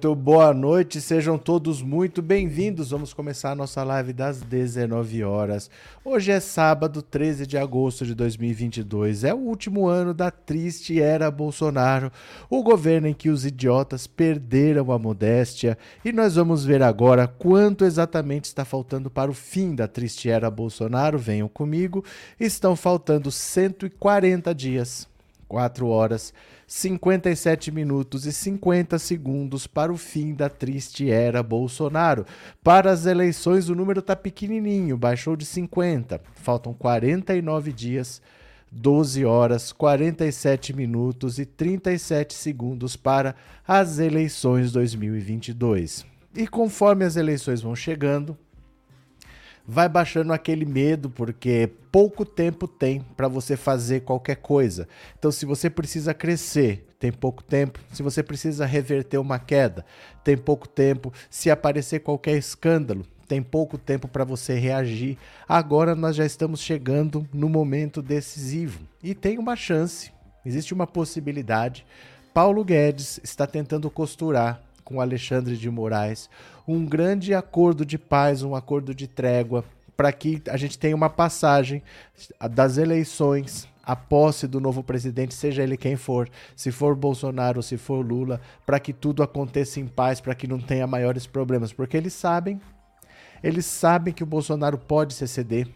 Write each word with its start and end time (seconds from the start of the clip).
Muito 0.00 0.14
boa 0.14 0.54
noite, 0.54 0.98
sejam 0.98 1.36
todos 1.36 1.82
muito 1.82 2.22
bem-vindos. 2.22 2.88
Vamos 2.88 3.12
começar 3.12 3.50
a 3.50 3.54
nossa 3.54 3.84
live 3.84 4.14
das 4.14 4.40
19 4.40 5.22
horas. 5.24 5.70
Hoje 6.02 6.32
é 6.32 6.40
sábado, 6.40 7.02
13 7.02 7.46
de 7.46 7.58
agosto 7.58 8.06
de 8.06 8.14
2022. 8.14 9.24
É 9.24 9.34
o 9.34 9.36
último 9.36 9.88
ano 9.88 10.14
da 10.14 10.30
triste 10.30 10.98
era 10.98 11.30
Bolsonaro, 11.30 12.10
o 12.48 12.62
governo 12.62 13.08
em 13.08 13.12
que 13.12 13.28
os 13.28 13.44
idiotas 13.44 14.06
perderam 14.06 14.90
a 14.90 14.98
modéstia. 14.98 15.76
E 16.02 16.12
nós 16.12 16.34
vamos 16.34 16.64
ver 16.64 16.82
agora 16.82 17.28
quanto 17.28 17.84
exatamente 17.84 18.46
está 18.46 18.64
faltando 18.64 19.10
para 19.10 19.30
o 19.30 19.34
fim 19.34 19.74
da 19.74 19.86
triste 19.86 20.30
era 20.30 20.50
Bolsonaro. 20.50 21.18
Venham 21.18 21.46
comigo. 21.46 22.02
Estão 22.40 22.74
faltando 22.74 23.30
140 23.30 24.54
dias, 24.54 25.06
4 25.50 25.88
horas 25.88 26.32
57 26.64 27.72
minutos 27.72 28.24
e 28.24 28.32
50 28.32 28.96
segundos 29.00 29.66
para 29.66 29.92
o 29.92 29.96
fim 29.96 30.32
da 30.32 30.48
triste 30.48 31.10
era 31.10 31.42
Bolsonaro. 31.42 32.24
Para 32.62 32.92
as 32.92 33.04
eleições, 33.04 33.68
o 33.68 33.74
número 33.74 33.98
está 33.98 34.14
pequenininho, 34.14 34.96
baixou 34.96 35.34
de 35.34 35.44
50. 35.44 36.20
Faltam 36.36 36.72
49 36.72 37.72
dias, 37.72 38.22
12 38.70 39.24
horas, 39.24 39.72
47 39.72 40.72
minutos 40.72 41.40
e 41.40 41.44
37 41.44 42.32
segundos 42.32 42.94
para 42.94 43.34
as 43.66 43.98
eleições 43.98 44.70
2022. 44.70 46.06
E 46.36 46.46
conforme 46.46 47.04
as 47.04 47.16
eleições 47.16 47.60
vão 47.60 47.74
chegando, 47.74 48.38
vai 49.66 49.88
baixando 49.88 50.32
aquele 50.32 50.64
medo, 50.64 51.10
porque 51.10 51.70
pouco 51.90 52.24
tempo 52.24 52.66
tem 52.66 53.00
para 53.16 53.28
você 53.28 53.56
fazer 53.56 54.00
qualquer 54.00 54.36
coisa. 54.36 54.88
Então, 55.18 55.30
se 55.30 55.46
você 55.46 55.68
precisa 55.70 56.12
crescer, 56.14 56.86
tem 56.98 57.10
pouco 57.10 57.42
tempo. 57.42 57.80
Se 57.92 58.02
você 58.02 58.22
precisa 58.22 58.66
reverter 58.66 59.18
uma 59.18 59.38
queda, 59.38 59.84
tem 60.22 60.36
pouco 60.36 60.68
tempo. 60.68 61.12
Se 61.30 61.50
aparecer 61.50 62.00
qualquer 62.00 62.36
escândalo, 62.36 63.06
tem 63.30 63.40
pouco 63.40 63.78
tempo 63.78 64.08
para 64.08 64.24
você 64.24 64.58
reagir. 64.58 65.16
Agora 65.48 65.94
nós 65.94 66.16
já 66.16 66.26
estamos 66.26 66.60
chegando 66.60 67.24
no 67.32 67.48
momento 67.48 68.02
decisivo 68.02 68.80
e 69.02 69.14
tem 69.14 69.38
uma 69.38 69.54
chance, 69.54 70.10
existe 70.44 70.74
uma 70.74 70.84
possibilidade. 70.84 71.86
Paulo 72.34 72.64
Guedes 72.64 73.20
está 73.22 73.46
tentando 73.46 73.88
costurar 73.88 74.60
com 74.84 75.00
Alexandre 75.00 75.56
de 75.56 75.70
Moraes 75.70 76.28
um 76.72 76.86
grande 76.86 77.34
acordo 77.34 77.84
de 77.84 77.98
paz, 77.98 78.42
um 78.42 78.54
acordo 78.54 78.94
de 78.94 79.06
trégua, 79.06 79.64
para 79.96 80.12
que 80.12 80.40
a 80.48 80.56
gente 80.56 80.78
tenha 80.78 80.94
uma 80.94 81.10
passagem 81.10 81.82
das 82.50 82.78
eleições 82.78 83.68
a 83.82 83.96
posse 83.96 84.46
do 84.46 84.60
novo 84.60 84.84
presidente, 84.84 85.34
seja 85.34 85.64
ele 85.64 85.76
quem 85.76 85.96
for, 85.96 86.28
se 86.54 86.70
for 86.70 86.94
Bolsonaro 86.94 87.58
ou 87.58 87.62
se 87.62 87.76
for 87.76 88.06
Lula, 88.06 88.40
para 88.64 88.78
que 88.78 88.92
tudo 88.92 89.22
aconteça 89.22 89.80
em 89.80 89.86
paz, 89.86 90.20
para 90.20 90.34
que 90.34 90.46
não 90.46 90.60
tenha 90.60 90.86
maiores 90.86 91.26
problemas, 91.26 91.72
porque 91.72 91.96
eles 91.96 92.12
sabem, 92.12 92.60
eles 93.42 93.66
sabem 93.66 94.14
que 94.14 94.22
o 94.22 94.26
Bolsonaro 94.26 94.78
pode 94.78 95.14
se 95.14 95.24
exceder, 95.24 95.66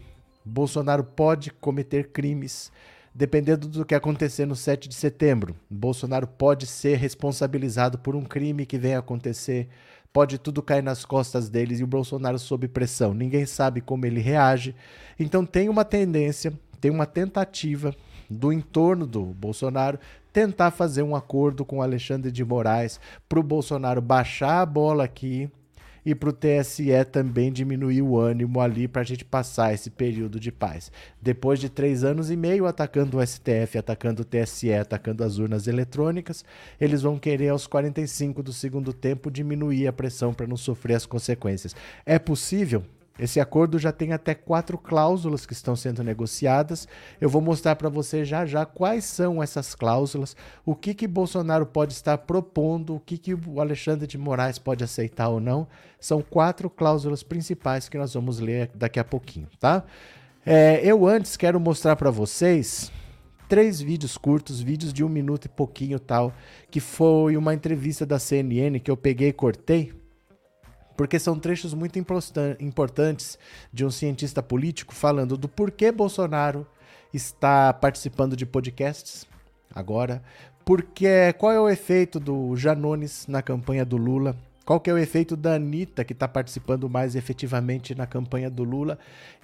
Bolsonaro 0.45 1.03
pode 1.03 1.51
cometer 1.51 2.09
crimes, 2.11 2.71
dependendo 3.13 3.67
do 3.67 3.83
que 3.83 3.95
acontecer 3.95 4.45
no 4.45 4.55
7 4.55 4.87
de 4.87 4.95
setembro. 4.95 5.55
Bolsonaro 5.69 6.27
pode 6.27 6.67
ser 6.67 6.97
responsabilizado 6.97 7.97
por 7.97 8.15
um 8.15 8.23
crime 8.23 8.65
que 8.65 8.77
venha 8.77 8.99
acontecer, 8.99 9.67
pode 10.15 10.37
tudo 10.37 10.63
cair 10.63 10.81
nas 10.81 11.03
costas 11.03 11.49
deles 11.49 11.81
e 11.81 11.83
o 11.83 11.87
Bolsonaro 11.87 12.39
sob 12.39 12.69
pressão. 12.69 13.13
Ninguém 13.13 13.45
sabe 13.45 13.81
como 13.81 14.05
ele 14.05 14.21
reage. 14.21 14.73
Então 15.19 15.45
tem 15.45 15.67
uma 15.67 15.83
tendência, 15.83 16.53
tem 16.79 16.89
uma 16.89 17.05
tentativa 17.05 17.93
do 18.29 18.53
entorno 18.53 19.05
do 19.05 19.25
Bolsonaro 19.25 19.99
tentar 20.31 20.71
fazer 20.71 21.03
um 21.03 21.17
acordo 21.17 21.65
com 21.65 21.81
Alexandre 21.81 22.31
de 22.31 22.45
Moraes 22.45 22.97
para 23.27 23.41
o 23.41 23.43
Bolsonaro 23.43 24.01
baixar 24.01 24.61
a 24.61 24.65
bola 24.65 25.03
aqui 25.03 25.51
e 26.05 26.13
para 26.13 26.29
o 26.29 26.33
TSE 26.33 26.85
também 27.11 27.51
diminuir 27.51 28.01
o 28.01 28.17
ânimo 28.17 28.61
ali 28.61 28.87
para 28.87 29.01
a 29.01 29.05
gente 29.05 29.25
passar 29.25 29.73
esse 29.73 29.89
período 29.89 30.39
de 30.39 30.51
paz. 30.51 30.91
Depois 31.21 31.59
de 31.59 31.69
três 31.69 32.03
anos 32.03 32.29
e 32.29 32.37
meio 32.37 32.67
atacando 32.67 33.17
o 33.17 33.25
STF, 33.25 33.77
atacando 33.77 34.21
o 34.21 34.25
TSE, 34.25 34.71
atacando 34.73 35.23
as 35.23 35.37
urnas 35.37 35.67
eletrônicas, 35.67 36.45
eles 36.79 37.01
vão 37.01 37.17
querer 37.17 37.49
aos 37.49 37.65
45 37.65 38.43
do 38.43 38.53
segundo 38.53 38.93
tempo 38.93 39.31
diminuir 39.31 39.87
a 39.87 39.93
pressão 39.93 40.33
para 40.33 40.47
não 40.47 40.57
sofrer 40.57 40.95
as 40.95 41.05
consequências. 41.05 41.75
É 42.05 42.19
possível? 42.19 42.83
Esse 43.17 43.39
acordo 43.39 43.79
já 43.79 43.93
tem 43.93 44.11
até 44.11 44.35
quatro 44.35 44.77
cláusulas 44.77 45.45
que 45.45 45.53
estão 45.53 45.75
sendo 45.75 46.03
negociadas. 46.03 46.85
Eu 47.19 47.29
vou 47.29 47.41
mostrar 47.41 47.75
para 47.77 47.87
você 47.87 48.25
já 48.25 48.45
já 48.45 48.65
quais 48.65 49.05
são 49.05 49.41
essas 49.41 49.73
cláusulas, 49.73 50.35
o 50.65 50.75
que 50.75 50.93
que 50.93 51.07
Bolsonaro 51.07 51.65
pode 51.65 51.93
estar 51.93 52.17
propondo, 52.19 52.95
o 52.95 52.99
que 52.99 53.17
que 53.17 53.33
o 53.33 53.61
Alexandre 53.61 54.05
de 54.05 54.17
Moraes 54.17 54.59
pode 54.59 54.83
aceitar 54.83 55.29
ou 55.29 55.39
não. 55.39 55.65
São 55.97 56.21
quatro 56.21 56.69
cláusulas 56.69 57.23
principais 57.23 57.87
que 57.87 57.97
nós 57.97 58.13
vamos 58.13 58.39
ler 58.39 58.69
daqui 58.75 58.99
a 58.99 59.03
pouquinho, 59.03 59.47
tá? 59.59 59.83
É, 60.45 60.81
eu 60.83 61.07
antes 61.07 61.37
quero 61.37 61.59
mostrar 61.59 61.95
para 61.95 62.11
vocês 62.11 62.91
três 63.47 63.79
vídeos 63.79 64.17
curtos, 64.17 64.61
vídeos 64.61 64.91
de 64.91 65.03
um 65.03 65.09
minuto 65.09 65.45
e 65.45 65.49
pouquinho 65.49 65.99
tal, 65.99 66.33
que 66.69 66.81
foi 66.81 67.37
uma 67.37 67.53
entrevista 67.53 68.05
da 68.05 68.19
CNN 68.19 68.79
que 68.79 68.91
eu 68.91 68.97
peguei 68.97 69.29
e 69.29 69.33
cortei 69.33 69.93
porque 70.95 71.19
são 71.19 71.37
trechos 71.37 71.73
muito 71.73 71.99
importantes 71.99 73.37
de 73.71 73.85
um 73.85 73.91
cientista 73.91 74.41
político 74.41 74.93
falando 74.93 75.37
do 75.37 75.47
porquê 75.47 75.91
Bolsonaro 75.91 76.65
está 77.13 77.73
participando 77.73 78.35
de 78.35 78.45
podcasts 78.45 79.25
agora, 79.73 80.21
porque 80.63 81.33
qual 81.37 81.51
é 81.51 81.59
o 81.59 81.69
efeito 81.69 82.19
do 82.19 82.55
Janones 82.55 83.27
na 83.27 83.41
campanha 83.41 83.85
do 83.85 83.97
Lula, 83.97 84.35
qual 84.65 84.79
que 84.79 84.89
é 84.89 84.93
o 84.93 84.97
efeito 84.97 85.35
da 85.35 85.55
Anitta, 85.55 86.03
que 86.03 86.13
está 86.13 86.27
participando 86.27 86.89
mais 86.89 87.15
efetivamente 87.15 87.93
na 87.93 88.07
campanha 88.07 88.49
do 88.49 88.63
Lula, 88.63 88.97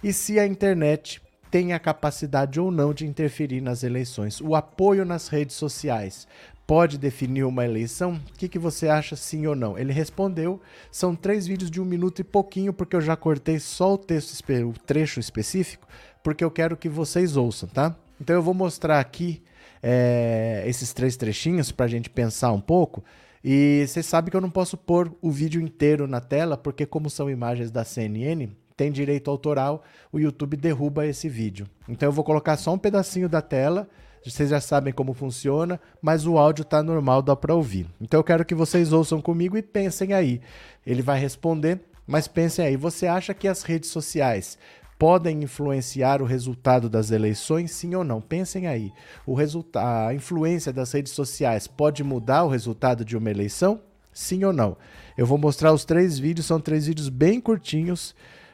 e 0.03 0.12
se 0.12 0.39
a 0.39 0.47
internet 0.47 1.22
tem 1.51 1.73
a 1.73 1.79
capacidade 1.79 2.59
ou 2.59 2.72
não 2.72 2.94
de 2.94 3.06
interferir 3.06 3.59
nas 3.59 3.83
eleições. 3.83 4.39
O 4.39 4.56
apoio 4.56 5.03
nas 5.03 5.28
redes 5.28 5.57
sociais 5.57 6.25
pode 6.71 6.97
definir 6.97 7.43
uma 7.43 7.65
eleição? 7.65 8.13
O 8.13 8.37
que, 8.37 8.47
que 8.47 8.57
você 8.57 8.87
acha 8.87 9.13
sim 9.17 9.45
ou 9.45 9.53
não? 9.53 9.77
Ele 9.77 9.91
respondeu. 9.91 10.61
São 10.89 11.13
três 11.13 11.45
vídeos 11.45 11.69
de 11.69 11.81
um 11.81 11.83
minuto 11.83 12.19
e 12.19 12.23
pouquinho, 12.23 12.71
porque 12.71 12.95
eu 12.95 13.01
já 13.01 13.13
cortei 13.13 13.59
só 13.59 13.95
o 13.95 13.97
texto, 13.97 14.41
o 14.65 14.71
trecho 14.85 15.19
específico, 15.19 15.85
porque 16.23 16.41
eu 16.41 16.49
quero 16.49 16.77
que 16.77 16.87
vocês 16.87 17.35
ouçam, 17.35 17.67
tá? 17.67 17.93
Então 18.21 18.33
eu 18.33 18.41
vou 18.41 18.53
mostrar 18.53 19.01
aqui 19.01 19.43
é, 19.83 20.63
esses 20.65 20.93
três 20.93 21.17
trechinhos 21.17 21.73
para 21.73 21.87
a 21.87 21.89
gente 21.89 22.09
pensar 22.09 22.53
um 22.53 22.61
pouco. 22.61 23.03
E 23.43 23.83
você 23.85 24.01
sabe 24.01 24.31
que 24.31 24.38
eu 24.38 24.41
não 24.41 24.49
posso 24.49 24.77
pôr 24.77 25.13
o 25.21 25.29
vídeo 25.29 25.59
inteiro 25.59 26.07
na 26.07 26.21
tela, 26.21 26.55
porque 26.55 26.85
como 26.85 27.09
são 27.09 27.29
imagens 27.29 27.69
da 27.69 27.83
CNN, 27.83 28.47
tem 28.77 28.93
direito 28.93 29.29
autoral, 29.29 29.83
o 30.09 30.21
YouTube 30.21 30.56
derruba 30.56 31.06
esse 31.06 31.27
vídeo. 31.27 31.67
Então 31.89 32.07
eu 32.07 32.13
vou 32.13 32.24
colocar 32.24 32.56
só 32.56 32.74
um 32.74 32.77
pedacinho 32.77 33.27
da 33.27 33.41
tela 33.41 33.89
vocês 34.29 34.50
já 34.50 34.62
sabem 34.62 34.94
como 34.94 35.13
funciona, 35.13 35.79
mas 36.01 36.27
o 36.27 36.38
áudio 36.38 36.62
está 36.62 36.83
normal, 36.83 37.21
dá 37.21 37.35
para 37.35 37.56
ouvir. 37.56 37.88
Então 38.00 38.19
eu 38.19 38.23
quero 38.23 38.45
que 38.45 38.53
vocês 38.53 38.94
ouçam 38.94 39.19
comigo 39.19 39.57
e 39.57 39.62
pensem 39.62 40.13
aí. 40.13 40.41
Ele 40.85 41.01
vai 41.01 41.19
responder, 41.19 41.79
mas 42.06 42.27
pensem 42.27 42.65
aí. 42.65 42.77
Você 42.77 43.07
acha 43.07 43.33
que 43.33 43.47
as 43.47 43.63
redes 43.63 43.89
sociais 43.89 44.59
podem 45.00 45.41
influenciar 45.41 46.21
o 46.21 46.25
resultado 46.25 46.88
das 46.88 47.09
eleições, 47.09 47.71
sim 47.71 47.95
ou 47.95 48.03
não? 48.03 48.21
Pensem 48.21 48.68
aí. 48.68 48.94
O 49.25 49.35
a 49.75 50.13
influência 50.13 50.71
das 50.71 50.91
redes 50.91 51.13
sociais 51.13 51.65
pode 51.65 52.03
mudar 52.03 52.44
o 52.44 52.50
resultado 52.50 53.03
de 53.03 53.17
uma 53.17 53.31
eleição? 53.31 53.81
Sim 54.13 54.44
ou 54.44 54.53
não? 54.53 54.77
Eu 55.17 55.25
vou 55.25 55.39
mostrar 55.39 55.74
os 55.74 55.85
três 55.85 56.19
vídeos, 56.19 56.45
são 56.45 56.59
três 56.59 56.85
vídeos 56.85 57.09
bem 57.09 57.41
curtinhos, 57.41 58.13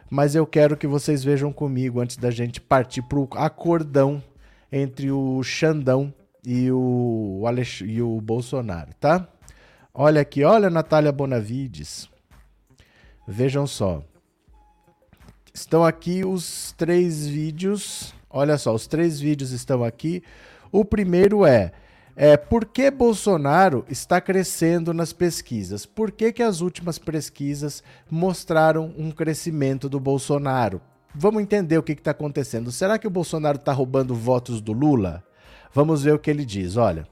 mas 0.09 0.35
eu 0.35 0.47
quero 0.47 0.77
que 0.77 0.87
vocês 0.87 1.21
vejam 1.21 1.51
comigo 1.51 1.99
antes 1.99 2.15
da 2.15 2.31
gente 2.31 2.61
partir 2.61 3.01
para 3.01 3.19
o 3.19 3.27
acordão 3.33 4.23
entre 4.71 5.11
o 5.11 5.41
Xandão 5.43 6.13
e 6.45 6.71
o, 6.71 7.43
Alex... 7.45 7.81
e 7.85 8.01
o 8.01 8.21
Bolsonaro, 8.21 8.93
tá? 8.99 9.27
Olha 9.93 10.21
aqui, 10.21 10.43
olha 10.43 10.69
Natália 10.69 11.11
Bonavides. 11.11 12.09
Vejam 13.27 13.67
só. 13.67 14.03
Estão 15.53 15.83
aqui 15.83 16.23
os 16.23 16.73
três 16.77 17.27
vídeos. 17.27 18.13
Olha 18.29 18.57
só, 18.57 18.73
os 18.73 18.87
três 18.87 19.19
vídeos 19.19 19.51
estão 19.51 19.83
aqui. 19.83 20.23
O 20.71 20.85
primeiro 20.85 21.45
é, 21.45 21.71
é 22.15 22.37
por 22.37 22.65
que 22.65 22.91
Bolsonaro 22.91 23.83
está 23.89 24.21
crescendo 24.21 24.93
nas 24.93 25.11
pesquisas? 25.11 25.85
Por 25.85 26.11
que, 26.11 26.31
que 26.31 26.43
as 26.43 26.61
últimas 26.61 26.99
pesquisas 26.99 27.83
mostraram 28.09 28.93
um 28.97 29.11
crescimento 29.11 29.89
do 29.89 29.99
Bolsonaro? 29.99 30.81
Vamos 31.17 31.41
entender 31.41 31.77
o 31.77 31.83
que 31.83 31.93
está 31.93 32.11
acontecendo. 32.11 32.71
Será 32.71 32.97
que 32.99 33.07
o 33.07 33.09
Bolsonaro 33.09 33.57
está 33.57 33.73
roubando 33.73 34.13
votos 34.13 34.61
do 34.61 34.71
Lula? 34.71 35.23
Vamos 35.73 36.03
ver 36.03 36.13
o 36.13 36.19
que 36.19 36.29
ele 36.29 36.45
diz. 36.45 36.77
Olha. 36.77 37.07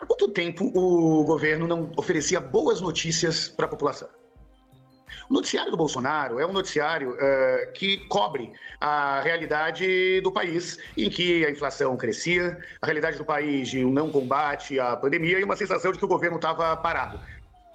Há 0.00 0.06
quanto 0.06 0.28
tempo 0.28 0.70
o 0.74 1.24
governo 1.24 1.66
não 1.66 1.90
oferecia 1.96 2.40
boas 2.40 2.80
notícias 2.80 3.48
para 3.48 3.66
a 3.66 3.68
população? 3.68 4.08
O 5.28 5.34
noticiário 5.34 5.70
do 5.70 5.76
Bolsonaro 5.76 6.38
é 6.38 6.46
um 6.46 6.52
noticiário 6.52 7.12
uh, 7.12 7.72
que 7.74 7.98
cobre 8.08 8.50
a 8.80 9.20
realidade 9.20 10.20
do 10.22 10.32
país, 10.32 10.78
em 10.96 11.10
que 11.10 11.44
a 11.44 11.50
inflação 11.50 11.96
crescia, 11.96 12.58
a 12.80 12.86
realidade 12.86 13.18
do 13.18 13.24
país 13.24 13.68
de 13.68 13.84
um 13.84 13.90
não 13.90 14.10
combate 14.10 14.78
à 14.78 14.96
pandemia 14.96 15.38
e 15.38 15.44
uma 15.44 15.56
sensação 15.56 15.92
de 15.92 15.98
que 15.98 16.04
o 16.04 16.08
governo 16.08 16.36
estava 16.36 16.74
parado. 16.76 17.20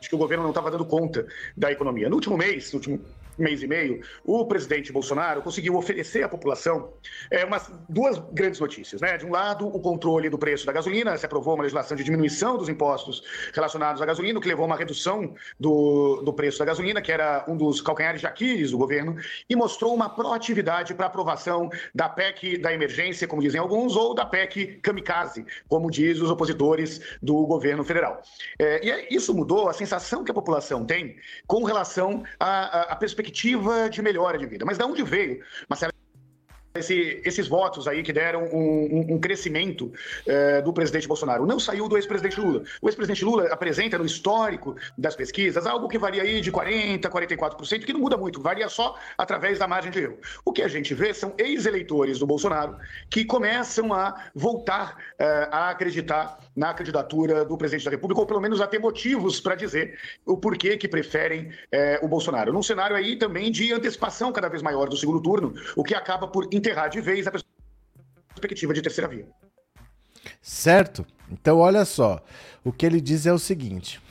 que 0.01 0.15
o 0.15 0.17
governo 0.17 0.43
não 0.43 0.51
estava 0.51 0.71
dando 0.71 0.85
conta 0.85 1.27
da 1.55 1.71
economia. 1.71 2.09
No 2.09 2.15
último 2.15 2.37
mês, 2.37 2.71
no 2.71 2.77
último 2.77 2.99
mês 3.37 3.63
e 3.63 3.67
meio, 3.67 4.01
o 4.23 4.45
presidente 4.45 4.91
Bolsonaro 4.91 5.41
conseguiu 5.41 5.75
oferecer 5.75 6.23
à 6.23 6.29
população 6.29 6.93
é, 7.29 7.43
umas, 7.45 7.71
duas 7.89 8.17
grandes 8.31 8.59
notícias. 8.59 9.01
Né? 9.01 9.17
De 9.17 9.25
um 9.25 9.31
lado, 9.31 9.67
o 9.67 9.79
controle 9.79 10.29
do 10.29 10.37
preço 10.37 10.65
da 10.65 10.71
gasolina, 10.71 11.17
se 11.17 11.25
aprovou 11.25 11.55
uma 11.55 11.63
legislação 11.63 11.97
de 11.97 12.03
diminuição 12.03 12.57
dos 12.57 12.69
impostos 12.69 13.23
relacionados 13.53 14.01
à 14.01 14.05
gasolina, 14.05 14.39
que 14.39 14.47
levou 14.47 14.63
a 14.63 14.67
uma 14.67 14.77
redução 14.77 15.33
do, 15.59 16.21
do 16.21 16.33
preço 16.33 16.59
da 16.59 16.65
gasolina, 16.65 17.01
que 17.01 17.11
era 17.11 17.45
um 17.47 17.57
dos 17.57 17.81
calcanhares 17.81 18.21
de 18.21 18.27
Aquiles 18.27 18.71
do 18.71 18.77
governo, 18.77 19.15
e 19.49 19.55
mostrou 19.55 19.93
uma 19.93 20.09
proatividade 20.09 20.93
para 20.93 21.07
aprovação 21.07 21.69
da 21.93 22.07
PEC 22.07 22.57
da 22.57 22.73
emergência, 22.73 23.27
como 23.27 23.41
dizem 23.41 23.59
alguns, 23.59 23.95
ou 23.95 24.13
da 24.13 24.25
PEC 24.25 24.79
kamikaze, 24.81 25.45
como 25.67 25.89
diz 25.89 26.19
os 26.19 26.29
opositores 26.29 27.01
do 27.21 27.45
governo 27.45 27.83
federal. 27.83 28.21
É, 28.59 29.09
e 29.09 29.15
isso 29.15 29.33
mudou 29.33 29.69
a 29.69 29.73
sensação 29.73 30.23
que 30.23 30.31
a 30.31 30.33
população 30.33 30.85
tem 30.85 31.17
com 31.47 31.63
relação 31.63 32.23
à, 32.39 32.93
à 32.93 32.95
perspectiva 32.95 33.22
perspectiva 33.23 33.89
de 33.89 34.01
melhora 34.01 34.37
de 34.37 34.45
vida. 34.45 34.65
Mas 34.65 34.77
de 34.77 34.83
onde 34.83 35.03
veio, 35.03 35.41
Marcelo? 35.69 35.93
esse, 36.75 37.21
esses 37.23 37.47
votos 37.47 37.87
aí 37.87 38.01
que 38.01 38.11
deram 38.11 38.45
um, 38.45 39.13
um, 39.13 39.19
crescimento 39.19 39.91
é, 40.25 40.61
do 40.61 40.73
presidente 40.73 41.07
Bolsonaro. 41.07 41.45
Não 41.45 41.59
saiu 41.59 41.87
do 41.87 41.95
ex-presidente 41.97 42.39
Lula. 42.39 42.63
O 42.81 42.89
ex-presidente 42.89 43.23
Lula 43.23 43.45
apresenta 43.47 43.97
no 43.97 44.05
histórico 44.05 44.75
das 44.97 45.15
pesquisas 45.15 45.67
algo 45.67 45.87
que 45.87 45.97
varia 45.97 46.23
aí 46.23 46.41
de 46.41 46.51
40%, 46.51 47.01
44%, 47.01 47.85
que 47.85 47.93
não 47.93 47.99
muda 47.99 48.17
muito, 48.17 48.41
varia 48.41 48.67
só 48.69 48.97
através 49.17 49.59
da 49.59 49.67
margem 49.67 49.91
de 49.91 49.99
erro. 49.99 50.17
O 50.43 50.51
que 50.51 50.61
a 50.61 50.67
gente 50.67 50.93
vê 50.93 51.13
são 51.13 51.33
ex-eleitores 51.37 52.19
do 52.19 52.25
Bolsonaro 52.25 52.77
que 53.09 53.23
começam 53.23 53.93
a 53.93 54.29
voltar 54.33 54.97
é, 55.19 55.47
a 55.51 55.69
acreditar 55.69 56.39
na 56.55 56.73
candidatura 56.73 57.43
do 57.43 57.57
presidente 57.57 57.85
da 57.85 57.91
República, 57.91 58.21
ou 58.21 58.27
pelo 58.27 58.41
menos 58.41 58.61
a 58.61 58.67
ter 58.67 58.79
motivos 58.79 59.39
para 59.39 59.55
dizer 59.55 59.97
o 60.25 60.37
porquê 60.37 60.77
que 60.77 60.87
preferem 60.87 61.51
é, 61.71 61.99
o 62.01 62.07
Bolsonaro. 62.07 62.53
Num 62.53 62.63
cenário 62.63 62.95
aí 62.95 63.15
também 63.17 63.51
de 63.51 63.73
antecipação 63.73 64.31
cada 64.31 64.49
vez 64.49 64.61
maior 64.61 64.87
do 64.87 64.97
segundo 64.97 65.21
turno, 65.21 65.53
o 65.75 65.83
que 65.83 65.95
acaba 65.95 66.27
por 66.27 66.47
enterrar 66.51 66.89
de 66.89 67.01
vez 67.01 67.27
a 67.27 67.31
perspectiva 68.33 68.73
de 68.73 68.81
terceira 68.81 69.07
via. 69.07 69.27
Certo? 70.41 71.05
Então, 71.31 71.57
olha 71.57 71.85
só. 71.85 72.21
O 72.63 72.71
que 72.71 72.85
ele 72.85 73.01
diz 73.01 73.25
é 73.25 73.33
o 73.33 73.39
seguinte: 73.39 74.01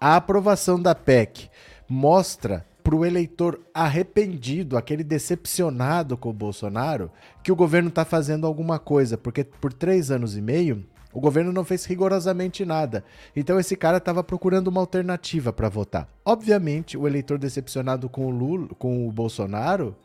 a 0.00 0.16
aprovação 0.16 0.80
da 0.80 0.94
PEC 0.94 1.48
mostra 1.88 2.66
para 2.82 2.94
o 2.94 3.04
eleitor 3.04 3.58
arrependido, 3.72 4.76
aquele 4.76 5.02
decepcionado 5.02 6.18
com 6.18 6.28
o 6.28 6.34
Bolsonaro, 6.34 7.10
que 7.42 7.50
o 7.50 7.56
governo 7.56 7.88
está 7.88 8.04
fazendo 8.04 8.46
alguma 8.46 8.78
coisa, 8.78 9.16
porque 9.16 9.42
por 9.42 9.72
três 9.72 10.10
anos 10.10 10.36
e 10.36 10.42
meio 10.42 10.84
o 11.14 11.20
governo 11.20 11.52
não 11.52 11.64
fez 11.64 11.84
rigorosamente 11.84 12.64
nada. 12.64 13.04
Então 13.34 13.58
esse 13.58 13.76
cara 13.76 13.98
estava 13.98 14.24
procurando 14.24 14.66
uma 14.66 14.80
alternativa 14.80 15.52
para 15.52 15.68
votar. 15.68 16.08
Obviamente, 16.24 16.98
o 16.98 17.06
eleitor 17.06 17.38
decepcionado 17.38 18.08
com 18.08 18.26
o 18.26 18.30
Lula, 18.30 18.68
com 18.76 19.06
o 19.08 19.12
Bolsonaro, 19.12 19.96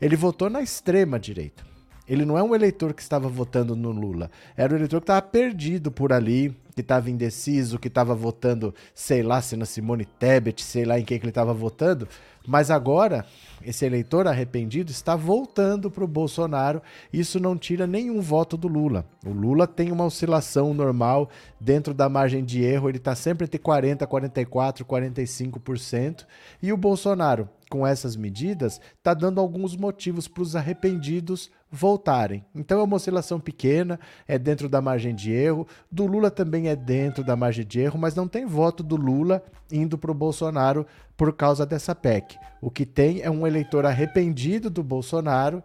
ele 0.00 0.14
votou 0.14 0.50
na 0.50 0.60
extrema 0.60 1.18
direita. 1.18 1.64
Ele 2.06 2.24
não 2.26 2.36
é 2.36 2.42
um 2.42 2.54
eleitor 2.54 2.92
que 2.92 3.00
estava 3.00 3.28
votando 3.28 3.74
no 3.74 3.90
Lula. 3.90 4.30
Era 4.56 4.74
um 4.74 4.76
eleitor 4.76 5.00
que 5.00 5.04
estava 5.04 5.22
perdido 5.22 5.90
por 5.90 6.12
ali, 6.12 6.54
que 6.74 6.80
estava 6.80 7.08
indeciso, 7.10 7.78
que 7.78 7.88
estava 7.88 8.14
votando, 8.14 8.74
sei 8.94 9.22
lá, 9.22 9.40
se 9.40 9.56
na 9.56 9.64
Simone 9.64 10.04
Tebet, 10.04 10.62
sei 10.62 10.84
lá 10.84 10.98
em 10.98 11.04
quem 11.04 11.18
que 11.18 11.24
ele 11.24 11.30
estava 11.30 11.54
votando. 11.54 12.06
Mas 12.46 12.70
agora, 12.70 13.24
esse 13.64 13.84
eleitor 13.84 14.26
arrependido 14.26 14.90
está 14.90 15.14
voltando 15.14 15.90
para 15.90 16.04
o 16.04 16.08
Bolsonaro. 16.08 16.82
Isso 17.12 17.38
não 17.38 17.56
tira 17.56 17.86
nenhum 17.86 18.20
voto 18.20 18.56
do 18.56 18.68
Lula. 18.68 19.06
O 19.24 19.30
Lula 19.30 19.66
tem 19.66 19.92
uma 19.92 20.04
oscilação 20.04 20.74
normal 20.74 21.30
dentro 21.60 21.94
da 21.94 22.08
margem 22.08 22.44
de 22.44 22.62
erro. 22.62 22.88
Ele 22.88 22.98
está 22.98 23.14
sempre 23.14 23.44
entre 23.44 23.58
40, 23.58 24.06
44, 24.06 24.84
45%. 24.84 26.26
E 26.62 26.72
o 26.72 26.76
Bolsonaro 26.76 27.48
com 27.72 27.86
essas 27.86 28.16
medidas, 28.16 28.78
está 28.98 29.14
dando 29.14 29.40
alguns 29.40 29.74
motivos 29.74 30.28
para 30.28 30.42
os 30.42 30.54
arrependidos 30.54 31.50
voltarem. 31.70 32.44
Então 32.54 32.78
é 32.78 32.82
uma 32.82 32.96
oscilação 32.96 33.40
pequena, 33.40 33.98
é 34.28 34.38
dentro 34.38 34.68
da 34.68 34.82
margem 34.82 35.14
de 35.14 35.32
erro. 35.32 35.66
Do 35.90 36.04
Lula 36.04 36.30
também 36.30 36.68
é 36.68 36.76
dentro 36.76 37.24
da 37.24 37.34
margem 37.34 37.64
de 37.64 37.80
erro, 37.80 37.98
mas 37.98 38.14
não 38.14 38.28
tem 38.28 38.44
voto 38.44 38.82
do 38.82 38.94
Lula 38.94 39.42
indo 39.70 39.96
para 39.96 40.10
o 40.10 40.14
Bolsonaro 40.14 40.86
por 41.16 41.32
causa 41.34 41.64
dessa 41.64 41.94
PEC. 41.94 42.36
O 42.60 42.70
que 42.70 42.86
tem 42.86 43.22
é 43.22 43.30
um 43.30 43.46
eleitor 43.46 43.86
arrependido 43.86 44.70
do 44.70 44.82
Bolsonaro 44.82 45.62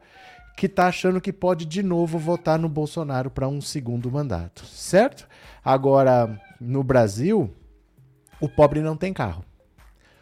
que 0.55 0.65
está 0.65 0.88
achando 0.88 1.21
que 1.21 1.31
pode 1.31 1.65
de 1.65 1.83
novo 1.83 2.17
votar 2.17 2.57
no 2.57 2.67
Bolsonaro 2.67 3.29
para 3.29 3.47
um 3.47 3.61
segundo 3.61 4.11
mandato, 4.11 4.65
certo? 4.65 5.27
Agora, 5.63 6.41
no 6.59 6.83
Brasil, 6.83 7.53
o 8.41 8.49
pobre 8.49 8.81
não 8.81 8.97
tem 8.97 9.13
carro 9.13 9.45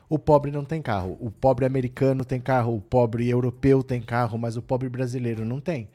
o 0.10 0.19
pobre 0.19 0.51
não 0.51 0.63
tem 0.63 0.81
carro. 0.81 1.18
O 1.19 1.31
pobre 1.31 1.66
americano 1.66 2.24
tem 2.24 2.39
carro, 2.39 2.75
o 2.75 2.81
pobre 2.81 3.28
europeu 3.30 3.83
tem 3.83 4.01
carro, 4.01 4.38
mas 4.38 4.56
o 4.56 4.62
pobre 4.62 4.88
brasileiro 4.89 5.44
não 5.44 5.60
tem. 5.60 5.89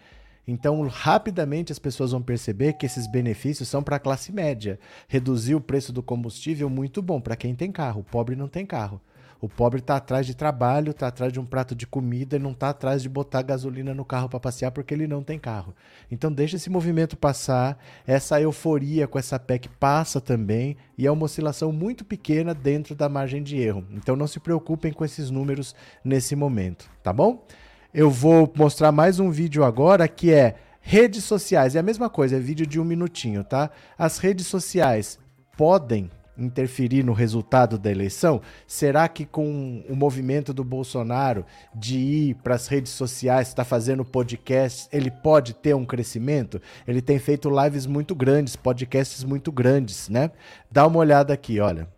Então, 0.47 0.83
rapidamente 0.89 1.71
as 1.71 1.79
pessoas 1.79 2.11
vão 2.11 2.21
perceber 2.21 2.73
que 2.73 2.85
esses 2.85 3.07
benefícios 3.07 3.69
são 3.69 3.83
para 3.83 3.97
a 3.97 4.01
classe 4.01 4.33
média. 4.33 4.81
Reduzir 5.07 5.55
o 5.55 5.61
preço 5.61 5.93
do 5.93 6.03
combustível 6.03 6.69
muito 6.69 7.01
bom 7.01 7.21
para 7.21 7.37
quem 7.37 7.55
tem 7.55 7.71
carro. 7.71 8.01
O 8.01 8.05
pobre 8.05 8.35
não 8.35 8.49
tem 8.49 8.67
carro. 8.67 9.01
O 9.41 9.49
pobre 9.49 9.81
está 9.81 9.97
atrás 9.97 10.27
de 10.27 10.35
trabalho, 10.35 10.91
está 10.91 11.07
atrás 11.07 11.33
de 11.33 11.41
um 11.41 11.47
prato 11.47 11.75
de 11.75 11.87
comida 11.87 12.37
e 12.37 12.39
não 12.39 12.51
está 12.51 12.69
atrás 12.69 13.01
de 13.01 13.09
botar 13.09 13.41
gasolina 13.41 13.95
no 13.95 14.05
carro 14.05 14.29
para 14.29 14.39
passear 14.39 14.71
porque 14.71 14.93
ele 14.93 15.07
não 15.07 15.23
tem 15.23 15.39
carro. 15.39 15.75
Então 16.11 16.31
deixa 16.31 16.57
esse 16.57 16.69
movimento 16.69 17.17
passar, 17.17 17.79
essa 18.07 18.41
euforia 18.41 19.09
com 19.09 19.19
essa 19.19 19.39
PEC 19.39 19.69
passa 19.69 20.21
também 20.21 20.77
e 20.99 21.07
é 21.07 21.11
uma 21.11 21.25
oscilação 21.25 21.73
muito 21.73 22.05
pequena 22.05 22.53
dentro 22.53 22.95
da 22.95 23.09
margem 23.09 23.43
de 23.43 23.57
erro. 23.57 23.85
Então 23.93 24.15
não 24.15 24.27
se 24.27 24.39
preocupem 24.39 24.93
com 24.93 25.05
esses 25.05 25.31
números 25.31 25.75
nesse 26.05 26.37
momento, 26.37 26.91
tá 27.03 27.13
bom? 27.13 27.47
Eu 27.95 28.11
vou 28.11 28.53
mostrar 28.55 28.93
mais 28.93 29.19
um 29.19 29.31
vídeo 29.31 29.65
agora 29.65 30.07
que 30.07 30.31
é 30.33 30.57
redes 30.81 31.25
sociais. 31.25 31.75
É 31.75 31.79
a 31.79 31.83
mesma 31.83 32.11
coisa, 32.11 32.37
é 32.37 32.41
vídeo 32.41 32.67
de 32.67 32.79
um 32.79 32.85
minutinho, 32.85 33.43
tá? 33.43 33.71
As 33.99 34.19
redes 34.19 34.47
sociais 34.47 35.19
podem 35.57 36.11
interferir 36.41 37.05
no 37.05 37.13
resultado 37.13 37.79
da 37.79 37.91
eleição? 37.91 38.41
Será 38.67 39.09
que 39.09 39.25
com 39.25 39.85
o 39.89 39.95
movimento 39.95 40.53
do 40.53 40.65
Bolsonaro 40.65 41.45
de 41.75 41.99
ir 41.99 42.35
para 42.37 42.55
as 42.55 42.67
redes 42.67 42.93
sociais, 42.93 43.49
está 43.49 43.65
fazendo 43.65 44.05
podcast, 44.05 44.89
ele 44.93 45.11
pode 45.11 45.55
ter 45.55 45.75
um 45.75 45.85
crescimento? 45.85 46.61
Ele 46.87 47.03
tem 47.03 47.19
feito 47.19 47.51
lives 47.51 47.87
muito 47.87 48.15
grandes, 48.15 48.57
podcasts 48.57 49.23
muito 49.23 49.53
grandes, 49.53 50.09
né? 50.09 50.31
Dá 50.71 50.87
uma 50.87 50.99
olhada 50.99 51.33
aqui, 51.33 51.61
olha. 51.61 51.89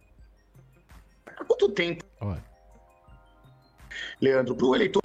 Há 1.27 1.45
quanto 1.45 1.69
tempo? 1.71 2.05
Olha. 2.21 2.43
Leandro, 4.21 4.55
para 4.55 4.67
o 4.67 4.75
eleitor 4.75 5.03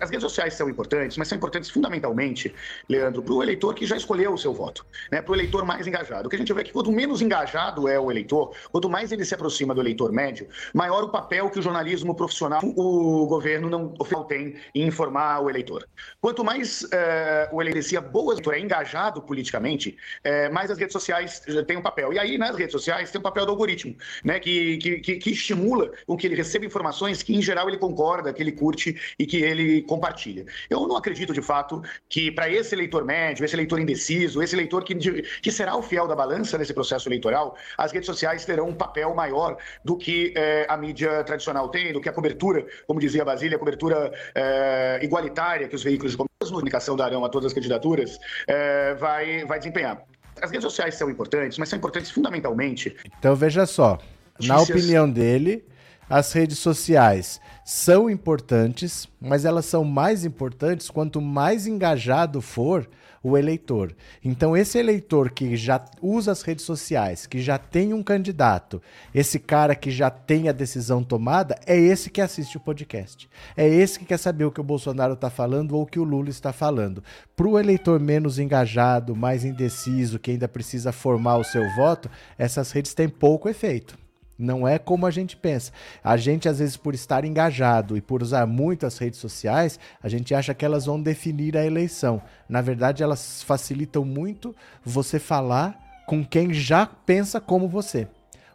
as 0.00 0.10
redes 0.10 0.22
sociais 0.22 0.54
são 0.54 0.68
importantes, 0.68 1.16
mas 1.16 1.28
são 1.28 1.36
importantes 1.36 1.70
fundamentalmente, 1.70 2.54
Leandro, 2.88 3.22
para 3.22 3.34
o 3.34 3.42
eleitor 3.42 3.74
que 3.74 3.86
já 3.86 3.96
escolheu 3.96 4.32
o 4.32 4.38
seu 4.38 4.52
voto, 4.52 4.84
né? 5.10 5.20
para 5.20 5.32
o 5.32 5.34
eleitor 5.34 5.64
mais 5.64 5.86
engajado. 5.86 6.26
O 6.26 6.30
que 6.30 6.36
a 6.36 6.38
gente 6.38 6.52
vê 6.52 6.62
é 6.62 6.64
que 6.64 6.72
quanto 6.72 6.90
menos 6.90 7.20
engajado 7.20 7.88
é 7.88 7.98
o 7.98 8.10
eleitor, 8.10 8.54
quanto 8.70 8.88
mais 8.88 9.12
ele 9.12 9.24
se 9.24 9.34
aproxima 9.34 9.74
do 9.74 9.80
eleitor 9.80 10.12
médio, 10.12 10.48
maior 10.74 11.04
o 11.04 11.08
papel 11.10 11.50
que 11.50 11.58
o 11.58 11.62
jornalismo 11.62 12.14
profissional, 12.14 12.60
o 12.64 13.26
governo 13.26 13.68
não 13.68 13.94
tem 14.24 14.56
em 14.74 14.86
informar 14.86 15.40
o 15.40 15.50
eleitor. 15.50 15.86
Quanto 16.20 16.44
mais 16.44 16.86
é, 16.92 17.48
o 17.52 17.60
eleitor 17.60 17.80
boas 18.00 18.38
é 18.52 18.58
engajado 18.58 19.22
politicamente, 19.22 19.96
é, 20.22 20.48
mais 20.48 20.70
as 20.70 20.78
redes 20.78 20.92
sociais 20.92 21.42
têm 21.66 21.76
um 21.76 21.82
papel. 21.82 22.12
E 22.12 22.18
aí, 22.18 22.38
nas 22.38 22.56
redes 22.56 22.72
sociais, 22.72 23.10
tem 23.10 23.18
o 23.18 23.20
um 23.20 23.22
papel 23.22 23.44
do 23.46 23.52
algoritmo, 23.52 23.96
né? 24.24 24.38
que, 24.38 24.78
que, 24.78 25.16
que 25.16 25.30
estimula 25.30 25.90
com 26.06 26.16
que 26.16 26.26
ele 26.26 26.36
receba 26.36 26.64
informações 26.64 27.22
que, 27.22 27.34
em 27.34 27.42
geral, 27.42 27.68
ele 27.68 27.78
concorda, 27.78 28.32
que 28.32 28.42
ele 28.42 28.52
curte 28.52 29.14
e 29.18 29.26
que 29.26 29.38
ele 29.38 29.82
compartilha. 29.90 30.46
Eu 30.70 30.86
não 30.86 30.96
acredito, 30.96 31.32
de 31.32 31.42
fato, 31.42 31.82
que 32.08 32.30
para 32.30 32.48
esse 32.48 32.72
eleitor 32.76 33.04
médio, 33.04 33.44
esse 33.44 33.56
eleitor 33.56 33.80
indeciso, 33.80 34.40
esse 34.40 34.54
eleitor 34.54 34.84
que, 34.84 34.94
que 34.94 35.50
será 35.50 35.76
o 35.76 35.82
fiel 35.82 36.06
da 36.06 36.14
balança 36.14 36.56
nesse 36.56 36.72
processo 36.72 37.08
eleitoral, 37.08 37.56
as 37.76 37.90
redes 37.90 38.06
sociais 38.06 38.44
terão 38.44 38.68
um 38.68 38.74
papel 38.74 39.12
maior 39.16 39.56
do 39.84 39.96
que 39.96 40.32
é, 40.36 40.64
a 40.68 40.76
mídia 40.76 41.24
tradicional 41.24 41.68
tem, 41.68 41.92
do 41.92 42.00
que 42.00 42.08
a 42.08 42.12
cobertura, 42.12 42.64
como 42.86 43.00
dizia 43.00 43.22
a 43.22 43.24
Basília, 43.24 43.56
a 43.56 43.58
cobertura 43.58 44.12
é, 44.32 45.00
igualitária 45.02 45.66
que 45.66 45.74
os 45.74 45.82
veículos 45.82 46.12
de 46.12 46.18
comunicação 46.48 46.94
darão 46.94 47.24
a 47.24 47.28
todas 47.28 47.46
as 47.46 47.52
candidaturas, 47.52 48.16
é, 48.46 48.94
vai, 48.94 49.44
vai 49.44 49.58
desempenhar. 49.58 50.04
As 50.40 50.52
redes 50.52 50.62
sociais 50.62 50.94
são 50.94 51.10
importantes, 51.10 51.58
mas 51.58 51.68
são 51.68 51.76
importantes 51.76 52.12
fundamentalmente. 52.12 52.96
Então 53.18 53.34
veja 53.34 53.66
só, 53.66 53.98
na 54.40 54.60
opinião 54.60 55.10
dele, 55.10 55.64
as 56.10 56.32
redes 56.32 56.58
sociais 56.58 57.40
são 57.64 58.10
importantes, 58.10 59.08
mas 59.20 59.44
elas 59.44 59.64
são 59.64 59.84
mais 59.84 60.24
importantes 60.24 60.90
quanto 60.90 61.20
mais 61.20 61.68
engajado 61.68 62.40
for 62.40 62.90
o 63.22 63.38
eleitor. 63.38 63.94
Então, 64.24 64.56
esse 64.56 64.76
eleitor 64.76 65.30
que 65.30 65.54
já 65.54 65.84
usa 66.02 66.32
as 66.32 66.42
redes 66.42 66.64
sociais, 66.64 67.26
que 67.26 67.40
já 67.40 67.58
tem 67.58 67.94
um 67.94 68.02
candidato, 68.02 68.82
esse 69.14 69.38
cara 69.38 69.76
que 69.76 69.90
já 69.90 70.10
tem 70.10 70.48
a 70.48 70.52
decisão 70.52 71.04
tomada, 71.04 71.54
é 71.64 71.78
esse 71.78 72.10
que 72.10 72.20
assiste 72.20 72.56
o 72.56 72.60
podcast. 72.60 73.30
É 73.56 73.68
esse 73.68 73.98
que 73.98 74.06
quer 74.06 74.18
saber 74.18 74.46
o 74.46 74.50
que 74.50 74.60
o 74.60 74.64
Bolsonaro 74.64 75.12
está 75.12 75.30
falando 75.30 75.76
ou 75.76 75.82
o 75.82 75.86
que 75.86 76.00
o 76.00 76.04
Lula 76.04 76.30
está 76.30 76.52
falando. 76.52 77.04
Para 77.36 77.46
o 77.46 77.58
eleitor 77.58 78.00
menos 78.00 78.38
engajado, 78.38 79.14
mais 79.14 79.44
indeciso, 79.44 80.18
que 80.18 80.32
ainda 80.32 80.48
precisa 80.48 80.90
formar 80.90 81.36
o 81.36 81.44
seu 81.44 81.62
voto, 81.76 82.10
essas 82.36 82.72
redes 82.72 82.94
têm 82.94 83.08
pouco 83.08 83.48
efeito. 83.48 83.99
Não 84.40 84.66
é 84.66 84.78
como 84.78 85.06
a 85.06 85.10
gente 85.10 85.36
pensa. 85.36 85.72
A 86.02 86.16
gente, 86.16 86.48
às 86.48 86.58
vezes, 86.58 86.76
por 86.76 86.94
estar 86.94 87.24
engajado 87.24 87.96
e 87.96 88.00
por 88.00 88.22
usar 88.22 88.46
muito 88.46 88.86
as 88.86 88.98
redes 88.98 89.18
sociais, 89.18 89.78
a 90.02 90.08
gente 90.08 90.34
acha 90.34 90.54
que 90.54 90.64
elas 90.64 90.86
vão 90.86 91.00
definir 91.00 91.56
a 91.56 91.64
eleição. 91.64 92.22
Na 92.48 92.60
verdade, 92.60 93.02
elas 93.02 93.42
facilitam 93.42 94.04
muito 94.04 94.54
você 94.84 95.18
falar 95.18 95.78
com 96.06 96.24
quem 96.24 96.52
já 96.52 96.86
pensa 96.86 97.40
como 97.40 97.68
você 97.68 98.08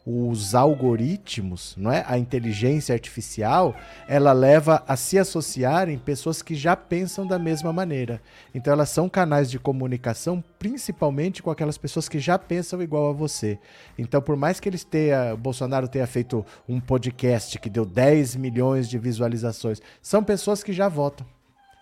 os 0.06 0.54
algoritmos, 0.54 1.74
não 1.76 1.92
é? 1.92 2.06
A 2.08 2.18
inteligência 2.18 2.94
artificial, 2.94 3.76
ela 4.08 4.34
leva 4.34 4.84
a 4.88 4.96
se 4.96 5.18
associarem 5.18 5.98
pessoas 5.98 6.44
que 6.44 6.54
já 6.54 6.76
pensam 6.76 7.26
da 7.26 7.40
mesma 7.40 7.74
maneira. 7.74 8.22
Então 8.54 8.72
elas 8.72 8.90
são 8.90 9.10
canais 9.10 9.50
de 9.50 9.58
comunicação 9.58 10.44
principalmente 10.60 11.42
com 11.42 11.50
aquelas 11.50 11.78
pessoas 11.78 12.08
que 12.08 12.20
já 12.20 12.38
pensam 12.38 12.82
igual 12.82 13.10
a 13.10 13.14
você. 13.14 13.58
Então 13.98 14.22
por 14.22 14.36
mais 14.36 14.60
que 14.60 14.70
eles 14.70 14.84
tenha, 14.84 15.36
Bolsonaro 15.36 15.88
tenha 15.88 16.06
feito 16.06 16.46
um 16.70 16.80
podcast 16.80 17.58
que 17.58 17.70
deu 17.70 17.86
10 17.86 18.36
milhões 18.36 18.88
de 18.88 19.00
visualizações, 19.00 19.82
são 20.02 20.24
pessoas 20.24 20.64
que 20.64 20.72
já 20.72 20.88
votam 20.88 21.26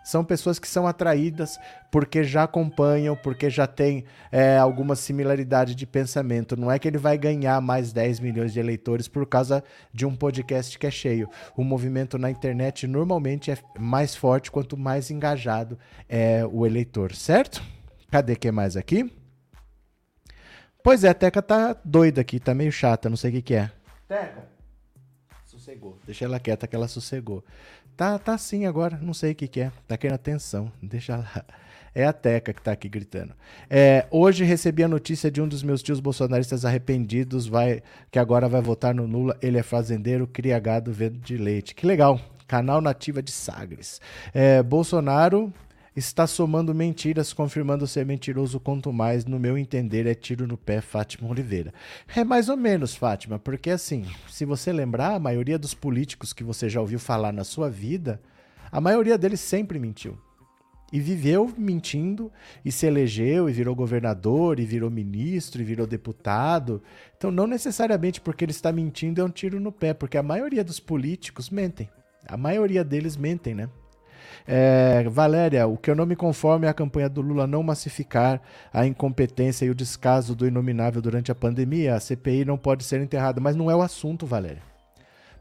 são 0.04 0.24
pessoas 0.24 0.60
que 0.60 0.68
são 0.68 0.86
atraídas 0.86 1.58
porque 1.92 2.24
já 2.24 2.44
acompanham, 2.44 3.16
porque 3.16 3.50
já 3.50 3.66
tem 3.66 4.06
é, 4.32 4.58
alguma 4.58 4.96
similaridade 4.96 5.76
de 5.76 5.86
pensamento. 5.86 6.58
Não 6.58 6.72
é 6.72 6.78
que 6.78 6.88
ele 6.88 6.98
vai 6.98 7.18
ganhar 7.18 7.62
mais 7.62 7.94
10 7.94 8.20
milhões 8.20 8.54
de 8.54 8.60
eleitores 8.60 9.08
por 9.08 9.26
causa 9.26 9.64
de 9.94 10.06
um 10.06 10.16
podcast 10.16 10.78
que 10.78 10.88
é 10.88 10.92
cheio. 10.92 11.30
O 11.56 11.64
movimento 11.64 12.18
na 12.18 12.30
internet 12.30 12.88
normalmente 12.88 13.52
é 13.52 13.58
mais 13.80 14.16
forte 14.16 14.52
quanto 14.52 14.76
mais 14.76 15.10
engajado 15.10 15.78
é 16.10 16.46
o 16.46 16.66
eleitor, 16.66 17.14
certo? 17.14 17.64
Cadê 18.12 18.36
que 18.36 18.52
mais 18.52 18.76
aqui? 18.76 19.12
Pois 20.84 21.04
é, 21.04 21.10
a 21.10 21.14
Teca 21.14 21.42
tá 21.42 21.76
doida 21.86 22.20
aqui, 22.20 22.40
tá 22.40 22.54
meio 22.54 22.72
chata, 22.72 23.10
não 23.10 23.16
sei 23.16 23.30
o 23.30 23.34
que, 23.36 23.42
que 23.42 23.54
é. 23.54 23.72
Teca, 24.08 24.44
sossegou. 25.46 25.98
Deixa 26.06 26.26
ela 26.26 26.40
quieta 26.40 26.68
que 26.68 26.76
ela 26.76 26.88
sossegou. 26.88 27.44
Tá, 27.96 28.18
tá 28.18 28.34
assim 28.34 28.66
agora, 28.66 28.98
não 29.02 29.14
sei 29.14 29.34
o 29.34 29.36
que, 29.36 29.48
que 29.48 29.62
é. 29.62 29.72
Tá 29.88 29.98
querendo 29.98 30.16
atenção, 30.16 30.72
deixa 30.82 31.18
lá. 31.18 31.46
É 31.96 32.06
a 32.06 32.14
Teca 32.14 32.52
que 32.52 32.62
tá 32.62 32.72
aqui 32.72 32.90
gritando. 32.90 33.34
É, 33.70 34.08
hoje 34.10 34.44
recebi 34.44 34.84
a 34.84 34.88
notícia 34.88 35.30
de 35.30 35.40
um 35.40 35.48
dos 35.48 35.62
meus 35.62 35.84
tios 35.84 36.00
bolsonaristas 36.00 36.66
arrependidos, 36.66 37.46
vai, 37.46 37.84
que 38.10 38.18
agora 38.18 38.50
vai 38.50 38.62
votar 38.62 38.96
no 38.96 39.06
Lula. 39.06 39.38
Ele 39.40 39.60
é 39.60 39.64
fazendeiro, 39.64 40.26
cria 40.26 40.58
gado, 40.60 40.92
vendo 40.92 41.20
de 41.20 41.38
leite. 41.38 41.76
Que 41.76 41.86
legal. 41.86 42.20
Canal 42.48 42.82
Nativa 42.82 43.22
de 43.22 43.32
Sagres. 43.32 44.02
É, 44.34 44.64
Bolsonaro 44.64 45.54
está 45.96 46.26
somando 46.26 46.74
mentiras, 46.74 47.34
confirmando 47.34 47.86
ser 47.86 48.06
mentiroso 48.06 48.60
quanto 48.60 48.92
mais, 48.92 49.26
no 49.26 49.40
meu 49.40 49.58
entender, 49.58 50.08
é 50.08 50.16
tiro 50.16 50.48
no 50.48 50.58
pé 50.58 50.82
Fátima 50.82 51.30
Oliveira. 51.30 51.74
É 52.16 52.24
mais 52.24 52.50
ou 52.50 52.58
menos, 52.58 52.96
Fátima, 52.96 53.38
porque 53.38 53.70
assim, 53.70 54.06
se 54.28 54.46
você 54.46 54.74
lembrar, 54.74 55.16
a 55.16 55.20
maioria 55.20 55.60
dos 55.60 55.74
políticos 55.74 56.34
que 56.34 56.44
você 56.44 56.68
já 56.68 56.82
ouviu 56.82 57.00
falar 57.00 57.32
na 57.32 57.44
sua 57.44 57.70
vida, 57.70 58.22
a 58.72 58.82
maioria 58.82 59.18
deles 59.18 59.40
sempre 59.40 59.78
mentiu. 59.78 60.18
E 60.92 61.00
viveu 61.00 61.52
mentindo, 61.58 62.32
e 62.64 62.72
se 62.72 62.86
elegeu, 62.86 63.50
e 63.50 63.54
virou 63.54 63.76
governador, 63.76 64.60
e 64.60 64.66
virou 64.66 64.92
ministro, 64.92 65.60
e 65.60 65.66
virou 65.66 65.88
deputado. 65.88 66.84
Então, 67.18 67.32
não 67.32 67.48
necessariamente 67.48 68.22
porque 68.22 68.46
ele 68.46 68.52
está 68.52 68.72
mentindo 68.72 69.20
é 69.20 69.24
um 69.24 69.30
tiro 69.30 69.60
no 69.60 69.72
pé, 69.72 69.92
porque 69.94 70.20
a 70.20 70.24
maioria 70.24 70.64
dos 70.64 70.80
políticos 70.80 71.50
mentem. 71.50 71.90
A 72.28 72.38
maioria 72.38 72.84
deles 72.84 73.18
mentem, 73.18 73.56
né? 73.56 73.70
É, 74.46 75.04
Valéria, 75.10 75.66
o 75.68 75.78
que 75.78 75.90
eu 75.90 75.96
não 75.96 76.06
me 76.06 76.16
conformo 76.16 76.66
é 76.66 76.68
a 76.68 76.74
campanha 76.74 77.08
do 77.08 77.22
Lula 77.22 77.48
não 77.48 77.64
massificar 77.64 78.42
a 78.74 78.86
incompetência 78.86 79.66
e 79.66 79.70
o 79.70 79.76
descaso 79.76 80.36
do 80.36 80.46
inominável 80.46 81.02
durante 81.02 81.32
a 81.32 81.36
pandemia. 81.36 81.96
A 81.96 82.00
CPI 82.00 82.46
não 82.46 82.58
pode 82.58 82.84
ser 82.84 83.02
enterrada, 83.02 83.40
mas 83.40 83.56
não 83.56 83.72
é 83.72 83.76
o 83.76 83.82
assunto, 83.82 84.26
Valéria. 84.26 84.62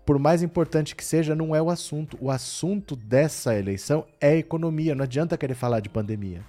Por 0.04 0.18
mais 0.18 0.42
importante 0.42 0.96
que 0.96 1.04
seja, 1.04 1.34
não 1.34 1.54
é 1.54 1.62
o 1.62 1.70
assunto. 1.70 2.16
O 2.20 2.30
assunto 2.30 2.96
dessa 2.96 3.56
eleição 3.56 4.04
é 4.20 4.36
economia. 4.36 4.94
Não 4.94 5.04
adianta 5.04 5.38
querer 5.38 5.54
falar 5.54 5.80
de 5.80 5.88
pandemia. 5.88 6.42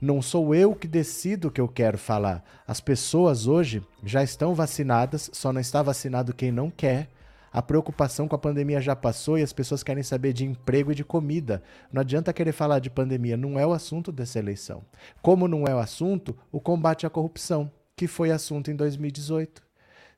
Não 0.00 0.20
sou 0.20 0.54
eu 0.54 0.74
que 0.74 0.86
decido 0.86 1.48
o 1.48 1.50
que 1.50 1.60
eu 1.60 1.68
quero 1.68 1.98
falar. 1.98 2.44
As 2.66 2.80
pessoas 2.80 3.46
hoje 3.46 3.82
já 4.04 4.22
estão 4.22 4.54
vacinadas, 4.54 5.30
só 5.32 5.52
não 5.52 5.60
está 5.60 5.82
vacinado 5.82 6.34
quem 6.34 6.52
não 6.52 6.70
quer 6.70 7.08
a 7.56 7.62
preocupação 7.62 8.28
com 8.28 8.36
a 8.36 8.38
pandemia 8.38 8.82
já 8.82 8.94
passou 8.94 9.38
e 9.38 9.42
as 9.42 9.50
pessoas 9.50 9.82
querem 9.82 10.02
saber 10.02 10.34
de 10.34 10.44
emprego 10.44 10.92
e 10.92 10.94
de 10.94 11.02
comida. 11.02 11.62
Não 11.90 12.02
adianta 12.02 12.30
querer 12.30 12.52
falar 12.52 12.80
de 12.80 12.90
pandemia, 12.90 13.34
não 13.34 13.58
é 13.58 13.66
o 13.66 13.72
assunto 13.72 14.12
dessa 14.12 14.38
eleição. 14.38 14.84
Como 15.22 15.48
não 15.48 15.64
é 15.64 15.74
o 15.74 15.78
assunto, 15.78 16.36
o 16.52 16.60
combate 16.60 17.06
à 17.06 17.10
corrupção, 17.10 17.72
que 17.96 18.06
foi 18.06 18.30
assunto 18.30 18.70
em 18.70 18.76
2018. 18.76 19.62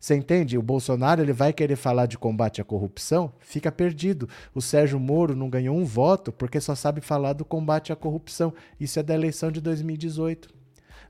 Você 0.00 0.16
entende? 0.16 0.58
O 0.58 0.62
Bolsonaro 0.62 1.22
ele 1.22 1.32
vai 1.32 1.52
querer 1.52 1.76
falar 1.76 2.06
de 2.06 2.18
combate 2.18 2.60
à 2.60 2.64
corrupção, 2.64 3.32
fica 3.38 3.70
perdido. 3.70 4.28
O 4.52 4.60
Sérgio 4.60 4.98
Moro 4.98 5.36
não 5.36 5.48
ganhou 5.48 5.76
um 5.76 5.84
voto 5.84 6.32
porque 6.32 6.60
só 6.60 6.74
sabe 6.74 7.00
falar 7.00 7.34
do 7.34 7.44
combate 7.44 7.92
à 7.92 7.96
corrupção. 7.96 8.52
Isso 8.80 8.98
é 8.98 9.02
da 9.04 9.14
eleição 9.14 9.52
de 9.52 9.60
2018. 9.60 10.52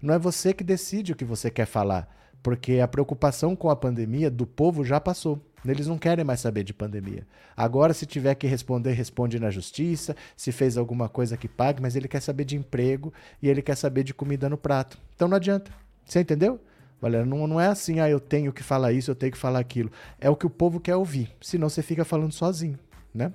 Não 0.02 0.12
é 0.12 0.18
você 0.18 0.52
que 0.52 0.62
decide 0.62 1.12
o 1.12 1.16
que 1.16 1.24
você 1.24 1.50
quer 1.50 1.64
falar, 1.64 2.06
porque 2.42 2.80
a 2.80 2.86
preocupação 2.86 3.56
com 3.56 3.70
a 3.70 3.76
pandemia 3.76 4.30
do 4.30 4.46
povo 4.46 4.84
já 4.84 5.00
passou. 5.00 5.47
Eles 5.66 5.86
não 5.86 5.98
querem 5.98 6.24
mais 6.24 6.40
saber 6.40 6.62
de 6.62 6.72
pandemia. 6.72 7.26
Agora, 7.56 7.92
se 7.92 8.06
tiver 8.06 8.34
que 8.34 8.46
responder, 8.46 8.92
responde 8.92 9.40
na 9.40 9.50
justiça, 9.50 10.14
se 10.36 10.52
fez 10.52 10.76
alguma 10.76 11.08
coisa 11.08 11.36
que 11.36 11.48
pague, 11.48 11.82
mas 11.82 11.96
ele 11.96 12.08
quer 12.08 12.20
saber 12.20 12.44
de 12.44 12.56
emprego 12.56 13.12
e 13.42 13.48
ele 13.48 13.62
quer 13.62 13.76
saber 13.76 14.04
de 14.04 14.14
comida 14.14 14.48
no 14.48 14.56
prato. 14.56 14.98
Então 15.14 15.28
não 15.28 15.36
adianta. 15.36 15.70
Você 16.04 16.20
entendeu? 16.20 16.60
Valera, 17.00 17.24
não, 17.24 17.46
não 17.46 17.60
é 17.60 17.68
assim, 17.68 18.00
ah, 18.00 18.08
eu 18.08 18.18
tenho 18.18 18.52
que 18.52 18.62
falar 18.62 18.92
isso, 18.92 19.10
eu 19.10 19.14
tenho 19.14 19.32
que 19.32 19.38
falar 19.38 19.58
aquilo. 19.58 19.90
É 20.20 20.28
o 20.28 20.36
que 20.36 20.46
o 20.46 20.50
povo 20.50 20.80
quer 20.80 20.96
ouvir. 20.96 21.30
Senão 21.40 21.68
você 21.68 21.82
fica 21.82 22.04
falando 22.04 22.32
sozinho, 22.32 22.78
né? 23.14 23.32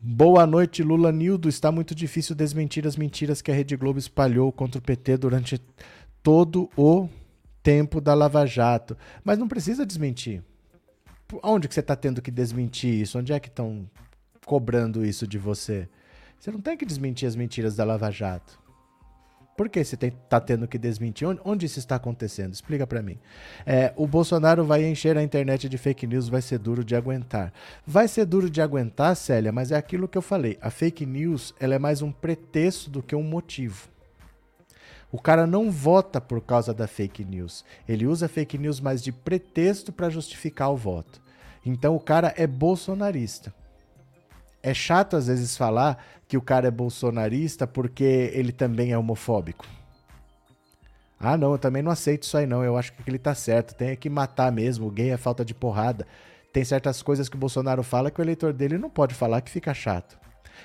Boa 0.00 0.46
noite, 0.46 0.82
Lula 0.82 1.12
Nildo. 1.12 1.48
Está 1.48 1.70
muito 1.70 1.94
difícil 1.94 2.34
desmentir 2.34 2.86
as 2.86 2.96
mentiras 2.96 3.42
que 3.42 3.50
a 3.50 3.54
Rede 3.54 3.76
Globo 3.76 3.98
espalhou 3.98 4.50
contra 4.50 4.78
o 4.78 4.82
PT 4.82 5.18
durante 5.18 5.60
todo 6.22 6.70
o 6.76 7.08
tempo 7.62 8.00
da 8.00 8.14
Lava 8.14 8.46
Jato. 8.46 8.96
Mas 9.22 9.38
não 9.38 9.46
precisa 9.46 9.84
desmentir 9.84 10.42
onde 11.42 11.68
que 11.68 11.74
você 11.74 11.80
está 11.80 11.96
tendo 11.96 12.22
que 12.22 12.30
desmentir 12.30 13.00
isso? 13.00 13.18
Onde 13.18 13.32
é 13.32 13.40
que 13.40 13.48
estão 13.48 13.88
cobrando 14.44 15.04
isso 15.04 15.26
de 15.26 15.38
você? 15.38 15.88
Você 16.38 16.50
não 16.50 16.60
tem 16.60 16.76
que 16.76 16.86
desmentir 16.86 17.28
as 17.28 17.36
mentiras 17.36 17.76
da 17.76 17.84
Lava 17.84 18.10
Jato. 18.10 18.58
Por 19.60 19.68
que 19.68 19.84
você 19.84 19.94
está 19.94 20.40
tendo 20.40 20.66
que 20.66 20.78
desmentir? 20.78 21.28
Onde, 21.28 21.38
onde, 21.44 21.66
isso 21.66 21.78
está 21.78 21.96
acontecendo? 21.96 22.54
Explica 22.54 22.86
para 22.86 23.02
mim. 23.02 23.18
É, 23.66 23.92
o 23.94 24.06
Bolsonaro 24.06 24.64
vai 24.64 24.86
encher 24.86 25.18
a 25.18 25.22
internet 25.22 25.68
de 25.68 25.76
fake 25.76 26.06
news, 26.06 26.30
vai 26.30 26.40
ser 26.40 26.58
duro 26.58 26.82
de 26.82 26.96
aguentar. 26.96 27.52
Vai 27.86 28.08
ser 28.08 28.24
duro 28.24 28.48
de 28.48 28.62
aguentar, 28.62 29.14
Célia, 29.14 29.52
mas 29.52 29.70
é 29.70 29.76
aquilo 29.76 30.08
que 30.08 30.16
eu 30.16 30.22
falei. 30.22 30.56
A 30.62 30.70
fake 30.70 31.04
news 31.04 31.54
ela 31.60 31.74
é 31.74 31.78
mais 31.78 32.00
um 32.00 32.10
pretexto 32.10 32.88
do 32.88 33.02
que 33.02 33.14
um 33.14 33.22
motivo. 33.22 33.89
O 35.12 35.20
cara 35.20 35.46
não 35.46 35.70
vota 35.70 36.20
por 36.20 36.40
causa 36.40 36.72
da 36.72 36.86
fake 36.86 37.24
news. 37.24 37.64
Ele 37.88 38.06
usa 38.06 38.28
fake 38.28 38.56
news 38.56 38.80
mais 38.80 39.02
de 39.02 39.10
pretexto 39.10 39.92
para 39.92 40.08
justificar 40.08 40.70
o 40.70 40.76
voto. 40.76 41.20
Então 41.66 41.96
o 41.96 42.00
cara 42.00 42.32
é 42.36 42.46
bolsonarista. 42.46 43.52
É 44.62 44.72
chato 44.72 45.16
às 45.16 45.26
vezes 45.26 45.56
falar 45.56 46.04
que 46.28 46.36
o 46.36 46.42
cara 46.42 46.68
é 46.68 46.70
bolsonarista 46.70 47.66
porque 47.66 48.30
ele 48.32 48.52
também 48.52 48.92
é 48.92 48.98
homofóbico. 48.98 49.66
Ah, 51.18 51.36
não, 51.36 51.52
eu 51.52 51.58
também 51.58 51.82
não 51.82 51.90
aceito 51.90 52.22
isso 52.22 52.36
aí 52.36 52.46
não. 52.46 52.62
Eu 52.62 52.78
acho 52.78 52.92
que 52.92 53.10
ele 53.10 53.18
tá 53.18 53.34
certo. 53.34 53.74
Tem 53.74 53.96
que 53.96 54.08
matar 54.08 54.52
mesmo. 54.52 54.86
O 54.86 54.90
gay 54.90 55.10
é 55.10 55.16
falta 55.16 55.44
de 55.44 55.52
porrada. 55.52 56.06
Tem 56.52 56.64
certas 56.64 57.02
coisas 57.02 57.28
que 57.28 57.36
o 57.36 57.38
Bolsonaro 57.38 57.82
fala 57.82 58.10
que 58.10 58.20
o 58.20 58.22
eleitor 58.22 58.52
dele 58.52 58.78
não 58.78 58.88
pode 58.88 59.14
falar 59.14 59.40
que 59.40 59.50
fica 59.50 59.74
chato. 59.74 60.18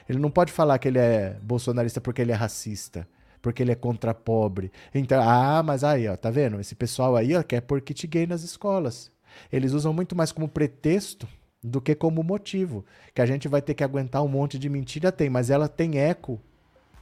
Ele 0.08 0.20
não 0.20 0.30
pode 0.30 0.52
falar 0.52 0.78
que 0.78 0.88
ele 0.88 1.00
é 1.00 1.38
bolsonarista 1.42 2.00
porque 2.00 2.22
ele 2.22 2.32
é 2.32 2.36
racista 2.36 3.08
porque 3.46 3.62
ele 3.62 3.72
é 3.72 3.76
contra 3.76 4.12
pobre. 4.12 4.72
Então, 4.92 5.22
ah, 5.22 5.62
mas 5.62 5.84
aí, 5.84 6.08
ó, 6.08 6.18
tá 6.18 6.32
vendo? 6.32 6.60
Esse 6.60 6.74
pessoal 6.74 7.16
aí, 7.16 7.36
ó, 7.36 7.44
quer 7.44 7.62
pôr 7.62 7.80
kit 7.80 8.08
gay 8.08 8.26
nas 8.26 8.42
escolas. 8.42 9.12
Eles 9.54 9.72
usam 9.72 9.94
muito 9.94 10.16
mais 10.16 10.32
como 10.32 10.50
pretexto 10.50 11.28
do 11.64 11.80
que 11.80 11.94
como 11.94 12.24
motivo. 12.24 12.84
Que 13.14 13.22
a 13.22 13.26
gente 13.28 13.48
vai 13.48 13.62
ter 13.62 13.76
que 13.76 13.84
aguentar 13.84 14.24
um 14.24 14.28
monte 14.28 14.58
de 14.58 14.68
mentira, 14.68 15.12
tem, 15.12 15.30
mas 15.30 15.52
ela 15.52 15.68
tem 15.68 16.00
eco 16.00 16.42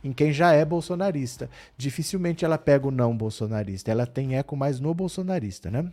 em 0.03 0.11
quem 0.11 0.33
já 0.33 0.51
é 0.51 0.65
bolsonarista. 0.65 1.49
Dificilmente 1.77 2.43
ela 2.43 2.57
pega 2.57 2.89
o 2.89 2.91
não 2.91 3.15
bolsonarista, 3.15 3.89
ela 3.89 4.05
tem 4.05 4.35
eco 4.35 4.57
mais 4.57 4.81
no 4.81 4.93
bolsonarista, 4.93 5.71
né? 5.71 5.89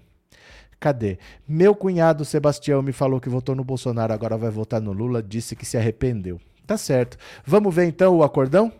Cadê? 0.80 1.16
Meu 1.46 1.76
cunhado 1.76 2.24
Sebastião 2.24 2.82
me 2.82 2.90
falou 2.90 3.20
que 3.20 3.28
votou 3.28 3.54
no 3.54 3.62
Bolsonaro, 3.62 4.12
agora 4.12 4.36
vai 4.36 4.50
votar 4.50 4.80
no 4.80 4.92
Lula, 4.92 5.22
disse 5.22 5.54
que 5.54 5.64
se 5.64 5.76
arrependeu. 5.76 6.40
Tá 6.66 6.76
certo. 6.76 7.16
Vamos 7.46 7.72
ver 7.72 7.84
então 7.84 8.16
o 8.16 8.24
acordão? 8.24 8.79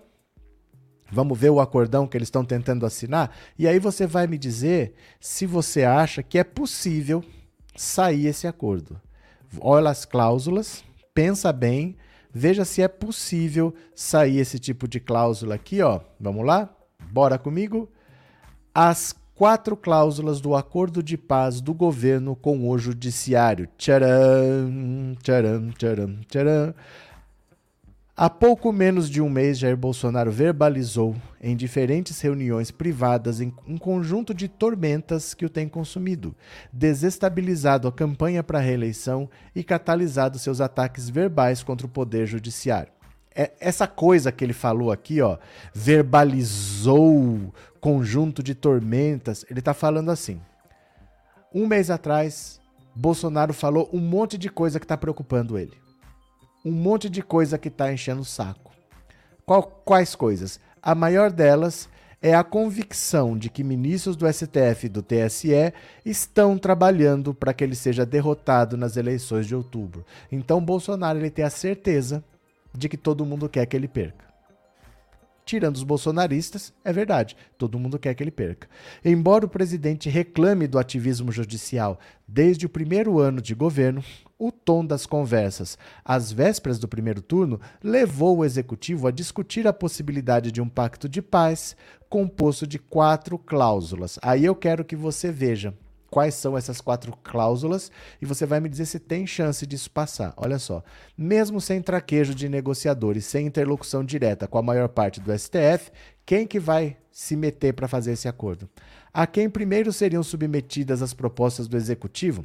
Vamos 1.10 1.38
ver 1.38 1.50
o 1.50 1.60
acordão 1.60 2.06
que 2.06 2.16
eles 2.16 2.26
estão 2.26 2.44
tentando 2.44 2.86
assinar? 2.86 3.34
E 3.58 3.66
aí 3.66 3.78
você 3.78 4.06
vai 4.06 4.26
me 4.26 4.38
dizer 4.38 4.94
se 5.20 5.46
você 5.46 5.84
acha 5.84 6.22
que 6.22 6.38
é 6.38 6.44
possível 6.44 7.24
sair 7.76 8.26
esse 8.26 8.46
acordo. 8.46 9.00
Olha 9.60 9.90
as 9.90 10.04
cláusulas, 10.04 10.84
pensa 11.12 11.52
bem, 11.52 11.96
veja 12.32 12.64
se 12.64 12.82
é 12.82 12.88
possível 12.88 13.74
sair 13.94 14.38
esse 14.38 14.58
tipo 14.58 14.86
de 14.86 15.00
cláusula 15.00 15.56
aqui, 15.56 15.82
ó. 15.82 16.00
Vamos 16.18 16.46
lá? 16.46 16.68
Bora 17.10 17.38
comigo? 17.38 17.88
As 18.72 19.14
quatro 19.34 19.76
cláusulas 19.76 20.40
do 20.40 20.54
acordo 20.54 21.02
de 21.02 21.16
paz 21.16 21.60
do 21.60 21.72
governo 21.72 22.36
com 22.36 22.68
o 22.68 22.78
judiciário. 22.78 23.68
Tcharam, 23.78 25.16
tcharam, 25.22 25.70
tcharam, 25.70 26.18
tcharam. 26.28 26.74
Há 28.22 28.28
pouco 28.28 28.70
menos 28.70 29.08
de 29.08 29.22
um 29.22 29.30
mês, 29.30 29.58
Jair 29.58 29.78
Bolsonaro 29.78 30.30
verbalizou 30.30 31.16
em 31.40 31.56
diferentes 31.56 32.20
reuniões 32.20 32.70
privadas 32.70 33.40
um 33.40 33.78
conjunto 33.78 34.34
de 34.34 34.46
tormentas 34.46 35.32
que 35.32 35.46
o 35.46 35.48
tem 35.48 35.66
consumido, 35.66 36.36
desestabilizado 36.70 37.88
a 37.88 37.92
campanha 37.92 38.42
para 38.42 38.58
a 38.58 38.60
reeleição 38.60 39.26
e 39.56 39.64
catalisado 39.64 40.38
seus 40.38 40.60
ataques 40.60 41.08
verbais 41.08 41.62
contra 41.62 41.86
o 41.86 41.90
poder 41.90 42.26
judiciário. 42.26 42.92
É, 43.34 43.52
essa 43.58 43.86
coisa 43.86 44.30
que 44.30 44.44
ele 44.44 44.52
falou 44.52 44.92
aqui, 44.92 45.22
ó, 45.22 45.38
verbalizou 45.72 47.54
conjunto 47.80 48.42
de 48.42 48.54
tormentas, 48.54 49.46
ele 49.48 49.60
está 49.60 49.72
falando 49.72 50.10
assim. 50.10 50.38
Um 51.54 51.66
mês 51.66 51.88
atrás, 51.88 52.60
Bolsonaro 52.94 53.54
falou 53.54 53.88
um 53.94 53.98
monte 53.98 54.36
de 54.36 54.50
coisa 54.50 54.78
que 54.78 54.84
está 54.84 54.98
preocupando 54.98 55.56
ele 55.56 55.88
um 56.64 56.72
monte 56.72 57.08
de 57.08 57.22
coisa 57.22 57.58
que 57.58 57.68
está 57.68 57.92
enchendo 57.92 58.22
o 58.22 58.24
saco. 58.24 58.72
Qual, 59.46 59.62
quais 59.62 60.14
coisas? 60.14 60.60
A 60.82 60.94
maior 60.94 61.30
delas 61.30 61.88
é 62.22 62.34
a 62.34 62.44
convicção 62.44 63.36
de 63.36 63.48
que 63.48 63.64
ministros 63.64 64.14
do 64.14 64.30
STF 64.30 64.86
e 64.86 64.88
do 64.88 65.02
TSE 65.02 65.72
estão 66.04 66.58
trabalhando 66.58 67.32
para 67.32 67.54
que 67.54 67.64
ele 67.64 67.74
seja 67.74 68.04
derrotado 68.04 68.76
nas 68.76 68.96
eleições 68.96 69.46
de 69.46 69.54
outubro. 69.54 70.04
Então 70.30 70.62
Bolsonaro 70.62 71.18
ele 71.18 71.30
tem 71.30 71.44
a 71.44 71.50
certeza 71.50 72.22
de 72.74 72.88
que 72.88 72.96
todo 72.96 73.24
mundo 73.24 73.48
quer 73.48 73.66
que 73.66 73.76
ele 73.76 73.88
perca. 73.88 74.29
Tirando 75.50 75.74
os 75.74 75.82
bolsonaristas, 75.82 76.72
é 76.84 76.92
verdade, 76.92 77.36
todo 77.58 77.76
mundo 77.76 77.98
quer 77.98 78.14
que 78.14 78.22
ele 78.22 78.30
perca. 78.30 78.68
Embora 79.04 79.44
o 79.44 79.48
presidente 79.48 80.08
reclame 80.08 80.68
do 80.68 80.78
ativismo 80.78 81.32
judicial 81.32 81.98
desde 82.24 82.66
o 82.66 82.68
primeiro 82.68 83.18
ano 83.18 83.42
de 83.42 83.52
governo, 83.52 84.00
o 84.38 84.52
tom 84.52 84.86
das 84.86 85.06
conversas 85.06 85.76
às 86.04 86.30
vésperas 86.30 86.78
do 86.78 86.86
primeiro 86.86 87.20
turno 87.20 87.60
levou 87.82 88.38
o 88.38 88.44
executivo 88.44 89.08
a 89.08 89.10
discutir 89.10 89.66
a 89.66 89.72
possibilidade 89.72 90.52
de 90.52 90.62
um 90.62 90.68
pacto 90.68 91.08
de 91.08 91.20
paz 91.20 91.74
composto 92.08 92.64
de 92.64 92.78
quatro 92.78 93.36
cláusulas. 93.36 94.20
Aí 94.22 94.44
eu 94.44 94.54
quero 94.54 94.84
que 94.84 94.94
você 94.94 95.32
veja 95.32 95.74
quais 96.10 96.34
são 96.34 96.58
essas 96.58 96.80
quatro 96.80 97.16
cláusulas 97.22 97.90
e 98.20 98.26
você 98.26 98.44
vai 98.44 98.60
me 98.60 98.68
dizer 98.68 98.86
se 98.86 98.98
tem 98.98 99.26
chance 99.26 99.66
disso 99.66 99.90
passar. 99.90 100.34
Olha 100.36 100.58
só, 100.58 100.82
mesmo 101.16 101.60
sem 101.60 101.80
traquejo 101.80 102.34
de 102.34 102.48
negociadores, 102.48 103.24
sem 103.24 103.46
interlocução 103.46 104.04
direta 104.04 104.48
com 104.48 104.58
a 104.58 104.62
maior 104.62 104.88
parte 104.88 105.20
do 105.20 105.36
STF, 105.38 105.90
quem 106.26 106.46
que 106.46 106.58
vai 106.58 106.96
se 107.10 107.36
meter 107.36 107.74
para 107.74 107.88
fazer 107.88 108.12
esse 108.12 108.28
acordo? 108.28 108.68
A 109.12 109.26
quem 109.26 109.50
primeiro 109.50 109.92
seriam 109.92 110.22
submetidas 110.22 111.02
as 111.02 111.12
propostas 111.12 111.66
do 111.66 111.76
executivo? 111.76 112.44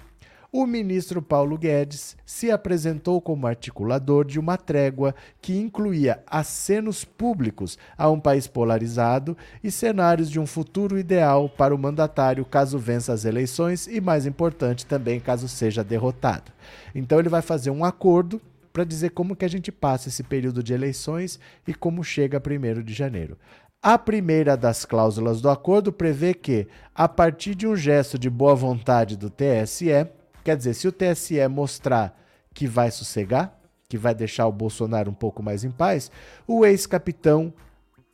O 0.57 0.65
ministro 0.65 1.21
Paulo 1.21 1.57
Guedes 1.57 2.15
se 2.25 2.49
apresentou 2.49 3.19
como 3.19 3.45
articulador 3.45 4.23
de 4.23 4.39
uma 4.39 4.55
trégua 4.55 5.13
que 5.41 5.59
incluía 5.59 6.23
acenos 6.25 7.03
públicos 7.03 7.77
a 7.97 8.09
um 8.09 8.21
país 8.21 8.47
polarizado 8.47 9.35
e 9.61 9.69
cenários 9.69 10.29
de 10.29 10.39
um 10.39 10.45
futuro 10.47 10.97
ideal 10.97 11.49
para 11.49 11.75
o 11.75 11.77
mandatário 11.77 12.45
caso 12.45 12.79
vença 12.79 13.11
as 13.11 13.25
eleições 13.25 13.85
e, 13.85 13.99
mais 13.99 14.25
importante, 14.25 14.85
também 14.85 15.19
caso 15.19 15.49
seja 15.49 15.83
derrotado. 15.83 16.53
Então 16.95 17.19
ele 17.19 17.27
vai 17.27 17.41
fazer 17.41 17.69
um 17.69 17.83
acordo 17.83 18.41
para 18.71 18.85
dizer 18.85 19.09
como 19.09 19.35
que 19.35 19.43
a 19.43 19.49
gente 19.49 19.73
passa 19.73 20.07
esse 20.07 20.23
período 20.23 20.63
de 20.63 20.73
eleições 20.73 21.37
e 21.67 21.73
como 21.73 22.01
chega 22.01 22.41
1 22.41 22.81
de 22.81 22.93
janeiro. 22.93 23.37
A 23.83 23.97
primeira 23.97 24.55
das 24.55 24.85
cláusulas 24.85 25.41
do 25.41 25.49
acordo 25.49 25.91
prevê 25.91 26.33
que, 26.33 26.65
a 26.95 27.09
partir 27.09 27.55
de 27.55 27.67
um 27.67 27.75
gesto 27.75 28.17
de 28.17 28.29
boa 28.29 28.55
vontade 28.55 29.17
do 29.17 29.29
TSE, 29.29 30.07
Quer 30.45 30.55
dizer, 30.55 30.75
se 30.75 30.87
o 30.87 30.91
TSE 30.91 31.47
mostrar 31.47 32.15
que 32.53 32.67
vai 32.67 32.91
sossegar, 32.91 33.59
que 33.89 33.97
vai 33.97 34.13
deixar 34.13 34.45
o 34.45 34.51
Bolsonaro 34.51 35.09
um 35.09 35.13
pouco 35.13 35.41
mais 35.41 35.63
em 35.63 35.71
paz, 35.71 36.11
o 36.47 36.63
ex-capitão 36.63 37.51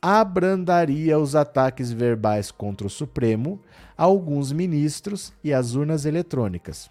abrandaria 0.00 1.18
os 1.18 1.36
ataques 1.36 1.92
verbais 1.92 2.50
contra 2.50 2.86
o 2.86 2.90
Supremo, 2.90 3.60
alguns 3.98 4.50
ministros 4.50 5.30
e 5.44 5.52
as 5.52 5.74
urnas 5.74 6.06
eletrônicas. 6.06 6.90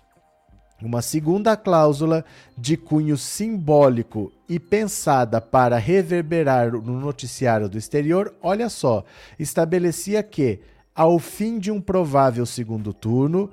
Uma 0.80 1.02
segunda 1.02 1.58
cláusula 1.58 2.24
de 2.56 2.78
cunho 2.78 3.18
simbólico 3.18 4.32
e 4.48 4.60
pensada 4.60 5.42
para 5.42 5.80
reverberar 5.80 6.72
no 6.72 7.00
noticiário 7.00 7.68
do 7.68 7.80
exterior, 7.80 8.32
olha 8.44 8.70
só, 8.70 9.04
estabelecia 9.40 10.22
que, 10.22 10.60
ao 10.94 11.18
fim 11.18 11.58
de 11.58 11.72
um 11.72 11.82
provável 11.82 12.46
segundo 12.46 12.94
turno, 12.94 13.50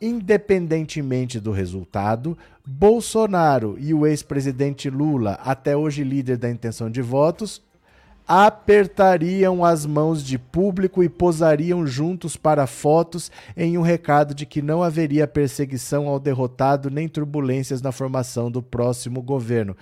Independentemente 0.00 1.38
do 1.38 1.52
resultado, 1.52 2.38
Bolsonaro 2.66 3.76
e 3.78 3.92
o 3.92 4.06
ex-presidente 4.06 4.88
Lula, 4.88 5.32
até 5.44 5.76
hoje 5.76 6.02
líder 6.02 6.38
da 6.38 6.50
intenção 6.50 6.90
de 6.90 7.02
votos, 7.02 7.62
apertariam 8.26 9.64
as 9.64 9.84
mãos 9.84 10.24
de 10.24 10.38
público 10.38 11.02
e 11.02 11.08
posariam 11.08 11.84
juntos 11.86 12.36
para 12.36 12.66
fotos 12.66 13.30
em 13.56 13.76
um 13.76 13.82
recado 13.82 14.34
de 14.34 14.46
que 14.46 14.62
não 14.62 14.82
haveria 14.82 15.26
perseguição 15.26 16.06
ao 16.06 16.20
derrotado 16.20 16.88
nem 16.88 17.08
turbulências 17.08 17.82
na 17.82 17.90
formação 17.90 18.50
do 18.50 18.62
próximo 18.62 19.20
governo. 19.20 19.76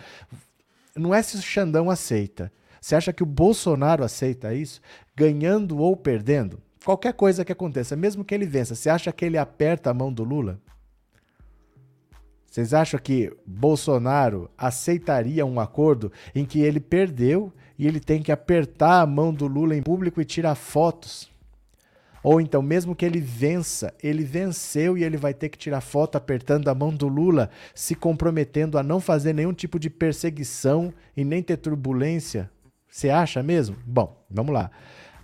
Não 0.96 1.14
é 1.14 1.22
se 1.22 1.36
o 1.36 1.42
Xandão 1.42 1.90
aceita. 1.90 2.50
Você 2.80 2.94
acha 2.94 3.12
que 3.12 3.22
o 3.22 3.26
Bolsonaro 3.26 4.02
aceita 4.02 4.54
isso? 4.54 4.80
Ganhando 5.14 5.78
ou 5.78 5.94
perdendo? 5.96 6.60
Qualquer 6.88 7.12
coisa 7.12 7.44
que 7.44 7.52
aconteça, 7.52 7.94
mesmo 7.94 8.24
que 8.24 8.34
ele 8.34 8.46
vença, 8.46 8.74
você 8.74 8.88
acha 8.88 9.12
que 9.12 9.22
ele 9.22 9.36
aperta 9.36 9.90
a 9.90 9.92
mão 9.92 10.10
do 10.10 10.24
Lula? 10.24 10.58
Vocês 12.46 12.72
acham 12.72 12.98
que 12.98 13.30
Bolsonaro 13.46 14.50
aceitaria 14.56 15.44
um 15.44 15.60
acordo 15.60 16.10
em 16.34 16.46
que 16.46 16.60
ele 16.60 16.80
perdeu 16.80 17.52
e 17.78 17.86
ele 17.86 18.00
tem 18.00 18.22
que 18.22 18.32
apertar 18.32 19.02
a 19.02 19.06
mão 19.06 19.34
do 19.34 19.46
Lula 19.46 19.76
em 19.76 19.82
público 19.82 20.18
e 20.18 20.24
tirar 20.24 20.54
fotos? 20.54 21.30
Ou 22.22 22.40
então, 22.40 22.62
mesmo 22.62 22.96
que 22.96 23.04
ele 23.04 23.20
vença, 23.20 23.92
ele 24.02 24.24
venceu 24.24 24.96
e 24.96 25.04
ele 25.04 25.18
vai 25.18 25.34
ter 25.34 25.50
que 25.50 25.58
tirar 25.58 25.82
foto 25.82 26.16
apertando 26.16 26.68
a 26.68 26.74
mão 26.74 26.88
do 26.88 27.06
Lula, 27.06 27.50
se 27.74 27.94
comprometendo 27.94 28.78
a 28.78 28.82
não 28.82 28.98
fazer 28.98 29.34
nenhum 29.34 29.52
tipo 29.52 29.78
de 29.78 29.90
perseguição 29.90 30.90
e 31.14 31.22
nem 31.22 31.42
ter 31.42 31.58
turbulência? 31.58 32.50
Você 32.88 33.10
acha 33.10 33.42
mesmo? 33.42 33.76
Bom, 33.84 34.24
vamos 34.30 34.54
lá. 34.54 34.70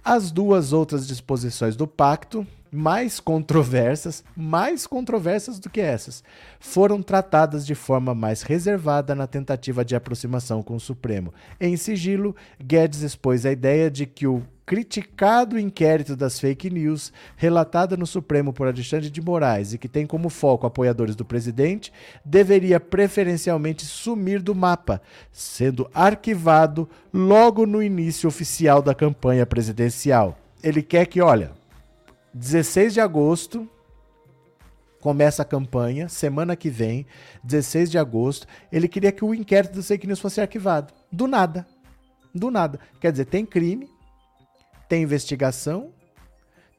As 0.05 0.31
duas 0.31 0.75
outras 0.75 1.07
disposições 1.07 1.77
do 1.77 1.87
pacto, 1.87 2.47
mais 2.71 3.19
controversas, 3.19 4.23
mais 4.37 4.87
controversas 4.87 5.59
do 5.59 5.71
que 5.71 5.81
essas, 5.81 6.23
foram 6.61 7.01
tratadas 7.01 7.65
de 7.65 7.75
forma 7.75 8.15
mais 8.15 8.43
reservada 8.43 9.15
na 9.15 9.27
tentativa 9.27 9.83
de 9.83 9.97
aproximação 9.97 10.63
com 10.63 10.77
o 10.77 10.81
Supremo. 10.81 11.33
Em 11.59 11.75
sigilo, 11.79 12.37
Guedes 12.63 13.01
expôs 13.01 13.47
a 13.47 13.53
ideia 13.53 13.91
de 13.91 14.05
que 14.05 14.27
o 14.27 14.43
criticado 14.67 15.59
inquérito 15.59 16.17
das 16.17 16.41
fake 16.41 16.71
news, 16.71 17.13
relatada 17.37 17.97
no 17.97 18.07
Supremo 18.07 18.53
por 18.53 18.67
Alexandre 18.67 19.11
de 19.11 19.21
Moraes 19.21 19.73
e 19.73 19.79
que 19.79 19.89
tem 19.89 20.07
como 20.07 20.29
foco 20.29 20.67
apoiadores 20.67 21.15
do 21.15 21.25
presidente, 21.25 21.93
deveria 22.25 22.81
preferencialmente 22.81 23.85
sumir 23.85 24.41
do 24.41 24.55
mapa, 24.55 25.03
sendo 25.31 25.89
arquivado 25.93 26.89
logo 27.13 27.67
no 27.67 27.83
início 27.83 28.29
oficial 28.29 28.81
da 28.81 28.95
campanha 28.95 29.45
presidencial. 29.45 30.39
Ele 30.63 30.83
quer 30.83 31.07
que, 31.07 31.21
olha, 31.21 31.53
16 32.33 32.95
de 32.95 33.01
agosto 33.01 33.69
começa 35.01 35.43
a 35.43 35.45
campanha, 35.45 36.09
semana 36.09 36.57
que 36.57 36.71
vem, 36.71 37.07
16 37.43 37.91
de 37.91 37.99
agosto, 37.99 38.47
ele 38.73 38.89
queria 38.89 39.13
que 39.13 39.23
o 39.23 39.35
inquérito 39.35 39.77
das 39.77 39.87
fake 39.87 40.07
news 40.07 40.19
fosse 40.19 40.41
arquivado. 40.41 40.95
Do 41.13 41.27
nada. 41.27 41.67
Do 42.35 42.51
nada. 42.51 42.81
Quer 42.99 43.13
dizer, 43.13 43.27
tem 43.27 43.45
crime, 43.45 43.87
tem 44.89 45.03
investigação, 45.03 45.91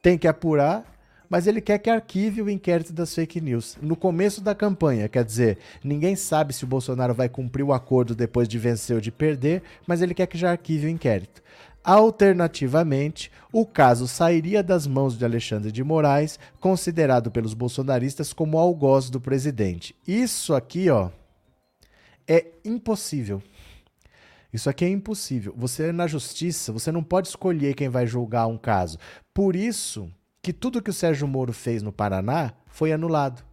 tem 0.02 0.16
que 0.16 0.28
apurar, 0.28 0.84
mas 1.28 1.46
ele 1.46 1.60
quer 1.60 1.78
que 1.78 1.90
arquive 1.90 2.42
o 2.42 2.50
inquérito 2.50 2.92
das 2.92 3.14
fake 3.14 3.40
news. 3.40 3.76
No 3.80 3.96
começo 3.96 4.40
da 4.40 4.54
campanha, 4.54 5.08
quer 5.08 5.24
dizer, 5.24 5.58
ninguém 5.82 6.14
sabe 6.14 6.52
se 6.52 6.64
o 6.64 6.68
Bolsonaro 6.68 7.14
vai 7.14 7.28
cumprir 7.28 7.64
o 7.64 7.72
acordo 7.72 8.14
depois 8.14 8.48
de 8.48 8.58
vencer 8.58 8.94
ou 8.94 9.00
de 9.00 9.10
perder, 9.10 9.62
mas 9.86 10.02
ele 10.02 10.14
quer 10.14 10.26
que 10.26 10.38
já 10.38 10.50
arquive 10.50 10.86
o 10.86 10.90
inquérito. 10.90 11.42
Alternativamente, 11.82 13.30
o 13.52 13.64
caso 13.64 14.08
sairia 14.08 14.60
das 14.62 14.86
mãos 14.88 15.16
de 15.16 15.24
Alexandre 15.24 15.70
de 15.70 15.84
Moraes, 15.84 16.38
considerado 16.58 17.30
pelos 17.30 17.54
bolsonaristas 17.54 18.32
como 18.32 18.58
algoz 18.58 19.08
do 19.08 19.20
presidente. 19.20 19.94
Isso 20.06 20.52
aqui, 20.54 20.90
ó, 20.90 21.10
é 22.26 22.46
impossível. 22.64 23.40
Isso 24.56 24.70
aqui 24.70 24.86
é 24.86 24.88
impossível. 24.88 25.52
Você 25.54 25.92
na 25.92 26.06
justiça, 26.06 26.72
você 26.72 26.90
não 26.90 27.04
pode 27.04 27.28
escolher 27.28 27.74
quem 27.74 27.90
vai 27.90 28.06
julgar 28.06 28.46
um 28.46 28.56
caso. 28.56 28.96
Por 29.34 29.54
isso 29.54 30.10
que 30.40 30.50
tudo 30.50 30.80
que 30.80 30.88
o 30.88 30.94
Sérgio 30.94 31.28
Moro 31.28 31.52
fez 31.52 31.82
no 31.82 31.92
Paraná 31.92 32.54
foi 32.66 32.90
anulado. 32.90 33.44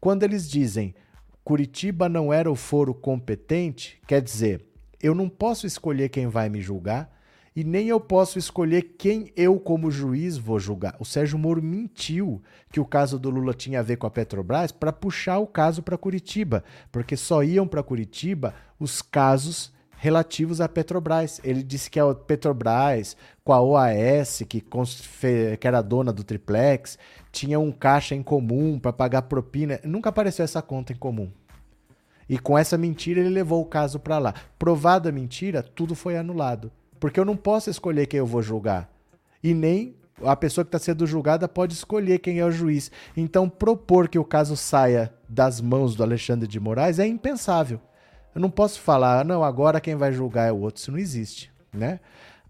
Quando 0.00 0.22
eles 0.22 0.48
dizem 0.48 0.94
Curitiba 1.42 2.08
não 2.08 2.32
era 2.32 2.48
o 2.48 2.54
foro 2.54 2.94
competente, 2.94 4.00
quer 4.06 4.22
dizer, 4.22 4.64
eu 5.02 5.16
não 5.16 5.28
posso 5.28 5.66
escolher 5.66 6.08
quem 6.10 6.28
vai 6.28 6.48
me 6.48 6.60
julgar 6.60 7.12
e 7.56 7.64
nem 7.64 7.88
eu 7.88 7.98
posso 7.98 8.38
escolher 8.38 8.94
quem 8.96 9.32
eu, 9.34 9.58
como 9.58 9.90
juiz, 9.90 10.36
vou 10.36 10.60
julgar. 10.60 10.94
O 11.00 11.04
Sérgio 11.04 11.36
Moro 11.40 11.60
mentiu 11.60 12.40
que 12.70 12.78
o 12.78 12.86
caso 12.86 13.18
do 13.18 13.30
Lula 13.30 13.52
tinha 13.52 13.80
a 13.80 13.82
ver 13.82 13.96
com 13.96 14.06
a 14.06 14.10
Petrobras 14.12 14.70
para 14.70 14.92
puxar 14.92 15.38
o 15.38 15.46
caso 15.46 15.82
para 15.82 15.98
Curitiba, 15.98 16.62
porque 16.92 17.16
só 17.16 17.42
iam 17.42 17.66
para 17.66 17.82
Curitiba 17.82 18.54
os 18.78 19.02
casos 19.02 19.73
relativos 20.04 20.60
à 20.60 20.68
Petrobras. 20.68 21.40
Ele 21.42 21.62
disse 21.62 21.90
que 21.90 21.98
a 21.98 22.14
Petrobras, 22.14 23.16
com 23.42 23.54
a 23.54 23.62
OAS, 23.62 24.42
que, 24.46 24.60
que 24.60 25.66
era 25.66 25.80
dona 25.80 26.12
do 26.12 26.22
triplex, 26.22 26.98
tinha 27.32 27.58
um 27.58 27.72
caixa 27.72 28.14
em 28.14 28.22
comum 28.22 28.78
para 28.78 28.92
pagar 28.92 29.22
propina. 29.22 29.80
Nunca 29.82 30.10
apareceu 30.10 30.44
essa 30.44 30.60
conta 30.60 30.92
em 30.92 30.96
comum. 30.96 31.30
E 32.28 32.38
com 32.38 32.58
essa 32.58 32.76
mentira 32.76 33.20
ele 33.20 33.30
levou 33.30 33.62
o 33.62 33.66
caso 33.66 33.98
para 33.98 34.18
lá. 34.18 34.34
Provada 34.58 35.08
a 35.08 35.12
mentira, 35.12 35.62
tudo 35.62 35.94
foi 35.94 36.18
anulado. 36.18 36.70
Porque 37.00 37.18
eu 37.18 37.24
não 37.24 37.36
posso 37.36 37.70
escolher 37.70 38.06
quem 38.06 38.18
eu 38.18 38.26
vou 38.26 38.42
julgar. 38.42 38.90
E 39.42 39.54
nem 39.54 39.96
a 40.22 40.36
pessoa 40.36 40.66
que 40.66 40.68
está 40.68 40.78
sendo 40.78 41.06
julgada 41.06 41.48
pode 41.48 41.72
escolher 41.72 42.18
quem 42.18 42.40
é 42.40 42.44
o 42.44 42.50
juiz. 42.50 42.90
Então, 43.16 43.48
propor 43.48 44.06
que 44.06 44.18
o 44.18 44.24
caso 44.24 44.54
saia 44.54 45.14
das 45.26 45.62
mãos 45.62 45.94
do 45.96 46.02
Alexandre 46.02 46.46
de 46.46 46.60
Moraes 46.60 46.98
é 46.98 47.06
impensável. 47.06 47.80
Eu 48.34 48.40
não 48.40 48.50
posso 48.50 48.80
falar, 48.80 49.20
ah, 49.20 49.24
não, 49.24 49.44
agora 49.44 49.80
quem 49.80 49.94
vai 49.94 50.12
julgar 50.12 50.48
é 50.48 50.52
o 50.52 50.58
outro. 50.58 50.80
Isso 50.80 50.90
não 50.90 50.98
existe, 50.98 51.52
né? 51.72 52.00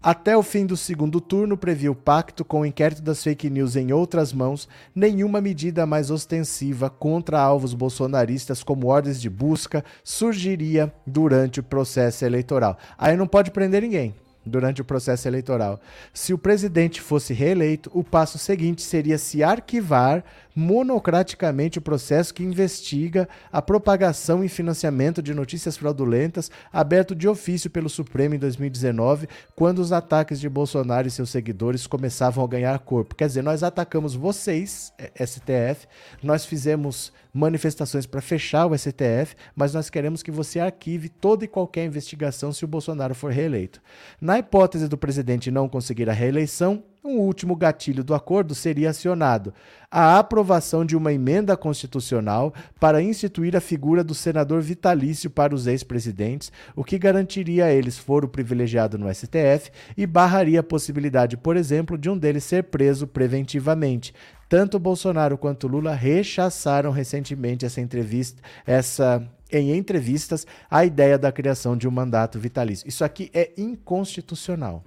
Até 0.01 0.37
o 0.37 0.43
fim 0.43 0.67
do 0.67 0.77
segundo 0.77 1.19
turno, 1.19 1.57
previa 1.57 1.91
o 1.91 1.95
pacto 1.95 2.45
com 2.45 2.61
o 2.61 2.65
inquérito 2.65 3.01
das 3.01 3.23
fake 3.23 3.49
news 3.49 3.75
em 3.75 3.91
outras 3.91 4.31
mãos, 4.31 4.69
nenhuma 4.93 5.41
medida 5.41 5.83
mais 5.85 6.11
ostensiva 6.11 6.91
contra 6.91 7.41
alvos 7.41 7.73
bolsonaristas, 7.73 8.61
como 8.61 8.85
ordens 8.85 9.19
de 9.19 9.31
busca, 9.31 9.83
surgiria 10.03 10.93
durante 11.07 11.59
o 11.59 11.63
processo 11.63 12.23
eleitoral. 12.23 12.77
Aí 12.99 13.17
não 13.17 13.25
pode 13.25 13.49
prender 13.49 13.81
ninguém 13.81 14.13
durante 14.45 14.79
o 14.79 14.85
processo 14.85 15.27
eleitoral. 15.27 15.79
Se 16.13 16.33
o 16.33 16.37
presidente 16.37 17.01
fosse 17.01 17.33
reeleito, 17.33 17.89
o 17.93 18.03
passo 18.03 18.37
seguinte 18.37 18.83
seria 18.83 19.17
se 19.17 19.43
arquivar 19.43 20.23
monocraticamente 20.55 21.77
o 21.77 21.81
processo 21.81 22.33
que 22.33 22.43
investiga 22.43 23.27
a 23.51 23.61
propagação 23.61 24.43
e 24.43 24.47
financiamento 24.47 25.21
de 25.21 25.33
notícias 25.33 25.75
fraudulentas, 25.75 26.49
aberto 26.71 27.13
de 27.13 27.27
ofício 27.27 27.69
pelo 27.69 27.89
Supremo 27.89 28.35
em 28.35 28.39
2019, 28.39 29.27
quando 29.55 29.79
os 29.79 29.91
ataques 29.91 30.39
de 30.39 30.47
Bolsonaro 30.47 31.07
e 31.07 31.11
seus 31.11 31.29
seguidores 31.29 31.85
começavam 31.85 32.43
a 32.43 32.47
ganhar 32.47 32.79
corpo. 32.79 33.15
Quer 33.15 33.27
dizer, 33.27 33.41
nós 33.41 33.63
atacamos 33.63 34.15
vocês, 34.15 34.93
STF, 35.19 35.87
nós 36.23 36.45
fizemos 36.45 37.11
manifestações 37.33 38.05
para 38.05 38.21
fechar 38.21 38.65
o 38.65 38.77
STF, 38.77 39.35
mas 39.53 39.73
nós 39.73 39.89
queremos 39.89 40.23
que 40.23 40.31
você 40.31 40.61
arquive 40.61 41.09
toda 41.09 41.43
e 41.43 41.49
qualquer 41.49 41.83
investigação 41.83 42.53
se 42.53 42.63
o 42.63 42.67
Bolsonaro 42.67 43.13
for 43.13 43.29
reeleito. 43.29 43.81
Na 44.21 44.39
hipótese 44.39 44.87
do 44.87 44.97
presidente 44.97 45.51
não 45.51 45.67
conseguir 45.67 46.09
a 46.09 46.13
reeleição, 46.13 46.81
um 47.05 47.19
último 47.19 47.55
gatilho 47.55 48.03
do 48.03 48.15
acordo 48.15 48.55
seria 48.55 48.89
acionado: 48.89 49.53
a 49.89 50.17
aprovação 50.17 50.83
de 50.83 50.97
uma 50.97 51.13
emenda 51.13 51.55
constitucional 51.55 52.53
para 52.79 53.01
instituir 53.01 53.55
a 53.55 53.61
figura 53.61 54.03
do 54.03 54.15
senador 54.15 54.61
vitalício 54.61 55.29
para 55.29 55.53
os 55.53 55.67
ex-presidentes, 55.67 56.51
o 56.75 56.83
que 56.83 56.97
garantiria 56.97 57.65
a 57.65 57.71
eles 57.71 57.97
foro 57.97 58.27
privilegiado 58.27 58.97
no 58.97 59.13
STF 59.13 59.71
e 59.95 60.07
barraria 60.07 60.59
a 60.59 60.63
possibilidade, 60.63 61.37
por 61.37 61.55
exemplo, 61.55 61.97
de 61.97 62.09
um 62.09 62.17
deles 62.17 62.43
ser 62.43 62.63
preso 62.65 63.05
preventivamente. 63.05 64.13
Tanto 64.49 64.79
Bolsonaro 64.79 65.37
quanto 65.37 65.67
Lula 65.67 65.93
rechaçaram 65.93 66.91
recentemente 66.91 67.65
essa 67.65 67.81
entrevista, 67.81 68.41
essa 68.65 69.23
em 69.51 69.75
entrevistas, 69.77 70.45
a 70.69 70.83
ideia 70.83 71.17
da 71.17 71.31
criação 71.31 71.77
de 71.77 71.87
um 71.87 71.91
mandato 71.91 72.39
vitalício. 72.39 72.87
Isso 72.87 73.05
aqui 73.05 73.29
é 73.33 73.51
inconstitucional. 73.57 74.83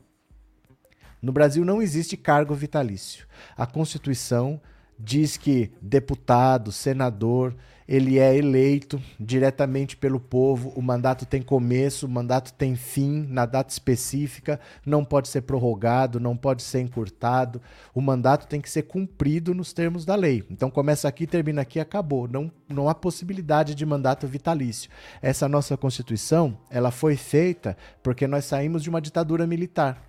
No 1.21 1.33
Brasil 1.33 1.65
não 1.65 1.83
existe 1.83 2.17
cargo 2.17 2.55
vitalício. 2.55 3.27
A 3.57 3.67
Constituição 3.67 4.61
diz 4.99 5.37
que 5.37 5.71
deputado, 5.81 6.73
senador, 6.73 7.55
ele 7.89 8.19
é 8.19 8.37
eleito 8.37 9.01
diretamente 9.19 9.97
pelo 9.97 10.21
povo, 10.21 10.71
o 10.77 10.83
mandato 10.83 11.25
tem 11.25 11.41
começo, 11.41 12.05
o 12.05 12.09
mandato 12.09 12.53
tem 12.53 12.77
fim 12.77 13.27
na 13.31 13.47
data 13.47 13.73
específica, 13.73 14.61
não 14.85 15.03
pode 15.03 15.29
ser 15.29 15.43
prorrogado, 15.43 16.21
não 16.21 16.37
pode 16.37 16.63
ser 16.63 16.81
encurtado, 16.81 17.63
o 17.95 18.03
mandato 18.03 18.47
tem 18.47 18.61
que 18.61 18.69
ser 18.69 18.83
cumprido 18.83 19.55
nos 19.55 19.73
termos 19.73 20.05
da 20.05 20.15
lei. 20.15 20.45
Então 20.51 20.71
começa 20.71 21.09
aqui, 21.09 21.27
termina 21.27 21.63
aqui, 21.63 21.81
acabou. 21.81 22.29
Não, 22.29 22.53
não 22.69 22.91
há 22.91 22.95
possibilidade 22.95 23.75
de 23.75 23.87
mandato 23.87 24.27
vitalício. 24.27 24.91
Essa 25.23 25.49
nossa 25.49 25.77
Constituição, 25.77 26.59
ela 26.69 26.91
foi 26.91 27.17
feita 27.17 27.75
porque 28.03 28.27
nós 28.27 28.45
saímos 28.45 28.83
de 28.83 28.91
uma 28.91 29.01
ditadura 29.01 29.47
militar. 29.47 30.08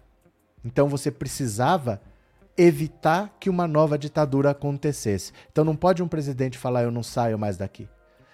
Então 0.63 0.88
você 0.88 1.10
precisava 1.10 2.02
evitar 2.58 3.36
que 3.39 3.50
uma 3.50 3.67
nova 3.67 3.98
ditadura 3.98 4.52
acontecesse. 4.52 5.32
Então 5.52 5.63
não 5.63 5.76
pode 5.76 6.04
um 6.04 6.08
presidente 6.08 6.58
falar 6.58 6.84
eu 6.84 6.91
não 6.91 7.04
saio 7.04 7.39
mais 7.39 7.58
daqui. 7.58 7.88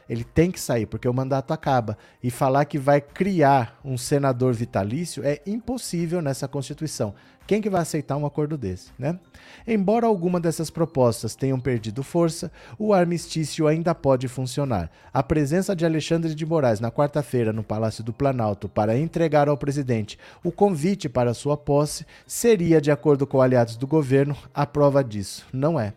Ele 0.07 0.23
tem 0.23 0.51
que 0.51 0.59
sair, 0.59 0.85
porque 0.85 1.07
o 1.07 1.13
mandato 1.13 1.51
acaba. 1.51 1.97
E 2.21 2.29
falar 2.29 2.65
que 2.65 2.77
vai 2.77 3.01
criar 3.01 3.79
um 3.83 3.97
senador 3.97 4.53
vitalício 4.53 5.23
é 5.25 5.41
impossível 5.45 6.21
nessa 6.21 6.47
Constituição. 6.47 7.13
Quem 7.47 7.61
que 7.61 7.69
vai 7.69 7.81
aceitar 7.81 8.17
um 8.17 8.25
acordo 8.25 8.57
desse, 8.57 8.91
né? 8.97 9.19
Embora 9.67 10.07
alguma 10.07 10.39
dessas 10.39 10.71
propostas 10.71 11.35
tenham 11.35 11.59
perdido 11.59 12.01
força, 12.01 12.51
o 12.77 12.91
armistício 12.91 13.67
ainda 13.67 13.93
pode 13.93 14.27
funcionar. 14.27 14.89
A 15.13 15.21
presença 15.21 15.75
de 15.75 15.85
Alexandre 15.85 16.33
de 16.33 16.45
Moraes 16.45 16.79
na 16.79 16.91
quarta-feira 16.91 17.53
no 17.53 17.63
Palácio 17.63 18.03
do 18.03 18.11
Planalto 18.11 18.67
para 18.67 18.97
entregar 18.97 19.47
ao 19.47 19.57
presidente 19.57 20.17
o 20.43 20.51
convite 20.51 21.07
para 21.07 21.35
sua 21.35 21.55
posse 21.55 22.05
seria, 22.25 22.81
de 22.81 22.89
acordo 22.89 23.27
com 23.27 23.39
aliados 23.39 23.75
do 23.75 23.85
governo, 23.85 24.35
a 24.53 24.65
prova 24.65 25.03
disso. 25.03 25.45
Não 25.53 25.79
é. 25.79 25.93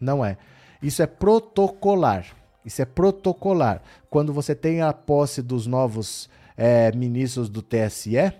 Não 0.00 0.24
é. 0.24 0.36
Isso 0.80 1.02
é 1.02 1.06
protocolar. 1.06 2.26
Isso 2.64 2.82
é 2.82 2.84
protocolar. 2.84 3.82
Quando 4.08 4.32
você 4.32 4.54
tem 4.54 4.82
a 4.82 4.92
posse 4.92 5.42
dos 5.42 5.66
novos 5.66 6.28
é, 6.56 6.92
ministros 6.92 7.48
do 7.48 7.62
TSE, 7.62 8.32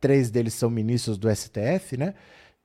três 0.00 0.30
deles 0.30 0.54
são 0.54 0.70
ministros 0.70 1.18
do 1.18 1.28
STF, 1.34 1.96
né? 1.96 2.14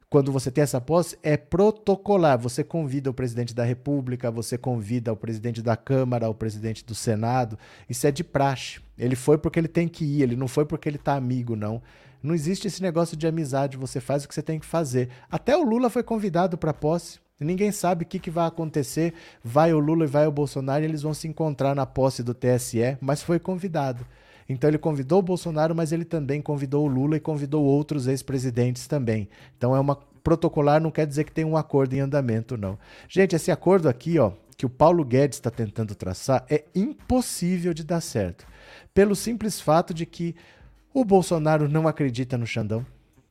Quando 0.09 0.31
você 0.31 0.49
tem 0.49 0.63
essa 0.63 0.79
posse, 0.79 1.17
é 1.21 1.35
protocolar. 1.35 2.39
Você 2.39 2.63
convida 2.63 3.09
o 3.09 3.13
presidente 3.13 3.53
da 3.53 3.63
República, 3.63 4.31
você 4.31 4.57
convida 4.57 5.11
o 5.11 5.17
presidente 5.17 5.61
da 5.61 5.75
Câmara, 5.75 6.29
o 6.29 6.33
presidente 6.33 6.85
do 6.85 6.95
Senado. 6.95 7.57
Isso 7.89 8.07
é 8.07 8.11
de 8.11 8.23
praxe. 8.23 8.79
Ele 8.97 9.15
foi 9.15 9.37
porque 9.37 9.59
ele 9.59 9.67
tem 9.67 9.87
que 9.87 10.05
ir, 10.05 10.21
ele 10.21 10.35
não 10.35 10.47
foi 10.47 10.65
porque 10.65 10.87
ele 10.87 10.97
tá 10.97 11.15
amigo, 11.15 11.55
não. 11.55 11.81
Não 12.23 12.33
existe 12.33 12.67
esse 12.67 12.81
negócio 12.81 13.17
de 13.17 13.27
amizade, 13.27 13.77
você 13.77 13.99
faz 13.99 14.23
o 14.23 14.27
que 14.27 14.33
você 14.33 14.41
tem 14.41 14.59
que 14.59 14.65
fazer. 14.65 15.09
Até 15.29 15.57
o 15.57 15.63
Lula 15.63 15.89
foi 15.89 16.01
convidado 16.01 16.57
para 16.57 16.73
posse. 16.73 17.19
Ninguém 17.39 17.71
sabe 17.71 18.04
o 18.04 18.08
que, 18.08 18.17
que 18.17 18.32
vai 18.32 18.48
acontecer. 18.48 19.13
Vai 19.43 19.74
o 19.74 19.80
Lula 19.80 20.06
e 20.06 20.08
vai 20.08 20.26
o 20.26 20.32
Bolsonaro 20.32 20.84
e 20.84 20.88
eles 20.88 21.02
vão 21.02 21.13
se 21.13 21.28
encontrar 21.28 21.76
na 21.76 21.86
posse 21.86 22.24
do 22.24 22.34
TSE, 22.34 22.98
mas 23.02 23.21
foi 23.21 23.39
convidado. 23.39 24.06
Então 24.48 24.69
ele 24.69 24.78
convidou 24.78 25.19
o 25.19 25.24
Bolsonaro, 25.24 25.76
mas 25.76 25.91
ele 25.91 26.06
também 26.06 26.41
convidou 26.41 26.86
o 26.86 26.88
Lula 26.88 27.17
e 27.17 27.19
convidou 27.19 27.65
outros 27.65 28.08
ex-presidentes 28.08 28.88
também. 28.88 29.28
Então 29.58 29.76
é 29.76 29.80
uma 29.80 29.95
protocolar, 30.24 30.82
não 30.82 30.91
quer 30.91 31.06
dizer 31.06 31.24
que 31.24 31.32
tem 31.32 31.45
um 31.45 31.58
acordo 31.58 31.93
em 31.93 32.00
andamento, 32.00 32.58
não. 32.58 32.80
Gente, 33.08 33.36
esse 33.36 33.52
acordo 33.52 33.89
aqui, 33.89 34.17
ó, 34.17 34.32
que 34.56 34.65
o 34.65 34.69
Paulo 34.69 35.04
Guedes 35.04 35.38
está 35.38 35.52
tentando 35.52 35.93
traçar, 35.93 36.45
é 36.50 36.63
impossível 36.74 37.74
de 37.74 37.84
dar 37.84 38.02
certo. 38.02 38.48
Pelo 38.93 39.15
simples 39.15 39.60
fato 39.60 39.93
de 39.93 40.06
que 40.06 40.36
o 40.93 41.04
Bolsonaro 41.04 41.67
não 41.67 41.88
acredita 41.88 42.38
no 42.38 42.48
Xandão 42.48 42.86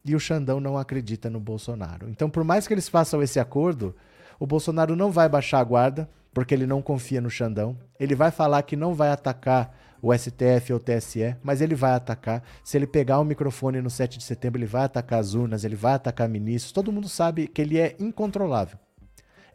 e 0.05 0.15
o 0.15 0.21
Xandão 0.21 0.61
não 0.61 0.77
acredita 0.77 1.31
no 1.31 1.41
Bolsonaro. 1.41 2.09
Então, 2.11 2.29
por 2.29 2.45
mais 2.45 2.67
que 2.67 2.75
eles 2.75 2.89
façam 2.89 3.23
esse 3.23 3.41
acordo, 3.41 3.95
o 4.39 4.47
Bolsonaro 4.47 4.95
não 4.95 5.11
vai 5.11 5.29
baixar 5.29 5.61
a 5.61 5.65
guarda, 5.65 6.09
porque 6.33 6.53
ele 6.53 6.67
não 6.67 6.83
confia 6.83 7.21
no 7.21 7.31
Xandão. 7.31 7.77
Ele 7.99 8.15
vai 8.15 8.31
falar 8.31 8.63
que 8.63 8.77
não 8.77 8.93
vai 8.93 9.11
atacar 9.11 9.75
o 10.03 10.13
STF 10.13 10.73
ou 10.73 10.79
o 10.79 10.83
TSE, 10.83 11.37
mas 11.43 11.63
ele 11.63 11.75
vai 11.75 11.93
atacar. 11.93 12.43
Se 12.63 12.77
ele 12.77 12.87
pegar 12.87 13.21
o 13.21 13.25
microfone 13.25 13.81
no 13.81 13.89
7 13.89 14.19
de 14.19 14.25
setembro, 14.25 14.59
ele 14.59 14.67
vai 14.67 14.85
atacar 14.85 15.21
as 15.21 15.33
urnas, 15.33 15.65
ele 15.65 15.77
vai 15.77 15.95
atacar 15.95 16.29
ministros. 16.29 16.73
Todo 16.73 16.93
mundo 16.93 17.09
sabe 17.09 17.47
que 17.47 17.63
ele 17.63 17.79
é 17.79 17.97
incontrolável 17.99 18.79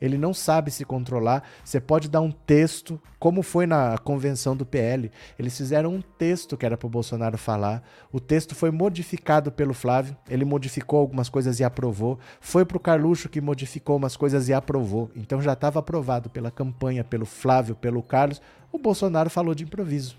ele 0.02 0.18
não 0.18 0.34
sabe 0.34 0.72
se 0.72 0.86
controlar. 0.86 1.44
Você 1.64 1.80
pode 1.80 2.10
dar 2.10 2.22
um 2.22 2.32
texto, 2.32 3.02
como 3.20 3.42
foi 3.42 3.66
na 3.66 3.98
convenção 3.98 4.56
do 4.56 4.66
PL. 4.66 5.12
Eles 5.38 5.58
fizeram 5.58 5.94
um 5.94 6.02
texto 6.02 6.58
que 6.58 6.66
era 6.66 6.78
para 6.78 6.88
o 6.88 6.90
Bolsonaro 6.90 7.38
falar. 7.38 7.84
O 8.12 8.20
texto 8.20 8.56
foi 8.56 8.72
modificado 8.72 9.52
pelo 9.52 9.74
Flávio. 9.74 10.16
Ele 10.30 10.46
modificou 10.46 11.00
algumas 11.00 11.30
coisas 11.30 11.60
e 11.60 11.64
aprovou. 11.64 12.20
Foi 12.40 12.66
para 12.66 12.78
o 12.78 12.80
Carluxo 12.80 13.30
que 13.30 13.42
modificou 13.42 13.98
umas 13.98 14.16
coisas 14.16 14.50
e 14.50 14.54
aprovou. 14.54 15.10
Então 15.16 15.42
já 15.42 15.54
estava 15.54 15.80
aprovado 15.80 16.30
pela 16.30 16.52
campanha, 16.52 17.04
pelo 17.04 17.26
Flávio, 17.26 17.76
pelo 17.76 18.02
Carlos. 18.02 18.42
O 18.72 18.78
Bolsonaro 18.78 19.30
falou 19.30 19.56
de 19.56 19.64
improviso 19.64 20.16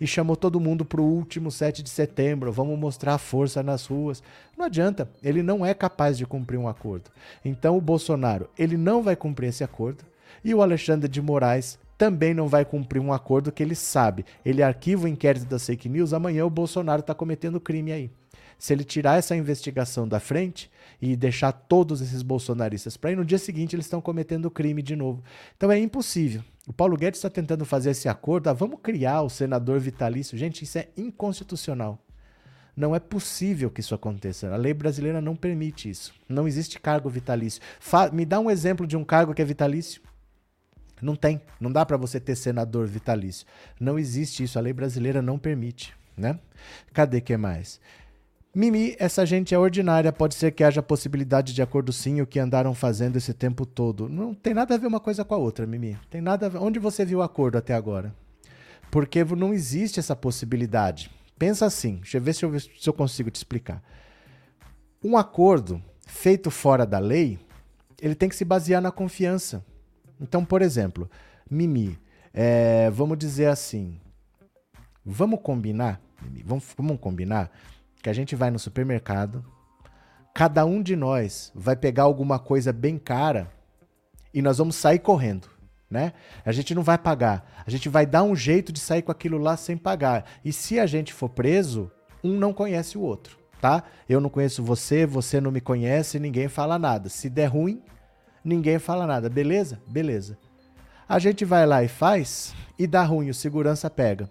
e 0.00 0.06
chamou 0.06 0.36
todo 0.36 0.60
mundo 0.60 0.84
para 0.84 1.00
o 1.00 1.04
último 1.04 1.50
7 1.50 1.82
de 1.82 1.90
setembro, 1.90 2.52
vamos 2.52 2.78
mostrar 2.78 3.18
força 3.18 3.62
nas 3.62 3.86
ruas. 3.86 4.22
Não 4.56 4.66
adianta, 4.66 5.08
ele 5.22 5.42
não 5.42 5.64
é 5.64 5.74
capaz 5.74 6.18
de 6.18 6.26
cumprir 6.26 6.58
um 6.58 6.68
acordo. 6.68 7.10
Então 7.44 7.76
o 7.76 7.80
Bolsonaro, 7.80 8.48
ele 8.58 8.76
não 8.76 9.02
vai 9.02 9.16
cumprir 9.16 9.48
esse 9.48 9.64
acordo 9.64 10.04
e 10.44 10.54
o 10.54 10.62
Alexandre 10.62 11.08
de 11.08 11.22
Moraes 11.22 11.78
também 11.96 12.34
não 12.34 12.48
vai 12.48 12.64
cumprir 12.64 13.00
um 13.00 13.12
acordo 13.12 13.52
que 13.52 13.62
ele 13.62 13.74
sabe. 13.74 14.24
Ele 14.44 14.62
arquiva 14.62 15.04
o 15.04 15.08
inquérito 15.08 15.46
das 15.46 15.64
fake 15.66 15.88
news, 15.88 16.12
amanhã 16.12 16.44
o 16.44 16.50
Bolsonaro 16.50 17.00
está 17.00 17.14
cometendo 17.14 17.60
crime 17.60 17.92
aí. 17.92 18.10
se 18.58 18.72
ele 18.72 18.84
tirar 18.84 19.18
essa 19.18 19.36
investigação 19.36 20.06
da 20.06 20.20
frente 20.20 20.70
e 21.00 21.16
deixar 21.16 21.52
todos 21.52 22.00
esses 22.00 22.22
bolsonaristas 22.22 22.96
para 22.96 23.12
ir, 23.12 23.16
no 23.16 23.24
dia 23.24 23.38
seguinte 23.38 23.74
eles 23.74 23.86
estão 23.86 24.00
cometendo 24.00 24.50
crime 24.50 24.80
de 24.80 24.96
novo. 24.96 25.22
Então 25.56 25.70
é 25.70 25.78
impossível. 25.78 26.42
O 26.66 26.72
Paulo 26.72 26.96
Guedes 26.96 27.18
está 27.18 27.28
tentando 27.28 27.64
fazer 27.64 27.90
esse 27.90 28.08
acordo. 28.08 28.48
Ah, 28.48 28.52
vamos 28.52 28.80
criar 28.82 29.22
o 29.22 29.28
senador 29.28 29.78
vitalício. 29.78 30.38
Gente, 30.38 30.62
isso 30.62 30.78
é 30.78 30.88
inconstitucional. 30.96 31.98
Não 32.76 32.94
é 32.94 32.98
possível 32.98 33.70
que 33.70 33.80
isso 33.80 33.94
aconteça. 33.94 34.52
A 34.52 34.56
lei 34.56 34.74
brasileira 34.74 35.20
não 35.20 35.36
permite 35.36 35.88
isso. 35.88 36.12
Não 36.28 36.48
existe 36.48 36.80
cargo 36.80 37.08
vitalício. 37.08 37.62
Fa 37.78 38.10
me 38.10 38.24
dá 38.24 38.40
um 38.40 38.50
exemplo 38.50 38.86
de 38.86 38.96
um 38.96 39.04
cargo 39.04 39.34
que 39.34 39.42
é 39.42 39.44
vitalício. 39.44 40.02
Não 41.00 41.14
tem. 41.14 41.40
Não 41.60 41.70
dá 41.70 41.84
para 41.84 41.96
você 41.96 42.18
ter 42.18 42.34
senador 42.34 42.86
vitalício. 42.86 43.46
Não 43.78 43.98
existe 43.98 44.42
isso. 44.42 44.58
A 44.58 44.62
lei 44.62 44.72
brasileira 44.72 45.20
não 45.20 45.38
permite. 45.38 45.94
Né? 46.16 46.38
Cadê 46.92 47.20
que 47.20 47.36
mais? 47.36 47.80
Mimi, 48.54 48.94
essa 49.00 49.26
gente 49.26 49.52
é 49.52 49.58
ordinária, 49.58 50.12
pode 50.12 50.36
ser 50.36 50.52
que 50.52 50.62
haja 50.62 50.80
possibilidade 50.80 51.52
de 51.52 51.60
acordo 51.60 51.92
sim 51.92 52.20
o 52.20 52.26
que 52.26 52.38
andaram 52.38 52.72
fazendo 52.72 53.16
esse 53.16 53.34
tempo 53.34 53.66
todo. 53.66 54.08
Não 54.08 54.32
tem 54.32 54.54
nada 54.54 54.74
a 54.74 54.78
ver 54.78 54.86
uma 54.86 55.00
coisa 55.00 55.24
com 55.24 55.34
a 55.34 55.38
outra, 55.38 55.66
Mimi. 55.66 55.98
Tem 56.08 56.20
nada 56.20 56.48
ver... 56.48 56.58
Onde 56.58 56.78
você 56.78 57.04
viu 57.04 57.18
o 57.18 57.22
acordo 57.22 57.58
até 57.58 57.74
agora? 57.74 58.14
Porque 58.92 59.24
não 59.24 59.52
existe 59.52 59.98
essa 59.98 60.14
possibilidade. 60.14 61.10
Pensa 61.36 61.66
assim, 61.66 61.96
deixa 61.96 62.18
eu 62.18 62.22
ver 62.22 62.32
se 62.32 62.44
eu, 62.44 62.60
se 62.60 62.88
eu 62.88 62.92
consigo 62.92 63.28
te 63.28 63.36
explicar. 63.36 63.82
Um 65.02 65.16
acordo 65.16 65.82
feito 66.06 66.48
fora 66.48 66.86
da 66.86 67.00
lei, 67.00 67.40
ele 68.00 68.14
tem 68.14 68.28
que 68.28 68.36
se 68.36 68.44
basear 68.44 68.80
na 68.80 68.92
confiança. 68.92 69.64
Então, 70.20 70.44
por 70.44 70.62
exemplo, 70.62 71.10
Mimi, 71.50 71.98
é, 72.32 72.88
vamos 72.90 73.18
dizer 73.18 73.46
assim, 73.46 74.00
vamos 75.04 75.40
combinar, 75.42 76.00
Mimi, 76.22 76.44
vamos, 76.44 76.64
vamos 76.78 77.00
combinar 77.00 77.50
que 78.04 78.10
a 78.10 78.12
gente 78.12 78.36
vai 78.36 78.50
no 78.50 78.58
supermercado, 78.58 79.42
cada 80.34 80.66
um 80.66 80.82
de 80.82 80.94
nós 80.94 81.50
vai 81.54 81.74
pegar 81.74 82.02
alguma 82.02 82.38
coisa 82.38 82.70
bem 82.70 82.98
cara 82.98 83.50
e 84.32 84.42
nós 84.42 84.58
vamos 84.58 84.76
sair 84.76 84.98
correndo. 84.98 85.48
Né? 85.90 86.12
A 86.44 86.52
gente 86.52 86.74
não 86.74 86.82
vai 86.82 86.98
pagar. 86.98 87.64
A 87.66 87.70
gente 87.70 87.88
vai 87.88 88.04
dar 88.04 88.22
um 88.22 88.36
jeito 88.36 88.70
de 88.74 88.78
sair 88.78 89.00
com 89.00 89.10
aquilo 89.10 89.38
lá 89.38 89.56
sem 89.56 89.74
pagar. 89.74 90.26
E 90.44 90.52
se 90.52 90.78
a 90.78 90.84
gente 90.84 91.14
for 91.14 91.30
preso, 91.30 91.90
um 92.22 92.36
não 92.36 92.52
conhece 92.52 92.98
o 92.98 93.00
outro, 93.00 93.38
tá? 93.58 93.82
Eu 94.06 94.20
não 94.20 94.28
conheço 94.28 94.62
você, 94.62 95.06
você 95.06 95.40
não 95.40 95.50
me 95.50 95.62
conhece, 95.62 96.18
ninguém 96.18 96.46
fala 96.46 96.78
nada. 96.78 97.08
Se 97.08 97.30
der 97.30 97.46
ruim, 97.46 97.82
ninguém 98.44 98.78
fala 98.78 99.06
nada. 99.06 99.30
Beleza? 99.30 99.80
Beleza. 99.86 100.36
A 101.08 101.18
gente 101.18 101.42
vai 101.42 101.64
lá 101.64 101.82
e 101.82 101.88
faz 101.88 102.54
e 102.78 102.86
dá 102.86 103.02
ruim, 103.02 103.30
o 103.30 103.34
segurança 103.34 103.88
pega 103.88 104.28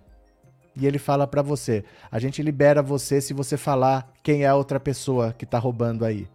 e 0.76 0.86
ele 0.86 0.98
fala 0.98 1.28
para 1.28 1.42
você: 1.42 1.84
a 2.12 2.20
gente 2.20 2.42
libera 2.42 2.82
você 2.82 3.22
se 3.22 3.34
você 3.34 3.58
falar 3.58 4.12
quem 4.22 4.44
é 4.44 4.48
a 4.48 4.56
outra 4.56 4.80
pessoa 4.80 5.34
que 5.34 5.46
tá 5.46 5.60
roubando 5.60 6.06
aí. 6.06 6.28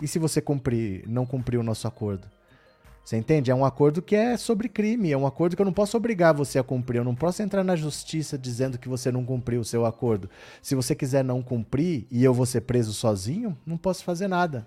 E 0.00 0.06
se 0.06 0.18
você 0.18 0.40
cumprir, 0.40 1.04
não 1.06 1.24
cumprir 1.24 1.58
o 1.58 1.62
nosso 1.62 1.88
acordo? 1.88 2.28
Você 3.06 3.16
entende? 3.16 3.52
É 3.52 3.54
um 3.54 3.64
acordo 3.64 4.02
que 4.02 4.16
é 4.16 4.36
sobre 4.36 4.68
crime, 4.68 5.12
é 5.12 5.16
um 5.16 5.28
acordo 5.28 5.54
que 5.54 5.62
eu 5.62 5.66
não 5.66 5.72
posso 5.72 5.96
obrigar 5.96 6.34
você 6.34 6.58
a 6.58 6.64
cumprir, 6.64 6.98
eu 6.98 7.04
não 7.04 7.14
posso 7.14 7.40
entrar 7.40 7.62
na 7.62 7.76
justiça 7.76 8.36
dizendo 8.36 8.78
que 8.78 8.88
você 8.88 9.12
não 9.12 9.24
cumpriu 9.24 9.60
o 9.60 9.64
seu 9.64 9.86
acordo. 9.86 10.28
Se 10.60 10.74
você 10.74 10.92
quiser 10.92 11.22
não 11.22 11.40
cumprir 11.40 12.06
e 12.10 12.24
eu 12.24 12.34
vou 12.34 12.44
ser 12.44 12.62
preso 12.62 12.92
sozinho, 12.92 13.56
não 13.64 13.78
posso 13.78 14.02
fazer 14.02 14.26
nada. 14.26 14.66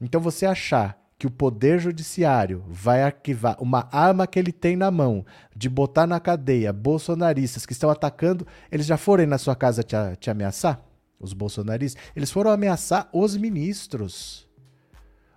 Então 0.00 0.20
você 0.20 0.46
achar 0.46 0.96
que 1.18 1.26
o 1.26 1.30
Poder 1.30 1.78
Judiciário 1.78 2.62
vai 2.68 3.02
arquivar 3.02 3.56
uma 3.60 3.88
arma 3.90 4.26
que 4.26 4.38
ele 4.38 4.52
tem 4.52 4.76
na 4.76 4.90
mão 4.90 5.24
de 5.54 5.68
botar 5.68 6.06
na 6.06 6.20
cadeia 6.20 6.72
bolsonaristas 6.72 7.64
que 7.64 7.72
estão 7.72 7.88
atacando, 7.88 8.46
eles 8.70 8.86
já 8.86 8.98
foram 8.98 9.26
na 9.26 9.38
sua 9.38 9.56
casa 9.56 9.82
te, 9.82 9.96
te 10.18 10.30
ameaçar? 10.30 10.80
Os 11.18 11.32
bolsonaristas? 11.32 12.02
Eles 12.14 12.30
foram 12.30 12.50
ameaçar 12.50 13.08
os 13.12 13.36
ministros. 13.36 14.46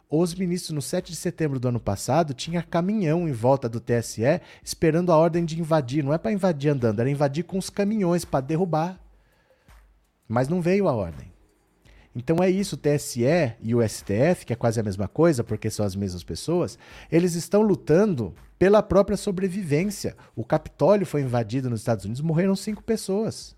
Os 0.09 0.33
ministros, 0.33 0.71
no 0.71 0.81
7 0.81 1.11
de 1.11 1.15
setembro 1.15 1.59
do 1.59 1.69
ano 1.69 1.79
passado, 1.79 2.33
tinha 2.33 2.63
caminhão 2.63 3.29
em 3.29 3.31
volta 3.31 3.69
do 3.69 3.79
TSE 3.79 4.41
esperando 4.61 5.11
a 5.13 5.17
ordem 5.17 5.45
de 5.45 5.59
invadir. 5.59 6.03
Não 6.03 6.13
é 6.13 6.17
para 6.17 6.33
invadir 6.33 6.71
andando, 6.71 6.99
era 6.99 7.09
invadir 7.09 7.43
com 7.43 7.57
os 7.57 7.69
caminhões 7.69 8.25
para 8.25 8.41
derrubar. 8.41 8.99
Mas 10.27 10.49
não 10.49 10.61
veio 10.61 10.89
a 10.89 10.93
ordem. 10.93 11.31
Então 12.19 12.43
é 12.43 12.49
isso, 12.49 12.75
o 12.75 12.77
TSE 12.77 13.23
e 13.61 13.73
o 13.73 13.81
STF, 13.87 14.45
que 14.45 14.51
é 14.51 14.55
quase 14.55 14.77
a 14.77 14.83
mesma 14.83 15.07
coisa, 15.07 15.41
porque 15.41 15.69
são 15.69 15.85
as 15.85 15.95
mesmas 15.95 16.21
pessoas, 16.21 16.77
eles 17.09 17.33
estão 17.33 17.61
lutando 17.61 18.35
pela 18.57 18.83
própria 18.83 19.15
sobrevivência. 19.15 20.17
O 20.35 20.43
Capitólio 20.43 21.05
foi 21.05 21.21
invadido 21.21 21.69
nos 21.69 21.79
Estados 21.79 22.03
Unidos, 22.03 22.19
morreram 22.19 22.57
cinco 22.57 22.83
pessoas. 22.83 23.55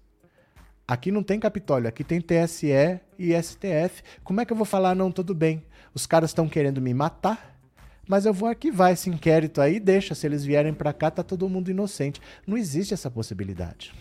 Aqui 0.87 1.11
não 1.11 1.23
tem 1.23 1.39
Capitólio, 1.39 1.89
aqui 1.89 2.03
tem 2.03 2.21
TSE 2.21 2.99
e 3.17 3.33
STF. 3.41 4.03
Como 4.23 4.41
é 4.41 4.45
que 4.45 4.53
eu 4.53 4.57
vou 4.57 4.65
falar, 4.65 4.93
não, 4.93 5.11
tudo 5.11 5.33
bem? 5.33 5.65
Os 5.91 6.05
caras 6.05 6.29
estão 6.29 6.47
querendo 6.47 6.79
me 6.79 6.93
matar, 6.93 7.59
mas 8.07 8.27
eu 8.27 8.33
vou 8.33 8.47
arquivar 8.47 8.91
esse 8.91 9.09
inquérito 9.09 9.59
aí, 9.59 9.79
deixa, 9.79 10.13
se 10.13 10.27
eles 10.27 10.45
vierem 10.45 10.71
para 10.71 10.93
cá, 10.93 11.09
tá 11.09 11.23
todo 11.23 11.49
mundo 11.49 11.71
inocente. 11.71 12.21
Não 12.45 12.55
existe 12.55 12.93
essa 12.93 13.09
possibilidade. 13.09 13.91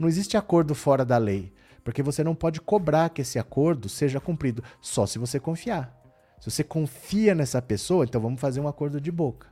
Não 0.00 0.08
existe 0.08 0.36
acordo 0.36 0.74
fora 0.74 1.04
da 1.04 1.16
lei. 1.16 1.54
Porque 1.86 2.02
você 2.02 2.24
não 2.24 2.34
pode 2.34 2.60
cobrar 2.60 3.10
que 3.10 3.22
esse 3.22 3.38
acordo 3.38 3.88
seja 3.88 4.18
cumprido, 4.18 4.60
só 4.80 5.06
se 5.06 5.20
você 5.20 5.38
confiar. 5.38 5.96
Se 6.40 6.50
você 6.50 6.64
confia 6.64 7.32
nessa 7.32 7.62
pessoa, 7.62 8.04
então 8.04 8.20
vamos 8.20 8.40
fazer 8.40 8.58
um 8.58 8.66
acordo 8.66 9.00
de 9.00 9.12
boca. 9.12 9.46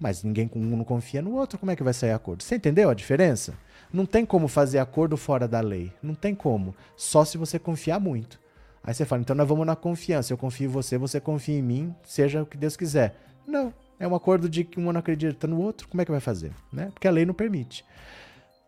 Mas 0.00 0.22
ninguém 0.22 0.50
um 0.56 0.76
não 0.78 0.82
confia 0.82 1.20
no 1.20 1.34
outro, 1.34 1.58
como 1.58 1.70
é 1.70 1.76
que 1.76 1.82
vai 1.82 1.92
sair 1.92 2.12
acordo? 2.12 2.42
Você 2.42 2.56
entendeu 2.56 2.88
a 2.88 2.94
diferença? 2.94 3.52
Não 3.92 4.06
tem 4.06 4.24
como 4.24 4.48
fazer 4.48 4.78
acordo 4.78 5.14
fora 5.14 5.46
da 5.46 5.60
lei. 5.60 5.92
Não 6.02 6.14
tem 6.14 6.34
como. 6.34 6.74
Só 6.96 7.22
se 7.22 7.36
você 7.36 7.58
confiar 7.58 8.00
muito. 8.00 8.40
Aí 8.82 8.94
você 8.94 9.04
fala, 9.04 9.20
então 9.20 9.36
nós 9.36 9.46
vamos 9.46 9.66
na 9.66 9.76
confiança. 9.76 10.32
Eu 10.32 10.38
confio 10.38 10.70
em 10.70 10.72
você, 10.72 10.96
você 10.96 11.20
confia 11.20 11.58
em 11.58 11.62
mim, 11.62 11.94
seja 12.02 12.42
o 12.42 12.46
que 12.46 12.56
Deus 12.56 12.78
quiser. 12.78 13.14
Não. 13.46 13.74
É 14.00 14.08
um 14.08 14.14
acordo 14.14 14.48
de 14.48 14.64
que 14.64 14.80
um 14.80 14.90
não 14.90 15.00
acredita 15.00 15.46
no 15.46 15.60
outro. 15.60 15.86
Como 15.86 16.00
é 16.00 16.04
que 16.06 16.10
vai 16.10 16.20
fazer? 16.20 16.52
Né? 16.72 16.90
Porque 16.94 17.06
a 17.06 17.10
lei 17.10 17.26
não 17.26 17.34
permite. 17.34 17.84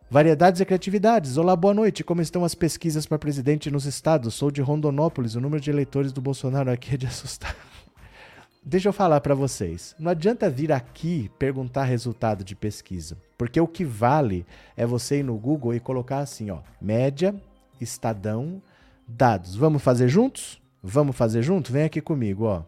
Variedades 0.09 0.61
e 0.61 0.65
criatividades. 0.65 1.35
Olá, 1.35 1.53
boa 1.53 1.73
noite. 1.73 2.01
Como 2.01 2.21
estão 2.21 2.45
as 2.45 2.55
pesquisas 2.55 3.05
para 3.05 3.19
presidente 3.19 3.69
nos 3.69 3.83
estados? 3.83 4.35
Sou 4.35 4.49
de 4.49 4.61
Rondonópolis. 4.61 5.35
O 5.35 5.41
número 5.41 5.61
de 5.61 5.69
eleitores 5.69 6.13
do 6.13 6.21
Bolsonaro 6.21 6.71
aqui 6.71 6.93
é 6.95 6.97
de 6.97 7.05
assustar. 7.05 7.53
Deixa 8.63 8.87
eu 8.87 8.93
falar 8.93 9.19
para 9.19 9.35
vocês. 9.35 9.93
Não 9.99 10.09
adianta 10.09 10.49
vir 10.49 10.71
aqui 10.71 11.29
perguntar 11.37 11.83
resultado 11.83 12.41
de 12.41 12.55
pesquisa, 12.55 13.17
porque 13.37 13.59
o 13.59 13.67
que 13.67 13.83
vale 13.83 14.45
é 14.77 14.85
você 14.85 15.19
ir 15.19 15.23
no 15.23 15.37
Google 15.37 15.75
e 15.75 15.79
colocar 15.79 16.19
assim, 16.19 16.49
ó, 16.51 16.59
média, 16.79 17.35
Estadão, 17.79 18.61
dados. 19.05 19.57
Vamos 19.57 19.83
fazer 19.83 20.07
juntos? 20.07 20.61
Vamos 20.81 21.17
fazer 21.17 21.41
junto? 21.41 21.71
Vem 21.71 21.83
aqui 21.83 21.99
comigo, 21.99 22.45
ó. 22.45 22.63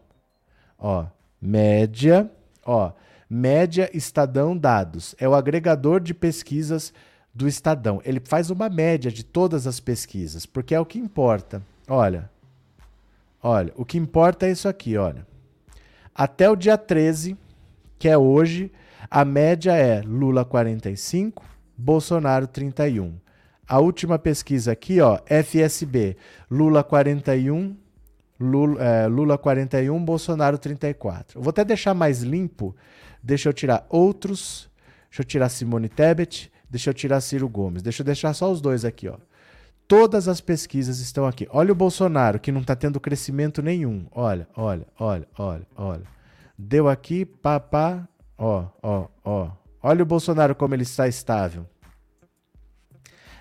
Ó, 0.78 1.06
média, 1.40 2.30
ó, 2.66 2.92
média, 3.30 3.90
Estadão, 3.94 4.54
dados. 4.54 5.14
É 5.18 5.26
o 5.26 5.34
agregador 5.34 6.00
de 6.00 6.12
pesquisas 6.12 6.92
do 7.34 7.48
Estadão. 7.48 8.00
Ele 8.04 8.20
faz 8.20 8.50
uma 8.50 8.68
média 8.68 9.10
de 9.10 9.24
todas 9.24 9.66
as 9.66 9.80
pesquisas, 9.80 10.46
porque 10.46 10.74
é 10.74 10.80
o 10.80 10.86
que 10.86 10.98
importa. 10.98 11.62
Olha, 11.88 12.30
olha, 13.42 13.72
o 13.76 13.84
que 13.84 13.98
importa 13.98 14.46
é 14.46 14.50
isso 14.50 14.68
aqui, 14.68 14.96
olha. 14.96 15.26
Até 16.14 16.50
o 16.50 16.56
dia 16.56 16.76
13, 16.76 17.36
que 17.98 18.08
é 18.08 18.18
hoje, 18.18 18.70
a 19.10 19.24
média 19.24 19.72
é 19.72 20.02
Lula 20.02 20.44
45, 20.44 21.44
Bolsonaro 21.76 22.46
31. 22.46 23.14
A 23.66 23.78
última 23.78 24.18
pesquisa 24.18 24.72
aqui, 24.72 25.00
ó, 25.00 25.18
FSB, 25.26 26.16
Lula 26.50 26.82
41, 26.82 27.76
Lula, 28.40 28.82
é, 28.82 29.06
Lula 29.06 29.38
41, 29.38 30.04
Bolsonaro 30.04 30.58
34. 30.58 31.38
Eu 31.38 31.42
vou 31.42 31.50
até 31.50 31.64
deixar 31.64 31.94
mais 31.94 32.22
limpo. 32.22 32.74
Deixa 33.22 33.48
eu 33.48 33.52
tirar 33.52 33.86
outros. 33.88 34.68
Deixa 35.08 35.22
eu 35.22 35.24
tirar 35.24 35.48
Simone 35.48 35.88
Tebet. 35.88 36.50
Deixa 36.70 36.90
eu 36.90 36.94
tirar 36.94 37.20
Ciro 37.20 37.48
Gomes. 37.48 37.82
Deixa 37.82 38.02
eu 38.02 38.06
deixar 38.06 38.32
só 38.32 38.50
os 38.50 38.60
dois 38.60 38.84
aqui, 38.84 39.08
ó. 39.08 39.16
Todas 39.88 40.28
as 40.28 40.40
pesquisas 40.40 41.00
estão 41.00 41.26
aqui. 41.26 41.48
Olha 41.50 41.72
o 41.72 41.74
Bolsonaro, 41.74 42.38
que 42.38 42.52
não 42.52 42.60
está 42.60 42.76
tendo 42.76 43.00
crescimento 43.00 43.60
nenhum. 43.60 44.06
Olha, 44.12 44.46
olha, 44.56 44.86
olha, 44.96 45.26
olha, 45.36 45.66
olha. 45.74 46.04
Deu 46.56 46.88
aqui, 46.88 47.24
pá, 47.24 47.58
pá. 47.58 48.08
Ó, 48.38 48.66
ó, 48.80 49.08
ó. 49.24 49.50
Olha 49.82 50.04
o 50.04 50.06
Bolsonaro 50.06 50.54
como 50.54 50.74
ele 50.74 50.84
está 50.84 51.08
estável. 51.08 51.66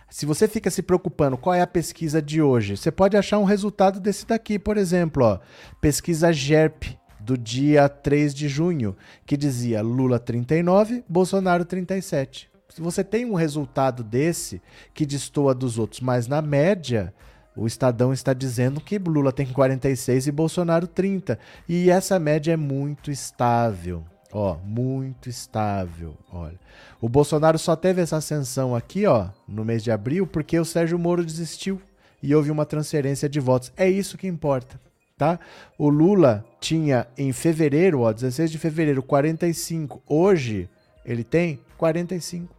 Se 0.10 0.26
você 0.26 0.48
fica 0.48 0.72
se 0.72 0.82
preocupando 0.82 1.38
qual 1.38 1.54
é 1.54 1.62
a 1.62 1.68
pesquisa 1.68 2.20
de 2.20 2.42
hoje, 2.42 2.76
você 2.76 2.89
pode 2.89 3.15
achar 3.15 3.38
um 3.38 3.44
resultado 3.44 4.00
desse 4.00 4.26
daqui, 4.26 4.58
por 4.58 4.76
exemplo, 4.76 5.24
ó, 5.24 5.39
pesquisa 5.80 6.34
GERP 6.34 6.98
do 7.20 7.38
dia 7.38 7.88
3 7.88 8.34
de 8.34 8.50
junho, 8.50 8.98
que 9.24 9.38
dizia 9.38 9.84
Lula 9.84 10.18
39, 10.18 11.04
Bolsonaro 11.08 11.63
37 11.63 12.50
se 12.70 12.82
você 12.82 13.04
tem 13.04 13.26
um 13.26 13.34
resultado 13.34 14.04
desse 14.04 14.62
que 14.94 15.06
destoa 15.06 15.54
dos 15.54 15.78
outros, 15.78 16.02
mas 16.02 16.28
na 16.28 16.42
média, 16.42 17.14
o 17.56 17.68
Estadão 17.68 18.14
está 18.14 18.34
dizendo 18.34 18.80
que 18.80 18.98
Lula 18.98 19.32
tem 19.32 19.48
46 19.48 20.28
e 20.28 20.32
Bolsonaro 20.32 20.88
30. 20.88 21.38
E 21.68 21.90
essa 21.90 22.18
média 22.20 22.54
é 22.54 22.58
muito 22.58 23.12
estável. 23.12 24.06
Ó, 24.32 24.58
muito 24.64 25.28
estável, 25.28 26.16
olha. 26.32 26.60
O 27.02 27.10
Bolsonaro 27.10 27.58
só 27.58 27.76
teve 27.76 28.00
essa 28.02 28.18
ascensão 28.18 28.76
aqui, 28.76 29.08
ó, 29.08 29.30
no 29.48 29.66
mês 29.66 29.84
de 29.84 29.92
abril, 29.92 30.28
porque 30.28 30.60
o 30.60 30.66
Sérgio 30.66 31.00
Moro 31.00 31.26
desistiu 31.26 31.82
e 32.22 32.36
houve 32.36 32.52
uma 32.52 32.66
transferência 32.66 33.28
de 33.28 33.40
votos. 33.40 33.74
É 33.76 33.90
isso 33.90 34.20
que 34.20 34.28
importa, 34.28 34.80
tá? 35.18 35.40
O 35.80 35.90
Lula 35.90 36.46
tinha 36.60 37.08
em 37.18 37.34
fevereiro, 37.34 38.02
ó, 38.02 38.14
16 38.14 38.52
de 38.52 38.60
fevereiro, 38.60 39.02
45. 39.02 40.04
Hoje 40.08 40.70
ele 41.04 41.24
tem 41.24 41.60
45. 41.76 42.59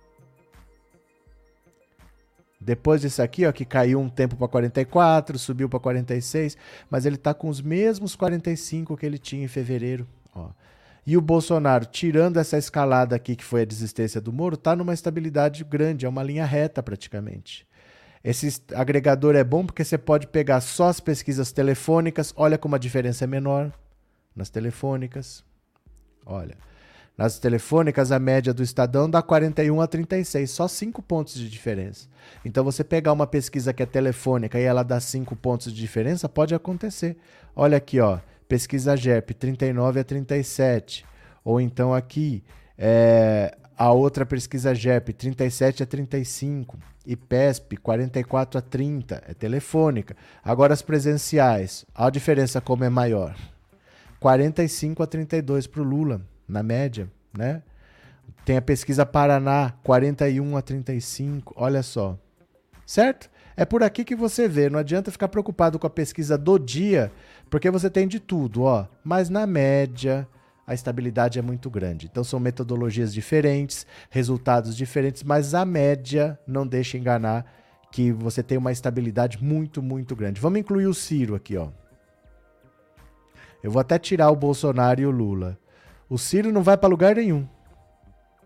Depois 2.60 3.00
disso 3.00 3.22
aqui, 3.22 3.46
ó, 3.46 3.52
que 3.52 3.64
caiu 3.64 3.98
um 3.98 4.08
tempo 4.08 4.36
para 4.36 4.46
44, 4.46 5.38
subiu 5.38 5.68
para 5.68 5.80
46, 5.80 6.58
mas 6.90 7.06
ele 7.06 7.16
tá 7.16 7.32
com 7.32 7.48
os 7.48 7.62
mesmos 7.62 8.14
45 8.14 8.96
que 8.96 9.06
ele 9.06 9.16
tinha 9.16 9.44
em 9.44 9.48
fevereiro, 9.48 10.06
ó. 10.34 10.50
E 11.06 11.16
o 11.16 11.20
Bolsonaro, 11.20 11.86
tirando 11.86 12.36
essa 12.36 12.58
escalada 12.58 13.16
aqui 13.16 13.34
que 13.34 13.44
foi 13.44 13.62
a 13.62 13.64
desistência 13.64 14.20
do 14.20 14.32
Moro, 14.32 14.54
está 14.54 14.76
numa 14.76 14.92
estabilidade 14.92 15.64
grande, 15.64 16.04
é 16.04 16.08
uma 16.08 16.22
linha 16.22 16.44
reta 16.44 16.82
praticamente. 16.82 17.66
Esse 18.22 18.62
agregador 18.74 19.34
é 19.34 19.42
bom 19.42 19.64
porque 19.64 19.82
você 19.82 19.96
pode 19.96 20.26
pegar 20.26 20.60
só 20.60 20.88
as 20.88 21.00
pesquisas 21.00 21.52
telefônicas, 21.52 22.34
olha 22.36 22.58
como 22.58 22.74
a 22.76 22.78
diferença 22.78 23.24
é 23.24 23.26
menor 23.26 23.72
nas 24.36 24.50
telefônicas. 24.50 25.42
Olha, 26.26 26.56
nas 27.20 27.38
telefônicas 27.38 28.10
a 28.10 28.18
média 28.18 28.54
do 28.54 28.62
Estadão 28.62 29.08
dá 29.08 29.20
41 29.20 29.78
a 29.78 29.86
36, 29.86 30.50
só 30.50 30.66
5 30.66 31.02
pontos 31.02 31.34
de 31.34 31.50
diferença. 31.50 32.08
Então 32.42 32.64
você 32.64 32.82
pegar 32.82 33.12
uma 33.12 33.26
pesquisa 33.26 33.74
que 33.74 33.82
é 33.82 33.86
telefônica 33.86 34.58
e 34.58 34.62
ela 34.62 34.82
dá 34.82 34.98
5 34.98 35.36
pontos 35.36 35.70
de 35.70 35.78
diferença, 35.78 36.30
pode 36.30 36.54
acontecer. 36.54 37.18
Olha 37.54 37.76
aqui, 37.76 38.00
ó, 38.00 38.20
pesquisa 38.48 38.96
GEP 38.96 39.34
39 39.34 40.00
a 40.00 40.04
37. 40.04 41.04
Ou 41.44 41.60
então 41.60 41.92
aqui, 41.92 42.42
é, 42.78 43.54
a 43.76 43.92
outra 43.92 44.24
pesquisa 44.24 44.74
GEP 44.74 45.12
37 45.12 45.82
a 45.82 45.86
35. 45.86 46.78
E 47.04 47.16
PESP 47.16 47.76
44 47.76 48.58
a 48.58 48.62
30, 48.62 49.24
é 49.28 49.34
telefônica. 49.34 50.16
Agora 50.42 50.72
as 50.72 50.80
presenciais, 50.80 51.84
a 51.94 52.08
diferença 52.08 52.62
como 52.62 52.82
é 52.82 52.88
maior. 52.88 53.36
45 54.20 55.02
a 55.02 55.06
32 55.06 55.66
para 55.66 55.82
o 55.82 55.84
Lula, 55.84 56.22
na 56.50 56.62
média, 56.62 57.10
né? 57.36 57.62
Tem 58.44 58.56
a 58.56 58.62
pesquisa 58.62 59.06
Paraná, 59.06 59.74
41 59.82 60.56
a 60.56 60.62
35, 60.62 61.54
olha 61.56 61.82
só. 61.82 62.18
Certo? 62.86 63.30
É 63.56 63.64
por 63.64 63.82
aqui 63.82 64.04
que 64.04 64.16
você 64.16 64.48
vê, 64.48 64.70
não 64.70 64.78
adianta 64.78 65.10
ficar 65.10 65.28
preocupado 65.28 65.78
com 65.78 65.86
a 65.86 65.90
pesquisa 65.90 66.36
do 66.36 66.58
dia, 66.58 67.12
porque 67.48 67.70
você 67.70 67.90
tem 67.90 68.08
de 68.08 68.18
tudo, 68.18 68.62
ó. 68.62 68.86
Mas 69.04 69.28
na 69.28 69.46
média, 69.46 70.26
a 70.66 70.74
estabilidade 70.74 71.38
é 71.38 71.42
muito 71.42 71.68
grande. 71.68 72.06
Então 72.06 72.24
são 72.24 72.40
metodologias 72.40 73.12
diferentes, 73.12 73.86
resultados 74.08 74.76
diferentes, 74.76 75.22
mas 75.22 75.52
a 75.52 75.64
média 75.64 76.38
não 76.46 76.66
deixa 76.66 76.96
enganar 76.96 77.44
que 77.90 78.12
você 78.12 78.42
tem 78.42 78.56
uma 78.56 78.72
estabilidade 78.72 79.42
muito, 79.42 79.82
muito 79.82 80.14
grande. 80.14 80.40
Vamos 80.40 80.60
incluir 80.60 80.86
o 80.86 80.94
Ciro 80.94 81.34
aqui, 81.34 81.56
ó. 81.56 81.68
Eu 83.62 83.70
vou 83.70 83.80
até 83.80 83.98
tirar 83.98 84.30
o 84.30 84.36
Bolsonaro 84.36 85.00
e 85.00 85.06
o 85.06 85.10
Lula. 85.10 85.58
O 86.10 86.18
Ciro 86.18 86.50
não 86.50 86.60
vai 86.60 86.76
para 86.76 86.88
lugar 86.88 87.14
nenhum. 87.14 87.46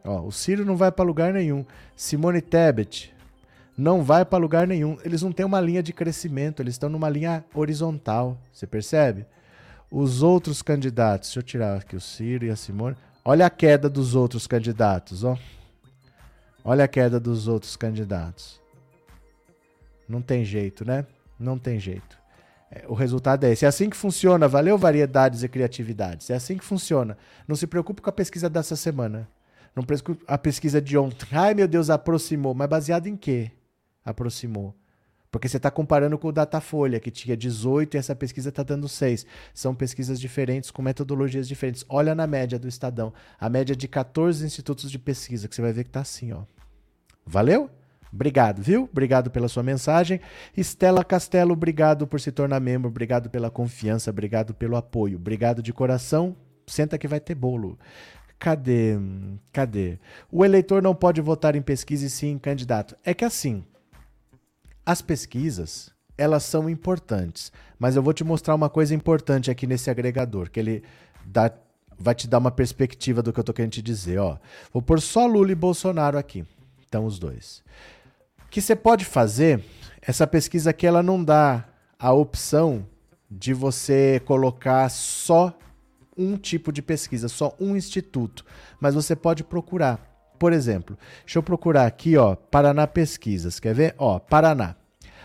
Ó, 0.04 0.20
o 0.20 0.30
Ciro 0.30 0.66
não 0.66 0.76
vai 0.76 0.92
para 0.92 1.02
lugar 1.02 1.32
nenhum. 1.32 1.64
Simone 1.96 2.42
Tebet, 2.42 3.14
não 3.74 4.04
vai 4.04 4.22
para 4.22 4.38
lugar 4.38 4.66
nenhum. 4.66 4.98
Eles 5.02 5.22
não 5.22 5.32
têm 5.32 5.46
uma 5.46 5.62
linha 5.62 5.82
de 5.82 5.90
crescimento, 5.90 6.60
eles 6.60 6.74
estão 6.74 6.90
numa 6.90 7.08
linha 7.08 7.42
horizontal. 7.54 8.38
Você 8.52 8.66
percebe? 8.66 9.24
Os 9.90 10.22
outros 10.22 10.60
candidatos, 10.60 11.30
deixa 11.30 11.38
eu 11.38 11.42
tirar 11.42 11.78
aqui 11.78 11.96
o 11.96 12.00
Ciro 12.00 12.44
e 12.44 12.50
a 12.50 12.56
Simone. 12.56 12.96
Olha 13.24 13.46
a 13.46 13.50
queda 13.50 13.88
dos 13.88 14.14
outros 14.14 14.46
candidatos, 14.46 15.24
ó. 15.24 15.38
Olha 16.62 16.84
a 16.84 16.88
queda 16.88 17.18
dos 17.18 17.48
outros 17.48 17.76
candidatos. 17.76 18.60
Não 20.06 20.20
tem 20.20 20.44
jeito, 20.44 20.84
né? 20.84 21.06
Não 21.38 21.58
tem 21.58 21.80
jeito. 21.80 22.23
É, 22.74 22.84
o 22.88 22.94
resultado 22.94 23.44
é 23.44 23.52
esse. 23.52 23.64
É 23.64 23.68
assim 23.68 23.88
que 23.88 23.96
funciona. 23.96 24.48
Valeu 24.48 24.76
variedades 24.76 25.42
e 25.42 25.48
criatividades. 25.48 26.30
É 26.30 26.34
assim 26.34 26.56
que 26.56 26.64
funciona. 26.64 27.16
Não 27.46 27.54
se 27.54 27.66
preocupe 27.66 28.02
com 28.02 28.10
a 28.10 28.12
pesquisa 28.12 28.50
dessa 28.50 28.74
semana. 28.74 29.28
Não 29.76 29.84
preocupe 29.84 30.24
a 30.26 30.36
pesquisa 30.36 30.80
de 30.80 30.98
ontem. 30.98 31.26
Ai, 31.32 31.54
meu 31.54 31.68
Deus, 31.68 31.90
aproximou. 31.90 32.54
Mas 32.54 32.68
baseado 32.68 33.06
em 33.06 33.16
quê? 33.16 33.52
aproximou. 34.04 34.74
Porque 35.30 35.48
você 35.48 35.56
está 35.56 35.68
comparando 35.68 36.16
com 36.16 36.28
o 36.28 36.32
Datafolha, 36.32 37.00
que 37.00 37.10
tinha 37.10 37.36
18 37.36 37.96
e 37.96 37.98
essa 37.98 38.14
pesquisa 38.14 38.50
está 38.50 38.62
dando 38.62 38.88
6. 38.88 39.26
São 39.52 39.74
pesquisas 39.74 40.20
diferentes, 40.20 40.70
com 40.70 40.80
metodologias 40.80 41.48
diferentes. 41.48 41.84
Olha 41.88 42.14
na 42.14 42.24
média 42.24 42.56
do 42.56 42.68
Estadão. 42.68 43.12
A 43.40 43.48
média 43.48 43.74
de 43.74 43.88
14 43.88 44.46
institutos 44.46 44.90
de 44.90 44.98
pesquisa, 44.98 45.48
que 45.48 45.54
você 45.54 45.62
vai 45.62 45.72
ver 45.72 45.84
que 45.84 45.90
está 45.90 46.00
assim, 46.00 46.32
ó. 46.32 46.42
Valeu? 47.26 47.68
Obrigado, 48.14 48.62
viu? 48.62 48.88
Obrigado 48.90 49.28
pela 49.28 49.48
sua 49.48 49.64
mensagem. 49.64 50.20
Estela 50.56 51.04
Castelo, 51.04 51.52
obrigado 51.52 52.06
por 52.06 52.20
se 52.20 52.30
tornar 52.30 52.60
membro, 52.60 52.88
obrigado 52.88 53.28
pela 53.28 53.50
confiança, 53.50 54.08
obrigado 54.10 54.54
pelo 54.54 54.76
apoio. 54.76 55.16
Obrigado 55.16 55.60
de 55.60 55.72
coração. 55.72 56.36
Senta 56.64 56.96
que 56.96 57.08
vai 57.08 57.18
ter 57.18 57.34
bolo. 57.34 57.76
Cadê? 58.38 58.96
Cadê? 59.52 59.98
O 60.30 60.44
eleitor 60.44 60.80
não 60.80 60.94
pode 60.94 61.20
votar 61.20 61.56
em 61.56 61.62
pesquisa 61.62 62.06
e 62.06 62.10
sim 62.10 62.28
em 62.28 62.38
candidato. 62.38 62.96
É 63.04 63.12
que 63.12 63.24
assim, 63.24 63.64
as 64.86 65.02
pesquisas, 65.02 65.90
elas 66.16 66.44
são 66.44 66.70
importantes, 66.70 67.50
mas 67.78 67.96
eu 67.96 68.02
vou 68.02 68.12
te 68.12 68.22
mostrar 68.22 68.54
uma 68.54 68.70
coisa 68.70 68.94
importante 68.94 69.50
aqui 69.50 69.66
nesse 69.66 69.90
agregador, 69.90 70.50
que 70.50 70.60
ele 70.60 70.84
dá, 71.26 71.50
vai 71.98 72.14
te 72.14 72.28
dar 72.28 72.38
uma 72.38 72.52
perspectiva 72.52 73.22
do 73.22 73.32
que 73.32 73.40
eu 73.40 73.42
estou 73.42 73.54
querendo 73.54 73.72
te 73.72 73.82
dizer. 73.82 74.18
Ó. 74.18 74.38
Vou 74.72 74.80
pôr 74.82 75.00
só 75.00 75.26
Lula 75.26 75.50
e 75.50 75.56
Bolsonaro 75.56 76.16
aqui. 76.16 76.44
Então, 76.86 77.06
os 77.06 77.18
dois. 77.18 77.64
Que 78.54 78.62
você 78.62 78.76
pode 78.76 79.04
fazer, 79.04 79.64
essa 80.00 80.28
pesquisa 80.28 80.70
aqui 80.70 80.86
ela 80.86 81.02
não 81.02 81.24
dá 81.24 81.64
a 81.98 82.12
opção 82.12 82.86
de 83.28 83.52
você 83.52 84.22
colocar 84.24 84.88
só 84.90 85.52
um 86.16 86.36
tipo 86.36 86.70
de 86.70 86.80
pesquisa, 86.80 87.26
só 87.26 87.56
um 87.58 87.74
instituto, 87.76 88.44
mas 88.78 88.94
você 88.94 89.16
pode 89.16 89.42
procurar. 89.42 89.98
Por 90.38 90.52
exemplo, 90.52 90.96
deixa 91.24 91.40
eu 91.40 91.42
procurar 91.42 91.84
aqui, 91.84 92.16
ó, 92.16 92.36
Paraná 92.36 92.86
Pesquisas. 92.86 93.58
Quer 93.58 93.74
ver? 93.74 93.94
Ó, 93.98 94.20
Paraná. 94.20 94.76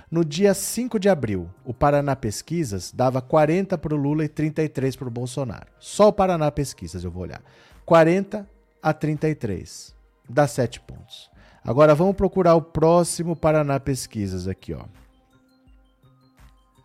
No 0.09 0.25
dia 0.25 0.55
5 0.55 0.99
de 0.99 1.07
abril, 1.07 1.47
o 1.63 1.71
Paraná 1.71 2.15
Pesquisas 2.15 2.91
dava 2.91 3.21
40 3.21 3.77
para 3.77 3.93
o 3.93 3.97
Lula 3.97 4.25
e 4.25 4.27
33 4.27 4.95
para 4.95 5.07
o 5.07 5.11
Bolsonaro. 5.11 5.67
Só 5.79 6.07
o 6.07 6.13
Paraná 6.13 6.49
Pesquisas 6.49 7.03
eu 7.03 7.11
vou 7.11 7.21
olhar. 7.21 7.43
40 7.85 8.49
a 8.81 8.91
33. 8.91 9.93
Dá 10.27 10.47
7 10.47 10.79
pontos. 10.79 11.28
Agora 11.63 11.93
vamos 11.93 12.15
procurar 12.15 12.55
o 12.55 12.61
próximo 12.61 13.35
Paraná 13.35 13.79
Pesquisas 13.79 14.47
aqui, 14.47 14.73
ó. 14.73 14.83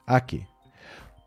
Aqui. 0.06 0.46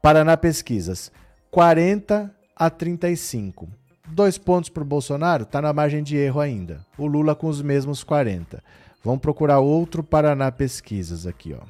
Paraná 0.01 0.37
Pesquisas. 0.37 1.11
40 1.49 2.33
a 2.55 2.69
35. 2.69 3.67
Dois 4.09 4.37
pontos 4.37 4.69
para 4.69 4.83
o 4.83 4.85
Bolsonaro, 4.85 5.43
está 5.43 5.61
na 5.61 5.73
margem 5.73 6.01
de 6.01 6.15
erro 6.15 6.39
ainda. 6.39 6.85
O 6.97 7.05
Lula 7.05 7.35
com 7.35 7.47
os 7.47 7.61
mesmos 7.61 8.03
40. 8.03 8.63
Vamos 9.03 9.21
procurar 9.21 9.59
outro 9.59 10.03
Paraná 10.03 10.51
Pesquisas 10.51 11.25
aqui, 11.25 11.53
ó. 11.53 11.65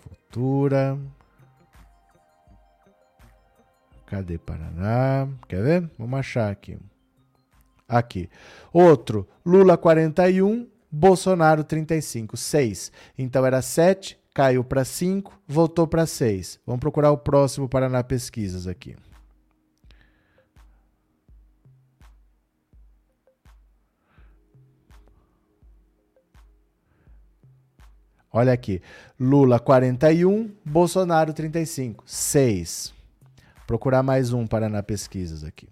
Futura. 0.00 0.98
Cadê 4.06 4.38
Paraná? 4.38 5.28
Quer 5.46 5.62
ver? 5.62 5.90
Vamos 5.98 6.18
achar 6.18 6.50
aqui. 6.50 6.78
Aqui. 7.90 8.30
Outro, 8.72 9.28
Lula 9.44 9.76
41, 9.76 10.68
Bolsonaro 10.88 11.64
35, 11.64 12.36
6. 12.36 12.92
Então 13.18 13.44
era 13.44 13.60
7, 13.60 14.16
caiu 14.32 14.62
para 14.62 14.84
5, 14.84 15.36
voltou 15.46 15.88
para 15.88 16.06
6. 16.06 16.60
Vamos 16.64 16.78
procurar 16.78 17.10
o 17.10 17.18
próximo 17.18 17.68
Paraná 17.68 18.04
Pesquisas 18.04 18.68
aqui. 18.68 18.94
Olha 28.32 28.52
aqui. 28.52 28.80
Lula 29.18 29.58
41, 29.58 30.54
Bolsonaro 30.64 31.32
35. 31.32 32.04
6. 32.06 32.94
Procurar 33.66 34.04
mais 34.04 34.32
um 34.32 34.46
Paraná 34.46 34.80
Pesquisas 34.80 35.42
aqui. 35.42 35.68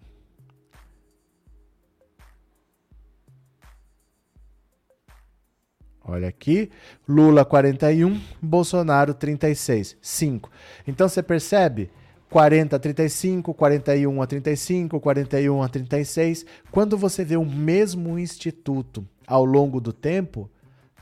Olha 6.11 6.29
aqui, 6.29 6.71
Lula 7.07 7.45
41, 7.45 8.19
Bolsonaro 8.41 9.13
36, 9.13 9.95
5. 10.01 10.51
Então 10.87 11.07
você 11.07 11.23
percebe 11.23 11.91
40 12.31 12.77
a 12.77 12.79
35, 12.79 13.53
41 13.53 14.23
a 14.23 14.27
35, 14.27 15.01
41 15.01 15.63
a 15.63 15.69
36. 15.69 16.47
Quando 16.71 16.97
você 16.97 17.25
vê 17.25 17.37
o 17.37 17.45
mesmo 17.45 18.19
instituto 18.19 19.07
ao 19.27 19.45
longo 19.45 19.83
do 19.83 19.93
tempo, 19.93 20.51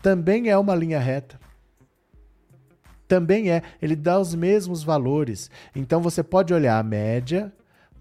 também 0.03 0.49
é 0.49 0.59
uma 0.59 0.75
linha 0.75 0.99
reta 0.99 1.39
também 3.07 3.51
é, 3.51 3.63
ele 3.81 3.97
dá 3.97 4.19
os 4.19 4.35
mesmos 4.35 4.83
valores. 4.83 5.51
Então 5.75 6.01
você 6.01 6.23
pode 6.23 6.53
olhar 6.53 6.79
a 6.79 6.83
média, 6.83 7.53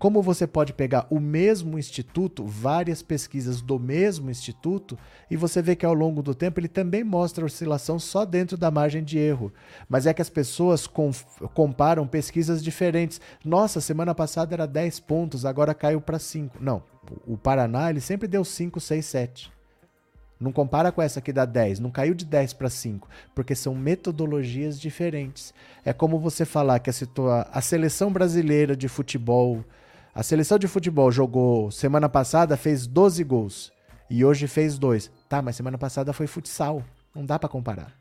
como 0.06 0.22
você 0.22 0.45
pode 0.45 0.72
pegar 0.72 1.08
o 1.10 1.20
mesmo 1.20 1.80
instituto, 1.80 2.45
várias 2.45 3.01
pesquisas 3.01 3.60
do 3.60 3.80
mesmo 3.80 4.30
instituto, 4.30 4.95
e 5.32 5.36
você 5.36 5.64
vê 5.64 5.76
que 5.76 5.84
ao 5.84 5.95
longo 5.95 6.22
do 6.22 6.36
tempo 6.36 6.60
ele 6.60 6.68
também 6.68 7.03
mostra 7.03 7.43
oscilação 7.43 7.97
só 7.97 8.24
dentro 8.24 8.56
da 8.56 8.70
margem 8.70 9.03
de 9.03 9.18
erro. 9.18 9.51
Mas 9.89 10.06
é 10.06 10.14
que 10.14 10.22
as 10.22 10.30
pessoas 10.30 10.88
comparam 11.56 12.06
pesquisas 12.06 12.64
diferentes. 12.64 13.20
Nossa, 13.43 13.82
semana 13.82 14.14
passada 14.14 14.53
era 14.53 14.68
10 14.68 14.99
pontos, 14.99 15.43
agora 15.43 15.74
caiu 15.74 15.99
para 15.99 16.20
5. 16.20 16.60
Não, 16.62 16.84
o 17.26 17.36
Paraná 17.36 17.89
ele 17.89 17.99
sempre 17.99 18.28
deu 18.28 18.45
5, 18.45 18.80
6, 18.80 19.03
7. 19.03 19.51
Não 20.39 20.51
compara 20.51 20.91
com 20.91 21.01
essa 21.01 21.20
que 21.20 21.34
dá 21.34 21.45
10, 21.45 21.80
não 21.80 21.89
caiu 21.89 22.14
de 22.14 22.26
10 22.26 22.53
para 22.53 22.70
5, 22.70 23.10
porque 23.34 23.56
são 23.56 23.74
metodologias 23.74 24.80
diferentes. 24.80 25.51
É 25.84 25.91
como 25.91 26.20
você 26.20 26.45
falar 26.45 26.78
que 26.78 26.91
a, 26.91 26.93
situa 26.93 27.47
a 27.51 27.60
seleção 27.60 28.14
brasileira 28.14 28.76
de 28.76 28.88
futebol, 28.88 29.66
a 30.16 30.24
seleção 30.24 30.57
de 30.57 30.66
futebol 30.66 31.11
jogou 31.11 31.70
semana 31.70 32.07
passada, 32.07 32.55
fez 32.55 32.88
12 32.88 33.22
gols 33.26 33.74
e 34.09 34.24
hoje 34.24 34.47
fez 34.47 34.80
2. 34.80 35.11
Tá, 35.28 35.41
mas 35.41 35.57
semana 35.57 35.78
passada 35.78 36.13
foi 36.13 36.26
futsal. 36.26 36.82
Não 37.13 37.26
dá 37.26 37.38
para 37.38 37.49
comparar. 37.49 37.91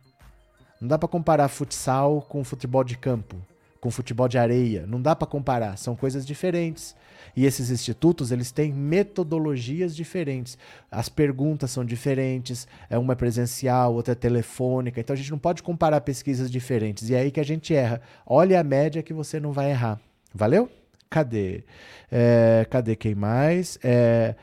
Não 0.81 0.87
dá 0.87 0.97
para 0.97 1.09
comparar 1.09 1.49
futsal 1.49 2.23
com 2.23 2.45
futebol 2.45 2.85
de 2.85 2.97
campo, 2.97 3.35
com 3.81 3.91
futebol 3.91 4.29
de 4.29 4.39
areia. 4.39 4.87
Não 4.87 5.03
dá 5.03 5.17
para 5.17 5.27
comparar, 5.27 5.77
são 5.77 5.97
coisas 5.97 6.25
diferentes. 6.25 6.95
E 7.35 7.47
esses 7.47 7.69
institutos, 7.69 8.31
eles 8.31 8.53
têm 8.53 8.73
metodologias 8.73 9.97
diferentes. 9.97 10.57
As 10.89 11.09
perguntas 11.09 11.73
são 11.73 11.85
diferentes, 11.85 12.69
é 12.89 12.97
uma 12.97 13.15
é 13.15 13.17
presencial, 13.17 13.93
outra 13.93 14.13
é 14.13 14.15
telefônica. 14.15 15.01
Então 15.01 15.15
a 15.15 15.17
gente 15.17 15.33
não 15.33 15.39
pode 15.39 15.65
comparar 15.65 16.01
pesquisas 16.03 16.49
diferentes. 16.49 17.11
E 17.11 17.15
é 17.17 17.23
aí 17.23 17.33
que 17.33 17.41
a 17.41 17.45
gente 17.45 17.75
erra. 17.75 18.01
Olha 18.25 18.61
a 18.61 18.63
média 18.63 19.03
que 19.03 19.13
você 19.13 19.41
não 19.41 19.51
vai 19.51 19.71
errar. 19.73 20.01
Valeu? 20.33 20.71
Cadê? 21.15 21.63
É, 22.11 22.67
cadê 22.69 22.97
quem 22.97 23.15
mais? 23.15 23.79
É, 23.85 24.35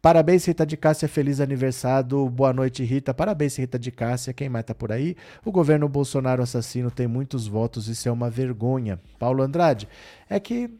Parabéns, 0.00 0.46
Rita 0.46 0.64
de 0.64 0.76
Cássia, 0.76 1.08
feliz 1.08 1.40
aniversário. 1.40 2.30
Boa 2.30 2.52
noite, 2.52 2.84
Rita. 2.84 3.12
Parabéns, 3.12 3.56
Rita 3.58 3.76
de 3.76 3.90
Cássia. 3.90 4.32
Quem 4.32 4.48
mais 4.48 4.64
tá 4.64 4.72
por 4.72 4.92
aí? 4.92 5.16
O 5.44 5.50
governo 5.50 5.88
Bolsonaro 5.88 6.40
assassino 6.40 6.88
tem 6.88 7.08
muitos 7.08 7.48
votos, 7.48 7.88
isso 7.88 8.08
é 8.08 8.12
uma 8.12 8.30
vergonha. 8.30 9.00
Paulo 9.18 9.42
Andrade, 9.42 9.88
é 10.30 10.38
que 10.38 10.70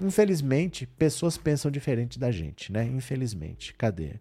Infelizmente, 0.00 0.84
pessoas 0.84 1.38
pensam 1.38 1.70
diferente 1.70 2.18
da 2.18 2.30
gente, 2.30 2.72
né? 2.72 2.84
Infelizmente. 2.84 3.72
Cadê? 3.74 4.14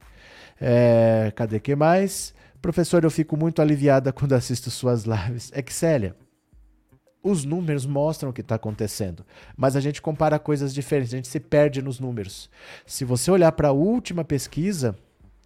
É, 0.62 1.34
cadê 1.36 1.60
que 1.60 1.76
mais? 1.76 2.34
Professor, 2.62 3.04
eu 3.04 3.12
fico 3.12 3.36
muito 3.36 3.62
aliviada 3.62 4.12
quando 4.14 4.34
assisto 4.34 4.70
suas 4.70 5.06
lives. 5.06 5.52
É 5.54 5.62
que, 5.62 5.74
Célia, 5.74 6.16
os 7.26 7.43
números 7.43 7.88
mostram 7.88 8.30
o 8.30 8.34
que 8.34 8.41
está 8.41 8.53
acontecendo, 8.53 9.26
mas 9.57 9.76
a 9.76 9.80
gente 9.80 9.99
compara 9.99 10.38
coisas 10.38 10.71
diferentes, 10.71 11.11
a 11.11 11.17
gente 11.17 11.28
se 11.28 11.39
perde 11.39 11.82
nos 11.82 11.99
números. 11.99 12.51
Se 12.86 13.03
você 13.03 13.32
olhar 13.32 13.51
para 13.53 13.69
a 13.69 13.71
última 13.71 14.23
pesquisa, 14.23 14.95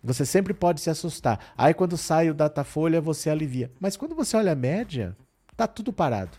você 0.04 0.26
sempre 0.26 0.54
pode 0.54 0.82
se 0.82 0.90
assustar. 0.90 1.54
Aí 1.58 1.74
quando 1.74 1.96
sai 1.96 2.30
o 2.30 2.34
Datafolha, 2.34 3.00
você 3.00 3.30
alivia. 3.30 3.72
Mas 3.80 3.96
quando 3.96 4.14
você 4.14 4.36
olha 4.36 4.52
a 4.52 4.56
média, 4.56 5.16
tá 5.56 5.68
tudo 5.68 5.94
parado. 5.94 6.38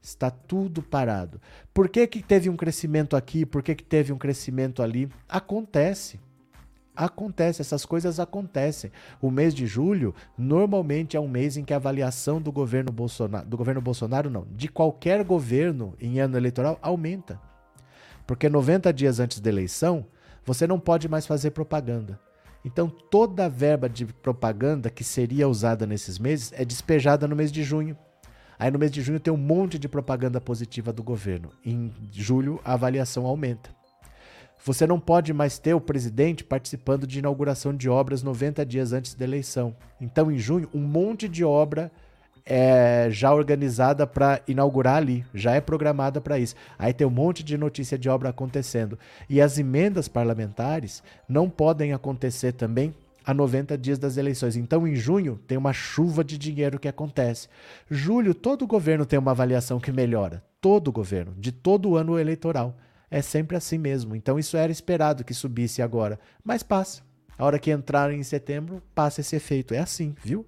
Está 0.00 0.30
tudo 0.30 0.80
parado. 0.80 1.40
Por 1.74 1.88
que, 1.88 2.06
que 2.06 2.22
teve 2.22 2.48
um 2.48 2.56
crescimento 2.56 3.16
aqui? 3.16 3.44
Por 3.44 3.64
que, 3.64 3.74
que 3.74 3.82
teve 3.82 4.12
um 4.12 4.18
crescimento 4.18 4.84
ali? 4.84 5.08
Acontece. 5.28 6.20
Acontece, 6.96 7.60
essas 7.60 7.84
coisas 7.84 8.18
acontecem. 8.18 8.90
O 9.20 9.30
mês 9.30 9.54
de 9.54 9.66
julho 9.66 10.14
normalmente 10.36 11.16
é 11.16 11.20
um 11.20 11.28
mês 11.28 11.56
em 11.56 11.64
que 11.64 11.74
a 11.74 11.76
avaliação 11.76 12.40
do 12.40 12.50
governo 12.50 12.90
Bolsonaro, 12.90 13.46
do 13.46 13.56
governo 13.56 13.82
Bolsonaro 13.82 14.30
não, 14.30 14.46
de 14.50 14.68
qualquer 14.68 15.22
governo 15.22 15.94
em 16.00 16.18
ano 16.18 16.38
eleitoral 16.38 16.78
aumenta. 16.80 17.38
Porque 18.26 18.48
90 18.48 18.92
dias 18.92 19.20
antes 19.20 19.40
da 19.40 19.50
eleição, 19.50 20.06
você 20.44 20.66
não 20.66 20.80
pode 20.80 21.08
mais 21.08 21.26
fazer 21.26 21.50
propaganda. 21.50 22.18
Então 22.64 22.88
toda 22.88 23.44
a 23.44 23.48
verba 23.48 23.88
de 23.88 24.06
propaganda 24.06 24.88
que 24.88 25.04
seria 25.04 25.46
usada 25.48 25.86
nesses 25.86 26.18
meses 26.18 26.52
é 26.56 26.64
despejada 26.64 27.28
no 27.28 27.36
mês 27.36 27.52
de 27.52 27.62
junho. 27.62 27.96
Aí 28.58 28.70
no 28.70 28.78
mês 28.78 28.90
de 28.90 29.02
junho 29.02 29.20
tem 29.20 29.32
um 29.32 29.36
monte 29.36 29.78
de 29.78 29.88
propaganda 29.88 30.40
positiva 30.40 30.92
do 30.92 31.02
governo. 31.02 31.50
Em 31.64 31.92
julho 32.10 32.58
a 32.64 32.72
avaliação 32.72 33.26
aumenta. 33.26 33.75
Você 34.66 34.84
não 34.84 34.98
pode 34.98 35.32
mais 35.32 35.60
ter 35.60 35.74
o 35.74 35.80
presidente 35.80 36.42
participando 36.42 37.06
de 37.06 37.20
inauguração 37.20 37.72
de 37.72 37.88
obras 37.88 38.20
90 38.24 38.66
dias 38.66 38.92
antes 38.92 39.14
da 39.14 39.24
eleição. 39.24 39.76
Então, 40.00 40.28
em 40.28 40.36
junho, 40.38 40.68
um 40.74 40.80
monte 40.80 41.28
de 41.28 41.44
obra 41.44 41.88
é 42.44 43.06
já 43.08 43.32
organizada 43.32 44.08
para 44.08 44.40
inaugurar 44.48 44.96
ali, 44.96 45.24
já 45.32 45.52
é 45.52 45.60
programada 45.60 46.20
para 46.20 46.36
isso. 46.36 46.56
Aí 46.76 46.92
tem 46.92 47.06
um 47.06 47.10
monte 47.10 47.44
de 47.44 47.56
notícia 47.56 47.96
de 47.96 48.08
obra 48.08 48.30
acontecendo. 48.30 48.98
E 49.30 49.40
as 49.40 49.56
emendas 49.56 50.08
parlamentares 50.08 51.00
não 51.28 51.48
podem 51.48 51.92
acontecer 51.92 52.50
também 52.50 52.92
a 53.24 53.32
90 53.32 53.78
dias 53.78 54.00
das 54.00 54.16
eleições. 54.16 54.56
Então, 54.56 54.84
em 54.84 54.96
junho, 54.96 55.38
tem 55.46 55.56
uma 55.56 55.72
chuva 55.72 56.24
de 56.24 56.36
dinheiro 56.36 56.80
que 56.80 56.88
acontece. 56.88 57.46
Julho, 57.88 58.34
todo 58.34 58.66
governo 58.66 59.06
tem 59.06 59.16
uma 59.16 59.30
avaliação 59.30 59.78
que 59.78 59.92
melhora. 59.92 60.42
Todo 60.60 60.90
governo, 60.90 61.36
de 61.38 61.52
todo 61.52 61.90
o 61.90 61.96
ano 61.96 62.18
eleitoral. 62.18 62.74
É 63.10 63.22
sempre 63.22 63.56
assim 63.56 63.78
mesmo. 63.78 64.16
Então, 64.16 64.38
isso 64.38 64.56
era 64.56 64.72
esperado 64.72 65.24
que 65.24 65.34
subisse 65.34 65.80
agora. 65.80 66.18
Mas 66.44 66.62
passa. 66.62 67.02
A 67.38 67.44
hora 67.44 67.58
que 67.58 67.70
entrar 67.70 68.12
em 68.12 68.22
setembro, 68.22 68.82
passa 68.94 69.20
esse 69.20 69.36
efeito. 69.36 69.74
É 69.74 69.78
assim, 69.78 70.14
viu? 70.22 70.46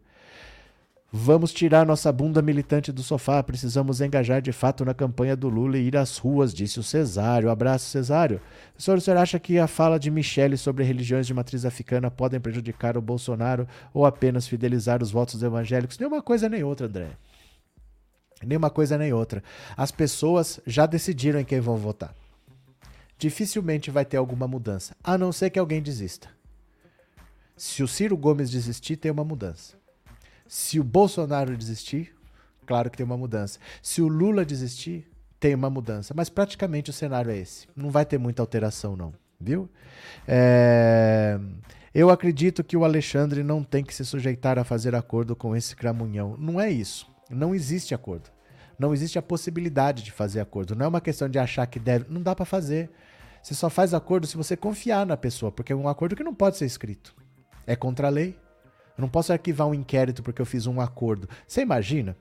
Vamos 1.11 1.55
tirar 1.55 1.87
nossa 1.87 2.13
bunda 2.13 2.43
militante 2.43 2.93
do 2.93 3.03
sofá. 3.03 3.43
Precisamos 3.43 4.03
engajar 4.03 4.43
de 4.43 4.53
fato 4.53 4.85
na 4.85 4.93
campanha 4.93 5.35
do 5.35 5.49
Lula 5.49 5.79
e 5.79 5.87
ir 5.87 5.97
às 5.97 6.19
ruas, 6.19 6.53
disse 6.53 6.79
o 6.79 6.83
Cesário. 6.83 7.49
Abraço, 7.49 7.87
Cesário. 7.89 8.41
O 8.77 8.83
senhor, 8.83 8.99
o 8.99 9.01
senhor 9.01 9.17
acha 9.17 9.39
que 9.39 9.59
a 9.59 9.67
fala 9.67 9.99
de 9.99 10.11
Michele 10.11 10.59
sobre 10.59 10.85
religiões 10.85 11.27
de 11.27 11.33
matriz 11.33 11.65
africana 11.65 12.11
podem 12.11 12.39
prejudicar 12.39 12.99
o 12.99 13.03
Bolsonaro 13.03 13.67
ou 13.95 14.05
apenas 14.05 14.47
fidelizar 14.47 15.03
os 15.03 15.11
votos 15.11 15.43
evangélicos? 15.43 15.99
Nem 15.99 16.09
uma 16.09 16.21
coisa 16.21 16.47
nem 16.47 16.63
outra, 16.63 16.87
André. 16.87 17.09
Nem 18.45 18.59
uma 18.59 18.71
coisa 18.71 18.99
nem 18.99 19.11
outra. 19.11 19.43
As 19.79 19.91
pessoas 19.91 20.61
já 20.67 20.85
decidiram 20.85 21.41
em 21.41 21.45
quem 21.45 21.59
vão 21.59 21.77
votar. 21.77 22.15
Dificilmente 23.19 23.91
vai 23.91 24.05
ter 24.05 24.17
alguma 24.17 24.47
mudança, 24.47 24.95
a 25.03 25.19
não 25.19 25.33
ser 25.33 25.51
que 25.51 25.59
alguém 25.59 25.83
desista. 25.83 26.29
Se 27.57 27.83
o 27.83 27.89
Ciro 27.89 28.17
Gomes 28.17 28.51
desistir, 28.51 28.97
tem 28.97 29.11
uma 29.11 29.25
mudança. 29.25 29.77
Se 30.47 30.79
o 30.79 30.85
Bolsonaro 30.85 31.57
desistir, 31.57 32.15
claro 32.65 32.89
que 32.89 32.97
tem 32.97 33.05
uma 33.05 33.17
mudança. 33.17 33.59
Se 33.83 34.01
o 34.01 34.07
Lula 34.07 34.45
desistir, 34.45 35.11
tem 35.41 35.55
uma 35.55 35.69
mudança. 35.69 36.15
Mas 36.17 36.29
praticamente 36.29 36.91
o 36.91 36.93
cenário 36.93 37.31
é 37.31 37.37
esse. 37.37 37.67
Não 37.75 37.91
vai 37.91 38.07
ter 38.07 38.19
muita 38.19 38.43
alteração, 38.43 38.97
não. 38.97 39.13
Viu? 39.41 39.69
É... 40.27 41.39
Eu 41.95 42.11
acredito 42.11 42.63
que 42.63 42.77
o 42.77 42.85
Alexandre 42.85 43.43
não 43.43 43.65
tem 43.65 43.83
que 43.83 43.95
se 43.95 44.05
sujeitar 44.05 44.59
a 44.59 44.65
fazer 44.65 44.95
acordo 44.95 45.35
com 45.35 45.57
esse 45.57 45.75
cramunhão. 45.75 46.37
Não 46.39 46.61
é 46.61 46.71
isso. 46.71 47.09
Não 47.29 47.55
existe 47.55 47.95
acordo. 47.95 48.31
Não 48.79 48.95
existe 48.95 49.19
a 49.19 49.23
possibilidade 49.23 50.05
de 50.05 50.13
fazer 50.13 50.41
acordo. 50.41 50.77
Não 50.77 50.87
é 50.87 50.89
uma 50.89 51.01
questão 51.01 51.29
de 51.29 51.39
achar 51.39 51.67
que 51.67 51.81
deve. 51.81 52.07
Não 52.09 52.23
dá 52.23 52.35
para 52.37 52.45
fazer. 52.45 52.91
Você 53.43 53.55
só 53.55 53.71
faz 53.71 53.95
acordo 53.95 54.27
se 54.27 54.37
você 54.37 54.57
confiar 54.57 55.07
na 55.07 55.17
pessoa, 55.17 55.51
porque 55.51 55.73
é 55.73 55.77
um 55.77 55.89
acordo 55.89 56.17
que 56.17 56.25
não 56.25 56.35
pode 56.35 56.57
ser 56.57 56.67
escrito. 56.67 57.15
É 57.67 57.77
contra 57.77 58.09
a 58.09 58.11
lei. 58.11 58.39
Eu 58.97 59.03
não 59.03 59.09
posso 59.09 59.33
arquivar 59.33 59.67
um 59.69 59.75
inquérito 59.75 60.23
porque 60.23 60.43
eu 60.43 60.47
fiz 60.47 60.67
um 60.67 60.81
acordo. 60.81 61.29
Você 61.47 61.63
imagina? 61.63 62.17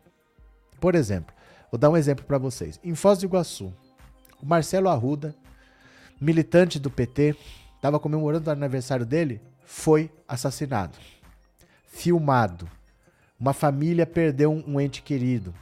Por 0.79 0.93
exemplo, 0.93 1.33
vou 1.71 1.79
dar 1.79 1.89
um 1.89 1.97
exemplo 1.97 2.23
para 2.25 2.37
vocês. 2.37 2.79
Em 2.83 2.93
Foz 2.93 3.19
do 3.19 3.25
Iguaçu, 3.25 3.73
o 4.41 4.45
Marcelo 4.45 4.89
Arruda, 4.89 5.35
militante 6.21 6.79
do 6.79 6.89
PT, 6.89 7.35
estava 7.75 7.99
comemorando 7.99 8.49
o 8.49 8.53
aniversário 8.53 9.05
dele, 9.05 9.41
foi 9.63 10.11
assassinado. 10.27 10.97
Filmado. 11.87 12.69
Uma 13.39 13.53
família 13.53 14.05
perdeu 14.05 14.51
um 14.51 14.79
ente 14.79 15.01
querido. 15.01 15.53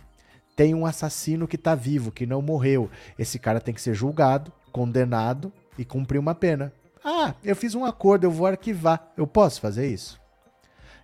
Tem 0.55 0.73
um 0.73 0.85
assassino 0.85 1.47
que 1.47 1.57
está 1.57 1.75
vivo, 1.75 2.11
que 2.11 2.25
não 2.25 2.41
morreu. 2.41 2.89
Esse 3.19 3.37
cara 3.37 3.59
tem 3.59 3.73
que 3.73 3.81
ser 3.81 3.93
julgado, 3.93 4.51
condenado 4.75 5.53
e 5.77 5.85
cumprir 5.85 6.19
uma 6.19 6.35
pena. 6.35 6.69
Ah, 7.01 7.33
eu 7.41 7.55
fiz 7.55 7.75
um 7.75 7.85
acordo, 7.85 8.25
eu 8.25 8.31
vou 8.31 8.45
arquivar. 8.45 9.09
Eu 9.15 9.25
posso 9.25 9.61
fazer 9.61 9.87
isso? 9.87 10.19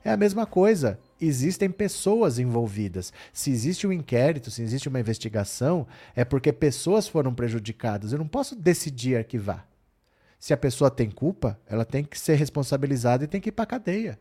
É 0.03 0.11
a 0.11 0.17
mesma 0.17 0.45
coisa. 0.45 0.99
Existem 1.21 1.69
pessoas 1.69 2.37
envolvidas. 2.37 3.13
Se 3.31 3.49
existe 3.49 3.87
um 3.87 3.93
inquérito, 3.93 4.51
se 4.51 4.61
existe 4.61 4.89
uma 4.89 4.99
investigação, 4.99 5.87
é 6.13 6.25
porque 6.25 6.51
pessoas 6.51 7.07
foram 7.07 7.33
prejudicadas. 7.33 8.11
Eu 8.11 8.19
não 8.19 8.27
posso 8.27 8.57
decidir 8.57 9.15
arquivar. 9.15 9.65
Se 10.37 10.53
a 10.53 10.57
pessoa 10.57 10.91
tem 10.91 11.09
culpa, 11.09 11.57
ela 11.65 11.85
tem 11.85 12.03
que 12.03 12.19
ser 12.19 12.35
responsabilizada 12.35 13.23
e 13.23 13.27
tem 13.27 13.39
que 13.39 13.47
ir 13.47 13.53
para 13.53 13.65
cadeia. 13.65 14.19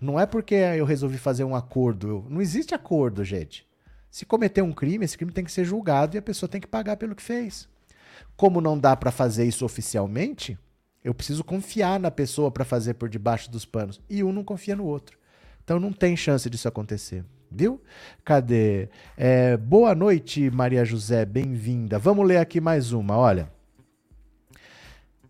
Não 0.00 0.20
é 0.20 0.26
porque 0.26 0.54
eu 0.54 0.84
resolvi 0.84 1.18
fazer 1.18 1.42
um 1.42 1.56
acordo. 1.56 2.24
Não 2.30 2.40
existe 2.40 2.72
acordo, 2.72 3.24
gente. 3.24 3.66
Se 4.12 4.24
cometer 4.24 4.62
um 4.62 4.72
crime, 4.72 5.04
esse 5.04 5.16
crime 5.16 5.32
tem 5.32 5.42
que 5.42 5.50
ser 5.50 5.64
julgado 5.64 6.16
e 6.16 6.18
a 6.18 6.22
pessoa 6.22 6.48
tem 6.48 6.60
que 6.60 6.68
pagar 6.68 6.96
pelo 6.96 7.16
que 7.16 7.22
fez. 7.22 7.71
Como 8.36 8.60
não 8.60 8.78
dá 8.78 8.96
para 8.96 9.10
fazer 9.10 9.44
isso 9.44 9.64
oficialmente, 9.64 10.58
eu 11.04 11.14
preciso 11.14 11.42
confiar 11.42 11.98
na 11.98 12.10
pessoa 12.10 12.50
para 12.50 12.64
fazer 12.64 12.94
por 12.94 13.08
debaixo 13.08 13.50
dos 13.50 13.64
panos. 13.64 14.00
E 14.08 14.22
um 14.22 14.32
não 14.32 14.44
confia 14.44 14.76
no 14.76 14.84
outro. 14.84 15.18
Então 15.64 15.78
não 15.78 15.92
tem 15.92 16.16
chance 16.16 16.48
disso 16.48 16.68
acontecer. 16.68 17.24
Viu? 17.50 17.80
Cadê? 18.24 18.88
É, 19.16 19.56
boa 19.56 19.94
noite, 19.94 20.50
Maria 20.50 20.84
José, 20.84 21.24
bem-vinda. 21.24 21.98
Vamos 21.98 22.26
ler 22.26 22.38
aqui 22.38 22.60
mais 22.60 22.92
uma, 22.92 23.16
olha. 23.16 23.50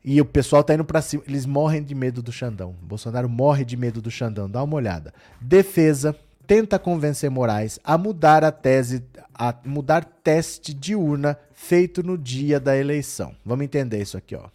E 0.05 0.21
o 0.21 0.25
pessoal 0.25 0.63
tá 0.65 0.75
indo 0.75 0.85
para 0.85 1.01
cima. 1.01 1.23
Eles 1.27 1.47
morrem 1.47 1.83
de 1.83 1.95
medo 1.95 2.23
do 2.23 2.33
Xandão. 2.33 2.75
Bolsonaro 2.83 3.29
morre 3.29 3.65
de 3.65 3.77
medo 3.77 4.03
do 4.03 4.11
Xandão. 4.11 4.51
Dá 4.51 4.63
uma 4.63 4.75
olhada. 4.75 5.15
Defesa 5.41 6.17
tenta 6.47 6.79
convencer 6.79 7.31
Moraes 7.31 7.79
a 7.85 7.97
mudar 7.97 8.45
a 8.45 8.53
tese, 8.53 9.05
a 9.35 9.55
mudar 9.65 10.05
teste 10.05 10.75
de 10.75 10.95
urna 10.95 11.39
feito 11.53 12.03
no 12.03 12.19
dia 12.19 12.59
da 12.59 12.77
eleição. 12.77 13.35
Vamos 13.45 13.65
entender 13.65 14.01
isso 14.01 14.17
aqui, 14.17 14.35
ó. 14.35 14.49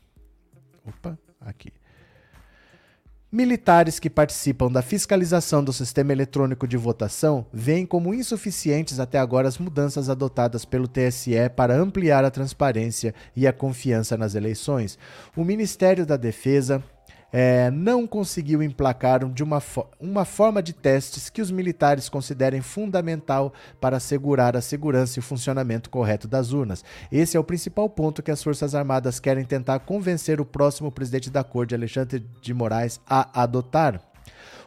Opa, 0.85 1.17
aqui. 1.41 1.71
Militares 3.29 3.99
que 3.99 4.09
participam 4.09 4.71
da 4.71 4.81
fiscalização 4.81 5.61
do 5.61 5.73
sistema 5.73 6.13
eletrônico 6.13 6.65
de 6.65 6.77
votação 6.77 7.45
veem 7.51 7.85
como 7.85 8.13
insuficientes 8.13 9.01
até 9.01 9.19
agora 9.19 9.49
as 9.49 9.57
mudanças 9.57 10.09
adotadas 10.09 10.63
pelo 10.63 10.87
TSE 10.87 11.49
para 11.53 11.75
ampliar 11.75 12.23
a 12.23 12.31
transparência 12.31 13.13
e 13.35 13.45
a 13.45 13.51
confiança 13.51 14.15
nas 14.15 14.33
eleições. 14.33 14.97
O 15.35 15.43
Ministério 15.43 16.05
da 16.05 16.15
Defesa 16.15 16.81
é, 17.31 17.69
não 17.71 18.07
conseguiu 18.07 18.63
emplacar 18.63 19.27
de 19.29 19.43
uma, 19.43 19.59
fo 19.59 19.85
uma 19.99 20.23
forma 20.23 20.61
de 20.63 20.73
testes 20.73 21.29
que 21.29 21.41
os 21.41 21.51
militares 21.51 22.07
considerem 22.09 22.61
fundamental 22.61 23.53
para 23.81 23.97
assegurar 23.97 24.55
a 24.55 24.61
segurança 24.61 25.19
e 25.19 25.21
o 25.21 25.23
funcionamento 25.23 25.89
correto 25.89 26.27
das 26.27 26.53
urnas. 26.53 26.83
Esse 27.11 27.35
é 27.35 27.39
o 27.39 27.43
principal 27.43 27.89
ponto 27.89 28.23
que 28.23 28.31
as 28.31 28.41
Forças 28.41 28.73
Armadas 28.73 29.19
querem 29.19 29.43
tentar 29.43 29.79
convencer 29.79 30.39
o 30.39 30.45
próximo 30.45 30.91
presidente 30.91 31.29
da 31.29 31.43
Corte, 31.43 31.75
Alexandre 31.75 32.25
de 32.41 32.53
Moraes, 32.53 32.99
a 33.07 33.41
adotar. 33.41 34.01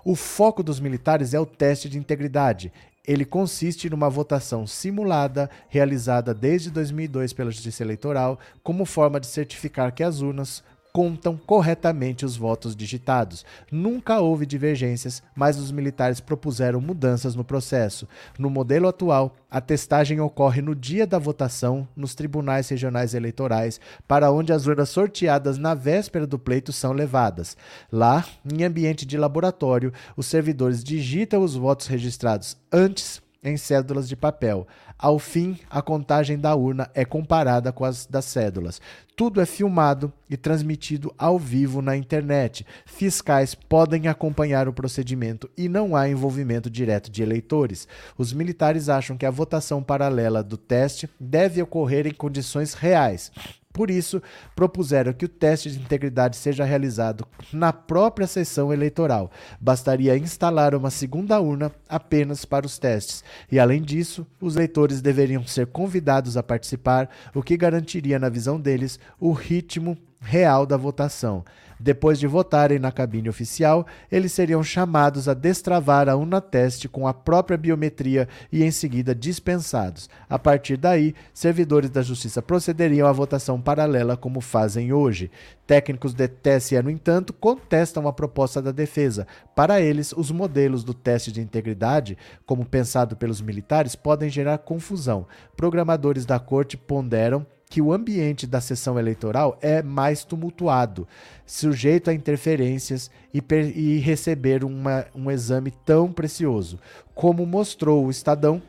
O 0.05 0.15
foco 0.15 0.63
dos 0.63 0.81
militares 0.81 1.35
é 1.35 1.41
o 1.41 1.47
teste 1.47 1.89
de 1.89 1.99
integridade. 1.99 2.73
Ele 3.07 3.25
consiste 3.25 3.89
numa 3.89 4.09
votação 4.09 4.67
simulada, 4.67 5.51
realizada 5.69 6.35
desde 6.35 6.71
2002 6.71 7.33
pela 7.33 7.51
Justiça 7.51 7.83
Eleitoral, 7.83 8.39
como 8.63 8.85
forma 8.85 9.19
de 9.19 9.27
certificar 9.27 9.93
que 9.93 10.03
as 10.03 10.21
urnas 10.21 10.63
contam 10.93 11.37
corretamente 11.37 12.25
os 12.25 12.37
votos 12.37 12.75
digitados. 12.75 13.45
Nunca 13.71 14.21
houve 14.21 14.47
divergências, 14.47 15.23
mas 15.35 15.59
os 15.59 15.71
militares 15.71 16.21
propuseram 16.21 16.81
mudanças 16.81 17.35
no 17.35 17.45
processo. 17.45 18.09
No 18.39 18.51
modelo 18.51 18.89
atual, 18.89 19.35
a 19.51 19.61
testagem 19.61 20.21
ocorre 20.21 20.63
no 20.63 20.75
dia 20.75 21.07
da 21.07 21.19
votação 21.19 21.87
nos 21.97 22.15
tribunais 22.15 22.69
regionais 22.69 23.15
eleitorais, 23.15 23.81
para 24.07 24.31
onde 24.31 24.53
as 24.53 24.67
urnas 24.67 24.89
sorteadas 24.89 25.59
na 25.59 25.75
véspera 25.75 26.27
do 26.27 26.39
pleito 26.39 26.73
são 26.73 26.93
levadas. 26.93 27.57
Lá, 27.91 28.25
em 28.45 28.65
ambiente 28.65 29.07
de 29.07 29.17
laboratório, 29.17 29.93
os 30.17 30.27
servidores 30.27 30.83
digitam 30.83 31.43
os 31.43 31.55
votos 31.55 31.87
registrados 31.87 32.57
antes 32.73 33.23
em 33.43 33.57
cédulas 33.57 34.09
de 34.09 34.17
papel. 34.17 34.67
Ao 35.03 35.19
fim, 35.19 35.59
a 35.71 35.81
contagem 35.81 36.39
da 36.39 36.55
urna 36.55 36.91
é 36.93 37.07
comparada 37.07 37.73
com 37.73 37.87
as 37.87 38.05
das 38.05 38.27
cédulas. 38.27 38.83
Tudo 39.17 39.41
é 39.41 39.47
filmado 39.47 40.13
e 40.29 40.37
transmitido 40.37 41.11
ao 41.17 41.39
vivo 41.39 41.81
na 41.81 41.97
internet. 41.97 42.67
Fiscais 42.85 43.55
podem 43.55 44.09
acompanhar 44.09 44.69
o 44.69 44.75
procedimento 44.75 45.49
e 45.57 45.71
não 45.71 45.97
há 45.97 46.07
envolvimento 46.07 46.69
direto 46.69 47.11
de 47.11 47.23
eleitores. 47.23 47.89
Os 48.19 48.35
militares 48.35 48.91
acham 48.91 49.17
que 49.17 49.25
a 49.25 49.31
votação 49.31 49.83
paralela 49.83 50.43
do 50.43 50.59
teste 50.59 51.09
deve 51.19 51.63
ocorrer 51.63 52.07
em 52.07 52.13
condições 52.13 52.75
reais 52.75 53.33
por 53.73 53.89
isso, 53.89 54.21
propuseram 54.57 55.13
que 55.13 55.25
o 55.25 55.29
teste 55.29 55.71
de 55.71 55.79
integridade 55.79 56.37
seja 56.37 56.65
realizado 56.65 57.27
na 57.53 57.73
própria 57.73 58.27
sessão 58.27 58.73
eleitoral. 58.73 59.31
Bastaria 59.61 60.17
instalar 60.17 60.75
uma 60.75 60.91
segunda 60.91 61.41
urna 61.41 61.71
apenas 61.89 62.45
para 62.45 62.67
os 62.67 62.79
testes. 62.79 63.23
E, 63.51 63.61
além 63.61 63.81
disso, 63.81 64.27
os 64.41 64.57
leitores 64.57 65.01
deveriam 65.01 65.47
ser 65.47 65.69
convidados 65.69 66.37
a 66.37 66.43
participar, 66.43 67.09
o 67.33 67.45
que 67.45 67.57
garantiria, 67.57 68.19
na 68.19 68.29
visão 68.29 68.61
deles, 68.61 68.99
o 69.21 69.31
ritmo 69.33 69.97
real 70.21 70.67
da 70.67 70.77
votação. 70.77 71.45
Depois 71.83 72.19
de 72.19 72.27
votarem 72.27 72.79
na 72.79 72.93
cabine 72.93 73.31
oficial, 73.31 73.87
eles 74.13 74.33
seriam 74.33 74.63
chamados 74.63 75.27
a 75.29 75.33
destravar 75.33 76.11
a 76.11 76.17
Unateste 76.17 76.87
com 76.91 77.09
a 77.09 77.15
própria 77.15 77.57
biometria 77.57 78.29
e 78.53 78.63
em 78.63 78.71
seguida 78.71 79.15
dispensados. 79.15 80.11
A 80.29 80.39
partir 80.39 80.77
daí, 80.77 81.15
servidores 81.33 81.89
da 81.89 82.03
Justiça 82.03 82.43
procederiam 82.43 83.09
à 83.09 83.13
votação 83.13 83.59
paralela 83.59 84.15
como 84.15 84.43
fazem 84.43 84.93
hoje. 84.93 85.31
Técnicos 85.67 86.13
de 86.13 86.29
TSE, 86.29 86.83
no 86.83 86.91
entanto, 86.91 87.33
contestam 87.33 88.07
a 88.07 88.13
proposta 88.13 88.61
da 88.61 88.73
defesa. 88.73 89.27
Para 89.55 89.81
eles, 89.81 90.13
os 90.13 90.31
modelos 90.31 90.85
do 90.85 90.93
teste 90.93 91.33
de 91.33 91.41
integridade, 91.41 92.19
como 92.45 92.67
pensado 92.67 93.17
pelos 93.17 93.41
militares, 93.41 93.95
podem 93.97 94.29
gerar 94.29 94.59
confusão. 94.59 95.27
Programadores 95.57 96.27
da 96.27 96.39
corte 96.39 96.77
ponderam 96.77 97.47
que 97.71 97.81
o 97.81 97.93
ambiente 97.93 98.49
da 98.49 98.61
sessão 98.61 98.99
eleitoral 98.99 99.57
é 99.63 99.81
mais 99.81 100.25
tumultuado, 100.25 101.07
sujeito 101.47 102.11
a 102.11 102.13
interferências 102.13 103.09
e, 103.33 103.41
e 103.77 103.99
receber 103.99 104.65
uma, 104.65 105.07
um 105.15 105.31
exame 105.31 105.71
tão 105.71 106.13
precioso. 106.13 106.81
Como 107.15 107.47
mostrou 107.47 108.05
o 108.05 108.11
Estadão, 108.11 108.61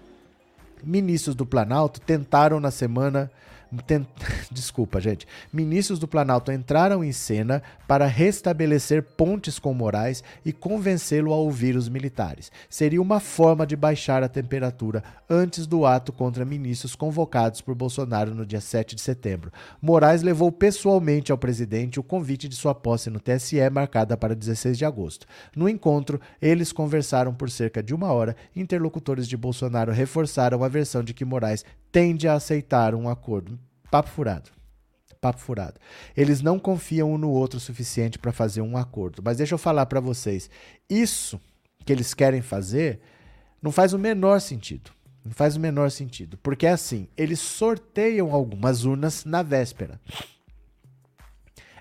ministros 0.84 1.34
do 1.34 1.48
Planalto 1.48 2.00
tentaram 2.00 2.60
na 2.60 2.70
semana 2.70 3.32
Tent... 3.80 4.08
Desculpa, 4.52 5.00
gente. 5.00 5.26
Ministros 5.52 6.00
do 6.00 6.08
Planalto 6.08 6.52
entraram 6.52 7.04
em 7.04 7.12
cena 7.12 7.64
para 7.88 8.06
restabelecer 8.06 9.04
pontes 9.04 9.58
com 9.58 9.74
Moraes 9.74 10.24
e 10.46 10.52
convencê-lo 10.52 11.32
a 11.32 11.38
ouvir 11.38 11.76
os 11.76 11.88
militares. 11.88 12.52
Seria 12.70 13.02
uma 13.02 13.20
forma 13.20 13.66
de 13.66 13.76
baixar 13.76 14.24
a 14.24 14.30
temperatura 14.30 15.04
antes 15.30 15.66
do 15.66 15.86
ato 15.86 16.12
contra 16.12 16.44
ministros 16.44 16.96
convocados 16.96 17.62
por 17.62 17.74
Bolsonaro 17.76 18.36
no 18.36 18.46
dia 18.46 18.62
7 18.62 18.96
de 18.96 19.02
setembro. 19.02 19.52
Moraes 19.82 20.22
levou 20.22 20.52
pessoalmente 20.52 21.32
ao 21.32 21.38
presidente 21.38 22.00
o 22.00 22.04
convite 22.04 22.48
de 22.48 22.56
sua 22.56 22.76
posse 22.76 23.10
no 23.10 23.20
TSE, 23.20 23.70
marcada 23.70 24.18
para 24.18 24.36
16 24.36 24.78
de 24.78 24.86
agosto. 24.86 25.26
No 25.56 25.70
encontro, 25.70 26.20
eles 26.42 26.74
conversaram 26.74 27.34
por 27.34 27.50
cerca 27.50 27.82
de 27.82 27.94
uma 27.94 28.12
hora. 28.12 28.36
Interlocutores 28.56 29.28
de 29.28 29.38
Bolsonaro 29.38 29.92
reforçaram 29.92 30.64
a 30.64 30.68
versão 30.68 31.04
de 31.04 31.14
que 31.14 31.26
Moraes 31.26 31.64
tende 31.92 32.28
a 32.28 32.34
aceitar 32.34 32.96
um 32.96 33.10
acordo. 33.10 33.60
Papo 33.92 34.10
furado. 34.10 34.50
Papo 35.20 35.40
furado. 35.40 35.80
Eles 36.16 36.42
não 36.42 36.58
confiam 36.58 37.12
um 37.12 37.18
no 37.18 37.30
outro 37.30 37.58
o 37.58 37.62
suficiente 37.62 38.18
para 38.18 38.32
fazer 38.32 38.62
um 38.62 38.78
acordo. 38.78 39.22
Mas 39.24 39.38
deixa 39.38 39.54
eu 39.54 39.60
falar 39.60 39.86
para 39.86 40.00
vocês. 40.00 40.50
Isso 40.90 41.40
que 41.86 41.92
eles 41.92 42.14
querem 42.14 42.42
fazer 42.42 43.02
não 43.62 43.72
faz 43.72 43.94
o 43.94 44.00
menor 44.00 44.40
sentido. 44.40 44.92
Não 45.24 45.34
faz 45.34 45.58
o 45.58 45.60
menor 45.60 45.92
sentido. 45.92 46.38
Porque 46.38 46.66
é 46.66 46.72
assim: 46.72 47.08
eles 47.18 47.40
sorteiam 47.40 48.34
algumas 48.34 48.86
urnas 48.86 49.26
na 49.26 49.44
véspera. 49.44 50.00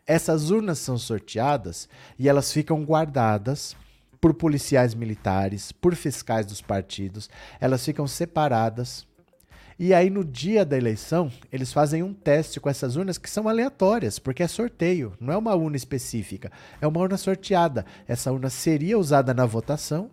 Essas 0.07 0.51
urnas 0.51 0.81
são 0.81 0.99
sorteadas 0.99 1.89
e 2.19 2.29
elas 2.29 2.53
ficam 2.53 2.85
guardadas 2.85 3.77
por 4.21 4.35
policiais 4.35 4.93
militares, 4.93 5.71
por 5.71 5.95
fiscais 5.95 6.45
dos 6.45 6.61
partidos. 6.61 7.31
Elas 7.61 7.85
ficam 7.85 8.07
separadas 8.07 9.07
e 9.83 9.95
aí, 9.95 10.11
no 10.11 10.23
dia 10.23 10.63
da 10.63 10.77
eleição, 10.77 11.33
eles 11.51 11.73
fazem 11.73 12.03
um 12.03 12.13
teste 12.13 12.61
com 12.61 12.69
essas 12.69 12.97
urnas 12.97 13.17
que 13.17 13.31
são 13.31 13.49
aleatórias, 13.49 14.19
porque 14.19 14.43
é 14.43 14.47
sorteio, 14.47 15.15
não 15.19 15.33
é 15.33 15.37
uma 15.39 15.55
urna 15.55 15.75
específica, 15.75 16.53
é 16.83 16.87
uma 16.87 17.01
urna 17.01 17.17
sorteada. 17.17 17.87
Essa 18.07 18.31
urna 18.31 18.51
seria 18.51 18.99
usada 18.99 19.33
na 19.33 19.47
votação, 19.47 20.11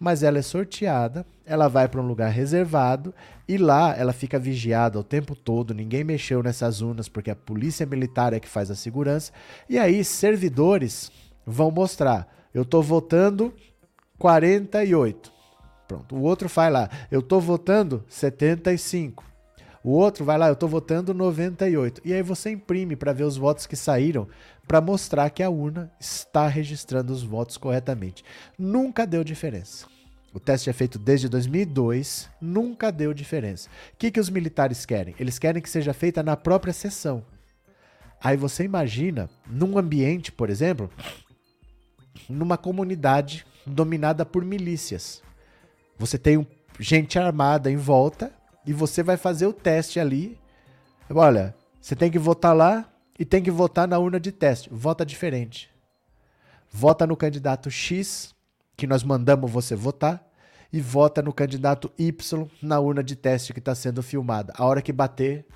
mas 0.00 0.24
ela 0.24 0.40
é 0.40 0.42
sorteada, 0.42 1.24
ela 1.46 1.68
vai 1.68 1.86
para 1.86 2.00
um 2.00 2.06
lugar 2.08 2.28
reservado 2.28 3.14
e 3.46 3.56
lá 3.56 3.96
ela 3.96 4.12
fica 4.12 4.36
vigiada 4.36 4.98
o 4.98 5.04
tempo 5.04 5.36
todo, 5.36 5.72
ninguém 5.72 6.02
mexeu 6.02 6.42
nessas 6.42 6.80
urnas 6.80 7.08
porque 7.08 7.30
a 7.30 7.36
polícia 7.36 7.86
militar 7.86 8.32
é 8.32 8.40
que 8.40 8.48
faz 8.48 8.68
a 8.68 8.74
segurança. 8.74 9.30
E 9.68 9.78
aí, 9.78 10.02
servidores 10.02 11.12
vão 11.46 11.70
mostrar: 11.70 12.26
eu 12.52 12.62
estou 12.62 12.82
votando 12.82 13.54
48. 14.18 15.33
Pronto. 15.86 16.16
O 16.16 16.22
outro 16.22 16.48
vai 16.48 16.70
lá, 16.70 16.88
eu 17.10 17.20
estou 17.20 17.40
votando 17.40 18.04
75. 18.08 19.24
O 19.82 19.90
outro 19.90 20.24
vai 20.24 20.38
lá, 20.38 20.48
eu 20.48 20.54
estou 20.54 20.68
votando 20.68 21.12
98. 21.12 22.00
E 22.04 22.14
aí 22.14 22.22
você 22.22 22.50
imprime 22.50 22.96
para 22.96 23.12
ver 23.12 23.24
os 23.24 23.36
votos 23.36 23.66
que 23.66 23.76
saíram, 23.76 24.26
para 24.66 24.80
mostrar 24.80 25.28
que 25.28 25.42
a 25.42 25.50
urna 25.50 25.92
está 26.00 26.48
registrando 26.48 27.12
os 27.12 27.22
votos 27.22 27.58
corretamente. 27.58 28.24
Nunca 28.58 29.06
deu 29.06 29.22
diferença. 29.22 29.86
O 30.32 30.40
teste 30.40 30.70
é 30.70 30.72
feito 30.72 30.98
desde 30.98 31.28
2002, 31.28 32.28
nunca 32.40 32.90
deu 32.90 33.12
diferença. 33.12 33.68
O 33.92 33.96
que, 33.98 34.10
que 34.10 34.18
os 34.18 34.30
militares 34.30 34.86
querem? 34.86 35.14
Eles 35.20 35.38
querem 35.38 35.62
que 35.62 35.70
seja 35.70 35.92
feita 35.92 36.22
na 36.22 36.36
própria 36.36 36.72
sessão. 36.72 37.22
Aí 38.20 38.36
você 38.38 38.64
imagina, 38.64 39.28
num 39.46 39.76
ambiente, 39.76 40.32
por 40.32 40.48
exemplo, 40.48 40.90
numa 42.28 42.56
comunidade 42.56 43.46
dominada 43.66 44.24
por 44.24 44.44
milícias. 44.44 45.22
Você 45.98 46.18
tem 46.18 46.46
gente 46.78 47.18
armada 47.18 47.70
em 47.70 47.76
volta 47.76 48.32
e 48.66 48.72
você 48.72 49.02
vai 49.02 49.16
fazer 49.16 49.46
o 49.46 49.52
teste 49.52 50.00
ali. 50.00 50.38
Olha, 51.10 51.54
você 51.80 51.94
tem 51.94 52.10
que 52.10 52.18
votar 52.18 52.56
lá 52.56 52.90
e 53.18 53.24
tem 53.24 53.42
que 53.42 53.50
votar 53.50 53.86
na 53.86 53.98
urna 53.98 54.18
de 54.18 54.32
teste. 54.32 54.68
Vota 54.72 55.04
diferente. 55.04 55.70
Vota 56.70 57.06
no 57.06 57.16
candidato 57.16 57.70
X, 57.70 58.34
que 58.76 58.86
nós 58.86 59.04
mandamos 59.04 59.50
você 59.50 59.76
votar, 59.76 60.26
e 60.72 60.80
vota 60.80 61.22
no 61.22 61.32
candidato 61.32 61.92
Y 61.96 62.48
na 62.60 62.80
urna 62.80 63.04
de 63.04 63.14
teste 63.14 63.52
que 63.52 63.60
está 63.60 63.74
sendo 63.74 64.02
filmada. 64.02 64.52
A 64.56 64.64
hora 64.64 64.82
que 64.82 64.92
bater, 64.92 65.46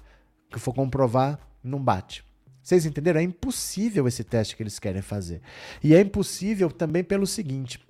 que 0.48 0.60
for 0.60 0.72
comprovar, 0.72 1.40
não 1.62 1.82
bate. 1.82 2.24
Vocês 2.62 2.86
entenderam? 2.86 3.18
É 3.20 3.24
impossível 3.24 4.06
esse 4.06 4.22
teste 4.22 4.54
que 4.54 4.62
eles 4.62 4.78
querem 4.78 5.02
fazer. 5.02 5.40
E 5.82 5.94
é 5.94 6.00
impossível 6.00 6.70
também 6.70 7.02
pelo 7.02 7.26
seguinte: 7.26 7.80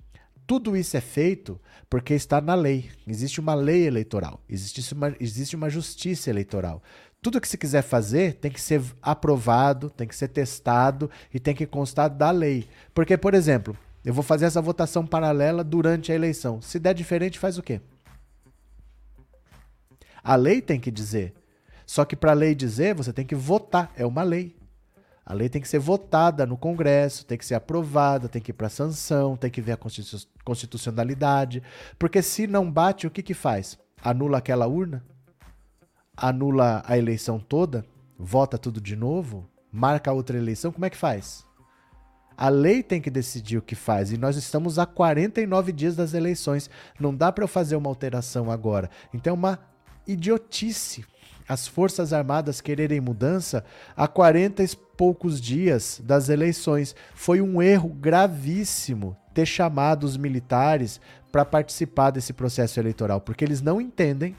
tudo 0.49 0.75
isso 0.75 0.97
é 0.97 1.01
feito 1.01 1.61
porque 1.87 2.15
está 2.15 2.41
na 2.41 2.55
lei. 2.55 2.89
Existe 3.05 3.39
uma 3.39 3.53
lei 3.53 3.85
eleitoral, 3.85 4.41
existe 4.49 4.95
uma, 4.95 5.15
existe 5.19 5.55
uma 5.55 5.69
justiça 5.69 6.27
eleitoral. 6.27 6.81
Tudo 7.21 7.39
que 7.39 7.47
se 7.47 7.55
quiser 7.55 7.83
fazer 7.83 8.33
tem 8.33 8.49
que 8.49 8.59
ser 8.59 8.81
aprovado, 8.99 9.91
tem 9.91 10.07
que 10.07 10.15
ser 10.15 10.29
testado 10.29 11.07
e 11.31 11.39
tem 11.39 11.53
que 11.53 11.67
constar 11.67 12.09
da 12.09 12.31
lei. 12.31 12.67
Porque, 12.95 13.15
por 13.15 13.35
exemplo, 13.35 13.77
eu 14.03 14.11
vou 14.11 14.23
fazer 14.23 14.45
essa 14.45 14.59
votação 14.59 15.05
paralela 15.05 15.63
durante 15.63 16.11
a 16.11 16.15
eleição. 16.15 16.59
Se 16.63 16.79
der 16.79 16.95
diferente, 16.95 17.37
faz 17.37 17.59
o 17.59 17.61
quê? 17.61 17.79
A 20.23 20.35
lei 20.35 20.63
tem 20.63 20.79
que 20.79 20.89
dizer. 20.89 21.35
Só 21.85 22.03
que 22.03 22.15
para 22.15 22.31
a 22.31 22.33
lei 22.33 22.55
dizer, 22.55 22.95
você 22.95 23.13
tem 23.13 23.23
que 23.23 23.35
votar. 23.35 23.93
É 23.95 24.03
uma 24.03 24.23
lei. 24.23 24.55
A 25.29 25.33
lei 25.35 25.47
tem 25.47 25.61
que 25.61 25.67
ser 25.67 25.77
votada 25.77 26.43
no 26.43 26.57
Congresso, 26.57 27.23
tem 27.23 27.37
que 27.37 27.45
ser 27.45 27.53
aprovada, 27.53 28.27
tem 28.27 28.41
que 28.41 28.49
ir 28.49 28.53
para 28.55 28.67
sanção, 28.67 29.37
tem 29.37 29.51
que 29.51 29.61
ver 29.61 29.73
a 29.73 29.79
constitucionalidade. 30.43 31.61
Porque 31.99 32.19
se 32.23 32.47
não 32.47 32.69
bate, 32.69 33.05
o 33.05 33.11
que, 33.11 33.21
que 33.21 33.35
faz? 33.35 33.77
Anula 34.03 34.39
aquela 34.39 34.65
urna? 34.65 35.05
Anula 36.17 36.81
a 36.83 36.97
eleição 36.97 37.39
toda? 37.39 37.85
Vota 38.17 38.57
tudo 38.57 38.81
de 38.81 38.95
novo? 38.95 39.47
Marca 39.71 40.11
outra 40.11 40.35
eleição? 40.35 40.71
Como 40.71 40.85
é 40.85 40.89
que 40.89 40.97
faz? 40.97 41.45
A 42.35 42.49
lei 42.49 42.81
tem 42.81 42.99
que 42.99 43.11
decidir 43.11 43.57
o 43.57 43.61
que 43.61 43.75
faz. 43.75 44.11
E 44.11 44.17
nós 44.17 44.35
estamos 44.35 44.79
a 44.79 44.87
49 44.87 45.71
dias 45.71 45.95
das 45.95 46.15
eleições. 46.15 46.71
Não 46.99 47.13
dá 47.13 47.31
para 47.31 47.43
eu 47.43 47.47
fazer 47.47 47.75
uma 47.75 47.89
alteração 47.89 48.49
agora. 48.49 48.89
Então 49.13 49.29
é 49.29 49.33
uma 49.35 49.59
idiotice 50.07 51.05
as 51.49 51.67
Forças 51.67 52.13
Armadas 52.13 52.61
quererem 52.61 53.01
mudança 53.01 53.65
a 53.97 54.07
40 54.07 54.63
e 54.63 54.67
poucos 54.95 55.41
dias 55.41 55.99
das 56.03 56.29
eleições. 56.29 56.95
Foi 57.15 57.41
um 57.41 57.59
erro 57.59 57.89
gravíssimo 57.89 59.17
ter 59.33 59.47
chamado 59.47 60.03
os 60.03 60.15
militares 60.15 61.01
para 61.31 61.43
participar 61.43 62.11
desse 62.11 62.33
processo 62.33 62.79
eleitoral, 62.79 63.19
porque 63.19 63.43
eles 63.43 63.61
não 63.61 63.81
entendem. 63.81 64.35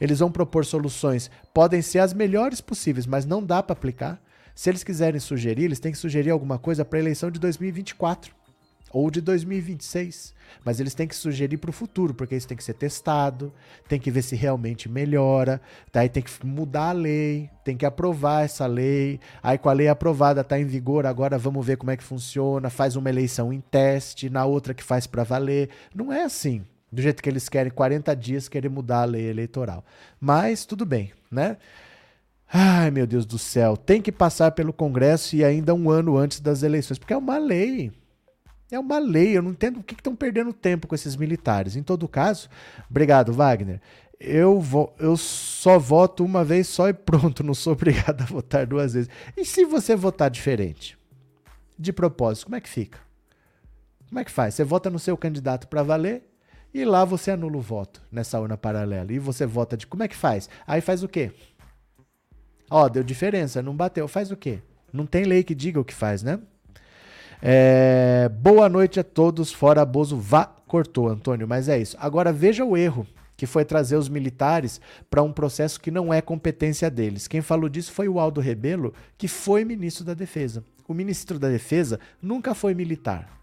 Eles 0.00 0.18
vão 0.18 0.30
propor 0.30 0.64
soluções, 0.64 1.30
podem 1.54 1.80
ser 1.80 2.00
as 2.00 2.12
melhores 2.12 2.60
possíveis, 2.60 3.06
mas 3.06 3.24
não 3.24 3.42
dá 3.42 3.62
para 3.62 3.72
aplicar. 3.72 4.20
Se 4.54 4.70
eles 4.70 4.84
quiserem 4.84 5.20
sugerir, 5.20 5.64
eles 5.64 5.80
têm 5.80 5.92
que 5.92 5.98
sugerir 5.98 6.30
alguma 6.30 6.58
coisa 6.58 6.84
para 6.84 6.98
a 6.98 7.00
eleição 7.00 7.30
de 7.30 7.40
2024 7.40 8.35
ou 8.92 9.10
de 9.10 9.20
2026. 9.20 10.34
Mas 10.64 10.80
eles 10.80 10.94
têm 10.94 11.06
que 11.06 11.16
sugerir 11.16 11.56
para 11.58 11.70
o 11.70 11.72
futuro, 11.72 12.14
porque 12.14 12.36
isso 12.36 12.48
tem 12.48 12.56
que 12.56 12.64
ser 12.64 12.74
testado, 12.74 13.52
tem 13.88 13.98
que 13.98 14.10
ver 14.10 14.22
se 14.22 14.36
realmente 14.36 14.88
melhora, 14.88 15.60
daí 15.92 16.08
tem 16.08 16.22
que 16.22 16.30
mudar 16.46 16.90
a 16.90 16.92
lei, 16.92 17.50
tem 17.64 17.76
que 17.76 17.86
aprovar 17.86 18.44
essa 18.44 18.66
lei. 18.66 19.20
Aí 19.42 19.58
com 19.58 19.68
a 19.68 19.72
lei 19.72 19.88
aprovada 19.88 20.40
está 20.40 20.58
em 20.58 20.64
vigor, 20.64 21.06
agora 21.06 21.38
vamos 21.38 21.64
ver 21.64 21.76
como 21.76 21.90
é 21.90 21.96
que 21.96 22.04
funciona, 22.04 22.70
faz 22.70 22.96
uma 22.96 23.08
eleição 23.08 23.52
em 23.52 23.60
teste, 23.60 24.30
na 24.30 24.44
outra 24.44 24.74
que 24.74 24.82
faz 24.82 25.06
para 25.06 25.24
valer. 25.24 25.68
Não 25.94 26.12
é 26.12 26.24
assim. 26.24 26.64
Do 26.90 27.02
jeito 27.02 27.22
que 27.22 27.28
eles 27.28 27.48
querem, 27.48 27.70
40 27.70 28.14
dias 28.14 28.48
querem 28.48 28.70
mudar 28.70 29.02
a 29.02 29.04
lei 29.04 29.28
eleitoral. 29.28 29.84
Mas 30.20 30.64
tudo 30.64 30.86
bem, 30.86 31.12
né? 31.30 31.56
Ai, 32.50 32.92
meu 32.92 33.06
Deus 33.06 33.26
do 33.26 33.38
céu, 33.38 33.76
tem 33.76 34.00
que 34.00 34.12
passar 34.12 34.52
pelo 34.52 34.72
Congresso 34.72 35.34
e 35.34 35.44
ainda 35.44 35.74
um 35.74 35.90
ano 35.90 36.16
antes 36.16 36.38
das 36.38 36.62
eleições, 36.62 36.98
porque 36.98 37.12
é 37.12 37.16
uma 37.16 37.38
lei. 37.38 37.92
É 38.70 38.78
uma 38.78 38.98
lei, 38.98 39.36
eu 39.36 39.42
não 39.42 39.52
entendo 39.52 39.76
por 39.76 39.84
que 39.84 39.94
estão 39.94 40.16
perdendo 40.16 40.52
tempo 40.52 40.88
com 40.88 40.94
esses 40.94 41.14
militares. 41.14 41.76
Em 41.76 41.82
todo 41.82 42.08
caso, 42.08 42.48
obrigado, 42.90 43.32
Wagner. 43.32 43.80
Eu, 44.18 44.60
vou, 44.60 44.94
eu 44.98 45.16
só 45.16 45.78
voto 45.78 46.24
uma 46.24 46.42
vez 46.42 46.66
só 46.66 46.88
e 46.88 46.92
pronto, 46.92 47.44
não 47.44 47.54
sou 47.54 47.74
obrigado 47.74 48.22
a 48.22 48.24
votar 48.24 48.66
duas 48.66 48.94
vezes. 48.94 49.10
E 49.36 49.44
se 49.44 49.64
você 49.64 49.94
votar 49.94 50.30
diferente? 50.30 50.98
De 51.78 51.92
propósito, 51.92 52.46
como 52.46 52.56
é 52.56 52.60
que 52.60 52.68
fica? 52.68 52.98
Como 54.08 54.18
é 54.18 54.24
que 54.24 54.30
faz? 54.30 54.54
Você 54.54 54.64
vota 54.64 54.88
no 54.88 54.98
seu 54.98 55.16
candidato 55.16 55.68
para 55.68 55.82
valer 55.82 56.22
e 56.72 56.84
lá 56.84 57.04
você 57.04 57.30
anula 57.30 57.56
o 57.56 57.60
voto 57.60 58.02
nessa 58.10 58.40
urna 58.40 58.56
paralela. 58.56 59.12
E 59.12 59.18
você 59.18 59.46
vota 59.46 59.76
de. 59.76 59.86
Como 59.86 60.02
é 60.02 60.08
que 60.08 60.16
faz? 60.16 60.48
Aí 60.66 60.80
faz 60.80 61.02
o 61.02 61.08
quê? 61.08 61.32
Ó, 62.70 62.88
deu 62.88 63.02
diferença, 63.02 63.62
não 63.62 63.76
bateu. 63.76 64.08
Faz 64.08 64.30
o 64.30 64.36
quê? 64.36 64.60
Não 64.92 65.06
tem 65.06 65.24
lei 65.24 65.42
que 65.42 65.54
diga 65.54 65.78
o 65.78 65.84
que 65.84 65.94
faz, 65.94 66.22
né? 66.22 66.40
É, 67.42 68.28
boa 68.40 68.68
noite 68.68 68.98
a 68.98 69.04
todos, 69.04 69.52
fora 69.52 69.84
Bozo, 69.84 70.16
vá, 70.16 70.46
cortou, 70.66 71.08
Antônio, 71.08 71.46
mas 71.46 71.68
é 71.68 71.78
isso. 71.78 71.96
Agora 72.00 72.32
veja 72.32 72.64
o 72.64 72.76
erro 72.76 73.06
que 73.36 73.46
foi 73.46 73.64
trazer 73.64 73.96
os 73.96 74.08
militares 74.08 74.80
para 75.10 75.22
um 75.22 75.32
processo 75.32 75.80
que 75.80 75.90
não 75.90 76.12
é 76.12 76.22
competência 76.22 76.90
deles. 76.90 77.28
Quem 77.28 77.42
falou 77.42 77.68
disso 77.68 77.92
foi 77.92 78.08
o 78.08 78.18
Aldo 78.18 78.40
Rebelo, 78.40 78.94
que 79.18 79.28
foi 79.28 79.64
ministro 79.64 80.04
da 80.04 80.14
Defesa. 80.14 80.64
O 80.88 80.94
ministro 80.94 81.38
da 81.38 81.48
Defesa 81.48 82.00
nunca 82.22 82.54
foi 82.54 82.74
militar. 82.74 83.36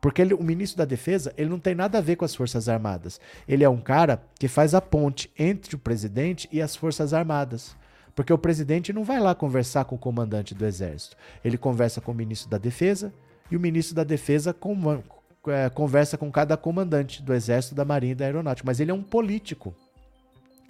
Porque 0.00 0.22
ele, 0.22 0.34
o 0.34 0.44
ministro 0.44 0.78
da 0.78 0.84
Defesa 0.84 1.32
ele 1.36 1.48
não 1.48 1.58
tem 1.58 1.74
nada 1.74 1.98
a 1.98 2.02
ver 2.02 2.16
com 2.16 2.24
as 2.24 2.34
Forças 2.34 2.68
Armadas. 2.68 3.20
Ele 3.48 3.64
é 3.64 3.68
um 3.68 3.80
cara 3.80 4.22
que 4.38 4.46
faz 4.46 4.74
a 4.74 4.80
ponte 4.80 5.30
entre 5.38 5.74
o 5.74 5.78
presidente 5.78 6.48
e 6.52 6.60
as 6.60 6.76
Forças 6.76 7.12
Armadas. 7.12 7.74
Porque 8.18 8.32
o 8.32 8.38
presidente 8.38 8.92
não 8.92 9.04
vai 9.04 9.20
lá 9.20 9.32
conversar 9.32 9.84
com 9.84 9.94
o 9.94 9.98
comandante 9.98 10.52
do 10.52 10.66
exército. 10.66 11.16
Ele 11.44 11.56
conversa 11.56 12.00
com 12.00 12.10
o 12.10 12.14
ministro 12.16 12.50
da 12.50 12.58
Defesa 12.58 13.14
e 13.48 13.56
o 13.56 13.60
ministro 13.60 13.94
da 13.94 14.02
Defesa 14.02 14.52
com, 14.52 15.00
é, 15.46 15.70
conversa 15.70 16.18
com 16.18 16.28
cada 16.28 16.56
comandante 16.56 17.22
do 17.22 17.32
exército, 17.32 17.76
da 17.76 17.84
marinha 17.84 18.10
e 18.10 18.16
da 18.16 18.24
aeronáutica. 18.24 18.66
Mas 18.66 18.80
ele 18.80 18.90
é 18.90 18.94
um 18.94 19.04
político. 19.04 19.72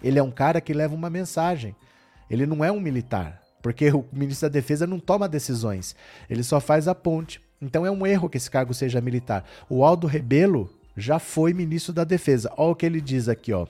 Ele 0.02 0.18
é 0.18 0.22
um 0.22 0.30
cara 0.30 0.60
que 0.60 0.74
leva 0.74 0.94
uma 0.94 1.08
mensagem. 1.08 1.74
Ele 2.28 2.44
não 2.44 2.62
é 2.62 2.70
um 2.70 2.80
militar. 2.80 3.40
Porque 3.62 3.90
o 3.92 4.04
ministro 4.12 4.46
da 4.46 4.52
Defesa 4.52 4.86
não 4.86 5.00
toma 5.00 5.26
decisões. 5.26 5.96
Ele 6.28 6.42
só 6.42 6.60
faz 6.60 6.86
a 6.86 6.94
ponte. 6.94 7.40
Então 7.62 7.86
é 7.86 7.90
um 7.90 8.06
erro 8.06 8.28
que 8.28 8.36
esse 8.36 8.50
cargo 8.50 8.74
seja 8.74 9.00
militar. 9.00 9.42
O 9.70 9.82
Aldo 9.82 10.06
Rebelo 10.06 10.70
já 10.94 11.18
foi 11.18 11.54
ministro 11.54 11.94
da 11.94 12.04
Defesa. 12.04 12.52
Olha 12.58 12.72
o 12.72 12.76
que 12.76 12.84
ele 12.84 13.00
diz 13.00 13.26
aqui, 13.26 13.54
ó. 13.54 13.66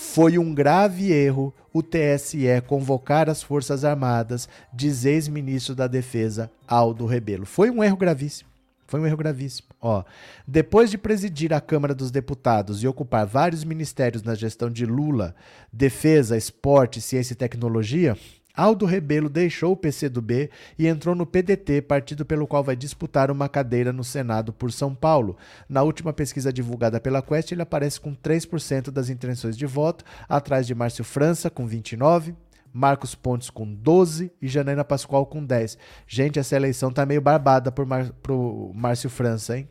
Foi 0.00 0.38
um 0.38 0.54
grave 0.54 1.12
erro 1.12 1.52
o 1.72 1.82
TSE 1.82 2.46
convocar 2.68 3.28
as 3.28 3.42
Forças 3.42 3.84
Armadas, 3.84 4.48
diz 4.72 5.04
ex-ministro 5.04 5.74
da 5.74 5.88
Defesa 5.88 6.48
Aldo 6.68 7.04
Rebelo. 7.04 7.44
Foi 7.44 7.68
um 7.68 7.82
erro 7.82 7.96
gravíssimo. 7.96 8.48
Foi 8.86 9.00
um 9.00 9.06
erro 9.06 9.16
gravíssimo. 9.16 9.68
Ó, 9.82 10.04
depois 10.46 10.88
de 10.88 10.96
presidir 10.96 11.52
a 11.52 11.60
Câmara 11.60 11.96
dos 11.96 12.12
Deputados 12.12 12.80
e 12.80 12.86
ocupar 12.86 13.26
vários 13.26 13.64
ministérios 13.64 14.22
na 14.22 14.36
gestão 14.36 14.70
de 14.70 14.86
Lula, 14.86 15.34
Defesa, 15.72 16.36
Esporte, 16.36 17.00
Ciência 17.00 17.32
e 17.32 17.36
Tecnologia, 17.36 18.16
Aldo 18.58 18.86
Rebelo 18.86 19.28
deixou 19.28 19.70
o 19.70 19.76
PCdoB 19.76 20.50
e 20.76 20.88
entrou 20.88 21.14
no 21.14 21.24
PDT, 21.24 21.80
partido 21.80 22.26
pelo 22.26 22.44
qual 22.44 22.64
vai 22.64 22.74
disputar 22.74 23.30
uma 23.30 23.48
cadeira 23.48 23.92
no 23.92 24.02
Senado 24.02 24.52
por 24.52 24.72
São 24.72 24.92
Paulo. 24.92 25.36
Na 25.68 25.84
última 25.84 26.12
pesquisa 26.12 26.52
divulgada 26.52 26.98
pela 26.98 27.22
Quest, 27.22 27.52
ele 27.52 27.62
aparece 27.62 28.00
com 28.00 28.12
3% 28.16 28.90
das 28.90 29.10
intenções 29.10 29.56
de 29.56 29.64
voto, 29.64 30.04
atrás 30.28 30.66
de 30.66 30.74
Márcio 30.74 31.04
França, 31.04 31.48
com 31.48 31.68
29%. 31.68 32.34
Marcos 32.70 33.14
Pontes 33.14 33.48
com 33.48 33.72
12 33.72 34.30
e 34.42 34.48
Janaína 34.48 34.84
Pascoal 34.84 35.24
com 35.24 35.42
10. 35.42 35.78
Gente, 36.06 36.38
essa 36.38 36.54
eleição 36.54 36.92
tá 36.92 37.06
meio 37.06 37.20
barbada 37.20 37.72
por 37.72 37.86
Mar 37.86 38.12
pro 38.22 38.72
Márcio 38.74 39.08
França, 39.08 39.56
hein? 39.56 39.68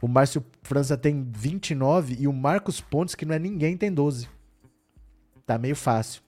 O 0.00 0.08
Márcio 0.08 0.44
França 0.62 0.96
tem 0.96 1.28
29 1.30 2.16
e 2.18 2.26
o 2.26 2.32
Marcos 2.32 2.80
Pontes, 2.80 3.14
que 3.14 3.24
não 3.24 3.34
é 3.34 3.38
ninguém, 3.38 3.76
tem 3.76 3.92
12. 3.92 4.28
Tá 5.46 5.56
meio 5.58 5.76
fácil. 5.76 6.23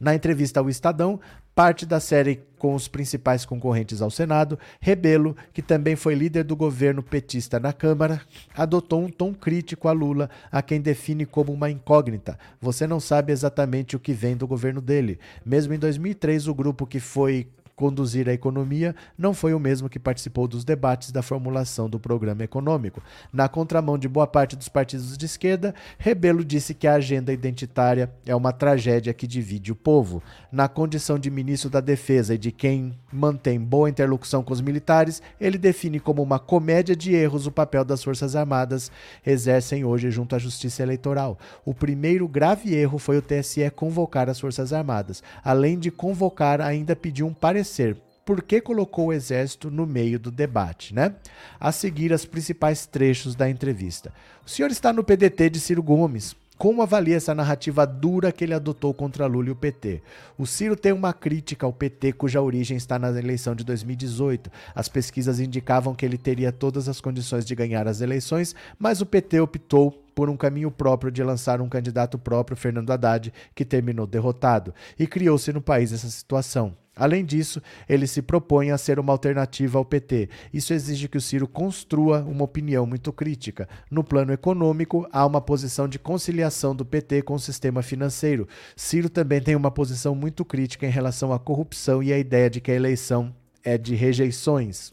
Na 0.00 0.14
entrevista 0.14 0.60
ao 0.60 0.68
Estadão, 0.68 1.20
parte 1.54 1.86
da 1.86 2.00
série 2.00 2.42
com 2.58 2.74
os 2.74 2.88
principais 2.88 3.44
concorrentes 3.44 4.02
ao 4.02 4.10
Senado, 4.10 4.58
Rebelo, 4.80 5.36
que 5.52 5.62
também 5.62 5.94
foi 5.94 6.14
líder 6.14 6.44
do 6.44 6.56
governo 6.56 7.02
petista 7.02 7.60
na 7.60 7.72
Câmara, 7.72 8.20
adotou 8.56 9.02
um 9.02 9.08
tom 9.08 9.32
crítico 9.32 9.86
a 9.86 9.92
Lula, 9.92 10.28
a 10.50 10.62
quem 10.62 10.80
define 10.80 11.26
como 11.26 11.52
uma 11.52 11.70
incógnita. 11.70 12.38
Você 12.60 12.86
não 12.86 12.98
sabe 12.98 13.32
exatamente 13.32 13.94
o 13.94 14.00
que 14.00 14.12
vem 14.12 14.36
do 14.36 14.46
governo 14.46 14.80
dele. 14.80 15.18
Mesmo 15.44 15.74
em 15.74 15.78
2003, 15.78 16.48
o 16.48 16.54
grupo 16.54 16.86
que 16.86 16.98
foi 17.00 17.46
conduzir 17.76 18.28
a 18.28 18.32
economia, 18.32 18.94
não 19.18 19.34
foi 19.34 19.52
o 19.52 19.58
mesmo 19.58 19.88
que 19.88 19.98
participou 19.98 20.46
dos 20.46 20.64
debates 20.64 21.10
da 21.10 21.22
formulação 21.22 21.88
do 21.88 21.98
programa 21.98 22.44
econômico. 22.44 23.02
Na 23.32 23.48
contramão 23.48 23.98
de 23.98 24.08
boa 24.08 24.26
parte 24.26 24.54
dos 24.54 24.68
partidos 24.68 25.18
de 25.18 25.26
esquerda, 25.26 25.74
Rebelo 25.98 26.44
disse 26.44 26.74
que 26.74 26.86
a 26.86 26.94
agenda 26.94 27.32
identitária 27.32 28.10
é 28.24 28.34
uma 28.34 28.52
tragédia 28.52 29.12
que 29.12 29.26
divide 29.26 29.72
o 29.72 29.76
povo. 29.76 30.22
Na 30.52 30.68
condição 30.68 31.18
de 31.18 31.30
ministro 31.30 31.68
da 31.68 31.80
Defesa 31.80 32.34
e 32.34 32.38
de 32.38 32.52
quem 32.52 32.94
mantém 33.12 33.58
boa 33.58 33.90
interlocução 33.90 34.42
com 34.42 34.52
os 34.52 34.60
militares, 34.60 35.20
ele 35.40 35.58
define 35.58 35.98
como 35.98 36.22
uma 36.22 36.38
comédia 36.38 36.94
de 36.94 37.12
erros 37.12 37.46
o 37.46 37.52
papel 37.52 37.84
das 37.84 38.02
Forças 38.02 38.36
Armadas 38.36 38.90
exercem 39.26 39.84
hoje 39.84 40.10
junto 40.10 40.36
à 40.36 40.38
Justiça 40.38 40.82
Eleitoral. 40.82 41.38
O 41.64 41.74
primeiro 41.74 42.28
grave 42.28 42.74
erro 42.74 42.98
foi 42.98 43.18
o 43.18 43.22
TSE 43.22 43.68
convocar 43.70 44.28
as 44.28 44.38
Forças 44.38 44.72
Armadas. 44.72 45.22
Além 45.42 45.78
de 45.78 45.90
convocar, 45.90 46.60
ainda 46.60 46.94
pediu 46.94 47.26
um 47.26 47.34
parecer 47.34 47.63
esclarecer 47.64 47.96
por 48.24 48.42
que 48.42 48.60
colocou 48.60 49.06
o 49.06 49.12
exército 49.12 49.70
no 49.70 49.86
meio 49.86 50.18
do 50.18 50.30
debate, 50.30 50.94
né? 50.94 51.14
A 51.60 51.70
seguir, 51.72 52.12
os 52.12 52.24
principais 52.24 52.86
trechos 52.86 53.34
da 53.34 53.50
entrevista. 53.50 54.12
O 54.46 54.48
senhor 54.48 54.70
está 54.70 54.92
no 54.92 55.04
PDT 55.04 55.50
de 55.50 55.60
Ciro 55.60 55.82
Gomes. 55.82 56.34
Como 56.56 56.82
avalia 56.82 57.16
essa 57.16 57.34
narrativa 57.34 57.84
dura 57.84 58.32
que 58.32 58.44
ele 58.44 58.54
adotou 58.54 58.94
contra 58.94 59.26
Lula 59.26 59.48
e 59.48 59.50
o 59.50 59.56
PT? 59.56 60.00
O 60.38 60.46
Ciro 60.46 60.76
tem 60.76 60.92
uma 60.92 61.12
crítica 61.12 61.66
ao 61.66 61.72
PT 61.72 62.12
cuja 62.12 62.40
origem 62.40 62.76
está 62.76 62.98
na 62.98 63.10
eleição 63.10 63.54
de 63.54 63.64
2018. 63.64 64.50
As 64.74 64.88
pesquisas 64.88 65.40
indicavam 65.40 65.94
que 65.94 66.06
ele 66.06 66.16
teria 66.16 66.52
todas 66.52 66.88
as 66.88 67.00
condições 67.00 67.44
de 67.44 67.54
ganhar 67.54 67.88
as 67.88 68.00
eleições, 68.00 68.54
mas 68.78 69.00
o 69.00 69.06
PT 69.06 69.40
optou 69.40 70.03
por 70.14 70.30
um 70.30 70.36
caminho 70.36 70.70
próprio 70.70 71.10
de 71.10 71.22
lançar 71.22 71.60
um 71.60 71.68
candidato 71.68 72.18
próprio, 72.18 72.56
Fernando 72.56 72.90
Haddad, 72.90 73.32
que 73.54 73.64
terminou 73.64 74.06
derrotado. 74.06 74.74
E 74.98 75.06
criou-se 75.06 75.52
no 75.52 75.60
país 75.60 75.92
essa 75.92 76.08
situação. 76.08 76.76
Além 76.96 77.24
disso, 77.24 77.60
ele 77.88 78.06
se 78.06 78.22
propõe 78.22 78.70
a 78.70 78.78
ser 78.78 79.00
uma 79.00 79.12
alternativa 79.12 79.78
ao 79.78 79.84
PT. 79.84 80.28
Isso 80.52 80.72
exige 80.72 81.08
que 81.08 81.18
o 81.18 81.20
Ciro 81.20 81.48
construa 81.48 82.20
uma 82.22 82.44
opinião 82.44 82.86
muito 82.86 83.12
crítica. 83.12 83.68
No 83.90 84.04
plano 84.04 84.32
econômico, 84.32 85.06
há 85.10 85.26
uma 85.26 85.40
posição 85.40 85.88
de 85.88 85.98
conciliação 85.98 86.74
do 86.74 86.84
PT 86.84 87.22
com 87.22 87.34
o 87.34 87.40
sistema 87.40 87.82
financeiro. 87.82 88.46
Ciro 88.76 89.10
também 89.10 89.40
tem 89.40 89.56
uma 89.56 89.72
posição 89.72 90.14
muito 90.14 90.44
crítica 90.44 90.86
em 90.86 90.90
relação 90.90 91.32
à 91.32 91.38
corrupção 91.38 92.02
e 92.02 92.12
à 92.12 92.18
ideia 92.18 92.48
de 92.48 92.60
que 92.60 92.70
a 92.70 92.76
eleição 92.76 93.34
é 93.64 93.76
de 93.76 93.96
rejeições. 93.96 94.92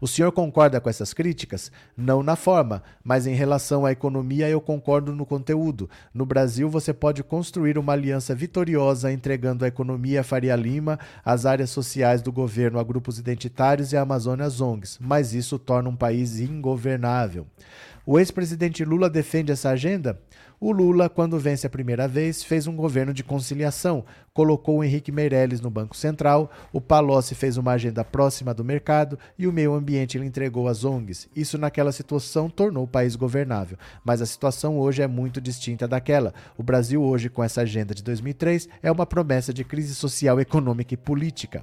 O 0.00 0.06
senhor 0.06 0.30
concorda 0.30 0.80
com 0.80 0.88
essas 0.88 1.12
críticas? 1.12 1.72
Não 1.96 2.22
na 2.22 2.36
forma, 2.36 2.82
mas 3.02 3.26
em 3.26 3.34
relação 3.34 3.84
à 3.84 3.92
economia 3.92 4.48
eu 4.48 4.60
concordo 4.60 5.12
no 5.12 5.26
conteúdo. 5.26 5.90
No 6.14 6.24
Brasil, 6.24 6.68
você 6.68 6.92
pode 6.92 7.22
construir 7.22 7.78
uma 7.78 7.94
aliança 7.94 8.34
vitoriosa 8.34 9.12
entregando 9.12 9.64
a 9.64 9.68
economia 9.68 10.20
a 10.20 10.24
Faria 10.24 10.54
Lima, 10.54 10.98
as 11.24 11.46
áreas 11.46 11.70
sociais 11.70 12.22
do 12.22 12.30
governo 12.30 12.78
a 12.78 12.84
grupos 12.84 13.18
identitários 13.18 13.92
e 13.92 13.96
a 13.96 14.02
Amazônia 14.02 14.48
ONGs, 14.60 14.98
mas 15.00 15.34
isso 15.34 15.58
torna 15.58 15.88
um 15.88 15.96
país 15.96 16.40
ingovernável. 16.40 17.46
O 18.06 18.18
ex-presidente 18.18 18.84
Lula 18.84 19.10
defende 19.10 19.52
essa 19.52 19.68
agenda? 19.68 20.18
O 20.60 20.72
Lula, 20.72 21.08
quando 21.08 21.38
vence 21.38 21.68
a 21.68 21.70
primeira 21.70 22.08
vez, 22.08 22.42
fez 22.42 22.66
um 22.66 22.74
governo 22.74 23.14
de 23.14 23.22
conciliação, 23.22 24.04
colocou 24.34 24.78
o 24.78 24.84
Henrique 24.84 25.12
Meirelles 25.12 25.60
no 25.60 25.70
Banco 25.70 25.96
Central, 25.96 26.50
o 26.72 26.80
Palocci 26.80 27.36
fez 27.36 27.56
uma 27.56 27.72
agenda 27.72 28.04
próxima 28.04 28.52
do 28.52 28.64
mercado 28.64 29.16
e 29.38 29.46
o 29.46 29.52
meio 29.52 29.72
ambiente 29.72 30.18
ele 30.18 30.26
entregou 30.26 30.66
às 30.66 30.84
ONGs. 30.84 31.28
Isso 31.36 31.56
naquela 31.56 31.92
situação 31.92 32.50
tornou 32.50 32.82
o 32.82 32.88
país 32.88 33.14
governável, 33.14 33.78
mas 34.04 34.20
a 34.20 34.26
situação 34.26 34.80
hoje 34.80 35.00
é 35.00 35.06
muito 35.06 35.40
distinta 35.40 35.86
daquela. 35.86 36.34
O 36.56 36.62
Brasil 36.64 37.00
hoje, 37.00 37.28
com 37.28 37.44
essa 37.44 37.60
agenda 37.60 37.94
de 37.94 38.02
2003, 38.02 38.68
é 38.82 38.90
uma 38.90 39.06
promessa 39.06 39.54
de 39.54 39.62
crise 39.62 39.94
social, 39.94 40.40
econômica 40.40 40.92
e 40.92 40.96
política. 40.96 41.62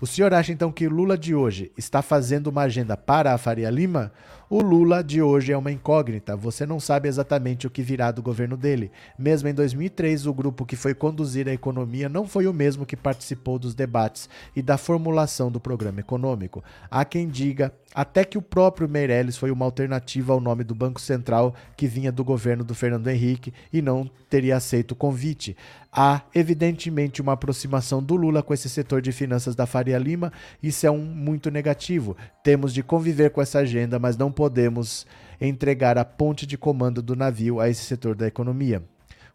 O 0.00 0.06
senhor 0.06 0.34
acha 0.34 0.52
então 0.52 0.72
que 0.72 0.88
Lula 0.88 1.16
de 1.16 1.34
hoje 1.34 1.72
está 1.78 2.02
fazendo 2.02 2.48
uma 2.48 2.62
agenda 2.62 2.96
para 2.96 3.32
a 3.32 3.38
Faria 3.38 3.70
Lima? 3.70 4.12
O 4.50 4.60
Lula 4.60 5.02
de 5.02 5.22
hoje 5.22 5.52
é 5.52 5.56
uma 5.56 5.72
incógnita, 5.72 6.36
você 6.36 6.66
não 6.66 6.78
sabe 6.78 7.08
exatamente 7.08 7.66
o 7.66 7.70
que 7.70 7.80
virá 7.80 8.10
do 8.10 8.22
governo 8.22 8.58
dele. 8.58 8.90
Mesmo 9.18 9.48
em 9.48 9.54
2003, 9.54 10.26
o 10.26 10.34
grupo 10.34 10.66
que 10.66 10.76
foi 10.76 10.94
conduzir 10.94 11.48
a 11.48 11.52
economia 11.52 12.10
não 12.10 12.26
foi 12.26 12.46
o 12.46 12.52
mesmo 12.52 12.84
que 12.84 12.94
participou 12.94 13.58
dos 13.58 13.74
debates 13.74 14.28
e 14.54 14.60
da 14.60 14.76
formulação 14.76 15.50
do 15.50 15.58
programa 15.58 16.00
econômico. 16.00 16.62
Há 16.90 17.06
quem 17.06 17.26
diga 17.26 17.72
até 17.94 18.22
que 18.22 18.36
o 18.36 18.42
próprio 18.42 18.88
Meirelles 18.88 19.38
foi 19.38 19.50
uma 19.50 19.64
alternativa 19.64 20.32
ao 20.32 20.40
nome 20.40 20.62
do 20.62 20.74
Banco 20.74 21.00
Central 21.00 21.54
que 21.74 21.86
vinha 21.86 22.12
do 22.12 22.24
governo 22.24 22.64
do 22.64 22.74
Fernando 22.74 23.08
Henrique 23.08 23.54
e 23.72 23.80
não 23.80 24.10
teria 24.28 24.56
aceito 24.56 24.92
o 24.92 24.96
convite. 24.96 25.56
Há, 25.96 26.22
evidentemente, 26.34 27.22
uma 27.22 27.34
aproximação 27.34 28.02
do 28.02 28.16
Lula 28.16 28.42
com 28.42 28.52
esse 28.52 28.68
setor 28.68 29.00
de 29.00 29.12
finanças 29.12 29.54
da 29.54 29.64
Faria 29.64 29.96
Lima, 29.96 30.32
isso 30.60 30.84
é 30.84 30.90
um 30.90 30.98
muito 30.98 31.52
negativo. 31.52 32.16
Temos 32.42 32.74
de 32.74 32.82
conviver 32.82 33.30
com 33.30 33.40
essa 33.40 33.60
agenda, 33.60 33.96
mas 33.96 34.16
não 34.16 34.32
podemos 34.34 35.06
entregar 35.40 35.96
a 35.96 36.04
ponte 36.04 36.46
de 36.46 36.58
comando 36.58 37.00
do 37.00 37.16
navio 37.16 37.60
a 37.60 37.68
esse 37.68 37.84
setor 37.84 38.14
da 38.14 38.26
economia. 38.26 38.82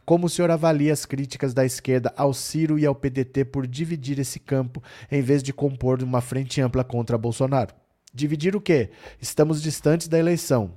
Como 0.05 0.25
o 0.25 0.29
senhor 0.29 0.49
avalia 0.49 0.91
as 0.91 1.05
críticas 1.05 1.53
da 1.53 1.63
esquerda 1.63 2.11
ao 2.17 2.33
Ciro 2.33 2.79
e 2.79 2.85
ao 2.85 2.95
PDT 2.95 3.45
por 3.45 3.67
dividir 3.67 4.19
esse 4.19 4.39
campo 4.39 4.81
em 5.11 5.21
vez 5.21 5.43
de 5.43 5.53
compor 5.53 6.01
uma 6.01 6.19
frente 6.19 6.59
ampla 6.59 6.83
contra 6.83 7.17
Bolsonaro? 7.17 7.75
Dividir 8.11 8.55
o 8.55 8.61
quê? 8.61 8.89
Estamos 9.21 9.61
distantes 9.61 10.07
da 10.07 10.17
eleição. 10.17 10.71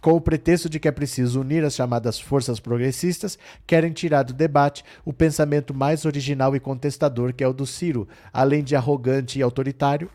Com 0.00 0.12
o 0.12 0.20
pretexto 0.20 0.66
de 0.66 0.80
que 0.80 0.88
é 0.88 0.90
preciso 0.90 1.42
unir 1.42 1.62
as 1.62 1.74
chamadas 1.74 2.18
forças 2.18 2.58
progressistas, 2.58 3.38
querem 3.66 3.92
tirar 3.92 4.22
do 4.22 4.32
debate 4.32 4.82
o 5.04 5.12
pensamento 5.12 5.74
mais 5.74 6.06
original 6.06 6.56
e 6.56 6.60
contestador 6.60 7.34
que 7.34 7.44
é 7.44 7.46
o 7.46 7.52
do 7.52 7.66
Ciro, 7.66 8.08
além 8.32 8.64
de 8.64 8.74
arrogante 8.74 9.38
e 9.38 9.42
autoritário. 9.42 10.10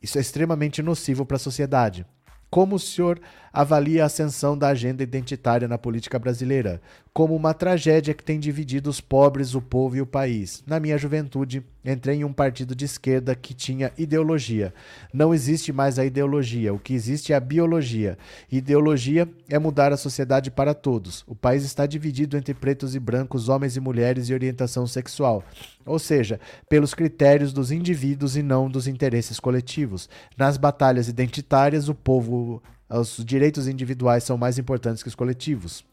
Isso 0.00 0.18
é 0.18 0.20
extremamente 0.20 0.80
nocivo 0.82 1.26
para 1.26 1.36
a 1.36 1.40
sociedade. 1.40 2.06
Como 2.54 2.76
o 2.76 2.78
senhor 2.78 3.20
avalia 3.54 4.02
a 4.02 4.06
ascensão 4.06 4.58
da 4.58 4.68
agenda 4.68 5.04
identitária 5.04 5.68
na 5.68 5.78
política 5.78 6.18
brasileira? 6.18 6.82
Como 7.12 7.36
uma 7.36 7.54
tragédia 7.54 8.12
que 8.12 8.24
tem 8.24 8.40
dividido 8.40 8.90
os 8.90 9.00
pobres, 9.00 9.54
o 9.54 9.62
povo 9.62 9.96
e 9.96 10.00
o 10.00 10.06
país. 10.06 10.64
Na 10.66 10.80
minha 10.80 10.98
juventude, 10.98 11.62
entrei 11.84 12.16
em 12.16 12.24
um 12.24 12.32
partido 12.32 12.74
de 12.74 12.84
esquerda 12.84 13.36
que 13.36 13.54
tinha 13.54 13.92
ideologia. 13.96 14.74
Não 15.12 15.32
existe 15.32 15.72
mais 15.72 15.96
a 15.96 16.04
ideologia, 16.04 16.74
o 16.74 16.78
que 16.80 16.92
existe 16.92 17.32
é 17.32 17.36
a 17.36 17.40
biologia. 17.40 18.18
Ideologia 18.50 19.28
é 19.48 19.56
mudar 19.60 19.92
a 19.92 19.96
sociedade 19.96 20.50
para 20.50 20.74
todos. 20.74 21.22
O 21.28 21.36
país 21.36 21.62
está 21.62 21.86
dividido 21.86 22.36
entre 22.36 22.54
pretos 22.54 22.96
e 22.96 22.98
brancos, 22.98 23.48
homens 23.48 23.76
e 23.76 23.80
mulheres 23.80 24.28
e 24.28 24.34
orientação 24.34 24.84
sexual. 24.84 25.44
Ou 25.86 26.00
seja, 26.00 26.40
pelos 26.68 26.94
critérios 26.94 27.52
dos 27.52 27.70
indivíduos 27.70 28.36
e 28.36 28.42
não 28.42 28.68
dos 28.68 28.88
interesses 28.88 29.38
coletivos. 29.38 30.08
Nas 30.36 30.56
batalhas 30.56 31.06
identitárias, 31.06 31.88
o 31.88 31.94
povo, 31.94 32.60
os 32.98 33.24
direitos 33.24 33.68
individuais 33.68 34.24
são 34.24 34.36
mais 34.36 34.58
importantes 34.58 35.02
que 35.02 35.08
os 35.08 35.14
coletivos. 35.14 35.84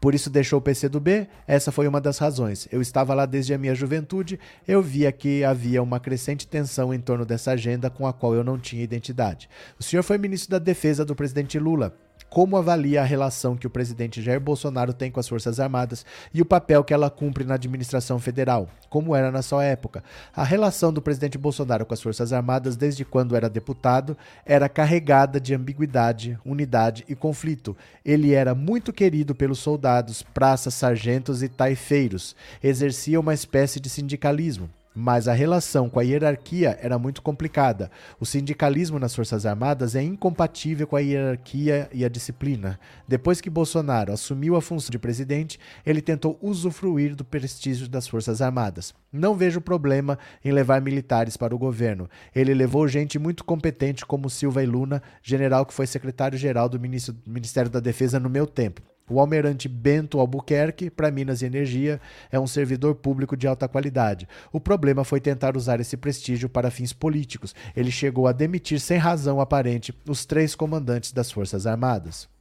Por 0.00 0.14
isso 0.14 0.28
deixou 0.28 0.58
o 0.58 0.62
PCdoB? 0.62 1.28
Essa 1.46 1.72
foi 1.72 1.88
uma 1.88 2.00
das 2.00 2.18
razões. 2.18 2.68
Eu 2.70 2.82
estava 2.82 3.14
lá 3.14 3.24
desde 3.24 3.54
a 3.54 3.58
minha 3.58 3.74
juventude, 3.74 4.38
eu 4.68 4.82
via 4.82 5.10
que 5.10 5.42
havia 5.44 5.82
uma 5.82 5.98
crescente 5.98 6.46
tensão 6.46 6.92
em 6.92 7.00
torno 7.00 7.24
dessa 7.24 7.52
agenda 7.52 7.88
com 7.88 8.06
a 8.06 8.12
qual 8.12 8.34
eu 8.34 8.44
não 8.44 8.58
tinha 8.58 8.82
identidade. 8.82 9.48
O 9.78 9.82
senhor 9.82 10.02
foi 10.02 10.18
ministro 10.18 10.50
da 10.50 10.58
Defesa 10.58 11.04
do 11.04 11.14
presidente 11.14 11.58
Lula 11.58 11.96
como 12.34 12.56
avalia 12.56 13.00
a 13.00 13.04
relação 13.04 13.56
que 13.56 13.64
o 13.64 13.70
presidente 13.70 14.20
Jair 14.20 14.40
Bolsonaro 14.40 14.92
tem 14.92 15.08
com 15.08 15.20
as 15.20 15.28
Forças 15.28 15.60
Armadas 15.60 16.04
e 16.34 16.42
o 16.42 16.44
papel 16.44 16.82
que 16.82 16.92
ela 16.92 17.08
cumpre 17.08 17.44
na 17.44 17.54
administração 17.54 18.18
federal, 18.18 18.68
como 18.90 19.14
era 19.14 19.30
na 19.30 19.40
sua 19.40 19.62
época. 19.62 20.02
A 20.34 20.42
relação 20.42 20.92
do 20.92 21.00
presidente 21.00 21.38
Bolsonaro 21.38 21.86
com 21.86 21.94
as 21.94 22.02
Forças 22.02 22.32
Armadas, 22.32 22.74
desde 22.76 23.04
quando 23.04 23.36
era 23.36 23.48
deputado, 23.48 24.18
era 24.44 24.68
carregada 24.68 25.38
de 25.38 25.54
ambiguidade, 25.54 26.36
unidade 26.44 27.04
e 27.08 27.14
conflito. 27.14 27.76
Ele 28.04 28.34
era 28.34 28.52
muito 28.52 28.92
querido 28.92 29.32
pelos 29.32 29.60
soldados, 29.60 30.20
praças, 30.20 30.74
sargentos 30.74 31.40
e 31.40 31.48
taifeiros. 31.48 32.34
Exercia 32.60 33.20
uma 33.20 33.32
espécie 33.32 33.78
de 33.78 33.88
sindicalismo 33.88 34.68
mas 34.94 35.26
a 35.26 35.32
relação 35.32 35.90
com 35.90 35.98
a 35.98 36.02
hierarquia 36.02 36.78
era 36.80 36.98
muito 36.98 37.20
complicada. 37.20 37.90
O 38.20 38.24
sindicalismo 38.24 38.98
nas 38.98 39.14
Forças 39.14 39.44
Armadas 39.44 39.96
é 39.96 40.02
incompatível 40.02 40.86
com 40.86 40.96
a 40.96 41.00
hierarquia 41.00 41.88
e 41.92 42.04
a 42.04 42.08
disciplina. 42.08 42.78
Depois 43.08 43.40
que 43.40 43.50
Bolsonaro 43.50 44.12
assumiu 44.12 44.54
a 44.54 44.62
função 44.62 44.90
de 44.90 44.98
presidente, 44.98 45.58
ele 45.84 46.00
tentou 46.00 46.38
usufruir 46.40 47.16
do 47.16 47.24
prestígio 47.24 47.88
das 47.88 48.06
Forças 48.06 48.40
Armadas. 48.40 48.94
Não 49.12 49.34
vejo 49.34 49.60
problema 49.60 50.18
em 50.44 50.52
levar 50.52 50.80
militares 50.80 51.36
para 51.36 51.54
o 51.54 51.58
governo. 51.58 52.08
Ele 52.34 52.54
levou 52.54 52.86
gente 52.86 53.18
muito 53.18 53.44
competente 53.44 54.06
como 54.06 54.30
Silva 54.30 54.62
e 54.62 54.66
Luna, 54.66 55.02
general 55.22 55.66
que 55.66 55.74
foi 55.74 55.86
secretário-geral 55.86 56.68
do 56.68 56.80
Ministério 56.80 57.70
da 57.70 57.80
Defesa 57.80 58.20
no 58.20 58.30
meu 58.30 58.46
tempo. 58.46 58.93
O 59.08 59.20
almirante 59.20 59.68
Bento 59.68 60.18
Albuquerque, 60.18 60.88
para 60.88 61.10
Minas 61.10 61.42
e 61.42 61.46
Energia, 61.46 62.00
é 62.32 62.40
um 62.40 62.46
servidor 62.46 62.94
público 62.94 63.36
de 63.36 63.46
alta 63.46 63.68
qualidade. 63.68 64.26
O 64.50 64.58
problema 64.58 65.04
foi 65.04 65.20
tentar 65.20 65.56
usar 65.56 65.78
esse 65.78 65.96
prestígio 65.96 66.48
para 66.48 66.70
fins 66.70 66.92
políticos. 66.92 67.54
Ele 67.76 67.90
chegou 67.90 68.26
a 68.26 68.32
demitir 68.32 68.80
sem 68.80 68.96
razão 68.96 69.40
aparente 69.40 69.94
os 70.08 70.24
três 70.24 70.54
comandantes 70.54 71.12
das 71.12 71.30
Forças 71.30 71.66
Armadas. 71.66 72.33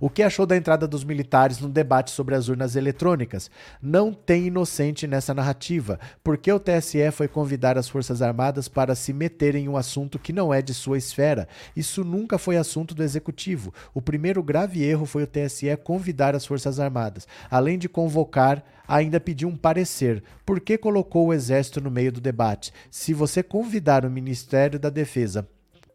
O 0.00 0.10
que 0.10 0.22
achou 0.22 0.46
da 0.46 0.56
entrada 0.56 0.86
dos 0.86 1.04
militares 1.04 1.60
no 1.60 1.68
debate 1.68 2.10
sobre 2.10 2.34
as 2.34 2.48
urnas 2.48 2.76
eletrônicas? 2.76 3.50
Não 3.80 4.12
tem 4.12 4.46
inocente 4.46 5.06
nessa 5.06 5.34
narrativa, 5.34 5.98
porque 6.22 6.50
o 6.52 6.60
TSE 6.60 7.10
foi 7.12 7.28
convidar 7.28 7.78
as 7.78 7.88
Forças 7.88 8.22
Armadas 8.22 8.68
para 8.68 8.94
se 8.94 9.12
meterem 9.12 9.64
em 9.64 9.68
um 9.68 9.76
assunto 9.76 10.18
que 10.18 10.32
não 10.32 10.52
é 10.52 10.60
de 10.60 10.74
sua 10.74 10.98
esfera. 10.98 11.48
Isso 11.74 12.04
nunca 12.04 12.38
foi 12.38 12.56
assunto 12.56 12.94
do 12.94 13.02
Executivo. 13.02 13.72
O 13.94 14.02
primeiro 14.02 14.42
grave 14.42 14.82
erro 14.82 15.06
foi 15.06 15.22
o 15.22 15.26
TSE 15.26 15.76
convidar 15.82 16.34
as 16.34 16.46
Forças 16.46 16.80
Armadas. 16.80 17.26
Além 17.50 17.78
de 17.78 17.88
convocar, 17.88 18.64
ainda 18.86 19.20
pediu 19.20 19.48
um 19.48 19.56
parecer. 19.56 20.22
Por 20.44 20.60
que 20.60 20.78
colocou 20.78 21.26
o 21.26 21.34
Exército 21.34 21.80
no 21.80 21.90
meio 21.90 22.12
do 22.12 22.20
debate? 22.20 22.72
Se 22.90 23.12
você 23.12 23.42
convidar 23.42 24.04
o 24.04 24.10
Ministério 24.10 24.78
da 24.78 24.90
Defesa 24.90 25.48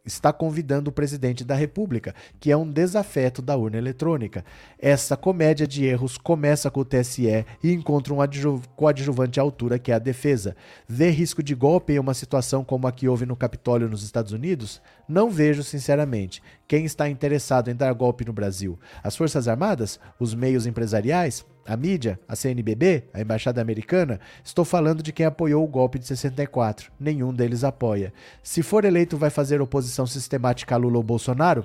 está 0.04 0.32
convidando 0.32 0.90
o 0.90 0.92
presidente 0.92 1.44
da 1.44 1.54
República, 1.54 2.14
que 2.40 2.50
é 2.50 2.56
um 2.56 2.68
desafeto 2.68 3.40
da 3.40 3.56
urna 3.56 3.78
eletrônica. 3.78 4.44
Essa 4.78 5.16
comédia 5.16 5.66
de 5.66 5.84
erros 5.84 6.18
começa 6.18 6.70
com 6.70 6.80
o 6.80 6.84
TSE 6.84 7.44
e 7.62 7.72
encontra 7.72 8.12
um 8.12 8.18
coadjuvante 8.74 9.38
à 9.38 9.42
altura, 9.42 9.78
que 9.78 9.92
é 9.92 9.94
a 9.94 10.00
defesa. 10.00 10.56
Vê 10.88 11.10
risco 11.10 11.42
de 11.42 11.54
golpe 11.54 11.92
em 11.92 11.98
uma 11.98 12.14
situação 12.14 12.64
como 12.64 12.86
a 12.86 12.92
que 12.92 13.08
houve 13.08 13.26
no 13.26 13.36
Capitólio 13.36 13.88
nos 13.88 14.02
Estados 14.02 14.32
Unidos? 14.32 14.82
Não 15.08 15.30
vejo, 15.30 15.62
sinceramente. 15.62 16.42
Quem 16.66 16.84
está 16.84 17.08
interessado 17.08 17.70
em 17.70 17.74
dar 17.74 17.92
golpe 17.92 18.24
no 18.24 18.32
Brasil? 18.32 18.78
As 19.02 19.16
Forças 19.16 19.48
Armadas? 19.48 19.98
Os 20.18 20.34
meios 20.34 20.66
empresariais? 20.66 21.44
A 21.66 21.76
mídia, 21.76 22.18
a 22.26 22.34
CNBB, 22.34 23.04
a 23.12 23.20
embaixada 23.20 23.60
americana, 23.60 24.18
estou 24.42 24.64
falando 24.64 25.02
de 25.02 25.12
quem 25.12 25.24
apoiou 25.26 25.64
o 25.64 25.68
golpe 25.68 25.98
de 25.98 26.06
64. 26.06 26.90
Nenhum 26.98 27.32
deles 27.32 27.62
apoia. 27.62 28.12
Se 28.42 28.62
for 28.62 28.84
eleito, 28.84 29.16
vai 29.16 29.30
fazer 29.30 29.60
oposição 29.60 30.06
sistemática 30.06 30.74
a 30.74 30.78
Lula 30.78 30.96
ou 30.96 31.02
Bolsonaro? 31.02 31.64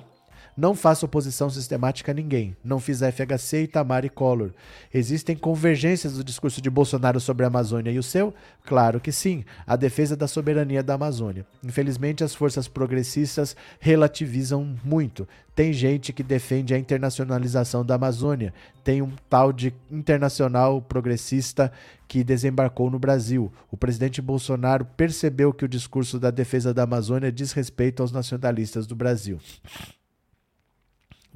Não 0.58 0.74
faço 0.74 1.06
oposição 1.06 1.48
sistemática 1.48 2.10
a 2.10 2.14
ninguém. 2.14 2.56
Não 2.64 2.80
fiz 2.80 3.00
a 3.00 3.12
FHC, 3.12 3.62
Itamar 3.62 4.04
e 4.04 4.08
Collor. 4.08 4.50
Existem 4.92 5.36
convergências 5.36 6.14
do 6.14 6.24
discurso 6.24 6.60
de 6.60 6.68
Bolsonaro 6.68 7.20
sobre 7.20 7.44
a 7.44 7.46
Amazônia 7.46 7.92
e 7.92 7.98
o 7.98 8.02
seu? 8.02 8.34
Claro 8.64 8.98
que 8.98 9.12
sim. 9.12 9.44
A 9.64 9.76
defesa 9.76 10.16
da 10.16 10.26
soberania 10.26 10.82
da 10.82 10.94
Amazônia. 10.94 11.46
Infelizmente, 11.62 12.24
as 12.24 12.34
forças 12.34 12.66
progressistas 12.66 13.54
relativizam 13.78 14.74
muito. 14.82 15.28
Tem 15.54 15.72
gente 15.72 16.12
que 16.12 16.24
defende 16.24 16.74
a 16.74 16.78
internacionalização 16.78 17.84
da 17.84 17.94
Amazônia. 17.94 18.52
Tem 18.82 19.00
um 19.00 19.12
tal 19.30 19.52
de 19.52 19.72
internacional 19.88 20.82
progressista 20.82 21.70
que 22.08 22.24
desembarcou 22.24 22.90
no 22.90 22.98
Brasil. 22.98 23.52
O 23.70 23.76
presidente 23.76 24.20
Bolsonaro 24.20 24.84
percebeu 24.84 25.52
que 25.52 25.64
o 25.64 25.68
discurso 25.68 26.18
da 26.18 26.32
defesa 26.32 26.74
da 26.74 26.82
Amazônia 26.82 27.30
diz 27.30 27.52
respeito 27.52 28.02
aos 28.02 28.10
nacionalistas 28.10 28.88
do 28.88 28.96
Brasil. 28.96 29.38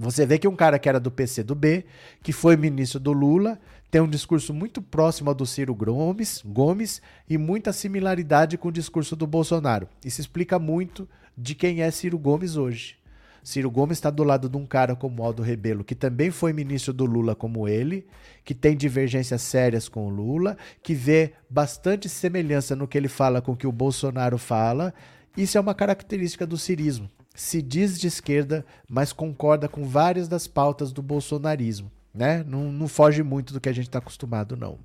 Você 0.03 0.27
vê 0.27 0.37
que 0.37 0.49
um 0.49 0.57
cara 0.57 0.81
que 0.81 0.89
era 0.89 0.99
do 0.99 1.13
PC 1.13 1.45
do 1.45 1.55
B, 1.55 1.85
que 2.25 2.33
foi 2.33 2.57
ministro 2.57 2.99
do 2.99 3.13
Lula, 3.13 3.57
tem 3.89 4.01
um 4.01 4.09
discurso 4.09 4.53
muito 4.53 4.83
próximo 4.83 5.31
ao 5.31 5.35
do 5.35 5.47
Ciro 5.47 5.73
Gomes, 5.73 6.43
Gomes 6.45 7.01
e 7.31 7.39
muita 7.39 7.73
similaridade 7.73 8.59
com 8.59 8.67
o 8.67 8.73
discurso 8.73 9.15
do 9.15 9.29
Bolsonaro. 9.29 9.89
Isso 10.05 10.21
explica 10.21 10.59
muito 10.59 11.09
de 11.39 11.55
quem 11.55 11.83
é 11.83 11.91
Ciro 11.93 12.19
Gomes 12.19 12.57
hoje. 12.57 12.97
Ciro 13.45 13.71
Gomes 13.71 13.99
está 13.99 14.11
do 14.11 14.25
lado 14.25 14.49
de 14.49 14.57
um 14.57 14.67
cara 14.67 14.97
como 14.97 15.23
Aldo 15.23 15.41
Rebelo, 15.41 15.85
que 15.85 15.95
também 15.95 16.33
foi 16.33 16.53
ministro 16.53 16.93
do 16.93 17.05
Lula 17.05 17.37
como 17.37 17.69
ele, 17.69 18.05
que 18.45 18.55
tem 18.55 18.77
divergências 18.77 19.43
sérias 19.43 19.89
com 19.89 20.09
o 20.09 20.11
Lula, 20.11 20.57
que 20.83 20.95
vê 20.95 21.35
bastante 21.49 22.09
semelhança 22.09 22.75
no 22.75 22.89
que 22.89 22.99
ele 22.99 23.09
fala 23.09 23.41
com 23.41 23.53
o 23.53 23.57
que 23.57 23.69
o 23.69 23.73
Bolsonaro 23.73 24.37
fala. 24.37 24.93
Isso 25.37 25.57
é 25.57 25.61
uma 25.61 25.75
característica 25.77 26.45
do 26.45 26.59
cirismo 26.59 27.09
se 27.35 27.63
diz 27.63 27.99
de 27.99 28.07
esquerda, 28.07 28.65
mas 28.89 29.13
concorda 29.13 29.69
com 29.69 29.85
várias 29.85 30.29
das 30.29 30.47
pautas 30.47 30.93
do 30.93 31.03
bolsonarismo. 31.03 31.91
Né? 32.15 32.45
Não, 32.47 32.71
não 32.71 32.89
foge 32.89 33.23
muito 33.23 33.53
do 33.53 33.61
que 33.61 33.69
a 33.69 33.73
gente 33.73 33.89
está 33.89 33.99
acostumado, 33.99 34.57
não. 34.57 34.79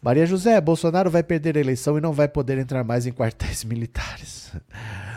Maria 0.00 0.26
José, 0.26 0.60
Bolsonaro 0.60 1.10
vai 1.10 1.22
perder 1.22 1.56
a 1.56 1.60
eleição 1.60 1.98
e 1.98 2.00
não 2.00 2.12
vai 2.12 2.28
poder 2.28 2.56
entrar 2.58 2.84
mais 2.84 3.06
em 3.06 3.12
quartéis 3.12 3.64
militares. 3.64 4.52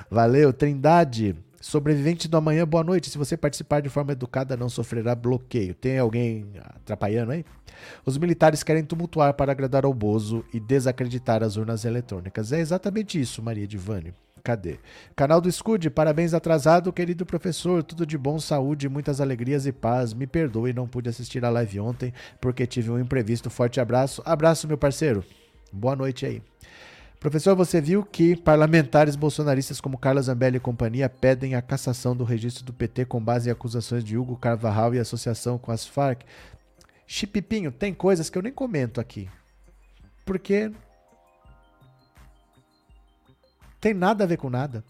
Valeu, 0.10 0.52
Trindade. 0.52 1.36
Sobrevivente 1.60 2.28
do 2.28 2.38
amanhã, 2.38 2.66
boa 2.66 2.84
noite. 2.84 3.10
Se 3.10 3.18
você 3.20 3.38
participar 3.38 3.82
de 3.82 3.90
forma 3.90 4.14
educada, 4.14 4.58
não 4.58 4.68
sofrerá 4.68 5.14
bloqueio. 5.14 5.76
Tem 5.76 6.00
alguém 6.00 6.48
atrapalhando 6.58 7.34
aí? 7.34 7.46
Os 8.04 8.18
militares 8.18 8.64
querem 8.64 8.84
tumultuar 8.84 9.36
para 9.36 9.52
agradar 9.52 9.86
ao 9.86 9.94
Bozo 9.94 10.44
e 10.52 10.60
desacreditar 10.60 11.44
as 11.44 11.58
urnas 11.58 11.86
eletrônicas. 11.86 12.52
É 12.52 12.60
exatamente 12.60 13.22
isso, 13.22 13.44
Maria 13.44 13.68
Divani. 13.68 14.12
Cadê? 14.44 14.80
Canal 15.16 15.40
do 15.40 15.48
Escude, 15.48 15.90
parabéns 15.90 16.34
atrasado, 16.34 16.92
querido 16.92 17.26
professor. 17.26 17.84
Tudo 17.84 18.06
de 18.06 18.18
bom, 18.18 18.40
saúde, 18.40 18.90
muitas 18.90 19.22
alegrias 19.22 19.66
e 19.66 19.72
paz. 19.72 20.14
Me 20.14 20.26
perdoe, 20.26 20.74
não 20.74 20.88
pude 20.88 21.10
assistir 21.10 21.46
a 21.46 21.50
live 21.50 21.80
ontem 21.80 22.14
porque 22.40 22.66
tive 22.66 22.90
um 22.90 23.00
imprevisto. 23.00 23.50
Forte 23.50 23.80
abraço. 23.80 24.22
Abraço, 24.26 24.68
meu 24.68 24.78
parceiro. 24.78 25.24
Boa 25.72 25.96
noite 25.96 26.26
aí. 26.26 26.42
Professor, 27.20 27.56
você 27.56 27.80
viu 27.80 28.04
que 28.04 28.36
parlamentares 28.36 29.16
bolsonaristas 29.16 29.80
como 29.80 29.96
Carlos 29.96 30.26
Zambelli 30.26 30.58
e 30.58 30.60
companhia 30.60 31.08
pedem 31.08 31.54
a 31.54 31.62
cassação 31.62 32.16
do 32.16 32.24
registro 32.24 32.66
do 32.66 32.74
PT 32.74 33.06
com 33.06 33.24
base 33.24 33.48
em 33.48 33.52
acusações 33.52 34.04
de 34.04 34.18
Hugo 34.18 34.36
Carvajal 34.36 34.96
e 34.96 35.00
associação 35.00 35.60
com 35.60 35.72
as 35.72 35.86
Farc? 35.86 36.24
Chipipinho, 37.06 37.72
tem 37.72 37.94
coisas 37.94 38.28
que 38.28 38.40
eu 38.40 38.42
nem 38.42 38.52
comento 38.52 39.00
aqui. 39.00 39.30
Porque 40.26 40.72
tem 43.82 43.96
nada 43.96 44.24
a 44.24 44.28
ver 44.28 44.38
com 44.38 44.50
nada. 44.50 44.86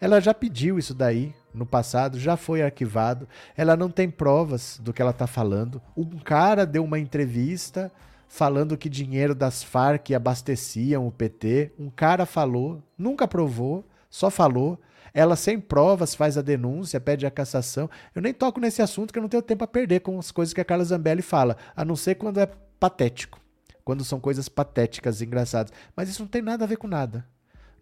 Ela 0.00 0.18
já 0.20 0.32
pediu 0.32 0.78
isso 0.78 0.94
daí 0.94 1.34
no 1.52 1.66
passado, 1.66 2.18
já 2.18 2.36
foi 2.36 2.62
arquivado. 2.62 3.28
Ela 3.56 3.76
não 3.76 3.90
tem 3.90 4.08
provas 4.08 4.80
do 4.82 4.92
que 4.92 5.02
ela 5.02 5.10
está 5.10 5.26
falando. 5.26 5.82
Um 5.96 6.18
cara 6.18 6.64
deu 6.64 6.82
uma 6.82 6.98
entrevista 6.98 7.92
falando 8.26 8.78
que 8.78 8.88
dinheiro 8.88 9.34
das 9.34 9.62
Farc 9.62 10.10
abasteciam 10.14 11.06
o 11.06 11.12
PT. 11.12 11.72
Um 11.78 11.90
cara 11.90 12.24
falou, 12.24 12.82
nunca 12.96 13.28
provou, 13.28 13.84
só 14.08 14.30
falou. 14.30 14.80
Ela, 15.12 15.36
sem 15.36 15.58
provas, 15.58 16.14
faz 16.14 16.38
a 16.38 16.42
denúncia, 16.42 17.00
pede 17.00 17.26
a 17.26 17.30
cassação. 17.30 17.90
Eu 18.14 18.22
nem 18.22 18.32
toco 18.32 18.60
nesse 18.60 18.80
assunto 18.80 19.12
que 19.12 19.18
eu 19.18 19.22
não 19.22 19.28
tenho 19.28 19.42
tempo 19.42 19.64
a 19.64 19.68
perder 19.68 20.00
com 20.00 20.18
as 20.18 20.30
coisas 20.30 20.54
que 20.54 20.60
a 20.60 20.64
Carla 20.64 20.84
Zambelli 20.84 21.22
fala, 21.22 21.56
a 21.74 21.84
não 21.84 21.96
ser 21.96 22.14
quando 22.14 22.38
é 22.38 22.46
patético. 22.78 23.40
Quando 23.84 24.04
são 24.04 24.20
coisas 24.20 24.48
patéticas, 24.48 25.20
engraçadas. 25.20 25.72
Mas 25.96 26.08
isso 26.08 26.22
não 26.22 26.28
tem 26.28 26.42
nada 26.42 26.64
a 26.64 26.68
ver 26.68 26.76
com 26.76 26.86
nada 26.86 27.26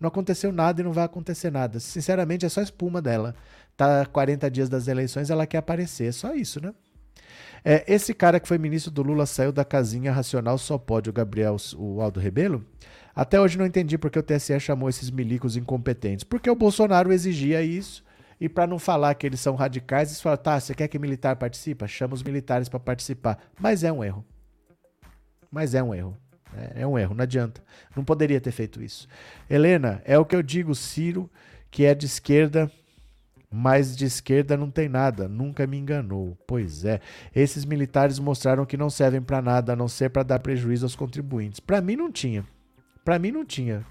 não 0.00 0.08
aconteceu 0.08 0.52
nada 0.52 0.80
e 0.80 0.84
não 0.84 0.92
vai 0.92 1.04
acontecer 1.04 1.50
nada. 1.50 1.80
Sinceramente, 1.80 2.44
é 2.44 2.48
só 2.48 2.60
espuma 2.60 3.00
dela. 3.00 3.34
Tá 3.76 4.06
40 4.06 4.50
dias 4.50 4.68
das 4.68 4.88
eleições, 4.88 5.30
ela 5.30 5.46
quer 5.46 5.58
aparecer. 5.58 6.08
É 6.08 6.12
só 6.12 6.34
isso, 6.34 6.60
né? 6.60 6.72
É, 7.64 7.84
esse 7.92 8.14
cara 8.14 8.38
que 8.38 8.46
foi 8.46 8.58
ministro 8.58 8.92
do 8.92 9.02
Lula 9.02 9.26
saiu 9.26 9.50
da 9.50 9.64
casinha 9.64 10.12
racional, 10.12 10.56
só 10.56 10.78
pode 10.78 11.10
o 11.10 11.12
Gabriel, 11.12 11.56
o 11.76 12.00
Aldo 12.00 12.20
Rebelo? 12.20 12.64
Até 13.14 13.40
hoje 13.40 13.58
não 13.58 13.66
entendi 13.66 13.96
porque 13.98 14.18
o 14.18 14.22
TSE 14.22 14.60
chamou 14.60 14.88
esses 14.88 15.10
milicos 15.10 15.56
incompetentes. 15.56 16.22
Porque 16.22 16.50
o 16.50 16.54
Bolsonaro 16.54 17.12
exigia 17.12 17.62
isso. 17.62 18.04
E 18.38 18.48
para 18.48 18.66
não 18.66 18.78
falar 18.78 19.14
que 19.14 19.26
eles 19.26 19.40
são 19.40 19.54
radicais, 19.54 20.10
eles 20.10 20.20
falam: 20.20 20.36
tá, 20.36 20.60
você 20.60 20.74
quer 20.74 20.86
que 20.88 20.98
militar 20.98 21.34
participe? 21.36 21.88
Chama 21.88 22.14
os 22.14 22.22
militares 22.22 22.68
para 22.68 22.78
participar. 22.78 23.38
Mas 23.58 23.82
é 23.82 23.90
um 23.90 24.04
erro. 24.04 24.24
Mas 25.50 25.74
é 25.74 25.82
um 25.82 25.94
erro. 25.94 26.16
É, 26.54 26.82
é 26.82 26.86
um 26.86 26.98
erro, 26.98 27.14
não 27.14 27.22
adianta. 27.22 27.62
Não 27.94 28.04
poderia 28.04 28.40
ter 28.40 28.50
feito 28.50 28.82
isso. 28.82 29.08
Helena, 29.48 30.02
é 30.04 30.18
o 30.18 30.24
que 30.24 30.36
eu 30.36 30.42
digo, 30.42 30.74
Ciro, 30.74 31.30
que 31.70 31.84
é 31.84 31.94
de 31.94 32.06
esquerda, 32.06 32.70
mas 33.50 33.96
de 33.96 34.04
esquerda 34.04 34.56
não 34.56 34.70
tem 34.70 34.88
nada, 34.88 35.28
nunca 35.28 35.66
me 35.66 35.78
enganou. 35.78 36.36
Pois 36.46 36.84
é, 36.84 37.00
esses 37.34 37.64
militares 37.64 38.18
mostraram 38.18 38.66
que 38.66 38.76
não 38.76 38.90
servem 38.90 39.22
para 39.22 39.40
nada 39.42 39.72
a 39.72 39.76
não 39.76 39.88
ser 39.88 40.10
para 40.10 40.22
dar 40.22 40.38
prejuízo 40.40 40.84
aos 40.84 40.96
contribuintes. 40.96 41.60
Para 41.60 41.80
mim 41.80 41.96
não 41.96 42.10
tinha. 42.10 42.44
Para 43.04 43.18
mim 43.18 43.30
não 43.30 43.44
tinha. 43.44 43.84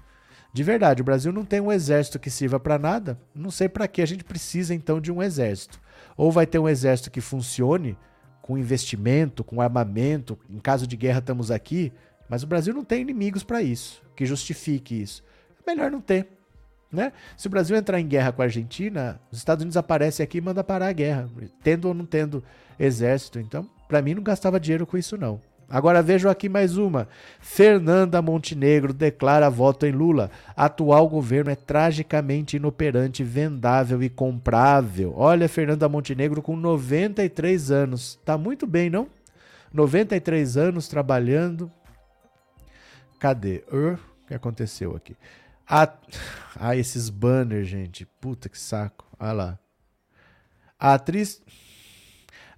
De 0.52 0.62
verdade, 0.62 1.02
o 1.02 1.04
Brasil 1.04 1.32
não 1.32 1.44
tem 1.44 1.60
um 1.60 1.70
exército 1.70 2.18
que 2.18 2.30
sirva 2.30 2.58
para 2.58 2.78
nada. 2.78 3.18
Não 3.34 3.50
sei 3.50 3.68
para 3.68 3.86
que 3.86 4.00
a 4.00 4.06
gente 4.06 4.24
precisa 4.24 4.74
então 4.74 5.00
de 5.00 5.12
um 5.12 5.22
exército. 5.22 5.80
Ou 6.16 6.32
vai 6.32 6.46
ter 6.46 6.58
um 6.58 6.68
exército 6.68 7.10
que 7.10 7.20
funcione 7.20 7.96
com 8.40 8.56
investimento, 8.56 9.42
com 9.42 9.60
armamento, 9.60 10.38
em 10.48 10.58
caso 10.58 10.86
de 10.86 10.96
guerra 10.96 11.18
estamos 11.18 11.50
aqui, 11.50 11.92
mas 12.28 12.42
o 12.42 12.46
Brasil 12.46 12.74
não 12.74 12.84
tem 12.84 13.02
inimigos 13.02 13.42
para 13.42 13.62
isso, 13.62 14.02
que 14.14 14.26
justifique 14.26 15.00
isso. 15.00 15.22
É 15.64 15.70
melhor 15.70 15.90
não 15.90 16.00
ter. 16.00 16.28
Né? 16.90 17.12
Se 17.36 17.46
o 17.46 17.50
Brasil 17.50 17.76
entrar 17.76 18.00
em 18.00 18.06
guerra 18.06 18.32
com 18.32 18.42
a 18.42 18.44
Argentina, 18.44 19.20
os 19.30 19.38
Estados 19.38 19.62
Unidos 19.62 19.76
aparecem 19.76 20.22
aqui 20.22 20.38
e 20.38 20.40
manda 20.40 20.62
parar 20.62 20.88
a 20.88 20.92
guerra, 20.92 21.28
tendo 21.62 21.88
ou 21.88 21.94
não 21.94 22.06
tendo 22.06 22.42
exército. 22.78 23.38
Então, 23.38 23.68
para 23.88 24.00
mim, 24.00 24.14
não 24.14 24.22
gastava 24.22 24.60
dinheiro 24.60 24.86
com 24.86 24.96
isso, 24.96 25.16
não. 25.16 25.40
Agora 25.68 26.00
vejo 26.00 26.28
aqui 26.28 26.48
mais 26.48 26.76
uma. 26.76 27.08
Fernanda 27.40 28.22
Montenegro 28.22 28.92
declara 28.92 29.50
voto 29.50 29.84
em 29.84 29.90
Lula. 29.90 30.30
Atual 30.56 31.08
governo 31.08 31.50
é 31.50 31.56
tragicamente 31.56 32.56
inoperante, 32.56 33.24
vendável 33.24 34.00
e 34.00 34.08
comprável. 34.08 35.12
Olha, 35.16 35.48
Fernanda 35.48 35.88
Montenegro 35.88 36.40
com 36.40 36.54
93 36.54 37.72
anos. 37.72 38.16
Tá 38.24 38.38
muito 38.38 38.64
bem, 38.64 38.88
não? 38.88 39.08
93 39.72 40.56
anos 40.56 40.86
trabalhando, 40.86 41.70
Cadê? 43.18 43.64
O 43.72 43.98
que 44.26 44.34
aconteceu 44.34 44.94
aqui? 44.94 45.16
Ah, 45.68 45.92
ah, 46.54 46.76
esses 46.76 47.08
banners, 47.08 47.66
gente. 47.66 48.06
Puta 48.20 48.48
que 48.48 48.58
saco. 48.58 49.04
Olha 49.18 49.32
lá. 49.32 49.58
A 50.78 50.94
atriz. 50.94 51.42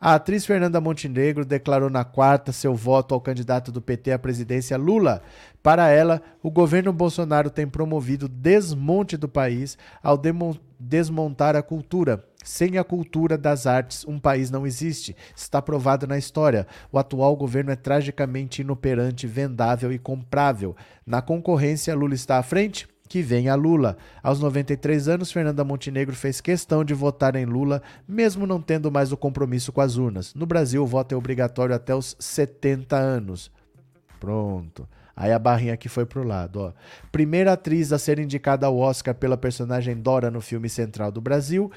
A 0.01 0.15
atriz 0.15 0.47
Fernanda 0.47 0.81
Montenegro 0.81 1.45
declarou 1.45 1.91
na 1.91 2.05
quarta 2.05 2.53
seu 2.53 2.73
voto 2.73 3.15
ao 3.15 3.21
candidato 3.21 3.73
do 3.73 3.83
PT 3.83 4.13
à 4.13 4.19
presidência 4.19 4.77
Lula. 4.77 5.23
Para 5.61 5.89
ela, 5.89 6.23
o 6.41 6.51
governo 6.51 6.93
Bolsonaro 6.93 7.51
tem 7.51 7.67
promovido 7.67 8.29
desmonte 8.29 9.17
do 9.17 9.29
país 9.29 9.77
ao 10.01 10.21
desmontar 10.79 11.57
a 11.57 11.63
cultura, 11.63 12.25
sem 12.45 12.78
a 12.78 12.84
cultura 12.84 13.36
das 13.36 13.66
artes, 13.66 14.07
um 14.07 14.18
país 14.18 14.51
não 14.51 14.66
existe. 14.66 15.14
Está 15.36 15.61
provado 15.61 16.07
na 16.07 16.16
história. 16.16 16.66
O 16.91 16.99
atual 16.99 17.36
governo 17.36 17.70
é 17.70 17.76
tragicamente 17.76 18.62
inoperante, 18.62 19.26
vendável 19.26 19.93
e 19.93 19.99
comprável. 19.99 20.76
Na 21.05 21.20
concorrência, 21.20 21.95
Lula 21.95 22.14
está 22.14 22.39
à 22.39 22.43
frente? 22.43 22.89
que 23.09 23.22
venha 23.22 23.55
Lula. 23.55 23.97
Aos 24.22 24.39
93 24.39 25.09
anos, 25.09 25.32
Fernanda 25.32 25.64
Montenegro 25.64 26.14
fez 26.14 26.41
questão 26.43 26.84
de 26.84 26.93
votar 26.93 27.34
em 27.36 27.47
Lula, 27.47 27.82
mesmo 28.07 28.47
não 28.47 28.61
tendo 28.61 28.93
mais 28.93 29.11
o 29.11 29.16
compromisso 29.16 29.72
com 29.72 29.80
as 29.80 29.97
urnas. 29.97 30.34
No 30.34 30.45
Brasil, 30.45 30.82
o 30.82 30.86
voto 30.86 31.14
é 31.14 31.16
obrigatório 31.16 31.74
até 31.74 31.95
os 31.95 32.14
70 32.18 32.97
anos. 32.97 33.51
Pronto. 34.20 34.86
Aí 35.16 35.32
a 35.32 35.39
barrinha 35.39 35.74
aqui 35.74 35.89
foi 35.89 36.07
pro 36.07 36.22
lado, 36.22 36.61
ó. 36.61 36.72
Primeira 37.11 37.55
atriz 37.55 37.93
a 37.93 37.99
ser 37.99 38.20
indicada 38.20 38.66
ao 38.66 38.78
Oscar 38.78 39.14
pela 39.14 39.36
personagem 39.36 39.97
Dora 39.97 40.30
no 40.30 40.41
filme 40.41 40.68
Central 40.68 41.11
do 41.11 41.20
Brasil 41.20 41.72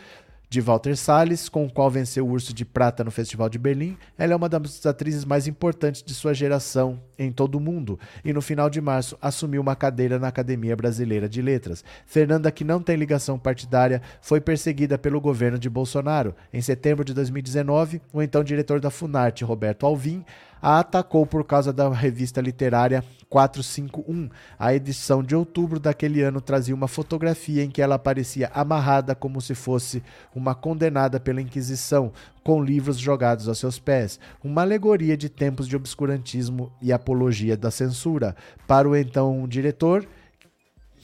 de 0.51 0.59
Walter 0.59 0.97
Salles, 0.97 1.47
com 1.47 1.63
o 1.63 1.71
qual 1.71 1.89
venceu 1.89 2.27
o 2.27 2.29
Urso 2.29 2.53
de 2.53 2.65
Prata 2.65 3.05
no 3.05 3.09
Festival 3.09 3.47
de 3.47 3.57
Berlim. 3.57 3.97
Ela 4.17 4.33
é 4.33 4.35
uma 4.35 4.49
das 4.49 4.85
atrizes 4.85 5.23
mais 5.23 5.47
importantes 5.47 6.03
de 6.03 6.13
sua 6.13 6.33
geração 6.33 7.01
em 7.17 7.31
todo 7.31 7.55
o 7.55 7.59
mundo 7.61 7.97
e 8.25 8.33
no 8.33 8.41
final 8.41 8.69
de 8.69 8.81
março 8.81 9.17
assumiu 9.21 9.61
uma 9.61 9.77
cadeira 9.77 10.19
na 10.19 10.27
Academia 10.27 10.75
Brasileira 10.75 11.29
de 11.29 11.41
Letras. 11.41 11.85
Fernanda, 12.05 12.51
que 12.51 12.65
não 12.65 12.81
tem 12.81 12.97
ligação 12.97 13.39
partidária, 13.39 14.01
foi 14.19 14.41
perseguida 14.41 14.97
pelo 14.97 15.21
governo 15.21 15.57
de 15.57 15.69
Bolsonaro. 15.69 16.35
Em 16.51 16.61
setembro 16.61 17.05
de 17.05 17.13
2019, 17.13 18.01
o 18.11 18.21
então 18.21 18.43
diretor 18.43 18.81
da 18.81 18.89
Funarte, 18.89 19.45
Roberto 19.45 19.85
Alvim, 19.85 20.25
a 20.61 20.79
atacou 20.79 21.25
por 21.25 21.43
causa 21.43 21.73
da 21.73 21.89
revista 21.89 22.39
literária 22.39 23.03
451. 23.29 24.29
A 24.59 24.73
edição 24.75 25.23
de 25.23 25.35
outubro 25.35 25.79
daquele 25.79 26.21
ano 26.21 26.39
trazia 26.41 26.75
uma 26.75 26.87
fotografia 26.87 27.63
em 27.63 27.69
que 27.69 27.81
ela 27.81 27.95
aparecia 27.95 28.51
amarrada 28.53 29.15
como 29.15 29.41
se 29.41 29.55
fosse 29.55 30.03
uma 30.35 30.53
condenada 30.53 31.19
pela 31.19 31.41
Inquisição, 31.41 32.11
com 32.43 32.63
livros 32.63 32.97
jogados 32.97 33.47
aos 33.47 33.57
seus 33.57 33.79
pés, 33.79 34.19
uma 34.43 34.61
alegoria 34.61 35.15
de 35.15 35.29
tempos 35.29 35.67
de 35.67 35.75
obscurantismo 35.75 36.71
e 36.81 36.91
apologia 36.91 37.55
da 37.55 37.71
censura. 37.71 38.35
Para 38.67 38.89
o 38.89 38.95
então 38.95 39.47
diretor, 39.47 40.07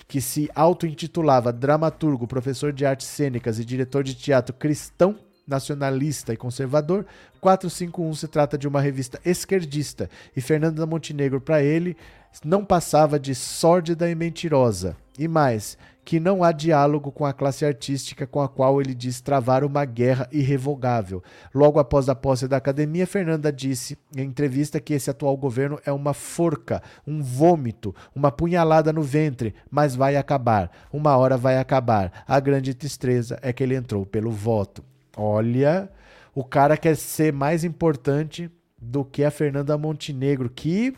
que 0.08 0.22
se 0.22 0.50
auto-intitulava 0.56 1.52
dramaturgo, 1.52 2.28
professor 2.28 2.72
de 2.72 2.86
artes 2.86 3.08
cênicas 3.08 3.60
e 3.60 3.66
diretor 3.66 4.04
de 4.04 4.16
teatro 4.16 4.56
cristão 4.56 5.18
nacionalista 5.48 6.34
e 6.34 6.38
conservador, 6.38 7.06
451 7.40 8.14
se 8.14 8.28
trata 8.28 8.58
de 8.58 8.68
uma 8.68 8.82
revista 8.82 9.20
esquerdista 9.24 10.10
e 10.36 10.42
Fernanda 10.42 10.86
Montenegro, 10.86 11.40
para 11.40 11.64
ele, 11.64 11.96
não 12.44 12.66
passava 12.66 13.20
de 13.20 13.34
sórdida 13.34 14.10
e 14.10 14.16
mentirosa. 14.16 14.96
E 15.18 15.28
mais, 15.28 15.78
que 16.08 16.22
não 16.22 16.42
há 16.42 16.54
diálogo 16.54 17.12
com 17.12 17.26
a 17.26 17.34
classe 17.34 17.66
artística 17.66 18.26
com 18.26 18.40
a 18.40 18.48
qual 18.48 18.80
ele 18.80 18.94
diz 18.94 19.20
travar 19.20 19.64
uma 19.64 19.84
guerra 19.84 20.30
irrevogável. 20.32 21.22
Logo 21.54 21.80
após 21.80 22.08
a 22.08 22.16
posse 22.16 22.48
da 22.48 22.56
academia, 22.56 23.06
Fernanda 23.06 23.52
disse 23.52 23.98
em 24.16 24.22
entrevista 24.22 24.80
que 24.80 24.94
esse 24.94 25.10
atual 25.10 25.36
governo 25.36 25.78
é 25.86 25.92
uma 25.92 26.14
forca, 26.14 26.82
um 27.06 27.22
vômito, 27.22 27.94
uma 28.16 28.32
punhalada 28.32 28.94
no 28.94 29.02
ventre, 29.02 29.54
mas 29.70 29.96
vai 29.96 30.16
acabar. 30.16 30.72
Uma 30.94 31.18
hora 31.18 31.36
vai 31.36 31.58
acabar. 31.58 32.24
A 32.26 32.40
grande 32.40 32.74
tristeza 32.74 33.38
é 33.42 33.52
que 33.52 33.62
ele 33.62 33.76
entrou 33.76 34.06
pelo 34.06 34.32
voto. 34.32 34.86
Olha, 35.20 35.90
o 36.36 36.44
cara 36.44 36.78
quer 36.78 36.96
ser 36.96 37.34
mais 37.34 37.64
importante 37.64 38.52
do 38.80 39.04
que 39.04 39.24
a 39.24 39.32
Fernanda 39.32 39.76
Montenegro. 39.76 40.48
Que, 40.48 40.94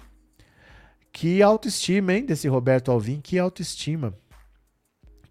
que 1.14 1.42
autoestima, 1.42 2.14
hein, 2.14 2.26
desse 2.26 2.50
Roberto 2.50 2.92
Alvim? 2.92 3.22
Que 3.22 3.40
autoestima. 3.40 4.14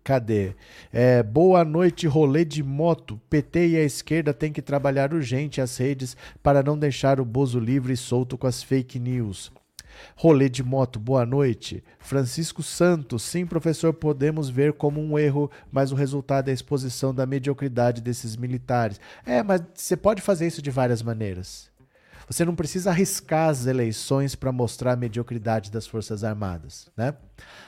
Cadê? 0.02 0.54
É, 0.90 1.22
boa 1.22 1.62
noite, 1.66 2.06
rolê 2.06 2.42
de 2.46 2.62
moto. 2.62 3.20
PT 3.28 3.68
e 3.68 3.76
a 3.76 3.84
esquerda 3.84 4.32
têm 4.32 4.50
que 4.50 4.62
trabalhar 4.62 5.12
urgente 5.12 5.60
as 5.60 5.76
redes 5.76 6.16
para 6.42 6.62
não 6.62 6.78
deixar 6.78 7.20
o 7.20 7.26
Bozo 7.26 7.60
livre 7.60 7.92
e 7.92 7.96
solto 7.96 8.38
com 8.38 8.46
as 8.46 8.62
fake 8.62 8.98
news. 8.98 9.52
Rolê 10.16 10.48
de 10.48 10.62
moto, 10.62 10.98
boa 10.98 11.24
noite. 11.24 11.82
Francisco 11.98 12.62
Santos, 12.62 13.22
sim, 13.22 13.46
professor, 13.46 13.92
podemos 13.92 14.48
ver 14.48 14.72
como 14.74 15.00
um 15.00 15.18
erro, 15.18 15.50
mas 15.70 15.92
o 15.92 15.94
resultado 15.94 16.48
é 16.48 16.50
a 16.50 16.54
exposição 16.54 17.14
da 17.14 17.26
mediocridade 17.26 18.00
desses 18.00 18.36
militares. 18.36 19.00
É, 19.24 19.42
mas 19.42 19.62
você 19.74 19.96
pode 19.96 20.22
fazer 20.22 20.46
isso 20.46 20.62
de 20.62 20.70
várias 20.70 21.02
maneiras. 21.02 21.70
Você 22.28 22.44
não 22.44 22.54
precisa 22.54 22.90
arriscar 22.90 23.48
as 23.48 23.64
eleições 23.64 24.34
para 24.34 24.52
mostrar 24.52 24.92
a 24.92 24.96
mediocridade 24.96 25.70
das 25.70 25.86
Forças 25.86 26.22
Armadas. 26.22 26.86
Né? 26.94 27.14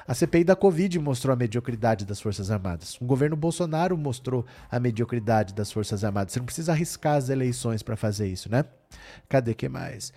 A 0.07 0.13
CPI 0.13 0.45
da 0.45 0.55
Covid 0.55 0.99
mostrou 0.99 1.33
a 1.33 1.37
mediocridade 1.37 2.05
das 2.05 2.21
Forças 2.21 2.51
Armadas. 2.51 2.99
O 3.01 3.07
governo 3.07 3.37
Bolsonaro 3.37 3.97
mostrou 3.97 4.45
a 4.71 4.79
mediocridade 4.79 5.55
das 5.55 5.73
Forças 5.73 6.05
Armadas. 6.05 6.35
Você 6.35 6.41
não 6.41 6.47
precisa 6.47 6.73
arriscar 6.73 7.17
as 7.17 7.31
eleições 7.31 7.83
para 7.83 7.97
fazer 7.97 8.29
isso, 8.29 8.51
né? 8.51 8.67
Cadê 9.31 9.55
que 9.55 9.67
mais? 9.67 10.13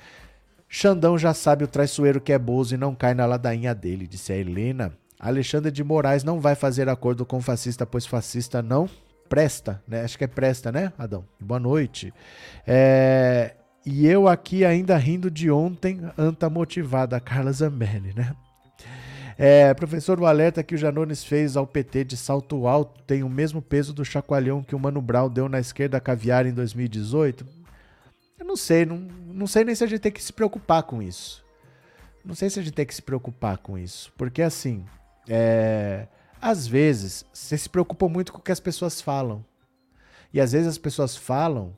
Xandão 0.75 1.19
já 1.19 1.35
sabe 1.35 1.63
o 1.63 1.67
traiçoeiro 1.67 2.19
que 2.19 2.33
é 2.33 2.39
Bozo 2.39 2.73
e 2.73 2.79
não 2.79 2.95
cai 2.95 3.13
na 3.13 3.27
ladainha 3.27 3.75
dele, 3.75 4.07
disse 4.07 4.33
a 4.33 4.35
Helena. 4.35 4.91
Alexandre 5.19 5.71
de 5.71 5.83
Moraes 5.83 6.23
não 6.23 6.39
vai 6.39 6.55
fazer 6.55 6.89
acordo 6.89 7.23
com 7.27 7.39
fascista, 7.39 7.85
pois 7.85 8.07
fascista 8.07 8.59
não 8.59 8.89
presta, 9.29 9.83
né? 9.87 10.01
Acho 10.01 10.17
que 10.17 10.23
é 10.23 10.27
presta, 10.27 10.71
né, 10.71 10.91
Adão? 10.97 11.25
Boa 11.39 11.59
noite. 11.59 12.11
É... 12.65 13.53
E 13.85 14.07
eu 14.07 14.27
aqui 14.27 14.65
ainda 14.65 14.97
rindo 14.97 15.29
de 15.29 15.51
ontem, 15.51 16.01
anta 16.17 16.49
motivada, 16.49 17.19
Carla 17.19 17.51
Zambelli, 17.51 18.11
né? 18.15 18.33
É, 19.37 19.71
professor, 19.75 20.19
o 20.19 20.25
alerta 20.25 20.63
que 20.63 20.73
o 20.73 20.77
Janones 20.77 21.23
fez 21.23 21.55
ao 21.55 21.67
PT 21.67 22.03
de 22.03 22.17
salto 22.17 22.65
alto 22.65 22.99
tem 23.03 23.21
o 23.21 23.29
mesmo 23.29 23.61
peso 23.61 23.93
do 23.93 24.03
chacoalhão 24.03 24.63
que 24.63 24.73
o 24.73 24.79
Mano 24.79 25.03
Brown 25.03 25.29
deu 25.29 25.47
na 25.47 25.59
esquerda 25.59 25.99
caviar 25.99 26.47
em 26.47 26.51
2018? 26.51 27.62
Eu 28.43 28.47
não 28.47 28.57
sei, 28.57 28.85
não, 28.85 28.97
não 28.97 29.47
sei 29.47 29.63
nem 29.63 29.73
se 29.73 29.85
a 29.85 29.87
gente 29.87 30.01
tem 30.01 30.11
que 30.11 30.21
se 30.21 30.33
preocupar 30.33 30.83
com 30.83 31.01
isso. 31.01 31.45
Não 32.25 32.35
sei 32.35 32.49
se 32.49 32.59
a 32.59 32.61
gente 32.61 32.73
tem 32.73 32.85
que 32.85 32.93
se 32.93 33.01
preocupar 33.01 33.57
com 33.57 33.77
isso. 33.77 34.11
Porque 34.17 34.41
assim, 34.41 34.85
é, 35.29 36.09
às 36.41 36.67
vezes, 36.67 37.25
você 37.31 37.57
se 37.57 37.69
preocupa 37.69 38.09
muito 38.09 38.33
com 38.33 38.39
o 38.39 38.41
que 38.41 38.51
as 38.51 38.59
pessoas 38.59 38.99
falam. 38.99 39.45
E 40.33 40.41
às 40.41 40.51
vezes 40.51 40.67
as 40.67 40.77
pessoas 40.77 41.15
falam 41.15 41.73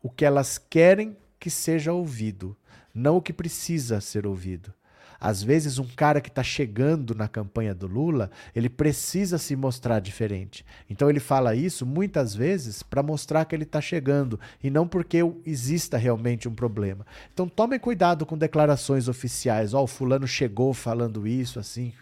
o 0.00 0.08
que 0.08 0.24
elas 0.24 0.58
querem 0.58 1.16
que 1.40 1.50
seja 1.50 1.92
ouvido, 1.92 2.56
não 2.94 3.16
o 3.16 3.22
que 3.22 3.32
precisa 3.32 4.00
ser 4.00 4.28
ouvido. 4.28 4.72
Às 5.20 5.42
vezes, 5.42 5.78
um 5.78 5.86
cara 5.86 6.20
que 6.20 6.28
está 6.28 6.42
chegando 6.42 7.14
na 7.14 7.28
campanha 7.28 7.74
do 7.74 7.86
Lula, 7.86 8.30
ele 8.54 8.68
precisa 8.68 9.38
se 9.38 9.56
mostrar 9.56 10.00
diferente. 10.00 10.64
Então, 10.88 11.08
ele 11.08 11.20
fala 11.20 11.54
isso 11.54 11.86
muitas 11.86 12.34
vezes 12.34 12.82
para 12.82 13.02
mostrar 13.02 13.44
que 13.44 13.54
ele 13.54 13.64
está 13.64 13.80
chegando 13.80 14.38
e 14.62 14.70
não 14.70 14.86
porque 14.86 15.18
exista 15.44 15.96
realmente 15.96 16.48
um 16.48 16.54
problema. 16.54 17.06
Então, 17.32 17.48
tomem 17.48 17.78
cuidado 17.78 18.26
com 18.26 18.36
declarações 18.36 19.08
oficiais. 19.08 19.74
Ó, 19.74 19.80
oh, 19.80 19.84
o 19.84 19.86
fulano 19.86 20.26
chegou 20.26 20.74
falando 20.74 21.26
isso, 21.26 21.58
assim. 21.58 21.92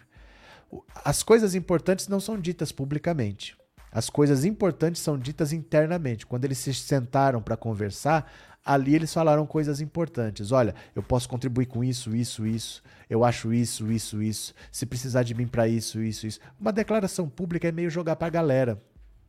As 1.03 1.23
coisas 1.23 1.55
importantes 1.55 2.07
não 2.07 2.19
são 2.19 2.39
ditas 2.39 2.71
publicamente. 2.71 3.55
As 3.91 4.09
coisas 4.09 4.43
importantes 4.43 5.01
são 5.01 5.17
ditas 5.17 5.53
internamente. 5.53 6.25
Quando 6.25 6.43
eles 6.43 6.57
se 6.57 6.73
sentaram 6.73 7.41
para 7.41 7.55
conversar, 7.55 8.29
ali 8.65 8.95
eles 8.95 9.13
falaram 9.13 9.45
coisas 9.45 9.79
importantes. 9.79 10.51
Olha, 10.51 10.73
eu 10.95 11.03
posso 11.03 11.29
contribuir 11.29 11.67
com 11.67 11.83
isso, 11.83 12.15
isso, 12.15 12.47
isso. 12.47 12.81
Eu 13.07 13.23
acho 13.23 13.53
isso, 13.53 13.91
isso, 13.91 14.23
isso. 14.23 14.53
Se 14.71 14.85
precisar 14.85 15.21
de 15.21 15.35
mim 15.35 15.45
para 15.45 15.67
isso, 15.67 16.01
isso, 16.01 16.25
isso. 16.25 16.39
Uma 16.59 16.73
declaração 16.73 17.29
pública 17.29 17.67
é 17.67 17.71
meio 17.71 17.91
jogar 17.91 18.15
para 18.15 18.27
a 18.27 18.31
galera. 18.31 18.81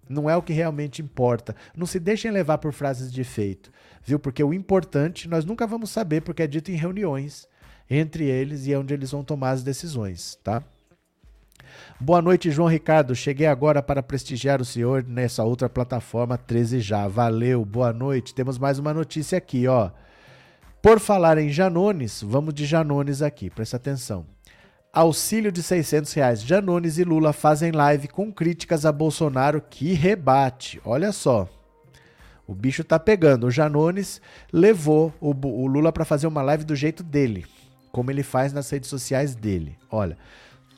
Não 0.08 0.30
é 0.30 0.36
o 0.36 0.42
que 0.42 0.52
realmente 0.52 1.02
importa. 1.02 1.54
Não 1.76 1.84
se 1.84 2.00
deixem 2.00 2.30
levar 2.30 2.58
por 2.58 2.72
frases 2.72 3.12
de 3.12 3.20
efeito, 3.20 3.70
viu? 4.02 4.18
Porque 4.18 4.42
o 4.42 4.54
importante 4.54 5.28
nós 5.28 5.44
nunca 5.44 5.66
vamos 5.66 5.90
saber 5.90 6.22
porque 6.22 6.42
é 6.42 6.46
dito 6.46 6.70
em 6.70 6.76
reuniões 6.76 7.46
entre 7.90 8.24
eles 8.24 8.66
e 8.66 8.72
é 8.72 8.78
onde 8.78 8.94
eles 8.94 9.10
vão 9.10 9.22
tomar 9.22 9.50
as 9.50 9.62
decisões, 9.62 10.38
tá? 10.42 10.62
Boa 11.98 12.20
noite, 12.20 12.50
João 12.50 12.68
Ricardo. 12.68 13.14
Cheguei 13.14 13.46
agora 13.46 13.82
para 13.82 14.02
prestigiar 14.02 14.60
o 14.60 14.66
senhor 14.66 15.02
nessa 15.02 15.42
outra 15.42 15.66
plataforma 15.66 16.36
13 16.36 16.78
já. 16.78 17.08
Valeu, 17.08 17.64
boa 17.64 17.90
noite. 17.90 18.34
Temos 18.34 18.58
mais 18.58 18.78
uma 18.78 18.92
notícia 18.92 19.38
aqui, 19.38 19.66
ó. 19.66 19.90
Por 20.82 21.00
falar 21.00 21.38
em 21.38 21.48
Janones, 21.48 22.22
vamos 22.22 22.52
de 22.52 22.66
Janones 22.66 23.22
aqui, 23.22 23.48
presta 23.48 23.78
atenção. 23.78 24.26
Auxílio 24.92 25.50
de 25.50 25.62
600 25.62 26.12
reais. 26.12 26.42
Janones 26.42 26.98
e 26.98 27.02
Lula 27.02 27.32
fazem 27.32 27.72
live 27.72 28.08
com 28.08 28.30
críticas 28.30 28.84
a 28.84 28.92
Bolsonaro 28.92 29.62
que 29.62 29.94
rebate. 29.94 30.78
Olha 30.84 31.12
só. 31.12 31.48
O 32.46 32.54
bicho 32.54 32.84
tá 32.84 32.98
pegando. 32.98 33.46
O 33.46 33.50
Janones 33.50 34.20
levou 34.52 35.14
o, 35.18 35.30
o 35.30 35.66
Lula 35.66 35.90
para 35.90 36.04
fazer 36.04 36.26
uma 36.26 36.42
live 36.42 36.62
do 36.62 36.76
jeito 36.76 37.02
dele, 37.02 37.46
como 37.90 38.10
ele 38.10 38.22
faz 38.22 38.52
nas 38.52 38.68
redes 38.68 38.90
sociais 38.90 39.34
dele. 39.34 39.78
Olha, 39.90 40.18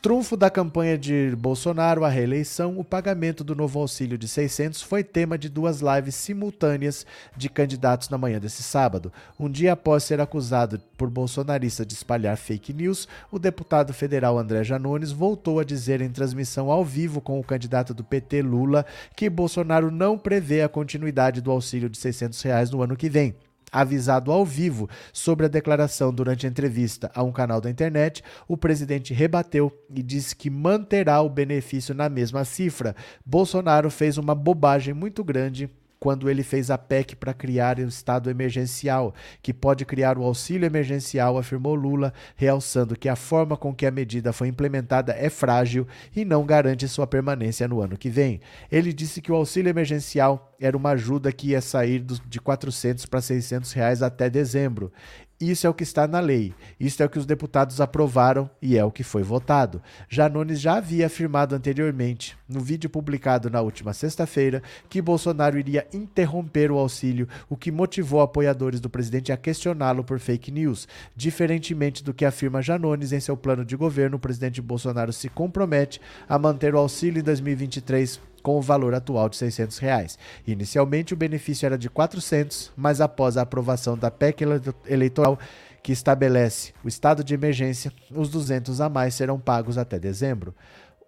Trunfo 0.00 0.36
da 0.36 0.48
campanha 0.48 0.96
de 0.96 1.34
Bolsonaro 1.36 2.04
à 2.04 2.08
reeleição, 2.08 2.78
o 2.78 2.84
pagamento 2.84 3.42
do 3.42 3.52
novo 3.52 3.80
auxílio 3.80 4.16
de 4.16 4.28
600 4.28 4.80
foi 4.80 5.02
tema 5.02 5.36
de 5.36 5.48
duas 5.48 5.80
lives 5.80 6.14
simultâneas 6.14 7.04
de 7.36 7.48
candidatos 7.48 8.08
na 8.08 8.16
manhã 8.16 8.38
desse 8.38 8.62
sábado. 8.62 9.12
Um 9.40 9.50
dia 9.50 9.72
após 9.72 10.04
ser 10.04 10.20
acusado 10.20 10.80
por 10.96 11.10
bolsonarista 11.10 11.84
de 11.84 11.94
espalhar 11.94 12.36
fake 12.36 12.72
news, 12.72 13.08
o 13.28 13.40
deputado 13.40 13.92
federal 13.92 14.38
André 14.38 14.62
Janones 14.62 15.10
voltou 15.10 15.58
a 15.58 15.64
dizer 15.64 16.00
em 16.00 16.10
transmissão 16.10 16.70
ao 16.70 16.84
vivo 16.84 17.20
com 17.20 17.40
o 17.40 17.44
candidato 17.44 17.92
do 17.92 18.04
PT 18.04 18.40
Lula 18.42 18.86
que 19.16 19.28
Bolsonaro 19.28 19.90
não 19.90 20.16
prevê 20.16 20.62
a 20.62 20.68
continuidade 20.68 21.40
do 21.40 21.50
auxílio 21.50 21.88
de 21.88 21.98
600 21.98 22.40
reais 22.42 22.70
no 22.70 22.82
ano 22.82 22.96
que 22.96 23.08
vem. 23.08 23.34
Avisado 23.70 24.32
ao 24.32 24.44
vivo 24.44 24.88
sobre 25.12 25.46
a 25.46 25.48
declaração 25.48 26.12
durante 26.12 26.46
a 26.46 26.48
entrevista 26.48 27.10
a 27.14 27.22
um 27.22 27.32
canal 27.32 27.60
da 27.60 27.70
internet, 27.70 28.22
o 28.46 28.56
presidente 28.56 29.12
rebateu 29.12 29.72
e 29.94 30.02
disse 30.02 30.34
que 30.34 30.50
manterá 30.50 31.20
o 31.20 31.28
benefício 31.28 31.94
na 31.94 32.08
mesma 32.08 32.44
cifra. 32.44 32.96
Bolsonaro 33.24 33.90
fez 33.90 34.18
uma 34.18 34.34
bobagem 34.34 34.94
muito 34.94 35.22
grande 35.22 35.70
quando 36.00 36.30
ele 36.30 36.42
fez 36.42 36.70
a 36.70 36.78
PEC 36.78 37.16
para 37.16 37.34
criar 37.34 37.78
o 37.78 37.88
estado 37.88 38.30
emergencial, 38.30 39.14
que 39.42 39.52
pode 39.52 39.84
criar 39.84 40.18
o 40.18 40.24
auxílio 40.24 40.66
emergencial, 40.66 41.36
afirmou 41.36 41.74
Lula, 41.74 42.12
realçando 42.36 42.96
que 42.96 43.08
a 43.08 43.16
forma 43.16 43.56
com 43.56 43.74
que 43.74 43.86
a 43.86 43.90
medida 43.90 44.32
foi 44.32 44.48
implementada 44.48 45.12
é 45.12 45.28
frágil 45.28 45.86
e 46.14 46.24
não 46.24 46.46
garante 46.46 46.86
sua 46.88 47.06
permanência 47.06 47.66
no 47.66 47.80
ano 47.80 47.96
que 47.96 48.08
vem. 48.08 48.40
Ele 48.70 48.92
disse 48.92 49.20
que 49.20 49.32
o 49.32 49.34
auxílio 49.34 49.70
emergencial 49.70 50.54
era 50.60 50.76
uma 50.76 50.90
ajuda 50.90 51.32
que 51.32 51.48
ia 51.48 51.60
sair 51.60 52.00
de 52.00 52.40
400 52.40 53.06
para 53.06 53.20
600 53.20 53.72
reais 53.72 54.02
até 54.02 54.28
dezembro. 54.28 54.92
Isso 55.40 55.68
é 55.68 55.70
o 55.70 55.74
que 55.74 55.84
está 55.84 56.08
na 56.08 56.18
lei. 56.18 56.52
Isso 56.80 57.00
é 57.00 57.06
o 57.06 57.08
que 57.08 57.18
os 57.18 57.24
deputados 57.24 57.80
aprovaram 57.80 58.50
e 58.60 58.76
é 58.76 58.84
o 58.84 58.90
que 58.90 59.04
foi 59.04 59.22
votado. 59.22 59.80
Janones 60.08 60.60
já 60.60 60.78
havia 60.78 61.06
afirmado 61.06 61.54
anteriormente, 61.54 62.36
no 62.48 62.58
vídeo 62.58 62.90
publicado 62.90 63.48
na 63.48 63.60
última 63.60 63.92
sexta-feira, 63.92 64.60
que 64.88 65.00
Bolsonaro 65.00 65.56
iria 65.56 65.86
interromper 65.92 66.72
o 66.72 66.78
auxílio, 66.78 67.28
o 67.48 67.56
que 67.56 67.70
motivou 67.70 68.20
apoiadores 68.20 68.80
do 68.80 68.90
presidente 68.90 69.30
a 69.30 69.36
questioná-lo 69.36 70.02
por 70.02 70.18
fake 70.18 70.50
news. 70.50 70.88
Diferentemente 71.14 72.02
do 72.02 72.12
que 72.12 72.24
afirma 72.24 72.60
Janones 72.60 73.12
em 73.12 73.20
seu 73.20 73.36
plano 73.36 73.64
de 73.64 73.76
governo, 73.76 74.16
o 74.16 74.20
presidente 74.20 74.60
Bolsonaro 74.60 75.12
se 75.12 75.28
compromete 75.28 76.00
a 76.28 76.36
manter 76.36 76.74
o 76.74 76.78
auxílio 76.78 77.20
em 77.20 77.24
2023 77.24 78.20
com 78.48 78.56
o 78.56 78.62
valor 78.62 78.94
atual 78.94 79.28
de 79.28 79.36
600 79.36 79.76
reais. 79.76 80.18
Inicialmente, 80.46 81.12
o 81.12 81.16
benefício 81.18 81.66
era 81.66 81.76
de 81.76 81.88
R$ 81.88 81.92
400, 81.92 82.72
mas 82.74 82.98
após 82.98 83.36
a 83.36 83.42
aprovação 83.42 83.94
da 83.94 84.10
PEC 84.10 84.42
eleitoral, 84.86 85.38
que 85.82 85.92
estabelece 85.92 86.72
o 86.82 86.88
estado 86.88 87.22
de 87.22 87.34
emergência, 87.34 87.92
os 88.10 88.30
200 88.30 88.80
a 88.80 88.88
mais 88.88 89.12
serão 89.12 89.38
pagos 89.38 89.76
até 89.76 89.98
dezembro. 89.98 90.54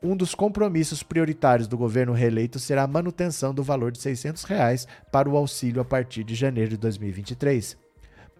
Um 0.03 0.14
dos 0.14 0.34
compromissos 0.34 1.03
prioritários 1.03 1.66
do 1.66 1.78
governo 1.78 2.12
reeleito 2.12 2.59
será 2.59 2.82
a 2.82 2.86
manutenção 2.86 3.55
do 3.55 3.62
valor 3.62 3.91
de 3.91 4.03
600 4.03 4.45
reais 4.45 4.86
para 5.11 5.26
o 5.26 5.34
auxílio 5.34 5.80
a 5.80 5.84
partir 5.84 6.24
de 6.24 6.34
janeiro 6.34 6.72
de 6.72 6.76
2023. 6.76 7.74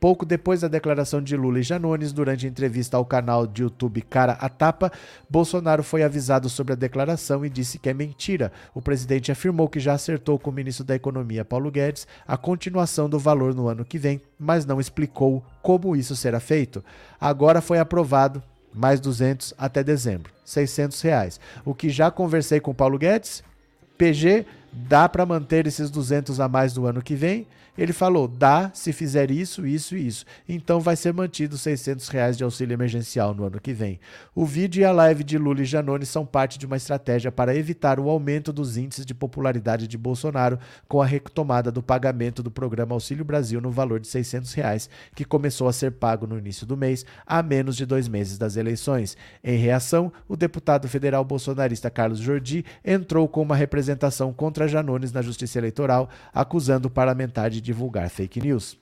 Pouco 0.01 0.24
depois 0.24 0.62
da 0.62 0.68
declaração 0.68 1.20
de 1.20 1.36
Lula 1.36 1.61
e 1.61 1.62
Janones, 1.62 2.11
durante 2.11 2.46
entrevista 2.46 2.96
ao 2.96 3.05
canal 3.05 3.46
de 3.46 3.62
YouTube 3.62 4.01
Cara 4.01 4.32
a 4.32 4.48
Tapa, 4.48 4.90
Bolsonaro 5.28 5.82
foi 5.82 6.03
avisado 6.03 6.48
sobre 6.48 6.72
a 6.72 6.76
declaração 6.76 7.44
e 7.44 7.51
disse 7.51 7.78
que 7.78 7.90
é 7.90 7.92
mentira. 7.92 8.51
O 8.74 8.80
presidente 8.80 9.30
afirmou 9.30 9.68
que 9.68 9.78
já 9.78 9.92
acertou 9.92 10.38
com 10.38 10.48
o 10.48 10.55
ministro 10.55 10.86
da 10.86 10.94
Economia, 10.94 11.44
Paulo 11.44 11.70
Guedes, 11.70 12.07
a 12.26 12.38
continuação 12.38 13.11
do 13.11 13.18
valor 13.18 13.55
no 13.55 13.68
ano 13.68 13.84
que 13.84 13.98
vem, 13.98 14.22
mas 14.38 14.64
não 14.64 14.80
explicou 14.80 15.44
como 15.61 15.94
isso 15.94 16.16
será 16.16 16.40
feito. 16.40 16.82
Agora 17.20 17.61
foi 17.61 17.78
aprovado 17.78 18.42
mais 18.72 19.01
200 19.01 19.53
até 19.59 19.84
dezembro, 19.84 20.32
600 20.46 20.98
reais. 21.03 21.38
O 21.62 21.74
que 21.74 21.90
já 21.90 22.11
conversei 22.11 22.59
com 22.59 22.72
Paulo 22.72 22.96
Guedes, 22.96 23.44
PG, 23.98 24.46
dá 24.72 25.07
para 25.11 25.26
manter 25.26 25.66
esses 25.66 25.90
200 25.90 26.40
a 26.40 26.48
mais 26.48 26.72
do 26.72 26.86
ano 26.86 27.03
que 27.03 27.14
vem 27.14 27.46
ele 27.77 27.93
falou: 27.93 28.29
dá 28.29 28.71
se 28.75 28.93
fizer 28.93 29.31
isso, 29.31 29.66
isso 29.66 29.97
e 29.97 30.07
isso. 30.07 30.25
Então 30.49 30.81
vai 30.81 30.97
ser 30.97 31.12
mantido 31.12 31.57
600 31.57 32.09
reais 32.09 32.37
de 32.37 32.45
auxílio 32.45 32.75
emergencial 32.75 33.35
no 33.35 33.45
ano 33.45 33.61
que 33.61 33.73
vem. 33.73 34.01
O 34.35 34.45
vídeo 34.45 34.81
e 34.81 34.85
a 34.85 34.93
live 34.93 35.25
de 35.25 35.39
Lula 35.39 35.62
e 35.62 35.64
Janone 35.64 36.07
são 36.07 36.27
parte 36.27 36.59
de 36.59 36.66
uma 36.66 36.77
estratégia 36.77 37.33
para 37.33 37.55
evitar 37.55 37.99
o 37.99 38.09
aumento 38.09 38.53
dos 38.53 38.77
índices 38.77 39.07
de 39.07 39.14
popularidade 39.14 39.87
de 39.87 39.99
Bolsonaro 39.99 40.59
com 40.89 41.01
a 41.01 41.07
retomada 41.07 41.71
do 41.71 41.83
pagamento 41.83 42.43
do 42.43 42.51
programa 42.51 42.95
Auxílio 42.95 43.25
Brasil 43.25 43.61
no 43.61 43.71
valor 43.71 44.01
de 44.01 44.09
600 44.09 44.53
reais, 44.55 44.91
que 45.14 45.25
começou 45.25 45.68
a 45.68 45.73
ser 45.73 45.93
pago 45.93 46.27
no 46.27 46.39
início 46.39 46.66
do 46.66 46.77
mês, 46.77 47.05
a 47.27 47.43
menos 47.43 47.77
de 47.77 47.87
dois 47.87 48.09
meses 48.09 48.39
das 48.39 48.57
eleições. 48.57 49.16
Em 49.43 49.57
reação, 49.57 50.12
o 50.29 50.37
deputado 50.37 50.89
federal 50.89 51.25
bolsonarista 51.25 51.91
Carlos 51.91 52.18
Jordi 52.18 52.64
entrou 52.85 53.29
com 53.29 53.43
uma 53.43 53.57
representação 53.57 54.33
contra 54.33 54.68
Janones 54.68 55.12
na 55.12 55.23
Justiça 55.23 55.59
Eleitoral, 55.59 56.09
acusando 56.33 56.89
o 56.89 56.91
parlamentar 56.91 57.51
de 57.51 57.61
divulgar 57.71 58.09
fake 58.11 58.41
news. 58.43 58.77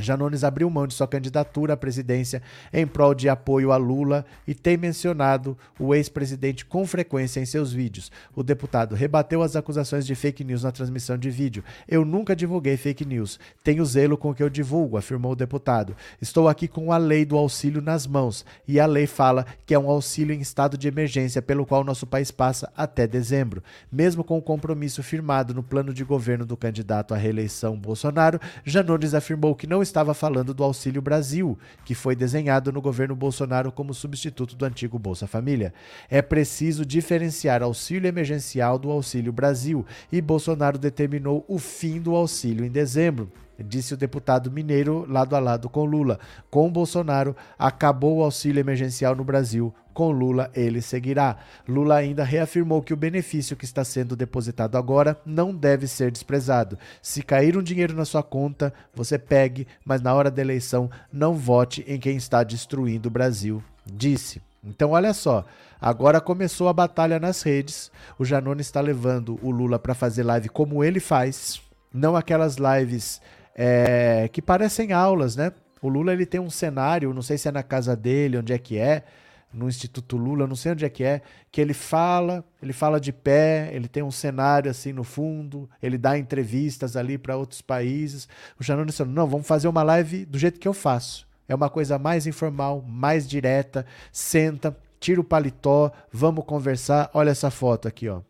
Janones 0.00 0.44
abriu 0.44 0.68
mão 0.70 0.86
de 0.86 0.94
sua 0.94 1.06
candidatura 1.06 1.74
à 1.74 1.76
presidência 1.76 2.42
em 2.72 2.86
prol 2.86 3.14
de 3.14 3.28
apoio 3.28 3.72
a 3.72 3.76
Lula 3.76 4.24
e 4.46 4.54
tem 4.54 4.76
mencionado 4.76 5.56
o 5.78 5.94
ex-presidente 5.94 6.64
com 6.64 6.86
frequência 6.86 7.40
em 7.40 7.46
seus 7.46 7.72
vídeos. 7.72 8.10
O 8.34 8.42
deputado 8.42 8.94
rebateu 8.94 9.42
as 9.42 9.56
acusações 9.56 10.06
de 10.06 10.14
fake 10.14 10.44
news 10.44 10.62
na 10.62 10.72
transmissão 10.72 11.16
de 11.16 11.30
vídeo. 11.30 11.64
Eu 11.88 12.04
nunca 12.04 12.34
divulguei 12.34 12.76
fake 12.76 13.04
news. 13.04 13.38
Tenho 13.62 13.84
zelo 13.84 14.16
com 14.16 14.30
o 14.30 14.34
que 14.34 14.42
eu 14.42 14.50
divulgo, 14.50 14.96
afirmou 14.96 15.32
o 15.32 15.36
deputado. 15.36 15.96
Estou 16.20 16.48
aqui 16.48 16.66
com 16.66 16.92
a 16.92 16.98
lei 16.98 17.24
do 17.24 17.36
auxílio 17.36 17.80
nas 17.80 18.06
mãos 18.06 18.44
e 18.66 18.80
a 18.80 18.86
lei 18.86 19.06
fala 19.06 19.46
que 19.66 19.74
é 19.74 19.78
um 19.78 19.90
auxílio 19.90 20.34
em 20.34 20.40
estado 20.40 20.76
de 20.76 20.88
emergência 20.88 21.42
pelo 21.42 21.66
qual 21.66 21.84
nosso 21.84 22.06
país 22.06 22.30
passa 22.30 22.72
até 22.76 23.06
dezembro. 23.06 23.62
Mesmo 23.90 24.24
com 24.24 24.38
o 24.38 24.42
compromisso 24.42 25.02
firmado 25.02 25.54
no 25.54 25.62
plano 25.62 25.92
de 25.92 26.04
governo 26.04 26.44
do 26.44 26.56
candidato 26.56 27.14
à 27.14 27.16
reeleição 27.16 27.78
Bolsonaro, 27.78 28.40
Janones 28.64 29.14
afirmou 29.14 29.54
que 29.54 29.66
não 29.66 29.82
estava 29.90 30.14
falando 30.14 30.54
do 30.54 30.64
Auxílio 30.64 31.02
Brasil, 31.02 31.58
que 31.84 31.94
foi 31.94 32.14
desenhado 32.16 32.72
no 32.72 32.80
governo 32.80 33.14
Bolsonaro 33.14 33.70
como 33.70 33.92
substituto 33.92 34.56
do 34.56 34.64
antigo 34.64 34.98
Bolsa 34.98 35.26
Família. 35.26 35.74
É 36.08 36.22
preciso 36.22 36.86
diferenciar 36.86 37.62
auxílio 37.62 38.08
emergencial 38.08 38.78
do 38.78 38.90
Auxílio 38.90 39.32
Brasil 39.32 39.84
e 40.10 40.20
Bolsonaro 40.20 40.78
determinou 40.78 41.44
o 41.48 41.58
fim 41.58 42.00
do 42.00 42.14
auxílio 42.14 42.64
em 42.64 42.70
dezembro 42.70 43.30
disse 43.62 43.94
o 43.94 43.96
deputado 43.96 44.50
mineiro 44.50 45.06
lado 45.08 45.36
a 45.36 45.38
lado 45.38 45.68
com 45.68 45.84
Lula. 45.84 46.18
Com 46.50 46.70
Bolsonaro, 46.70 47.36
acabou 47.58 48.18
o 48.18 48.22
auxílio 48.22 48.60
emergencial 48.60 49.14
no 49.14 49.24
Brasil. 49.24 49.74
Com 49.92 50.10
Lula, 50.10 50.50
ele 50.54 50.80
seguirá. 50.80 51.36
Lula 51.68 51.96
ainda 51.96 52.24
reafirmou 52.24 52.80
que 52.82 52.94
o 52.94 52.96
benefício 52.96 53.56
que 53.56 53.64
está 53.64 53.84
sendo 53.84 54.16
depositado 54.16 54.76
agora 54.76 55.20
não 55.26 55.54
deve 55.54 55.86
ser 55.86 56.10
desprezado. 56.10 56.78
Se 57.02 57.22
cair 57.22 57.56
um 57.56 57.62
dinheiro 57.62 57.94
na 57.94 58.04
sua 58.04 58.22
conta, 58.22 58.72
você 58.94 59.18
pegue, 59.18 59.66
mas 59.84 60.00
na 60.00 60.14
hora 60.14 60.30
da 60.30 60.40
eleição 60.40 60.90
não 61.12 61.34
vote 61.34 61.84
em 61.86 61.98
quem 61.98 62.16
está 62.16 62.42
destruindo 62.42 63.08
o 63.08 63.12
Brasil, 63.12 63.62
disse. 63.84 64.40
Então, 64.62 64.90
olha 64.90 65.14
só, 65.14 65.44
agora 65.80 66.20
começou 66.20 66.68
a 66.68 66.72
batalha 66.72 67.18
nas 67.18 67.42
redes. 67.42 67.90
O 68.18 68.24
Janone 68.24 68.60
está 68.60 68.80
levando 68.80 69.38
o 69.42 69.50
Lula 69.50 69.78
para 69.78 69.94
fazer 69.94 70.22
live 70.22 70.48
como 70.50 70.84
ele 70.84 71.00
faz, 71.00 71.60
não 71.92 72.14
aquelas 72.14 72.56
lives 72.56 73.20
é, 73.62 74.26
que 74.32 74.40
parecem 74.40 74.90
aulas, 74.90 75.36
né? 75.36 75.52
O 75.82 75.88
Lula 75.90 76.14
ele 76.14 76.24
tem 76.24 76.40
um 76.40 76.48
cenário, 76.48 77.12
não 77.12 77.20
sei 77.20 77.36
se 77.36 77.46
é 77.46 77.52
na 77.52 77.62
casa 77.62 77.94
dele, 77.94 78.38
onde 78.38 78.54
é 78.54 78.58
que 78.58 78.78
é, 78.78 79.04
no 79.52 79.68
Instituto 79.68 80.16
Lula, 80.16 80.46
não 80.46 80.56
sei 80.56 80.72
onde 80.72 80.86
é 80.86 80.88
que 80.88 81.04
é, 81.04 81.20
que 81.52 81.60
ele 81.60 81.74
fala, 81.74 82.42
ele 82.62 82.72
fala 82.72 82.98
de 82.98 83.12
pé, 83.12 83.68
ele 83.74 83.86
tem 83.86 84.02
um 84.02 84.10
cenário 84.10 84.70
assim 84.70 84.94
no 84.94 85.04
fundo, 85.04 85.68
ele 85.82 85.98
dá 85.98 86.16
entrevistas 86.16 86.96
ali 86.96 87.18
para 87.18 87.36
outros 87.36 87.60
países. 87.60 88.26
O 88.58 88.64
Janone 88.64 88.86
disse: 88.86 89.04
não, 89.04 89.26
vamos 89.26 89.46
fazer 89.46 89.68
uma 89.68 89.82
live 89.82 90.24
do 90.24 90.38
jeito 90.38 90.58
que 90.58 90.68
eu 90.68 90.72
faço. 90.72 91.28
É 91.46 91.54
uma 91.54 91.68
coisa 91.68 91.98
mais 91.98 92.26
informal, 92.26 92.82
mais 92.88 93.28
direta. 93.28 93.84
Senta, 94.10 94.74
tira 94.98 95.20
o 95.20 95.24
paletó, 95.24 95.92
vamos 96.10 96.46
conversar. 96.46 97.10
Olha 97.12 97.28
essa 97.28 97.50
foto 97.50 97.86
aqui, 97.86 98.08
ó. 98.08 98.22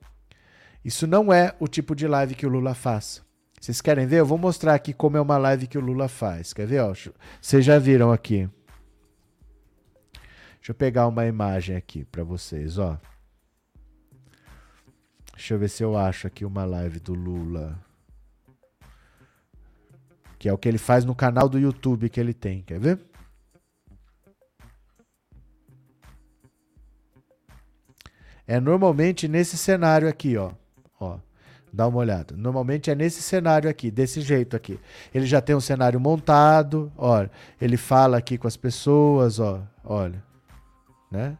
Isso 0.84 1.06
não 1.06 1.32
é 1.32 1.54
o 1.60 1.68
tipo 1.68 1.94
de 1.94 2.08
live 2.08 2.34
que 2.34 2.46
o 2.46 2.50
Lula 2.50 2.74
faz. 2.74 3.22
Vocês 3.60 3.82
querem 3.82 4.06
ver? 4.06 4.20
Eu 4.20 4.26
vou 4.26 4.38
mostrar 4.38 4.74
aqui 4.74 4.94
como 4.94 5.18
é 5.18 5.20
uma 5.20 5.36
live 5.36 5.66
que 5.66 5.76
o 5.76 5.82
Lula 5.82 6.08
faz. 6.08 6.54
Quer 6.54 6.66
ver? 6.66 6.80
Ó, 6.80 6.94
vocês 7.40 7.62
já 7.62 7.78
viram 7.78 8.10
aqui. 8.10 8.48
Deixa 10.56 10.70
eu 10.70 10.74
pegar 10.74 11.06
uma 11.06 11.26
imagem 11.26 11.76
aqui 11.76 12.04
para 12.06 12.24
vocês, 12.24 12.78
ó. 12.78 12.98
Deixa 15.34 15.54
eu 15.54 15.58
ver 15.58 15.68
se 15.68 15.82
eu 15.82 15.96
acho 15.96 16.26
aqui 16.26 16.44
uma 16.44 16.64
live 16.64 17.00
do 17.00 17.12
Lula. 17.12 17.78
Que 20.38 20.48
é 20.48 20.52
o 20.52 20.58
que 20.58 20.68
ele 20.68 20.78
faz 20.78 21.04
no 21.04 21.14
canal 21.14 21.46
do 21.46 21.58
YouTube 21.58 22.08
que 22.08 22.18
ele 22.18 22.32
tem. 22.32 22.62
Quer 22.62 22.80
ver? 22.80 22.98
É 28.46 28.58
normalmente 28.58 29.28
nesse 29.28 29.58
cenário 29.58 30.08
aqui, 30.08 30.36
ó. 30.38 30.52
Dá 31.72 31.86
uma 31.86 31.98
olhada. 31.98 32.34
Normalmente 32.36 32.90
é 32.90 32.94
nesse 32.94 33.22
cenário 33.22 33.70
aqui, 33.70 33.90
desse 33.90 34.20
jeito 34.20 34.56
aqui. 34.56 34.78
Ele 35.14 35.26
já 35.26 35.40
tem 35.40 35.54
um 35.54 35.60
cenário 35.60 36.00
montado, 36.00 36.90
olha. 36.96 37.30
Ele 37.60 37.76
fala 37.76 38.18
aqui 38.18 38.36
com 38.36 38.48
as 38.48 38.56
pessoas, 38.56 39.38
ó, 39.38 39.60
olha, 39.84 40.22
né? 41.10 41.38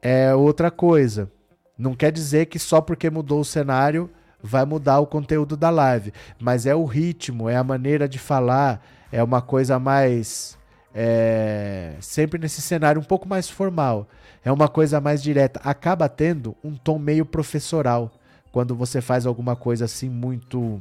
É 0.00 0.34
outra 0.34 0.70
coisa. 0.70 1.30
Não 1.76 1.94
quer 1.94 2.12
dizer 2.12 2.46
que 2.46 2.58
só 2.58 2.80
porque 2.80 3.10
mudou 3.10 3.40
o 3.40 3.44
cenário 3.44 4.10
vai 4.42 4.64
mudar 4.64 5.00
o 5.00 5.06
conteúdo 5.06 5.56
da 5.56 5.70
live, 5.70 6.12
mas 6.38 6.66
é 6.66 6.74
o 6.74 6.84
ritmo, 6.84 7.48
é 7.48 7.56
a 7.56 7.64
maneira 7.64 8.08
de 8.08 8.18
falar, 8.18 8.82
é 9.12 9.22
uma 9.22 9.42
coisa 9.42 9.78
mais 9.78 10.58
é, 10.94 11.94
sempre 12.00 12.38
nesse 12.38 12.60
cenário 12.60 13.00
um 13.00 13.04
pouco 13.04 13.28
mais 13.28 13.48
formal, 13.48 14.08
é 14.44 14.50
uma 14.50 14.68
coisa 14.68 15.00
mais 15.00 15.22
direta, 15.22 15.60
acaba 15.62 16.08
tendo 16.08 16.56
um 16.64 16.74
tom 16.74 16.98
meio 16.98 17.24
professoral 17.26 18.10
quando 18.52 18.74
você 18.74 19.00
faz 19.00 19.26
alguma 19.26 19.56
coisa 19.56 19.84
assim 19.84 20.08
muito 20.08 20.80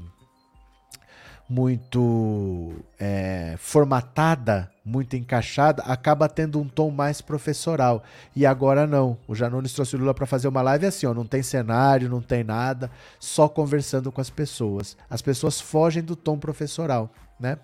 muito 1.50 2.76
é, 3.00 3.56
formatada, 3.58 4.70
muito 4.86 5.16
encaixada, 5.16 5.82
acaba 5.82 6.30
tendo 6.30 6.60
um 6.62 6.68
tom 6.68 6.91
mais 6.91 7.22
professoral. 7.22 8.04
E 8.36 8.46
agora 8.46 8.86
não. 8.86 9.18
O 9.28 9.34
Janones 9.34 9.74
trouxe 9.74 9.96
o 9.96 10.00
Lula 10.00 10.14
para 10.14 10.28
fazer 10.28 10.48
uma 10.48 10.62
live 10.62 10.86
assim, 10.86 11.08
ó, 11.08 11.14
não 11.14 11.26
tem 11.26 11.41
cenário, 11.41 12.08
não 12.08 12.22
tem 12.22 12.44
nada, 12.44 12.91
só 13.20 13.50
conversando 13.50 14.12
com 14.12 14.22
as 14.22 14.30
pessoas. 14.30 14.96
As 15.10 15.24
pessoas 15.24 15.60
fogem 15.60 16.04
do 16.04 16.16
tom 16.16 16.38
professoral, 16.38 17.12
né? 17.40 17.58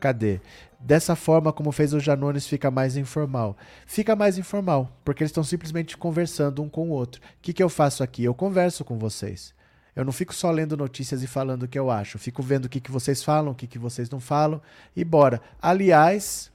Cadê? 0.00 0.40
Dessa 0.80 1.14
forma, 1.14 1.52
como 1.52 1.70
fez 1.70 1.92
o 1.92 2.00
Janones, 2.00 2.46
fica 2.46 2.70
mais 2.70 2.96
informal. 2.96 3.56
Fica 3.86 4.16
mais 4.16 4.38
informal, 4.38 4.90
porque 5.04 5.22
eles 5.22 5.30
estão 5.30 5.44
simplesmente 5.44 5.96
conversando 5.96 6.62
um 6.62 6.68
com 6.68 6.88
o 6.88 6.92
outro. 6.92 7.20
O 7.20 7.24
que, 7.42 7.52
que 7.52 7.62
eu 7.62 7.68
faço 7.68 8.02
aqui? 8.02 8.24
Eu 8.24 8.34
converso 8.34 8.84
com 8.84 8.98
vocês. 8.98 9.54
Eu 9.94 10.04
não 10.04 10.12
fico 10.12 10.34
só 10.34 10.50
lendo 10.50 10.76
notícias 10.76 11.22
e 11.22 11.26
falando 11.26 11.64
o 11.64 11.68
que 11.68 11.78
eu 11.78 11.90
acho. 11.90 12.18
Fico 12.18 12.42
vendo 12.42 12.64
o 12.64 12.68
que, 12.68 12.80
que 12.80 12.90
vocês 12.90 13.22
falam, 13.22 13.52
o 13.52 13.54
que, 13.54 13.66
que 13.66 13.78
vocês 13.78 14.08
não 14.08 14.20
falam 14.20 14.62
e 14.96 15.04
bora. 15.04 15.42
Aliás, 15.60 16.50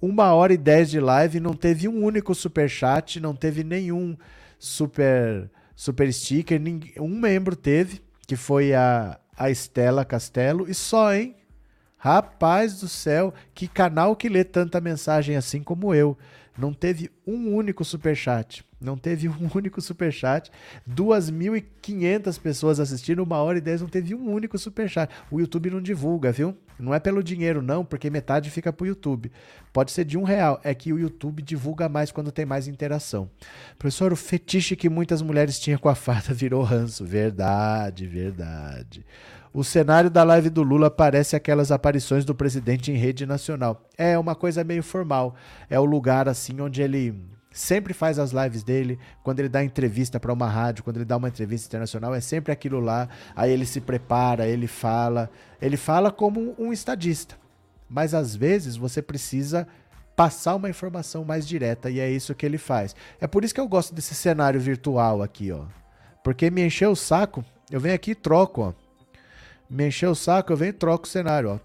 uma 0.00 0.32
hora 0.32 0.54
e 0.54 0.56
dez 0.56 0.90
de 0.90 0.98
live, 0.98 1.38
não 1.38 1.52
teve 1.52 1.86
um 1.88 2.02
único 2.02 2.34
super 2.34 2.70
chat, 2.70 3.20
não 3.20 3.34
teve 3.34 3.62
nenhum 3.62 4.16
super 4.58 5.50
super 5.76 6.10
sticker, 6.10 6.58
ninguém, 6.58 6.94
um 6.98 7.08
membro 7.08 7.54
teve, 7.54 8.00
que 8.26 8.34
foi 8.34 8.72
a, 8.72 9.20
a 9.36 9.50
Estela 9.50 10.04
Castelo, 10.04 10.68
e 10.68 10.74
só, 10.74 11.12
hein? 11.12 11.35
Rapaz 12.06 12.78
do 12.78 12.86
céu, 12.86 13.34
que 13.52 13.66
canal 13.66 14.14
que 14.14 14.28
lê 14.28 14.44
tanta 14.44 14.80
mensagem 14.80 15.34
assim 15.34 15.60
como 15.60 15.92
eu. 15.92 16.16
Não 16.56 16.72
teve 16.72 17.10
um 17.26 17.52
único 17.52 17.84
super 17.84 18.14
chat. 18.14 18.64
Não 18.80 18.96
teve 18.96 19.26
um 19.28 19.50
único 19.52 19.80
superchat. 19.80 20.52
2.500 20.88 22.40
pessoas 22.40 22.78
assistindo, 22.78 23.24
uma 23.24 23.38
hora 23.38 23.58
e 23.58 23.60
dez, 23.60 23.80
não 23.80 23.88
teve 23.88 24.14
um 24.14 24.30
único 24.30 24.56
superchat. 24.56 25.12
O 25.32 25.40
YouTube 25.40 25.68
não 25.68 25.82
divulga, 25.82 26.30
viu? 26.30 26.56
Não 26.78 26.94
é 26.94 27.00
pelo 27.00 27.24
dinheiro, 27.24 27.60
não, 27.60 27.84
porque 27.84 28.08
metade 28.08 28.50
fica 28.50 28.72
pro 28.72 28.86
YouTube. 28.86 29.32
Pode 29.72 29.90
ser 29.90 30.04
de 30.04 30.16
um 30.16 30.22
real. 30.22 30.60
É 30.62 30.72
que 30.74 30.92
o 30.92 31.00
YouTube 31.00 31.42
divulga 31.42 31.88
mais 31.88 32.12
quando 32.12 32.30
tem 32.30 32.46
mais 32.46 32.68
interação. 32.68 33.28
Professor, 33.78 34.12
o 34.12 34.16
fetiche 34.16 34.76
que 34.76 34.88
muitas 34.88 35.22
mulheres 35.22 35.58
tinham 35.58 35.80
com 35.80 35.88
a 35.88 35.94
farda 35.96 36.32
virou 36.34 36.62
ranço. 36.62 37.04
Verdade, 37.04 38.06
verdade. 38.06 39.04
O 39.56 39.64
cenário 39.64 40.10
da 40.10 40.22
live 40.22 40.50
do 40.50 40.62
Lula 40.62 40.90
parece 40.90 41.34
aquelas 41.34 41.72
aparições 41.72 42.26
do 42.26 42.34
presidente 42.34 42.92
em 42.92 42.94
rede 42.94 43.24
nacional. 43.24 43.88
É 43.96 44.18
uma 44.18 44.34
coisa 44.34 44.62
meio 44.62 44.82
formal. 44.82 45.34
É 45.70 45.80
o 45.80 45.84
lugar 45.86 46.28
assim 46.28 46.60
onde 46.60 46.82
ele 46.82 47.18
sempre 47.50 47.94
faz 47.94 48.18
as 48.18 48.32
lives 48.32 48.62
dele, 48.62 48.98
quando 49.22 49.40
ele 49.40 49.48
dá 49.48 49.64
entrevista 49.64 50.20
para 50.20 50.30
uma 50.30 50.46
rádio, 50.46 50.84
quando 50.84 50.96
ele 50.98 51.06
dá 51.06 51.16
uma 51.16 51.28
entrevista 51.28 51.68
internacional, 51.68 52.14
é 52.14 52.20
sempre 52.20 52.52
aquilo 52.52 52.80
lá. 52.80 53.08
Aí 53.34 53.50
ele 53.50 53.64
se 53.64 53.80
prepara, 53.80 54.46
ele 54.46 54.66
fala, 54.66 55.30
ele 55.58 55.78
fala 55.78 56.12
como 56.12 56.54
um 56.58 56.70
estadista. 56.70 57.34
Mas 57.88 58.12
às 58.12 58.36
vezes 58.36 58.76
você 58.76 59.00
precisa 59.00 59.66
passar 60.14 60.54
uma 60.54 60.68
informação 60.68 61.24
mais 61.24 61.48
direta 61.48 61.88
e 61.88 61.98
é 61.98 62.10
isso 62.10 62.34
que 62.34 62.44
ele 62.44 62.58
faz. 62.58 62.94
É 63.18 63.26
por 63.26 63.42
isso 63.42 63.54
que 63.54 63.60
eu 63.62 63.68
gosto 63.68 63.94
desse 63.94 64.14
cenário 64.14 64.60
virtual 64.60 65.22
aqui, 65.22 65.50
ó. 65.50 65.64
Porque 66.22 66.50
me 66.50 66.62
encheu 66.62 66.90
o 66.90 66.96
saco, 66.96 67.42
eu 67.70 67.80
venho 67.80 67.94
aqui 67.94 68.10
e 68.10 68.14
troco, 68.14 68.60
ó. 68.60 68.85
Me 69.68 69.88
encheu 69.88 70.12
o 70.12 70.14
saco, 70.14 70.52
eu 70.52 70.56
venho 70.56 70.70
e 70.70 70.72
troco 70.72 71.06
o 71.06 71.08
cenário, 71.08 71.50
ó. 71.50 71.58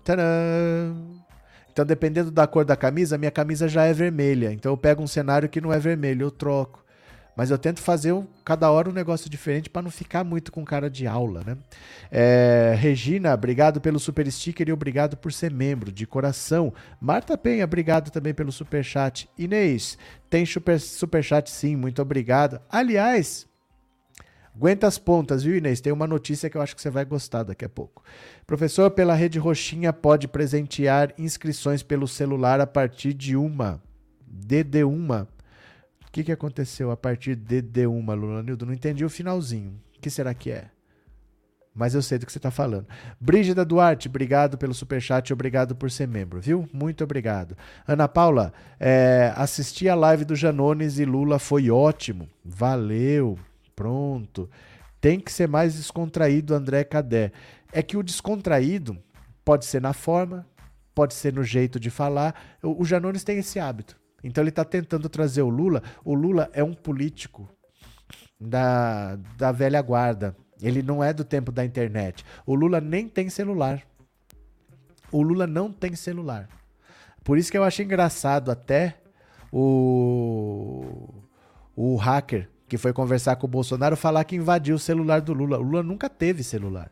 Então, 1.71 1.85
dependendo 1.85 2.31
da 2.31 2.45
cor 2.47 2.65
da 2.65 2.75
camisa, 2.75 3.17
minha 3.17 3.31
camisa 3.31 3.67
já 3.67 3.85
é 3.85 3.93
vermelha. 3.93 4.51
Então, 4.51 4.71
eu 4.71 4.77
pego 4.77 5.01
um 5.01 5.07
cenário 5.07 5.47
que 5.47 5.61
não 5.61 5.71
é 5.71 5.79
vermelho, 5.79 6.25
eu 6.25 6.31
troco. 6.31 6.81
Mas 7.35 7.49
eu 7.49 7.57
tento 7.57 7.79
fazer 7.79 8.11
um, 8.11 8.27
cada 8.43 8.69
hora 8.69 8.89
um 8.89 8.93
negócio 8.93 9.29
diferente 9.29 9.69
para 9.69 9.81
não 9.81 9.89
ficar 9.89 10.23
muito 10.23 10.51
com 10.51 10.65
cara 10.65 10.89
de 10.89 11.07
aula, 11.07 11.41
né? 11.45 11.57
É, 12.11 12.75
Regina, 12.77 13.33
obrigado 13.33 13.79
pelo 13.79 13.99
super 13.99 14.29
sticker 14.29 14.67
e 14.67 14.73
obrigado 14.73 15.15
por 15.15 15.31
ser 15.31 15.51
membro, 15.51 15.91
de 15.91 16.05
coração. 16.05 16.73
Marta 16.99 17.37
Penha, 17.37 17.63
obrigado 17.63 18.11
também 18.11 18.33
pelo 18.33 18.51
super 18.51 18.83
chat. 18.83 19.29
Inês, 19.37 19.97
tem 20.29 20.45
super, 20.45 20.79
super 20.79 21.23
chat 21.23 21.49
sim, 21.49 21.75
muito 21.75 22.01
obrigado. 22.01 22.59
Aliás, 22.69 23.47
Aguenta 24.55 24.85
as 24.85 24.97
pontas, 24.97 25.43
viu, 25.43 25.55
Inês? 25.55 25.79
Tem 25.79 25.93
uma 25.93 26.05
notícia 26.05 26.49
que 26.49 26.57
eu 26.57 26.61
acho 26.61 26.75
que 26.75 26.81
você 26.81 26.89
vai 26.89 27.05
gostar 27.05 27.43
daqui 27.43 27.63
a 27.63 27.69
pouco. 27.69 28.03
Professor, 28.45 28.91
pela 28.91 29.15
Rede 29.15 29.39
Roxinha 29.39 29.93
pode 29.93 30.27
presentear 30.27 31.13
inscrições 31.17 31.81
pelo 31.81 32.07
celular 32.07 32.59
a 32.59 32.67
partir 32.67 33.13
de 33.13 33.35
uma. 33.35 33.81
DD1. 34.29 35.27
O 36.07 36.11
que, 36.11 36.23
que 36.25 36.31
aconteceu 36.31 36.91
a 36.91 36.97
partir 36.97 37.35
de 37.35 37.61
DD1, 37.61 38.13
Lulanildo? 38.13 38.65
Não 38.65 38.73
entendi 38.73 39.05
o 39.05 39.09
finalzinho. 39.09 39.79
O 39.97 40.01
que 40.01 40.09
será 40.09 40.33
que 40.33 40.51
é? 40.51 40.65
Mas 41.73 41.95
eu 41.95 42.01
sei 42.01 42.17
do 42.17 42.25
que 42.25 42.31
você 42.31 42.37
está 42.37 42.51
falando. 42.51 42.85
Brígida 43.19 43.63
Duarte, 43.63 44.09
obrigado 44.09 44.57
pelo 44.57 44.73
superchat 44.73 45.31
obrigado 45.31 45.73
por 45.73 45.89
ser 45.89 46.05
membro, 46.05 46.41
viu? 46.41 46.67
Muito 46.73 47.01
obrigado. 47.01 47.57
Ana 47.87 48.09
Paula, 48.09 48.51
é, 48.77 49.31
assisti 49.37 49.87
a 49.87 49.95
live 49.95 50.25
do 50.25 50.35
Janones 50.35 50.99
e 50.99 51.05
Lula, 51.05 51.39
foi 51.39 51.71
ótimo. 51.71 52.27
Valeu. 52.43 53.39
Pronto. 53.75 54.49
Tem 54.99 55.19
que 55.19 55.31
ser 55.31 55.47
mais 55.47 55.75
descontraído, 55.75 56.53
André 56.53 56.83
Cadé. 56.83 57.31
É 57.71 57.81
que 57.81 57.97
o 57.97 58.03
descontraído 58.03 58.97
pode 59.43 59.65
ser 59.65 59.81
na 59.81 59.93
forma, 59.93 60.45
pode 60.93 61.13
ser 61.13 61.33
no 61.33 61.43
jeito 61.43 61.79
de 61.79 61.89
falar. 61.89 62.35
O, 62.61 62.85
Janones 62.85 63.23
tem 63.23 63.39
esse 63.39 63.59
hábito. 63.59 63.99
Então 64.23 64.43
ele 64.43 64.49
está 64.49 64.63
tentando 64.63 65.09
trazer 65.09 65.41
o 65.41 65.49
Lula. 65.49 65.81
O 66.05 66.13
Lula 66.13 66.49
é 66.53 66.63
um 66.63 66.73
político 66.73 67.49
da, 68.39 69.15
da 69.37 69.51
velha 69.51 69.81
guarda. 69.81 70.35
Ele 70.61 70.83
não 70.83 71.03
é 71.03 71.11
do 71.11 71.23
tempo 71.23 71.51
da 71.51 71.65
internet. 71.65 72.23
O 72.45 72.53
Lula 72.53 72.79
nem 72.79 73.07
tem 73.07 73.29
celular. 73.29 73.81
O 75.11 75.23
Lula 75.23 75.47
não 75.47 75.71
tem 75.71 75.95
celular. 75.95 76.47
Por 77.23 77.37
isso 77.37 77.51
que 77.51 77.57
eu 77.57 77.63
acho 77.63 77.81
engraçado 77.81 78.51
até 78.51 78.97
o, 79.51 81.09
o 81.75 81.95
hacker 81.95 82.49
que 82.71 82.77
foi 82.77 82.93
conversar 82.93 83.35
com 83.35 83.45
o 83.45 83.49
Bolsonaro, 83.49 83.97
falar 83.97 84.23
que 84.23 84.33
invadiu 84.33 84.75
o 84.77 84.79
celular 84.79 85.19
do 85.19 85.33
Lula. 85.33 85.59
O 85.59 85.61
Lula 85.61 85.83
nunca 85.83 86.09
teve 86.09 86.41
celular. 86.41 86.89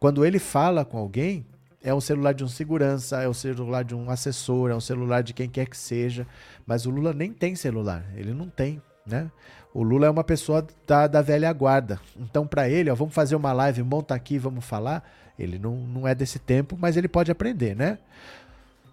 Quando 0.00 0.26
ele 0.26 0.40
fala 0.40 0.84
com 0.84 0.98
alguém, 0.98 1.46
é 1.80 1.94
um 1.94 2.00
celular 2.00 2.32
de 2.32 2.42
um 2.42 2.48
segurança, 2.48 3.22
é 3.22 3.28
um 3.28 3.32
celular 3.32 3.84
de 3.84 3.94
um 3.94 4.10
assessor, 4.10 4.68
é 4.68 4.74
um 4.74 4.80
celular 4.80 5.22
de 5.22 5.32
quem 5.32 5.48
quer 5.48 5.66
que 5.66 5.76
seja. 5.76 6.26
Mas 6.66 6.86
o 6.86 6.90
Lula 6.90 7.12
nem 7.12 7.32
tem 7.32 7.54
celular. 7.54 8.04
Ele 8.16 8.34
não 8.34 8.48
tem, 8.48 8.82
né? 9.06 9.30
O 9.72 9.84
Lula 9.84 10.08
é 10.08 10.10
uma 10.10 10.24
pessoa 10.24 10.66
da, 10.84 11.06
da 11.06 11.22
velha 11.22 11.52
guarda. 11.52 12.00
Então, 12.16 12.44
para 12.44 12.68
ele, 12.68 12.90
ó, 12.90 12.94
vamos 12.96 13.14
fazer 13.14 13.36
uma 13.36 13.52
live, 13.52 13.84
monta 13.84 14.12
aqui, 14.12 14.38
vamos 14.38 14.64
falar. 14.64 15.08
Ele 15.38 15.56
não, 15.56 15.76
não 15.76 16.08
é 16.08 16.16
desse 16.16 16.40
tempo, 16.40 16.76
mas 16.76 16.96
ele 16.96 17.06
pode 17.06 17.30
aprender, 17.30 17.76
né? 17.76 17.96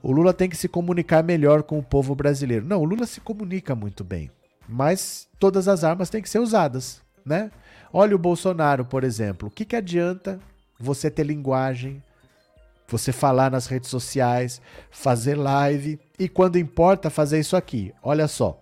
O 0.04 0.12
Lula 0.12 0.32
tem 0.32 0.48
que 0.48 0.56
se 0.56 0.68
comunicar 0.68 1.24
melhor 1.24 1.64
com 1.64 1.80
o 1.80 1.84
povo 1.84 2.14
brasileiro. 2.14 2.68
Não, 2.68 2.82
o 2.82 2.86
Lula 2.86 3.08
se 3.08 3.20
comunica 3.20 3.74
muito 3.74 4.04
bem. 4.04 4.30
Mas 4.68 5.28
todas 5.40 5.68
as 5.68 5.84
armas 5.84 6.10
têm 6.10 6.22
que 6.22 6.30
ser 6.30 6.40
usadas, 6.40 7.02
né? 7.26 7.52
Olha 7.92 8.16
o 8.16 8.20
Bolsonaro, 8.20 8.86
por 8.86 9.04
exemplo. 9.04 9.48
O 9.48 9.52
que, 9.52 9.66
que 9.66 9.76
adianta 9.76 10.40
você 10.80 11.12
ter 11.12 11.24
linguagem, 11.24 12.02
você 12.88 13.12
falar 13.12 13.52
nas 13.52 13.68
redes 13.68 13.90
sociais, 13.90 14.62
fazer 14.90 15.36
live 15.36 16.00
e 16.18 16.28
quando 16.28 16.58
importa 16.58 17.10
fazer 17.10 17.40
isso 17.40 17.56
aqui? 17.56 17.94
Olha 18.02 18.28
só. 18.28 18.60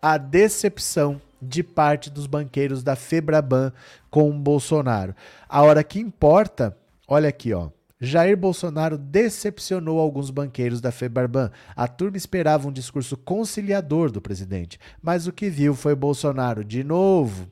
A 0.00 0.18
decepção 0.18 1.20
de 1.40 1.62
parte 1.62 2.08
dos 2.08 2.26
banqueiros 2.26 2.82
da 2.82 2.94
Febraban 2.94 3.72
com 4.10 4.30
o 4.30 4.38
Bolsonaro. 4.38 5.14
A 5.48 5.62
hora 5.62 5.82
que 5.82 5.98
importa, 5.98 6.76
olha 7.08 7.28
aqui, 7.28 7.52
ó. 7.52 7.70
Jair 8.04 8.36
Bolsonaro 8.36 8.98
decepcionou 8.98 10.00
alguns 10.00 10.28
banqueiros 10.28 10.80
da 10.80 10.90
Febarban. 10.90 11.52
A 11.76 11.86
turma 11.86 12.16
esperava 12.16 12.66
um 12.66 12.72
discurso 12.72 13.16
conciliador 13.16 14.10
do 14.10 14.20
presidente, 14.20 14.76
mas 15.00 15.28
o 15.28 15.32
que 15.32 15.48
viu 15.48 15.72
foi 15.72 15.94
Bolsonaro, 15.94 16.64
de 16.64 16.82
novo, 16.82 17.46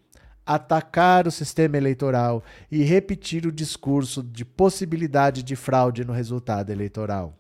atacar 0.45 1.29
o 1.29 1.31
sistema 1.31 1.77
eleitoral 1.77 2.43
e 2.69 2.83
repetir 2.83 3.47
o 3.47 3.53
discurso 3.53 4.25
de 4.25 4.45
possibilidade 4.45 5.45
de 5.45 5.55
fraude 5.55 6.05
no 6.05 6.13
resultado 6.13 6.71
eleitoral. 6.71 7.33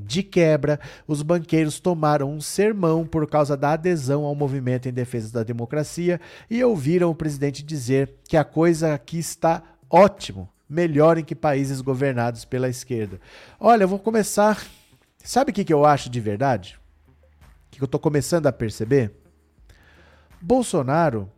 De 0.00 0.22
quebra, 0.22 0.78
os 1.08 1.22
banqueiros 1.22 1.80
tomaram 1.80 2.32
um 2.32 2.40
sermão 2.40 3.04
por 3.04 3.28
causa 3.28 3.56
da 3.56 3.72
adesão 3.72 4.24
ao 4.24 4.36
movimento 4.36 4.88
em 4.88 4.92
defesa 4.92 5.32
da 5.32 5.42
democracia 5.42 6.20
e 6.48 6.62
ouviram 6.62 7.10
o 7.10 7.16
presidente 7.16 7.64
dizer 7.64 8.14
que 8.28 8.36
a 8.36 8.44
coisa 8.44 8.94
aqui 8.94 9.18
está 9.18 9.60
ótimo 9.90 10.48
melhor 10.68 11.18
em 11.18 11.24
que 11.24 11.34
países 11.34 11.80
governados 11.80 12.44
pela 12.44 12.68
esquerda. 12.68 13.20
Olha, 13.58 13.84
eu 13.84 13.88
vou 13.88 13.98
começar. 13.98 14.64
Sabe 15.24 15.50
o 15.50 15.54
que, 15.54 15.64
que 15.64 15.72
eu 15.72 15.84
acho 15.84 16.10
de 16.10 16.20
verdade? 16.20 16.78
O 17.66 17.70
que 17.70 17.82
eu 17.82 17.86
estou 17.86 18.00
começando 18.00 18.46
a 18.46 18.52
perceber? 18.52 19.12
Bolsonaro, 20.40 21.30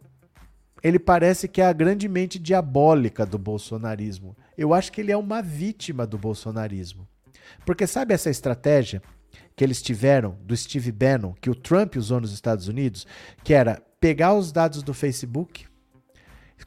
ele 0.83 0.99
parece 0.99 1.49
que 1.49 1.61
é 1.61 1.67
a 1.67 1.73
grande 1.73 2.09
mente 2.09 2.39
diabólica 2.39 3.25
do 3.25 3.39
bolsonarismo. 3.39 4.37
Eu 4.57 4.75
acho 4.75 4.93
que 4.93 5.01
ele 5.01 5.13
é 5.13 5.17
uma 5.17 5.43
vítima 5.43 6.07
do 6.07 6.19
bolsonarismo. 6.19 7.07
Porque 7.65 7.87
sabe 7.87 8.15
essa 8.15 8.31
estratégia 8.31 9.03
que 9.57 9.65
eles 9.65 9.83
tiveram 9.83 10.39
do 10.43 10.57
Steve 10.57 10.93
Bannon, 10.93 11.35
que 11.35 11.51
o 11.51 11.55
Trump 11.55 11.97
usou 11.97 12.21
nos 12.21 12.33
Estados 12.33 12.69
Unidos, 12.69 13.07
que 13.45 13.53
era 13.53 13.83
pegar 14.01 14.35
os 14.35 14.53
dados 14.53 14.83
do 14.83 14.95
Facebook, 14.95 15.67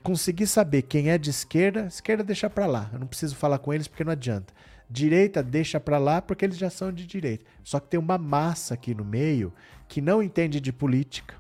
conseguir 0.02 0.48
saber 0.48 0.84
quem 0.84 1.10
é 1.10 1.18
de 1.18 1.30
esquerda, 1.30 1.86
esquerda 1.86 2.24
deixa 2.24 2.49
para 2.49 2.65
lá. 2.65 2.90
Eu 2.94 2.99
não 2.99 3.07
preciso 3.07 3.36
falar 3.36 3.60
com 3.60 3.74
eles 3.74 3.88
porque 3.88 4.03
não 4.03 4.11
adianta. 4.11 4.53
Direita 4.90 5.41
deixa 5.41 5.80
para 5.80 5.98
lá 5.98 6.22
porque 6.22 6.45
eles 6.45 6.57
já 6.57 6.70
são 6.70 6.91
de 6.91 7.06
direita. 7.06 7.45
Só 7.64 7.80
que 7.80 7.88
tem 7.88 7.99
uma 7.99 8.18
massa 8.18 8.74
aqui 8.74 8.94
no 8.94 9.03
meio 9.06 9.53
que 9.88 10.02
não 10.02 10.22
entende 10.22 10.60
de 10.60 10.72
política, 10.74 11.36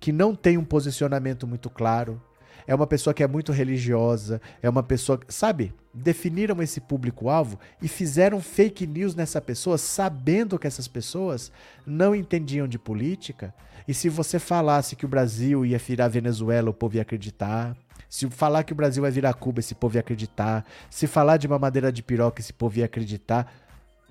que 0.00 0.12
não 0.12 0.34
tem 0.34 0.58
um 0.58 0.64
posicionamento 0.64 1.46
muito 1.46 1.70
claro, 1.70 2.20
é 2.66 2.74
uma 2.74 2.86
pessoa 2.86 3.14
que 3.14 3.22
é 3.22 3.26
muito 3.26 3.50
religiosa, 3.50 4.40
é 4.62 4.68
uma 4.68 4.82
pessoa, 4.82 5.18
sabe? 5.28 5.72
Definiram 5.98 6.62
esse 6.62 6.80
público-alvo 6.80 7.58
e 7.82 7.88
fizeram 7.88 8.40
fake 8.40 8.86
news 8.86 9.14
nessa 9.14 9.40
pessoa, 9.40 9.76
sabendo 9.76 10.58
que 10.58 10.66
essas 10.66 10.86
pessoas 10.86 11.50
não 11.86 12.14
entendiam 12.14 12.68
de 12.68 12.78
política. 12.78 13.52
E 13.86 13.92
se 13.92 14.08
você 14.08 14.38
falasse 14.38 14.94
que 14.94 15.04
o 15.04 15.08
Brasil 15.08 15.64
ia 15.66 15.78
virar 15.78 16.08
Venezuela, 16.08 16.70
o 16.70 16.74
povo 16.74 16.96
ia 16.96 17.02
acreditar. 17.02 17.76
Se 18.08 18.28
falar 18.28 18.62
que 18.64 18.72
o 18.72 18.76
Brasil 18.76 19.02
vai 19.02 19.10
virar 19.10 19.34
Cuba, 19.34 19.60
esse 19.60 19.74
povo 19.74 19.96
ia 19.96 20.00
acreditar. 20.00 20.64
Se 20.90 21.06
falar 21.06 21.36
de 21.36 21.46
uma 21.46 21.58
madeira 21.58 21.90
de 21.90 22.02
piroca, 22.02 22.40
esse 22.40 22.52
povo 22.52 22.78
ia 22.78 22.84
acreditar. 22.84 23.52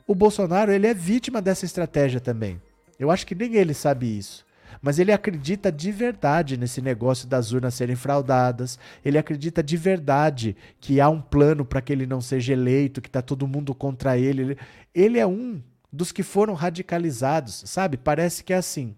O 0.06 0.16
Bolsonaro, 0.16 0.72
ele 0.72 0.88
é 0.88 0.94
vítima 0.94 1.42
dessa 1.42 1.66
estratégia 1.66 2.20
também. 2.20 2.62
Eu 3.00 3.12
acho 3.12 3.26
que 3.26 3.36
nem 3.36 3.56
ele 3.56 3.74
sabe 3.74 4.18
isso. 4.18 4.47
Mas 4.82 4.99
ele 4.99 5.12
acredita 5.12 5.72
de 5.72 5.91
verdade 5.91 6.58
nesse 6.58 6.82
negócio 6.82 7.28
das 7.28 7.52
urnas 7.52 7.74
serem 7.74 7.95
fraudadas. 7.95 8.80
Ele 9.04 9.18
acredita 9.18 9.64
de 9.64 9.78
verdade 9.78 10.56
que 10.80 11.02
há 11.02 11.10
um 11.10 11.22
plano 11.22 11.66
para 11.66 11.82
que 11.82 11.91
ele 11.91 12.06
não 12.06 12.22
seja 12.22 12.54
eleito, 12.54 13.02
que 13.02 13.10
está 13.10 13.22
todo 13.22 13.48
mundo 13.48 13.74
contra 13.74 14.18
ele. 14.18 14.58
ele. 14.94 15.20
É 15.20 15.28
um 15.28 15.62
dos 15.91 16.12
que 16.12 16.24
foram 16.24 16.54
radicalizados, 16.54 17.64
sabe? 17.66 17.98
Parece 17.98 18.44
que 18.44 18.54
é 18.54 18.58
assim. 18.58 18.95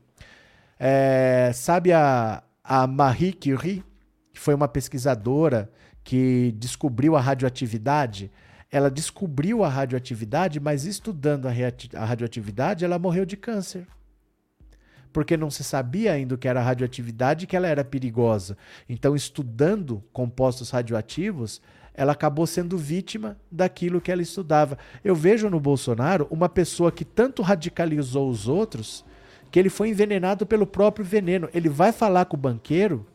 É, 0.80 1.52
sabe 1.54 1.92
a, 1.92 2.44
a 2.64 2.88
Marie 2.88 3.34
Curie, 3.34 3.84
que 4.34 4.40
foi 4.40 4.54
uma 4.54 4.68
pesquisadora 4.68 5.70
que 6.04 6.54
descobriu 6.58 7.16
a 7.16 7.22
radioatividade? 7.22 8.32
Ela 8.72 8.92
descobriu 8.92 9.64
a 9.64 9.70
radioatividade, 9.70 10.60
mas 10.60 10.86
estudando 10.86 11.48
a 11.48 12.06
radioatividade, 12.06 12.86
ela 12.86 13.00
morreu 13.00 13.26
de 13.26 13.36
câncer 13.36 13.88
porque 15.12 15.36
não 15.36 15.50
se 15.50 15.64
sabia 15.64 16.14
ainda 16.14 16.36
o 16.36 16.38
que 16.38 16.48
era 16.48 16.62
radioatividade 16.62 17.44
e 17.44 17.48
que 17.48 17.56
ela 17.56 17.68
era 17.68 17.84
perigosa. 17.84 18.58
Então, 18.88 19.16
estudando 19.16 20.04
compostos 20.14 20.70
radioativos, 20.70 21.62
ela 21.94 22.14
acabou 22.14 22.48
sendo 22.48 22.78
vítima 22.78 23.38
daquilo 23.52 24.00
que 24.00 24.12
ela 24.12 24.22
estudava. 24.22 24.78
Eu 25.04 25.16
vejo 25.16 25.50
no 25.50 25.60
Bolsonaro 25.60 26.28
uma 26.30 26.48
pessoa 26.48 26.92
que 26.92 27.04
tanto 27.04 27.42
radicalizou 27.42 28.30
os 28.30 28.48
outros 28.48 29.04
que 29.52 29.60
ele 29.60 29.70
foi 29.70 29.90
envenenado 29.90 30.46
pelo 30.46 30.66
próprio 30.68 31.06
veneno. 31.06 31.50
Ele 31.54 31.68
vai 31.68 31.92
falar 31.92 32.26
com 32.26 32.38
o 32.38 32.40
banqueiro 32.40 33.06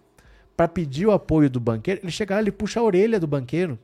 para 0.57 0.69
pedir 0.69 1.07
o 1.07 1.13
apoio 1.13 1.51
do 1.51 1.59
banqueiro, 1.59 2.01
ele 2.03 2.13
chega 2.13 2.35
lá, 2.35 2.41
ele 2.41 2.53
puxa 2.53 2.79
a 2.79 2.83
orelha 2.83 3.19
do 3.19 3.27
banqueiro 3.27 3.79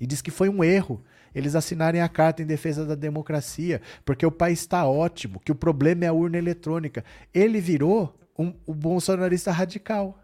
e 0.00 0.06
diz 0.06 0.22
que 0.22 0.30
foi 0.30 0.48
um 0.48 0.62
erro 0.62 1.02
eles 1.34 1.54
assinarem 1.54 2.00
a 2.00 2.08
carta 2.08 2.42
em 2.42 2.46
defesa 2.46 2.84
da 2.84 2.94
democracia, 2.94 3.80
porque 4.04 4.24
o 4.26 4.30
país 4.30 4.60
está 4.60 4.86
ótimo, 4.86 5.40
que 5.40 5.52
o 5.52 5.54
problema 5.54 6.04
é 6.04 6.08
a 6.08 6.12
urna 6.12 6.38
eletrônica. 6.38 7.04
Ele 7.32 7.60
virou 7.60 8.18
um, 8.38 8.52
um 8.66 8.74
bolsonarista 8.74 9.50
radical. 9.50 10.18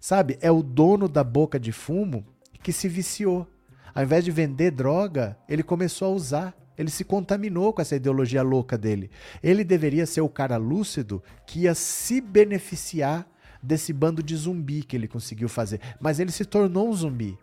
Sabe? 0.00 0.38
É 0.40 0.50
o 0.50 0.62
dono 0.62 1.08
da 1.08 1.22
boca 1.22 1.58
de 1.58 1.72
fumo 1.72 2.24
que 2.62 2.72
se 2.72 2.88
viciou. 2.88 3.46
Ao 3.94 4.02
invés 4.02 4.24
de 4.24 4.30
vender 4.30 4.70
droga, 4.70 5.36
ele 5.48 5.62
começou 5.62 6.08
a 6.08 6.14
usar. 6.14 6.54
Ele 6.78 6.90
se 6.90 7.04
contaminou 7.04 7.72
com 7.72 7.82
essa 7.82 7.96
ideologia 7.96 8.42
louca 8.42 8.78
dele. 8.78 9.10
Ele 9.42 9.62
deveria 9.62 10.06
ser 10.06 10.22
o 10.22 10.28
cara 10.28 10.56
lúcido 10.56 11.22
que 11.46 11.60
ia 11.60 11.74
se 11.74 12.20
beneficiar 12.20 13.26
desse 13.62 13.92
bando 13.92 14.22
de 14.22 14.34
zumbi 14.34 14.82
que 14.82 14.96
ele 14.96 15.06
conseguiu 15.06 15.48
fazer. 15.48 15.80
Mas 16.00 16.18
ele 16.18 16.32
se 16.32 16.44
tornou 16.44 16.88
um 16.88 16.92
zumbi. 16.92 17.38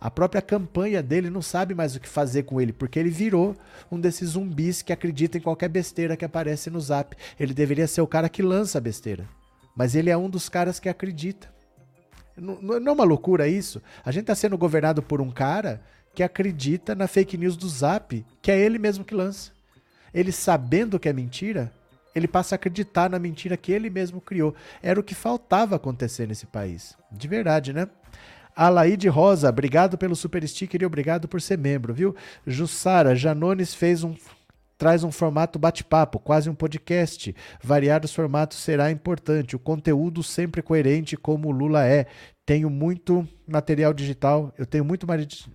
A 0.00 0.10
própria 0.10 0.40
campanha 0.40 1.02
dele 1.02 1.28
não 1.28 1.42
sabe 1.42 1.74
mais 1.74 1.96
o 1.96 2.00
que 2.00 2.08
fazer 2.08 2.44
com 2.44 2.60
ele, 2.60 2.72
porque 2.72 2.98
ele 2.98 3.10
virou 3.10 3.56
um 3.90 3.98
desses 3.98 4.30
zumbis 4.30 4.80
que 4.80 4.92
acredita 4.92 5.38
em 5.38 5.40
qualquer 5.40 5.68
besteira 5.68 6.16
que 6.16 6.24
aparece 6.24 6.70
no 6.70 6.80
zap. 6.80 7.16
Ele 7.38 7.52
deveria 7.52 7.86
ser 7.88 8.00
o 8.00 8.06
cara 8.06 8.28
que 8.28 8.42
lança 8.42 8.78
a 8.78 8.80
besteira. 8.80 9.28
Mas 9.74 9.94
ele 9.94 10.10
é 10.10 10.16
um 10.16 10.30
dos 10.30 10.48
caras 10.48 10.78
que 10.78 10.88
acredita. 10.88 11.48
Não, 12.36 12.60
não 12.62 12.92
é 12.92 12.94
uma 12.94 13.04
loucura 13.04 13.48
isso? 13.48 13.82
A 14.04 14.12
gente 14.12 14.22
está 14.22 14.34
sendo 14.34 14.56
governado 14.56 15.02
por 15.02 15.20
um 15.20 15.30
cara 15.30 15.82
que 16.14 16.22
acredita 16.22 16.94
na 16.94 17.08
fake 17.08 17.36
news 17.36 17.56
do 17.56 17.68
zap, 17.68 18.24
que 18.40 18.50
é 18.50 18.58
ele 18.58 18.78
mesmo 18.78 19.04
que 19.04 19.14
lança. 19.14 19.50
Ele 20.14 20.30
sabendo 20.30 20.98
que 20.98 21.08
é 21.08 21.12
mentira, 21.12 21.72
ele 22.14 22.28
passa 22.28 22.54
a 22.54 22.56
acreditar 22.56 23.10
na 23.10 23.18
mentira 23.18 23.56
que 23.56 23.72
ele 23.72 23.90
mesmo 23.90 24.20
criou. 24.20 24.54
Era 24.82 24.98
o 24.98 25.02
que 25.02 25.14
faltava 25.14 25.76
acontecer 25.76 26.26
nesse 26.26 26.46
país. 26.46 26.96
De 27.10 27.26
verdade, 27.28 27.72
né? 27.72 27.88
Alaide 28.60 29.06
Rosa, 29.06 29.48
obrigado 29.48 29.96
pelo 29.96 30.16
super 30.16 30.46
sticker 30.48 30.82
e 30.82 30.84
obrigado 30.84 31.28
por 31.28 31.40
ser 31.40 31.56
membro, 31.56 31.94
viu? 31.94 32.16
Jussara, 32.44 33.14
Janones 33.14 33.72
fez 33.72 34.02
um 34.02 34.16
traz 34.76 35.04
um 35.04 35.12
formato 35.12 35.58
bate-papo, 35.58 36.18
quase 36.18 36.50
um 36.50 36.54
podcast. 36.54 37.34
Variar 37.62 38.04
os 38.04 38.14
formatos 38.14 38.58
será 38.58 38.90
importante. 38.90 39.56
O 39.56 39.58
conteúdo 39.58 40.22
sempre 40.22 40.62
coerente, 40.62 41.16
como 41.16 41.48
o 41.48 41.52
Lula 41.52 41.84
é. 41.86 42.06
Tenho 42.46 42.70
muito 42.70 43.28
material 43.46 43.92
digital. 43.92 44.54
Eu 44.56 44.64
tenho 44.64 44.84
muito 44.84 45.06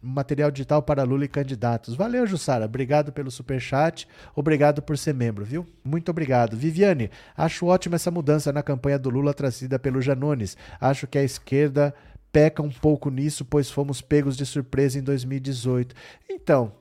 material 0.02 0.52
digital 0.52 0.82
para 0.82 1.04
Lula 1.04 1.26
e 1.26 1.30
candidatos. 1.30 1.96
Valeu, 1.96 2.28
Jussara. 2.28 2.66
Obrigado 2.66 3.12
pelo 3.12 3.32
super 3.32 3.60
chat. 3.60 4.08
Obrigado 4.36 4.82
por 4.82 4.98
ser 4.98 5.14
membro, 5.14 5.44
viu? 5.44 5.66
Muito 5.84 6.10
obrigado. 6.10 6.56
Viviane, 6.56 7.10
acho 7.36 7.66
ótima 7.66 7.96
essa 7.96 8.12
mudança 8.12 8.52
na 8.52 8.62
campanha 8.62 9.00
do 9.00 9.10
Lula 9.10 9.34
trazida 9.34 9.80
pelo 9.80 10.02
Janones. 10.02 10.56
Acho 10.80 11.08
que 11.08 11.18
a 11.18 11.24
esquerda 11.24 11.96
peca 12.34 12.64
um 12.64 12.72
pouco 12.72 13.12
nisso, 13.12 13.46
pois 13.46 13.70
fomos 13.70 14.02
pegos 14.02 14.36
de 14.36 14.46
surpresa 14.46 14.98
em 14.98 15.04
2018. 15.04 15.96
Então, 16.28 16.74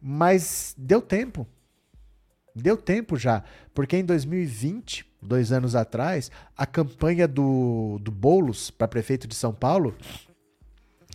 mas 0.00 0.74
deu 0.76 1.00
tempo. 1.00 1.46
Deu 2.54 2.76
tempo 2.76 3.16
já, 3.16 3.42
porque 3.72 3.96
em 3.96 4.04
2020, 4.04 5.06
dois 5.22 5.52
anos 5.52 5.74
atrás, 5.74 6.30
a 6.56 6.66
campanha 6.66 7.26
do, 7.26 7.98
do 8.00 8.10
Boulos 8.10 8.70
para 8.70 8.88
prefeito 8.88 9.26
de 9.26 9.34
São 9.34 9.54
Paulo 9.54 9.96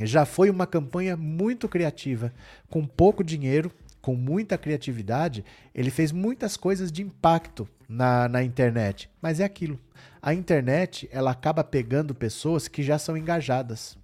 já 0.01 0.25
foi 0.25 0.49
uma 0.49 0.65
campanha 0.65 1.15
muito 1.15 1.69
criativa, 1.69 2.33
com 2.69 2.85
pouco 2.85 3.23
dinheiro, 3.23 3.71
com 4.01 4.15
muita 4.15 4.57
criatividade, 4.57 5.43
ele 5.73 5.89
fez 5.89 6.11
muitas 6.11 6.57
coisas 6.57 6.91
de 6.91 7.01
impacto 7.01 7.67
na, 7.87 8.27
na 8.29 8.43
internet. 8.43 9.09
Mas 9.21 9.39
é 9.39 9.43
aquilo. 9.43 9.79
A 10.25 10.33
internet 10.33 11.07
ela 11.11 11.29
acaba 11.29 11.63
pegando 11.63 12.15
pessoas 12.15 12.67
que 12.67 12.81
já 12.81 12.97
são 12.97 13.15
engajadas. 13.15 13.95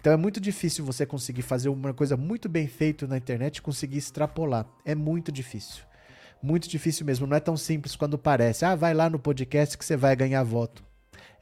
Então 0.00 0.10
é 0.10 0.16
muito 0.16 0.40
difícil 0.40 0.82
você 0.82 1.04
conseguir 1.04 1.42
fazer 1.42 1.68
uma 1.68 1.92
coisa 1.92 2.16
muito 2.16 2.48
bem 2.48 2.66
feita 2.66 3.06
na 3.06 3.18
internet 3.18 3.58
e 3.58 3.62
conseguir 3.62 3.98
extrapolar. 3.98 4.66
É 4.82 4.94
muito 4.94 5.30
difícil. 5.30 5.84
Muito 6.42 6.66
difícil 6.70 7.04
mesmo. 7.04 7.26
Não 7.26 7.36
é 7.36 7.40
tão 7.40 7.54
simples 7.54 7.94
quando 7.94 8.16
parece. 8.16 8.64
Ah, 8.64 8.74
vai 8.74 8.94
lá 8.94 9.10
no 9.10 9.18
podcast 9.18 9.76
que 9.76 9.84
você 9.84 9.94
vai 9.94 10.16
ganhar 10.16 10.42
voto 10.42 10.82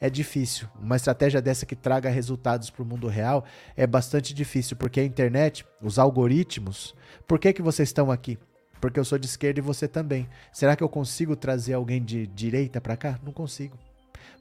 é 0.00 0.10
difícil. 0.10 0.66
Uma 0.80 0.96
estratégia 0.96 1.40
dessa 1.40 1.64
que 1.64 1.76
traga 1.76 2.08
resultados 2.08 2.68
para 2.68 2.82
o 2.82 2.86
mundo 2.86 3.06
real 3.06 3.44
é 3.76 3.86
bastante 3.86 4.32
difícil, 4.32 4.76
porque 4.76 4.98
a 4.98 5.04
internet, 5.04 5.64
os 5.80 5.98
algoritmos. 5.98 6.96
Por 7.28 7.38
que, 7.38 7.52
que 7.52 7.62
vocês 7.62 7.90
estão 7.90 8.10
aqui? 8.10 8.38
Porque 8.80 8.98
eu 8.98 9.04
sou 9.04 9.18
de 9.18 9.26
esquerda 9.26 9.60
e 9.60 9.62
você 9.62 9.86
também. 9.86 10.26
Será 10.50 10.74
que 10.74 10.82
eu 10.82 10.88
consigo 10.88 11.36
trazer 11.36 11.74
alguém 11.74 12.02
de 12.02 12.26
direita 12.26 12.80
para 12.80 12.96
cá? 12.96 13.20
Não 13.22 13.30
consigo. 13.30 13.78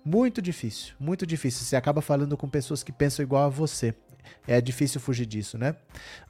Muito 0.03 0.41
difícil, 0.41 0.93
muito 0.99 1.25
difícil. 1.25 1.65
Você 1.65 1.75
acaba 1.75 2.01
falando 2.01 2.37
com 2.37 2.47
pessoas 2.47 2.83
que 2.83 2.91
pensam 2.91 3.23
igual 3.23 3.45
a 3.45 3.49
você. 3.49 3.93
É 4.47 4.59
difícil 4.61 4.99
fugir 4.99 5.25
disso, 5.25 5.57
né? 5.57 5.75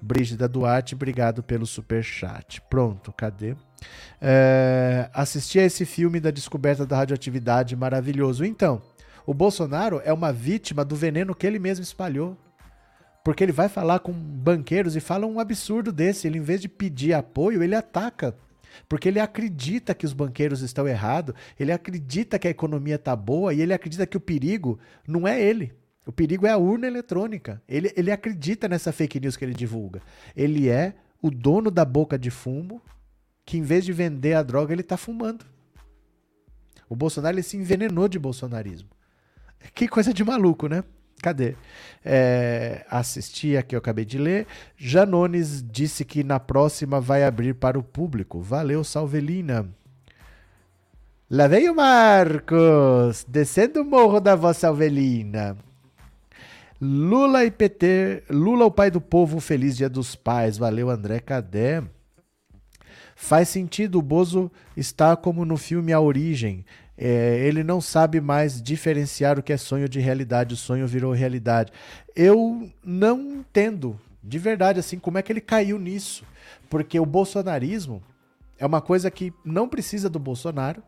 Brígida 0.01 0.47
Duarte, 0.47 0.95
obrigado 0.95 1.41
pelo 1.43 1.65
super 1.65 2.03
chat. 2.03 2.61
Pronto, 2.69 3.11
cadê? 3.11 3.55
É, 4.21 5.09
assisti 5.13 5.59
a 5.59 5.63
esse 5.63 5.85
filme 5.85 6.19
da 6.19 6.31
descoberta 6.31 6.85
da 6.85 6.97
radioatividade, 6.97 7.75
maravilhoso. 7.75 8.43
Então, 8.43 8.81
o 9.25 9.33
Bolsonaro 9.33 10.01
é 10.03 10.11
uma 10.11 10.33
vítima 10.33 10.83
do 10.83 10.95
veneno 10.95 11.35
que 11.35 11.45
ele 11.45 11.59
mesmo 11.59 11.83
espalhou. 11.83 12.37
Porque 13.23 13.43
ele 13.43 13.51
vai 13.51 13.69
falar 13.69 13.99
com 13.99 14.11
banqueiros 14.11 14.95
e 14.95 14.99
fala 14.99 15.25
um 15.25 15.39
absurdo 15.39 15.91
desse. 15.91 16.25
Ele, 16.27 16.39
em 16.39 16.41
vez 16.41 16.61
de 16.61 16.69
pedir 16.69 17.13
apoio, 17.13 17.61
ele 17.61 17.75
ataca. 17.75 18.35
Porque 18.87 19.07
ele 19.07 19.19
acredita 19.19 19.93
que 19.93 20.05
os 20.05 20.13
banqueiros 20.13 20.61
estão 20.61 20.87
errados, 20.87 21.35
ele 21.59 21.71
acredita 21.71 22.39
que 22.39 22.47
a 22.47 22.51
economia 22.51 22.95
está 22.95 23.15
boa 23.15 23.53
e 23.53 23.61
ele 23.61 23.73
acredita 23.73 24.05
que 24.05 24.17
o 24.17 24.21
perigo 24.21 24.79
não 25.07 25.27
é 25.27 25.41
ele. 25.41 25.73
O 26.05 26.11
perigo 26.11 26.47
é 26.47 26.51
a 26.51 26.57
urna 26.57 26.87
eletrônica. 26.87 27.61
Ele, 27.67 27.93
ele 27.95 28.11
acredita 28.11 28.67
nessa 28.67 28.91
fake 28.91 29.19
news 29.19 29.37
que 29.37 29.45
ele 29.45 29.53
divulga. 29.53 30.01
Ele 30.35 30.69
é 30.69 30.95
o 31.21 31.29
dono 31.29 31.69
da 31.69 31.85
boca 31.85 32.17
de 32.17 32.31
fumo 32.31 32.81
que, 33.45 33.57
em 33.57 33.61
vez 33.61 33.85
de 33.85 33.93
vender 33.93 34.33
a 34.33 34.43
droga, 34.43 34.73
ele 34.73 34.81
está 34.81 34.97
fumando. 34.97 35.45
O 36.87 36.95
Bolsonaro 36.95 37.35
ele 37.35 37.43
se 37.43 37.57
envenenou 37.57 38.07
de 38.07 38.17
bolsonarismo. 38.17 38.89
Que 39.75 39.87
coisa 39.87 40.13
de 40.13 40.23
maluco, 40.23 40.67
né? 40.67 40.83
Cadê? 41.21 41.55
É, 42.03 42.85
assisti 42.89 43.57
aqui, 43.57 43.75
eu 43.75 43.79
acabei 43.79 44.05
de 44.05 44.17
ler. 44.17 44.47
Janones 44.77 45.63
disse 45.63 46.05
que 46.05 46.23
na 46.23 46.39
próxima 46.39 46.99
vai 46.99 47.23
abrir 47.23 47.55
para 47.55 47.77
o 47.77 47.83
público. 47.83 48.41
Valeu, 48.41 48.83
Salvelina. 48.83 49.69
Lá 51.29 51.47
vem 51.47 51.69
o 51.69 51.75
Marcos, 51.75 53.23
descendo 53.27 53.81
o 53.81 53.85
morro 53.85 54.19
da 54.19 54.35
vossa 54.35 54.61
Salvelina. 54.61 55.55
Lula 56.81 57.43
e 57.43 57.51
PT, 57.51 58.23
Lula, 58.29 58.65
o 58.65 58.71
pai 58.71 58.89
do 58.89 59.01
povo, 59.01 59.39
feliz 59.39 59.75
dia 59.75 59.89
dos 59.89 60.15
pais. 60.15 60.57
Valeu, 60.57 60.89
André 60.89 61.19
Cadê? 61.19 61.83
Faz 63.21 63.49
sentido, 63.49 63.99
o 63.99 64.01
Bozo 64.01 64.49
está 64.77 65.13
como 65.15 65.43
no 65.43 65.57
filme 65.57 65.91
A 65.91 65.99
Origem. 65.99 66.65
É, 67.01 67.39
ele 67.47 67.63
não 67.63 67.79
sabe 67.79 68.19
mais 68.19 68.61
diferenciar 68.61 69.39
o 69.39 69.43
que 69.43 69.53
é 69.53 69.57
sonho 69.57 69.87
de 69.87 70.01
realidade. 70.01 70.53
O 70.53 70.57
sonho 70.57 70.85
virou 70.85 71.13
realidade. 71.13 71.71
Eu 72.13 72.69
não 72.83 73.37
entendo, 73.37 73.97
de 74.21 74.37
verdade, 74.37 74.81
assim, 74.81 74.99
como 74.99 75.17
é 75.17 75.21
que 75.21 75.31
ele 75.31 75.39
caiu 75.39 75.79
nisso. 75.79 76.25
Porque 76.69 76.99
o 76.99 77.05
bolsonarismo 77.05 78.03
é 78.57 78.65
uma 78.65 78.81
coisa 78.81 79.09
que 79.09 79.33
não 79.45 79.69
precisa 79.69 80.09
do 80.09 80.19
Bolsonaro. 80.19 80.83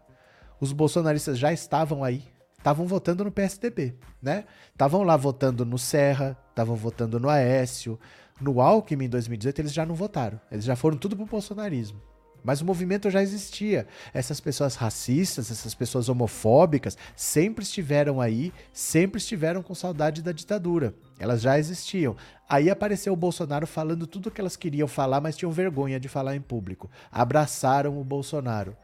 Os 0.59 0.73
bolsonaristas 0.73 1.39
já 1.39 1.53
estavam 1.53 2.03
aí, 2.03 2.23
estavam 2.57 2.85
votando 2.85 3.23
no 3.23 3.31
PSDB, 3.31 3.95
né? 4.21 4.43
Estavam 4.73 5.03
lá 5.03 5.15
votando 5.15 5.65
no 5.65 5.79
Serra, 5.79 6.37
estavam 6.49 6.75
votando 6.75 7.21
no 7.21 7.29
Aécio, 7.29 7.97
no 8.39 8.59
Alckmin 8.59 9.05
em 9.05 9.09
2018 9.09 9.59
eles 9.59 9.73
já 9.73 9.85
não 9.85 9.95
votaram. 9.95 10.41
Eles 10.51 10.65
já 10.65 10.75
foram 10.75 10.97
tudo 10.97 11.15
pro 11.15 11.25
bolsonarismo. 11.25 12.01
Mas 12.43 12.61
o 12.61 12.65
movimento 12.65 13.09
já 13.09 13.21
existia. 13.21 13.87
Essas 14.13 14.39
pessoas 14.39 14.75
racistas, 14.75 15.51
essas 15.51 15.73
pessoas 15.73 16.09
homofóbicas, 16.09 16.97
sempre 17.15 17.63
estiveram 17.63 18.19
aí, 18.19 18.51
sempre 18.73 19.19
estiveram 19.19 19.61
com 19.61 19.75
saudade 19.75 20.21
da 20.21 20.31
ditadura. 20.31 20.93
Elas 21.19 21.41
já 21.41 21.59
existiam. 21.59 22.15
Aí 22.49 22.69
apareceu 22.69 23.13
o 23.13 23.17
Bolsonaro 23.17 23.67
falando 23.67 24.07
tudo 24.07 24.27
o 24.27 24.31
que 24.31 24.41
elas 24.41 24.55
queriam 24.55 24.87
falar, 24.87 25.21
mas 25.21 25.37
tinham 25.37 25.51
vergonha 25.51 25.99
de 25.99 26.07
falar 26.07 26.35
em 26.35 26.41
público. 26.41 26.89
Abraçaram 27.11 27.99
o 27.99 28.03
Bolsonaro. 28.03 28.75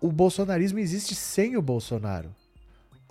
O 0.00 0.10
bolsonarismo 0.12 0.78
existe 0.78 1.14
sem 1.14 1.56
o 1.56 1.62
Bolsonaro. 1.62 2.34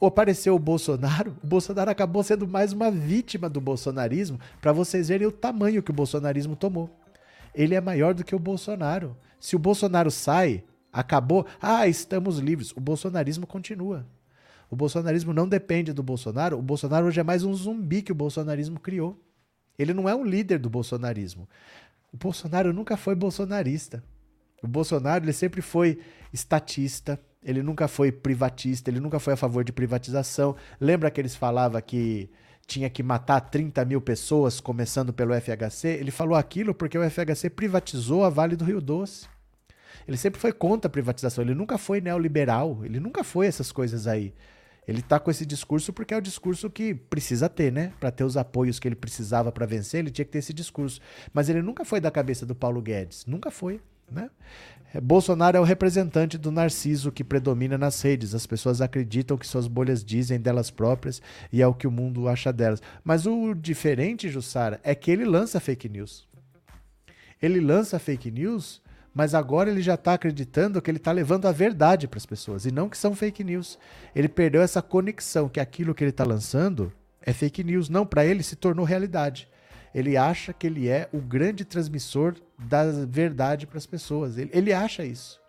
Apareceu 0.06 0.53
o 0.53 0.60
Bolsonaro, 0.60 1.34
o 1.41 1.48
Bolsonaro 1.48 1.90
acabou 1.90 2.22
sendo 2.23 2.45
mais 2.45 2.73
uma 2.73 2.91
vítima 2.91 3.49
do 3.49 3.61
bolsonarismo, 3.61 4.38
para 4.60 4.73
vocês 4.73 5.07
verem 5.07 5.26
o 5.26 5.31
tamanho 5.31 5.81
que 5.81 5.91
o 5.91 5.94
bolsonarismo 5.94 6.57
tomou. 6.57 6.90
Ele 7.56 7.73
é 7.73 7.80
maior 7.80 8.14
do 8.14 8.23
que 8.23 8.35
o 8.35 8.40
Bolsonaro. 8.40 9.15
Se 9.44 9.57
o 9.57 9.60
Bolsonaro 9.60 10.10
sai, 10.10 10.64
acabou, 10.90 11.45
ah, 11.61 11.86
estamos 11.86 12.38
livres. 12.38 12.72
O 12.78 12.80
bolsonarismo 12.80 13.45
continua. 13.45 14.07
O 14.72 14.76
bolsonarismo 14.76 15.34
não 15.34 15.45
depende 15.45 15.91
do 15.91 16.02
Bolsonaro. 16.02 16.57
O 16.57 16.61
Bolsonaro 16.61 17.07
hoje 17.07 17.20
é 17.20 17.24
mais 17.24 17.44
um 17.44 17.53
zumbi 17.53 18.02
que 18.02 18.14
o 18.14 18.15
bolsonarismo 18.15 18.80
criou. 18.80 19.22
Ele 19.78 19.94
não 19.94 20.07
é 20.07 20.15
um 20.15 20.24
líder 20.24 20.60
do 20.60 20.70
bolsonarismo. 20.70 21.45
O 22.14 22.15
Bolsonaro 22.15 22.72
nunca 22.72 22.95
foi 22.95 23.15
bolsonarista. 23.15 24.02
O 24.64 24.68
Bolsonaro 24.68 25.26
ele 25.26 25.34
sempre 25.34 25.61
foi 25.61 25.99
estatista, 26.32 27.20
ele 27.44 27.61
nunca 27.61 27.90
foi 27.90 28.14
privatista, 28.14 28.90
ele 28.90 29.02
nunca 29.02 29.20
foi 29.20 29.34
a 29.34 29.38
favor 29.38 29.65
de 29.65 29.74
privatização. 29.74 30.56
Lembra 30.80 31.11
que 31.11 31.20
eles 31.20 31.36
falavam 31.36 31.82
que 31.82 32.30
tinha 32.65 32.90
que 32.90 33.03
matar 33.03 33.41
30 33.41 33.84
mil 33.84 33.99
pessoas, 33.99 34.61
começando 34.61 35.11
pelo 35.11 35.34
FHC? 35.34 35.90
Ele 35.90 36.11
falou 36.11 36.38
aquilo 36.38 36.74
porque 36.74 36.98
o 36.98 37.10
FHC 37.10 37.49
privatizou 37.49 38.24
a 38.24 38.30
Vale 38.30 38.56
do 38.56 38.64
Rio 38.64 38.80
Doce. 38.80 39.32
Ele 40.08 40.18
sempre 40.18 40.40
foi 40.40 40.52
contra 40.52 40.88
a 40.88 40.92
privatização, 40.92 41.44
ele 41.44 41.56
nunca 41.56 41.78
foi 41.78 42.02
neoliberal, 42.02 42.80
ele 42.84 43.00
nunca 43.00 43.24
foi 43.24 43.48
essas 43.48 43.72
coisas 43.72 44.08
aí. 44.08 44.34
Ele 44.88 45.02
tá 45.02 45.20
com 45.20 45.32
esse 45.32 45.46
discurso 45.46 45.94
porque 45.94 46.14
é 46.14 46.18
o 46.18 46.22
discurso 46.22 46.70
que 46.70 46.94
precisa 46.94 47.48
ter, 47.48 47.72
né? 47.72 47.94
Para 48.00 48.12
ter 48.12 48.24
os 48.24 48.36
apoios 48.36 48.80
que 48.80 48.88
ele 48.88 48.96
precisava 48.96 49.52
para 49.52 49.66
vencer, 49.66 50.00
ele 50.00 50.12
tinha 50.12 50.26
que 50.26 50.32
ter 50.32 50.40
esse 50.40 50.54
discurso. 50.54 51.00
Mas 51.34 51.48
ele 51.48 51.62
nunca 51.62 51.86
foi 51.86 52.02
da 52.02 52.12
cabeça 52.12 52.46
do 52.46 52.54
Paulo 52.54 52.82
Guedes, 52.82 53.26
nunca 53.26 53.50
foi, 53.50 53.80
né? 54.12 54.30
É, 54.94 55.02
Bolsonaro 55.02 55.58
é 55.58 55.60
o 55.60 55.64
representante 55.64 56.38
do 56.38 56.52
narciso 56.52 57.12
que 57.12 57.24
predomina 57.24 57.78
nas 57.78 58.00
redes. 58.02 58.36
As 58.36 58.46
pessoas 58.46 58.80
acreditam 58.80 59.38
que 59.38 59.48
suas 59.48 59.68
bolhas 59.68 60.04
dizem 60.04 60.40
delas 60.40 60.70
próprias 60.70 61.22
e 61.52 61.62
é 61.62 61.68
o 61.68 61.74
que 61.74 61.88
o 61.88 61.92
mundo 61.92 62.28
acha 62.28 62.54
delas. 62.54 62.82
Mas 63.04 63.26
o 63.26 63.54
diferente, 63.56 64.30
Jussara, 64.30 64.80
é 64.84 64.94
que 64.94 65.10
ele 65.10 65.26
lança 65.26 65.60
fake 65.60 65.90
news. 65.90 66.28
Ele 67.42 67.60
lança 67.60 67.98
fake 67.98 68.30
news 68.30 68.82
mas 69.14 69.35
agora 69.35 69.69
ele 69.69 69.81
já 69.81 69.94
está 69.94 70.14
acreditando 70.14 70.81
que 70.81 70.90
ele 70.90 70.98
está 70.98 71.11
levando 71.11 71.48
a 71.48 71.52
verdade 71.52 72.07
para 72.07 72.18
as 72.18 72.26
pessoas 72.26 72.65
e 72.65 72.72
não 72.72 72.90
que 72.90 72.98
são 72.98 73.15
fake 73.15 73.44
news. 73.44 73.77
Ele 74.15 74.27
perdeu 74.27 74.61
essa 74.61 74.81
conexão 74.81 75.48
que 75.48 75.60
aquilo 75.60 75.94
que 75.94 76.03
ele 76.03 76.10
está 76.10 76.23
lançando 76.23 76.91
é 77.22 77.31
fake 77.31 77.64
news. 77.64 77.90
Não, 77.90 78.06
para 78.06 78.26
ele 78.26 78.41
se 78.41 78.56
tornou 78.56 78.85
realidade. 78.85 79.48
Ele 79.94 80.18
acha 80.18 80.52
que 80.52 80.65
ele 80.65 80.90
é 80.90 81.07
o 81.14 81.19
grande 81.19 81.64
transmissor 81.64 82.35
da 82.57 82.84
verdade 83.06 83.68
para 83.68 83.77
as 83.77 83.85
pessoas. 83.85 84.38
Ele, 84.38 84.49
ele 84.52 84.73
acha 84.73 85.06
isso. 85.06 85.40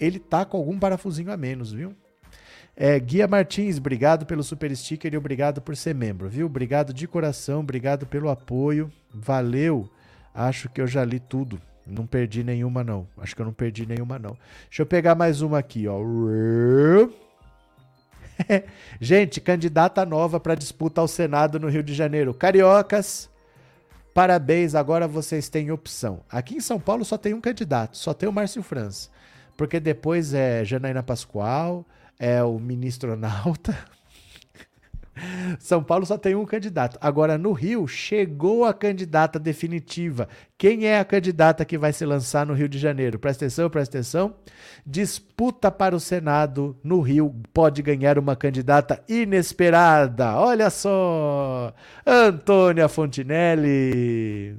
Ele 0.00 0.18
tá 0.18 0.44
com 0.44 0.56
algum 0.56 0.78
parafusinho 0.78 1.30
a 1.30 1.36
menos, 1.36 1.72
viu? 1.72 1.94
É, 2.76 2.98
Guia 2.98 3.26
Martins, 3.26 3.78
obrigado 3.78 4.26
pelo 4.26 4.42
super 4.42 4.74
sticker 4.76 5.12
e 5.12 5.16
obrigado 5.16 5.60
por 5.60 5.76
ser 5.76 5.94
membro, 5.94 6.28
viu? 6.28 6.46
Obrigado 6.46 6.92
de 6.92 7.08
coração, 7.08 7.60
obrigado 7.60 8.06
pelo 8.06 8.28
apoio. 8.28 8.90
Valeu. 9.12 9.88
Acho 10.34 10.68
que 10.68 10.80
eu 10.80 10.86
já 10.86 11.04
li 11.04 11.18
tudo. 11.18 11.60
Não 11.88 12.06
perdi 12.06 12.44
nenhuma, 12.44 12.84
não. 12.84 13.06
Acho 13.16 13.34
que 13.34 13.42
eu 13.42 13.46
não 13.46 13.52
perdi 13.52 13.86
nenhuma, 13.86 14.18
não. 14.18 14.36
Deixa 14.68 14.82
eu 14.82 14.86
pegar 14.86 15.14
mais 15.14 15.40
uma 15.40 15.58
aqui, 15.58 15.86
ó. 15.88 15.98
Gente, 19.00 19.40
candidata 19.40 20.04
nova 20.04 20.38
para 20.38 20.54
disputa 20.54 21.00
ao 21.00 21.08
Senado 21.08 21.58
no 21.58 21.68
Rio 21.68 21.82
de 21.82 21.94
Janeiro. 21.94 22.34
Cariocas, 22.34 23.30
parabéns, 24.14 24.74
agora 24.74 25.08
vocês 25.08 25.48
têm 25.48 25.70
opção. 25.70 26.20
Aqui 26.30 26.56
em 26.56 26.60
São 26.60 26.78
Paulo 26.78 27.04
só 27.04 27.16
tem 27.16 27.34
um 27.34 27.40
candidato, 27.40 27.96
só 27.96 28.12
tem 28.12 28.28
o 28.28 28.32
Márcio 28.32 28.62
França. 28.62 29.08
Porque 29.56 29.80
depois 29.80 30.34
é 30.34 30.64
Janaína 30.64 31.02
Pascoal, 31.02 31.84
é 32.18 32.42
o 32.42 32.58
ministro 32.58 33.16
Nauta, 33.16 33.76
são 35.58 35.82
Paulo 35.82 36.06
só 36.06 36.16
tem 36.16 36.34
um 36.34 36.44
candidato. 36.44 36.98
Agora, 37.00 37.38
no 37.38 37.52
Rio, 37.52 37.86
chegou 37.86 38.64
a 38.64 38.74
candidata 38.74 39.38
definitiva. 39.38 40.28
Quem 40.56 40.86
é 40.86 40.98
a 40.98 41.04
candidata 41.04 41.64
que 41.64 41.78
vai 41.78 41.92
se 41.92 42.04
lançar 42.04 42.46
no 42.46 42.54
Rio 42.54 42.68
de 42.68 42.78
Janeiro? 42.78 43.18
Presta 43.18 43.44
atenção, 43.44 43.70
presta 43.70 43.98
atenção. 43.98 44.34
Disputa 44.86 45.70
para 45.70 45.94
o 45.94 46.00
Senado 46.00 46.76
no 46.82 47.00
Rio 47.00 47.34
pode 47.52 47.82
ganhar 47.82 48.18
uma 48.18 48.36
candidata 48.36 49.02
inesperada. 49.08 50.36
Olha 50.36 50.70
só! 50.70 51.72
Antônia 52.06 52.88
Fontinelli. 52.88 54.56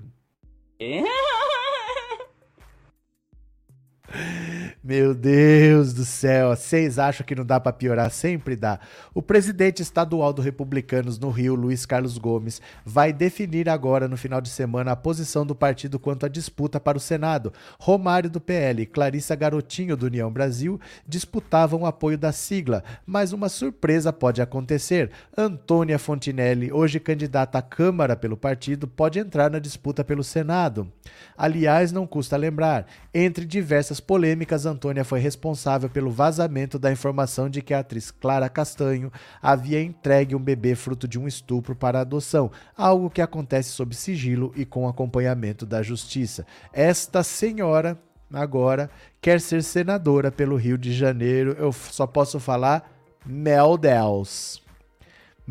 Meu 4.90 5.14
Deus 5.14 5.94
do 5.94 6.04
céu, 6.04 6.50
vocês 6.50 6.98
acham 6.98 7.24
que 7.24 7.36
não 7.36 7.46
dá 7.46 7.60
para 7.60 7.72
piorar? 7.72 8.10
Sempre 8.10 8.56
dá. 8.56 8.80
O 9.14 9.22
presidente 9.22 9.84
estadual 9.84 10.34
do 10.34 10.42
Republicanos 10.42 11.20
no 11.20 11.30
Rio, 11.30 11.54
Luiz 11.54 11.86
Carlos 11.86 12.18
Gomes, 12.18 12.60
vai 12.84 13.14
definir 13.14 13.70
agora 13.70 14.08
no 14.08 14.18
final 14.18 14.42
de 14.42 14.50
semana 14.50 14.94
a 14.94 14.96
posição 14.96 15.46
do 15.46 15.54
partido 15.54 16.00
quanto 16.00 16.26
à 16.26 16.28
disputa 16.28 16.80
para 16.80 16.98
o 16.98 17.00
Senado. 17.00 17.54
Romário 17.80 18.32
do 18.32 18.42
PL 18.42 18.82
e 18.82 18.88
Clarissa 18.88 19.36
Garotinho 19.36 19.96
do 19.96 20.08
União 20.08 20.34
Brasil 20.34 20.82
disputavam 21.08 21.82
o 21.82 21.86
apoio 21.86 22.18
da 22.18 22.32
sigla, 22.32 22.84
mas 23.06 23.32
uma 23.32 23.48
surpresa 23.48 24.12
pode 24.12 24.42
acontecer. 24.42 25.12
Antônia 25.38 26.00
Fontinelli, 26.00 26.74
hoje 26.74 27.00
candidata 27.00 27.60
à 27.60 27.62
Câmara 27.62 28.16
pelo 28.16 28.36
partido, 28.36 28.88
pode 28.88 29.20
entrar 29.20 29.52
na 29.52 29.60
disputa 29.60 30.04
pelo 30.04 30.24
Senado. 30.24 30.92
Aliás, 31.38 31.92
não 31.92 32.08
custa 32.08 32.36
lembrar, 32.36 32.88
entre 33.14 33.46
diversas 33.46 34.00
polêmicas, 34.00 34.66
foi 35.04 35.20
responsável 35.20 35.90
pelo 35.90 36.12
vazamento 36.12 36.80
da 36.80 36.92
informação 36.92 37.50
de 37.50 37.62
que 37.62 37.74
a 37.74 37.80
atriz 37.80 38.12
Clara 38.12 38.50
Castanho 38.50 39.12
havia 39.42 39.82
entregue 39.82 40.36
um 40.36 40.40
bebê 40.40 40.76
fruto 40.76 41.08
de 41.08 41.20
um 41.20 41.28
estupro 41.28 41.76
para 41.76 42.02
adoção, 42.02 42.52
algo 42.76 43.10
que 43.10 43.22
acontece 43.22 43.70
sob 43.70 43.96
sigilo 43.96 44.52
e 44.56 44.66
com 44.66 44.88
acompanhamento 44.88 45.66
da 45.66 45.82
justiça. 45.82 46.46
Esta 46.74 47.24
senhora 47.24 47.98
agora 48.34 48.90
quer 49.22 49.42
ser 49.42 49.64
senadora 49.64 50.32
pelo 50.32 50.56
Rio 50.56 50.78
de 50.78 50.94
Janeiro. 50.94 51.56
Eu 51.58 51.72
só 51.72 52.06
posso 52.08 52.40
falar 52.40 52.90
Mel 53.26 53.78
Deus. 53.78 54.62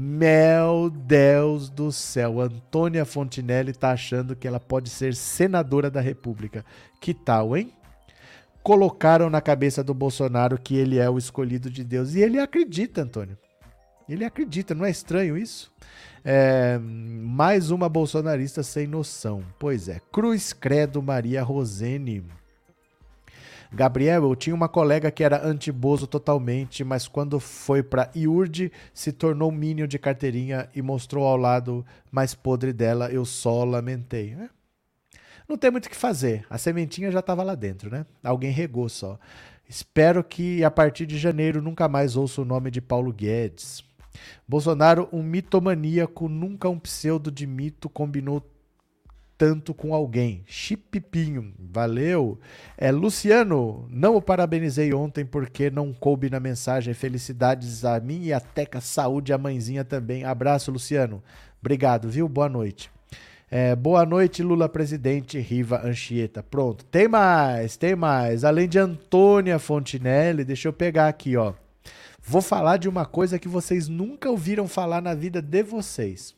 Meu 0.01 0.89
Deus 0.91 1.69
do 1.69 1.91
céu, 1.91 2.41
Antônia 2.41 3.05
Fontinelli 3.05 3.73
tá 3.73 3.91
achando 3.91 4.37
que 4.37 4.47
ela 4.47 4.61
pode 4.61 4.89
ser 4.91 5.13
senadora 5.13 5.91
da 5.91 6.01
República. 6.01 6.65
Que 7.01 7.13
tal, 7.13 7.57
hein? 7.57 7.73
Colocaram 8.62 9.30
na 9.30 9.40
cabeça 9.40 9.82
do 9.82 9.94
Bolsonaro 9.94 10.59
que 10.59 10.76
ele 10.76 10.98
é 10.98 11.09
o 11.09 11.18
escolhido 11.18 11.70
de 11.70 11.82
Deus. 11.82 12.14
E 12.14 12.20
ele 12.20 12.39
acredita, 12.39 13.02
Antônio. 13.02 13.39
Ele 14.09 14.24
acredita, 14.24 14.74
não 14.74 14.85
é 14.85 14.90
estranho 14.90 15.36
isso? 15.36 15.70
É, 16.24 16.78
mais 16.78 17.70
uma 17.70 17.89
bolsonarista 17.89 18.62
sem 18.62 18.86
noção. 18.86 19.43
Pois 19.59 19.89
é, 19.89 20.01
Cruz 20.10 20.52
Credo 20.52 21.02
Maria 21.02 21.43
Rosene. 21.43 22.24
Gabriel, 23.70 24.24
eu 24.24 24.35
tinha 24.35 24.55
uma 24.56 24.68
colega 24.68 25.10
que 25.10 25.22
era 25.22 25.47
antibozo 25.47 26.06
totalmente, 26.06 26.82
mas 26.82 27.06
quando 27.06 27.39
foi 27.39 27.82
para 27.82 28.10
IURD 28.14 28.72
se 28.94 29.12
tornou 29.12 29.52
mínimo 29.52 29.86
de 29.86 29.98
carteirinha 29.98 30.70
e 30.74 30.80
mostrou 30.80 31.26
ao 31.26 31.36
lado 31.36 31.85
mais 32.10 32.35
podre 32.35 32.72
dela. 32.72 33.10
Eu 33.10 33.26
só 33.26 33.64
lamentei. 33.64 34.35
É. 34.40 34.57
Não 35.49 35.57
tem 35.57 35.70
muito 35.70 35.87
o 35.87 35.91
que 35.91 35.97
fazer. 35.97 36.45
A 36.51 36.59
sementinha 36.59 37.11
já 37.11 37.20
estava 37.20 37.43
lá 37.43 37.55
dentro, 37.55 37.91
né? 37.91 38.05
Alguém 38.23 38.51
regou 38.51 38.89
só. 38.89 39.19
Espero 39.66 40.23
que 40.23 40.62
a 40.62 40.70
partir 40.70 41.07
de 41.07 41.16
janeiro 41.16 41.62
nunca 41.62 41.89
mais 41.89 42.16
ouça 42.16 42.43
o 42.43 42.45
nome 42.45 42.70
de 42.70 42.81
Paulo 42.81 43.12
Guedes. 43.12 43.83
Bolsonaro, 44.47 45.09
um 45.12 45.23
mitomaníaco, 45.23 46.29
nunca 46.29 46.69
um 46.69 46.79
pseudo 46.79 47.31
de 47.31 47.47
mito, 47.47 47.89
combinou 47.89 48.43
tanto 49.39 49.73
com 49.73 49.95
alguém. 49.95 50.43
Chipipinho, 50.47 51.55
valeu. 51.59 52.39
É, 52.77 52.91
Luciano, 52.91 53.87
não 53.89 54.16
o 54.16 54.23
parabenizei 54.23 54.93
ontem 54.93 55.25
porque 55.25 55.70
não 55.70 55.93
coube 55.95 56.29
na 56.29 56.41
mensagem. 56.41 56.93
Felicidades 56.93 57.85
a 57.85 58.01
mim 58.01 58.25
e 58.25 58.33
a 58.33 58.41
Teca 58.41 58.81
Saúde, 58.81 59.33
a 59.33 59.39
mãezinha 59.39 59.85
também. 59.85 60.25
Abraço, 60.25 60.73
Luciano. 60.73 61.23
Obrigado, 61.61 62.09
viu? 62.09 62.29
Boa 62.29 62.49
noite. 62.49 62.91
É, 63.51 63.75
boa 63.75 64.05
noite, 64.05 64.43
Lula 64.43 64.69
presidente, 64.69 65.39
Riva 65.39 65.81
Anchieta. 65.83 66.43
Pronto, 66.43 66.85
tem 66.85 67.09
mais, 67.09 67.79
tem 67.79 67.97
mais. 67.97 68.45
Além 68.45 68.69
de 68.69 68.79
Antônia 68.79 69.59
Fontinelli, 69.59 70.45
deixa 70.45 70.69
eu 70.69 70.73
pegar 70.73 71.09
aqui, 71.09 71.35
ó. 71.35 71.55
Vou 72.23 72.43
falar 72.43 72.77
de 72.77 72.91
uma 72.91 73.07
coisa 73.07 73.39
que 73.39 73.49
vocês 73.49 73.89
nunca 73.89 74.29
ouviram 74.29 74.69
falar 74.69 75.01
na 75.01 75.15
vida 75.15 75.41
de 75.41 75.62
vocês. 75.62 76.37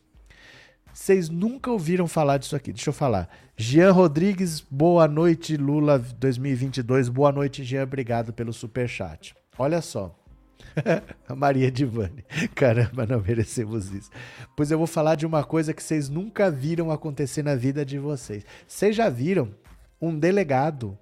Vocês 0.94 1.28
nunca 1.28 1.70
ouviram 1.70 2.06
falar 2.06 2.38
disso 2.38 2.54
aqui. 2.54 2.72
Deixa 2.72 2.90
eu 2.90 2.94
falar. 2.94 3.28
Jean 3.56 3.90
Rodrigues, 3.90 4.60
boa 4.60 5.08
noite, 5.08 5.56
Lula 5.56 5.98
2022. 5.98 7.08
Boa 7.08 7.32
noite, 7.32 7.64
Jean. 7.64 7.82
Obrigado 7.82 8.32
pelo 8.32 8.52
super 8.52 8.88
chat. 8.88 9.34
Olha 9.58 9.80
só. 9.80 10.19
a 11.28 11.34
Maria 11.34 11.70
Divane. 11.70 12.24
Caramba, 12.54 13.06
não 13.06 13.20
merecemos 13.20 13.90
isso. 13.92 14.10
Pois 14.56 14.70
eu 14.70 14.78
vou 14.78 14.86
falar 14.86 15.14
de 15.14 15.26
uma 15.26 15.44
coisa 15.44 15.74
que 15.74 15.82
vocês 15.82 16.08
nunca 16.08 16.50
viram 16.50 16.90
acontecer 16.90 17.42
na 17.42 17.54
vida 17.54 17.84
de 17.84 17.98
vocês. 17.98 18.44
Vocês 18.66 18.94
já 18.94 19.08
viram 19.08 19.54
um 20.00 20.18
delegado? 20.18 20.98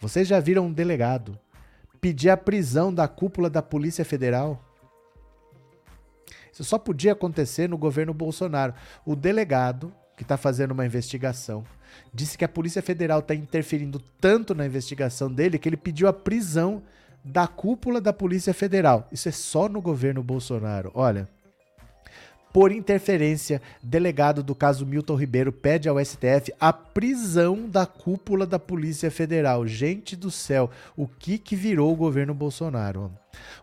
Vocês 0.00 0.26
já 0.28 0.40
viram 0.40 0.66
um 0.66 0.72
delegado 0.72 1.38
pedir 2.00 2.28
a 2.28 2.36
prisão 2.36 2.92
da 2.92 3.08
cúpula 3.08 3.48
da 3.48 3.62
Polícia 3.62 4.04
Federal? 4.04 4.62
Isso 6.52 6.62
só 6.62 6.78
podia 6.78 7.12
acontecer 7.12 7.68
no 7.68 7.78
governo 7.78 8.14
Bolsonaro. 8.14 8.74
O 9.04 9.16
delegado 9.16 9.92
que 10.16 10.22
está 10.22 10.36
fazendo 10.36 10.72
uma 10.72 10.86
investigação 10.86 11.64
disse 12.12 12.38
que 12.38 12.44
a 12.44 12.48
Polícia 12.48 12.82
Federal 12.82 13.20
está 13.20 13.34
interferindo 13.34 13.98
tanto 14.20 14.54
na 14.54 14.66
investigação 14.66 15.32
dele 15.32 15.58
que 15.58 15.68
ele 15.68 15.76
pediu 15.76 16.06
a 16.06 16.12
prisão 16.12 16.82
da 17.24 17.46
cúpula 17.46 18.00
da 18.00 18.12
Polícia 18.12 18.52
Federal. 18.52 19.08
Isso 19.10 19.28
é 19.28 19.32
só 19.32 19.68
no 19.68 19.80
governo 19.80 20.22
Bolsonaro. 20.22 20.90
Olha, 20.94 21.26
por 22.54 22.70
interferência, 22.70 23.60
delegado 23.82 24.40
do 24.40 24.54
caso 24.54 24.86
Milton 24.86 25.16
Ribeiro 25.16 25.50
pede 25.50 25.88
ao 25.88 25.98
STF 25.98 26.54
a 26.60 26.72
prisão 26.72 27.68
da 27.68 27.84
cúpula 27.84 28.46
da 28.46 28.60
Polícia 28.60 29.10
Federal. 29.10 29.66
Gente 29.66 30.14
do 30.14 30.30
céu, 30.30 30.70
o 30.96 31.08
que 31.08 31.36
que 31.36 31.56
virou 31.56 31.92
o 31.92 31.96
governo 31.96 32.32
Bolsonaro? 32.32 33.10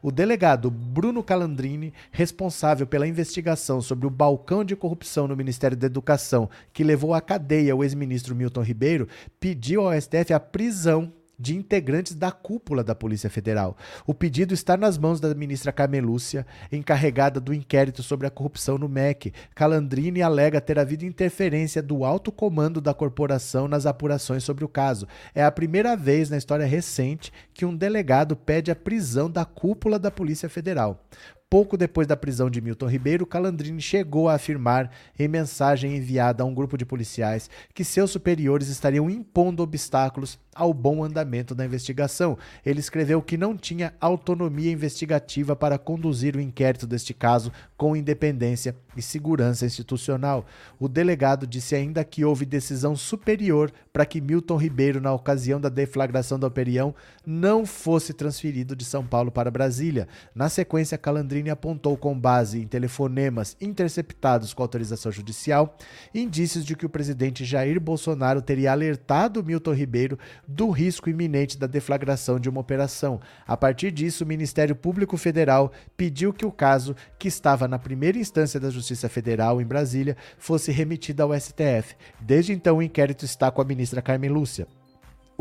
O 0.01 0.11
delegado 0.11 0.69
Bruno 0.69 1.23
Calandrini, 1.23 1.93
responsável 2.11 2.85
pela 2.85 3.07
investigação 3.07 3.79
sobre 3.79 4.05
o 4.05 4.09
balcão 4.09 4.61
de 4.61 4.75
corrupção 4.75 5.25
no 5.25 5.37
Ministério 5.37 5.77
da 5.77 5.85
Educação, 5.85 6.49
que 6.73 6.83
levou 6.83 7.13
à 7.13 7.21
cadeia 7.21 7.73
o 7.73 7.85
ex-ministro 7.85 8.35
Milton 8.35 8.61
Ribeiro, 8.61 9.07
pediu 9.39 9.87
ao 9.87 10.01
STF 10.01 10.33
a 10.33 10.39
prisão 10.39 11.13
de 11.41 11.57
integrantes 11.57 12.13
da 12.13 12.31
cúpula 12.31 12.83
da 12.83 12.93
Polícia 12.93 13.29
Federal. 13.29 13.75
O 14.05 14.13
pedido 14.13 14.53
está 14.53 14.77
nas 14.77 14.97
mãos 14.97 15.19
da 15.19 15.33
ministra 15.33 15.71
Carmelúcia, 15.71 16.45
encarregada 16.71 17.39
do 17.39 17.53
inquérito 17.53 18.03
sobre 18.03 18.27
a 18.27 18.29
corrupção 18.29 18.77
no 18.77 18.87
MEC. 18.87 19.33
Calandrini 19.55 20.21
alega 20.21 20.61
ter 20.61 20.77
havido 20.77 21.03
interferência 21.03 21.81
do 21.81 22.05
alto 22.05 22.31
comando 22.31 22.79
da 22.79 22.93
corporação 22.93 23.67
nas 23.67 23.87
apurações 23.87 24.43
sobre 24.43 24.63
o 24.63 24.69
caso. 24.69 25.07
É 25.33 25.43
a 25.43 25.51
primeira 25.51 25.97
vez 25.97 26.29
na 26.29 26.37
história 26.37 26.65
recente 26.65 27.33
que 27.53 27.65
um 27.65 27.75
delegado 27.75 28.35
pede 28.35 28.69
a 28.69 28.75
prisão 28.75 29.29
da 29.29 29.43
cúpula 29.43 29.97
da 29.97 30.11
Polícia 30.11 30.47
Federal. 30.47 31.03
Pouco 31.51 31.75
depois 31.75 32.07
da 32.07 32.15
prisão 32.15 32.49
de 32.49 32.61
Milton 32.61 32.87
Ribeiro, 32.87 33.25
Calandrini 33.25 33.81
chegou 33.81 34.29
a 34.29 34.35
afirmar, 34.35 34.89
em 35.19 35.27
mensagem 35.27 35.97
enviada 35.97 36.43
a 36.43 36.45
um 36.45 36.53
grupo 36.53 36.77
de 36.77 36.85
policiais, 36.85 37.49
que 37.73 37.83
seus 37.83 38.09
superiores 38.09 38.69
estariam 38.69 39.09
impondo 39.09 39.61
obstáculos 39.61 40.39
ao 40.55 40.73
bom 40.73 41.03
andamento 41.03 41.53
da 41.53 41.65
investigação. 41.65 42.37
Ele 42.65 42.79
escreveu 42.79 43.21
que 43.21 43.37
não 43.37 43.57
tinha 43.57 43.93
autonomia 43.99 44.71
investigativa 44.71 45.53
para 45.53 45.77
conduzir 45.77 46.37
o 46.37 46.41
inquérito 46.41 46.87
deste 46.87 47.13
caso 47.13 47.51
com 47.75 47.97
independência 47.97 48.75
e 48.95 49.01
segurança 49.01 49.65
institucional. 49.65 50.45
O 50.79 50.87
delegado 50.87 51.47
disse 51.47 51.75
ainda 51.75 52.03
que 52.03 52.23
houve 52.23 52.45
decisão 52.45 52.95
superior 52.95 53.71
para 53.91 54.05
que 54.05 54.21
Milton 54.21 54.57
Ribeiro, 54.57 55.01
na 55.01 55.13
ocasião 55.13 55.59
da 55.59 55.69
deflagração 55.69 56.39
da 56.39 56.47
operião, 56.47 56.93
não 57.25 57.65
fosse 57.65 58.13
transferido 58.13 58.75
de 58.75 58.85
São 58.85 59.05
Paulo 59.05 59.31
para 59.31 59.51
Brasília. 59.51 60.07
Na 60.35 60.49
sequência, 60.49 60.97
Calandrini 60.97 61.40
apontou 61.49 61.97
com 61.97 62.17
base 62.17 62.61
em 62.61 62.67
telefonemas 62.67 63.55
interceptados 63.59 64.53
com 64.53 64.61
autorização 64.61 65.11
judicial 65.11 65.77
indícios 66.13 66.65
de 66.65 66.75
que 66.75 66.85
o 66.85 66.89
presidente 66.89 67.45
Jair 67.45 67.79
Bolsonaro 67.79 68.41
teria 68.41 68.71
alertado 68.71 69.43
Milton 69.43 69.73
Ribeiro 69.73 70.19
do 70.47 70.69
risco 70.69 71.09
iminente 71.09 71.57
da 71.57 71.67
deflagração 71.67 72.39
de 72.39 72.49
uma 72.49 72.61
operação. 72.61 73.19
A 73.47 73.55
partir 73.55 73.91
disso, 73.91 74.23
o 74.23 74.27
Ministério 74.27 74.75
Público 74.75 75.17
Federal 75.17 75.71
pediu 75.95 76.33
que 76.33 76.45
o 76.45 76.51
caso, 76.51 76.95
que 77.17 77.27
estava 77.27 77.67
na 77.67 77.79
primeira 77.79 78.17
instância 78.17 78.59
da 78.59 78.69
Justiça 78.69 79.09
Federal 79.09 79.61
em 79.61 79.65
Brasília, 79.65 80.17
fosse 80.37 80.71
remetido 80.71 81.23
ao 81.23 81.39
STF. 81.39 81.95
Desde 82.19 82.53
então, 82.53 82.77
o 82.77 82.81
inquérito 82.81 83.25
está 83.25 83.49
com 83.49 83.61
a 83.61 83.65
ministra 83.65 84.01
Carmen 84.01 84.29
Lúcia 84.29 84.67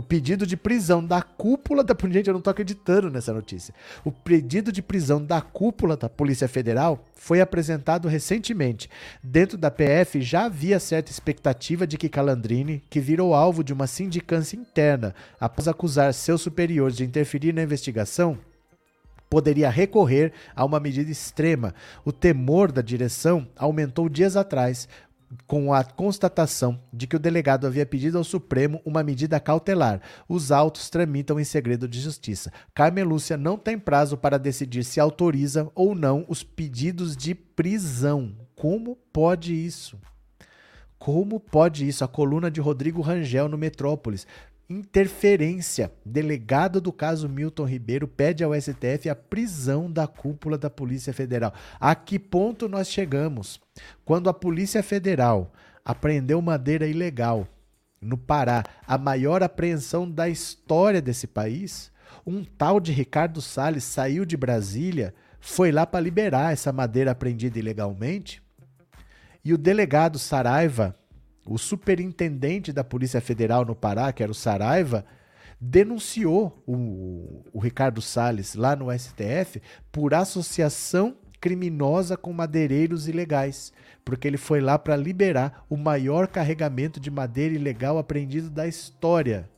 o 0.01 0.03
pedido 0.03 0.47
de 0.47 0.57
prisão 0.57 1.05
da 1.05 1.21
cúpula 1.21 1.85
da. 1.85 1.95
Gente, 2.11 2.27
eu 2.27 2.33
não 2.33 2.41
tô 2.41 2.49
acreditando 2.49 3.11
nessa 3.11 3.35
notícia. 3.35 3.75
O 4.03 4.11
pedido 4.11 4.73
de 4.73 4.81
prisão 4.81 5.23
da 5.23 5.43
cúpula 5.43 5.95
da 5.95 6.09
Polícia 6.09 6.49
Federal 6.49 7.05
foi 7.15 7.43
apresentado 7.43 8.09
recentemente. 8.09 8.89
Dentro 9.23 9.59
da 9.59 9.71
PF 9.71 10.23
já 10.23 10.47
havia 10.47 10.81
certa 10.81 11.11
expectativa 11.11 11.87
de 11.87 11.99
que 11.99 12.09
Calandrini, 12.09 12.83
que 12.89 12.99
virou 12.99 13.35
alvo 13.35 13.63
de 13.63 13.75
uma 13.75 13.87
sindicância 13.87 14.57
interna 14.57 15.15
após 15.39 15.69
acusar 15.69 16.15
seus 16.15 16.41
superiores 16.41 16.97
de 16.97 17.05
interferir 17.05 17.53
na 17.53 17.63
investigação, 17.63 18.39
poderia 19.29 19.69
recorrer 19.69 20.33
a 20.57 20.65
uma 20.65 20.81
medida 20.81 21.11
extrema. 21.11 21.75
O 22.07 22.11
temor 22.11 22.73
da 22.73 22.81
direção 22.81 23.47
aumentou 23.55 24.09
dias 24.09 24.35
atrás 24.35 24.89
com 25.47 25.73
a 25.73 25.85
constatação 25.85 26.81
de 26.93 27.07
que 27.07 27.17
o 27.17 27.19
delegado 27.19 27.67
havia 27.67 27.87
pedido 27.87 28.19
ao 28.19 28.25
Supremo 28.25 28.81
uma 28.85 29.03
medida 29.03 29.39
cautelar. 29.39 30.01
Os 30.29 30.51
autos 30.51 30.91
tramitam 30.91 31.39
em 31.39 31.45
segredo 31.45 31.87
de 31.87 32.01
justiça. 32.01 32.53
Carmen 32.75 33.05
Lúcia 33.05 33.37
não 33.37 33.57
tem 33.57 33.79
prazo 33.79 34.17
para 34.17 34.39
decidir 34.39 34.85
se 34.85 34.99
autoriza 34.99 35.71
ou 35.75 35.95
não 35.95 36.25
os 36.29 36.43
pedidos 36.43 37.17
de 37.17 37.35
prisão. 37.35 38.35
Como 38.57 38.97
pode 39.13 39.55
isso? 39.55 39.99
Como 40.99 41.41
pode 41.41 41.89
isso? 41.89 42.05
A 42.05 42.09
coluna 42.09 42.51
de 42.51 42.61
Rodrigo 42.61 43.01
Rangel 43.01 43.49
no 43.49 43.57
Metrópolis 43.57 44.27
interferência. 44.71 45.93
Delegado 46.07 46.81
do 46.81 46.93
caso 46.93 47.29
Milton 47.29 47.65
Ribeiro 47.65 48.07
pede 48.07 48.45
ao 48.45 48.55
STF 48.55 49.11
a 49.11 49.17
prisão 49.17 49.91
da 49.91 50.07
cúpula 50.07 50.57
da 50.57 50.71
Polícia 50.71 51.13
Federal. 51.13 51.53
A 51.81 51.93
que 51.97 52.21
ponto 52.21 52.69
nós 52.69 52.89
chegamos? 52.89 53.61
Quando 54.05 54.31
a 54.31 54.35
Polícia 54.35 54.81
Federal 54.81 55.53
apreendeu 55.85 56.41
madeira 56.41 56.87
ilegal 56.87 57.49
no 58.01 58.17
Pará, 58.17 58.63
a 58.87 58.97
maior 58.97 59.43
apreensão 59.43 60.09
da 60.09 60.29
história 60.29 61.03
desse 61.03 61.27
país, 61.27 61.91
um 62.25 62.45
tal 62.45 62.79
de 62.79 62.93
Ricardo 62.93 63.43
Salles 63.43 63.83
saiu 63.83 64.25
de 64.25 64.37
Brasília, 64.37 65.13
foi 65.41 65.73
lá 65.73 65.85
para 65.85 66.01
liberar 66.01 66.53
essa 66.53 66.73
madeira 66.73 67.11
apreendida 67.11 67.59
ilegalmente, 67.59 68.41
e 69.45 69.53
o 69.53 69.59
delegado 69.59 70.19
Saraiva 70.19 70.95
o 71.51 71.59
superintendente 71.59 72.73
da 72.73 72.85
Polícia 72.85 73.21
Federal 73.21 73.65
no 73.65 73.75
Pará, 73.75 74.13
que 74.13 74.23
era 74.23 74.31
o 74.31 74.35
Saraiva, 74.35 75.05
denunciou 75.61 76.63
o, 76.65 77.45
o 77.53 77.59
Ricardo 77.59 78.01
Salles 78.01 78.55
lá 78.55 78.77
no 78.77 78.97
STF 78.97 79.61
por 79.91 80.15
associação 80.15 81.17
criminosa 81.41 82.17
com 82.17 82.33
madeireiros 82.33 83.09
ilegais, 83.09 83.73
porque 84.05 84.29
ele 84.29 84.37
foi 84.37 84.61
lá 84.61 84.79
para 84.79 84.95
liberar 84.95 85.67
o 85.69 85.77
maior 85.77 86.29
carregamento 86.29 87.01
de 87.01 87.11
madeira 87.11 87.57
ilegal 87.57 87.99
apreendido 87.99 88.49
da 88.49 88.69
história. 88.69 89.51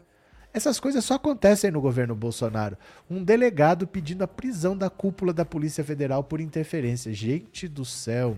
Essas 0.55 0.81
coisas 0.81 1.05
só 1.05 1.17
acontecem 1.17 1.71
no 1.71 1.81
governo 1.83 2.15
Bolsonaro. 2.15 2.79
Um 3.11 3.23
delegado 3.23 3.87
pedindo 3.87 4.25
a 4.25 4.29
prisão 4.29 4.75
da 4.75 4.89
cúpula 4.89 5.33
da 5.33 5.45
Polícia 5.45 5.85
Federal 5.85 6.25
por 6.25 6.41
interferência. 6.41 7.13
Gente 7.13 7.69
do 7.69 7.85
céu. 7.85 8.35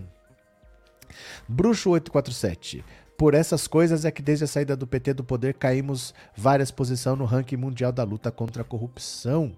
Bruxo 1.47 1.91
847. 1.91 2.83
Por 3.17 3.33
essas 3.33 3.65
coisas 3.65 4.03
é 4.03 4.11
que 4.11 4.21
desde 4.21 4.43
a 4.43 4.47
saída 4.47 4.75
do 4.75 4.85
PT 4.85 5.13
do 5.13 5.23
poder 5.23 5.53
caímos 5.53 6.13
várias 6.35 6.69
posições 6.69 7.17
no 7.17 7.23
ranking 7.23 7.55
mundial 7.55 7.91
da 7.91 8.03
luta 8.03 8.29
contra 8.29 8.61
a 8.61 8.65
corrupção. 8.65 9.53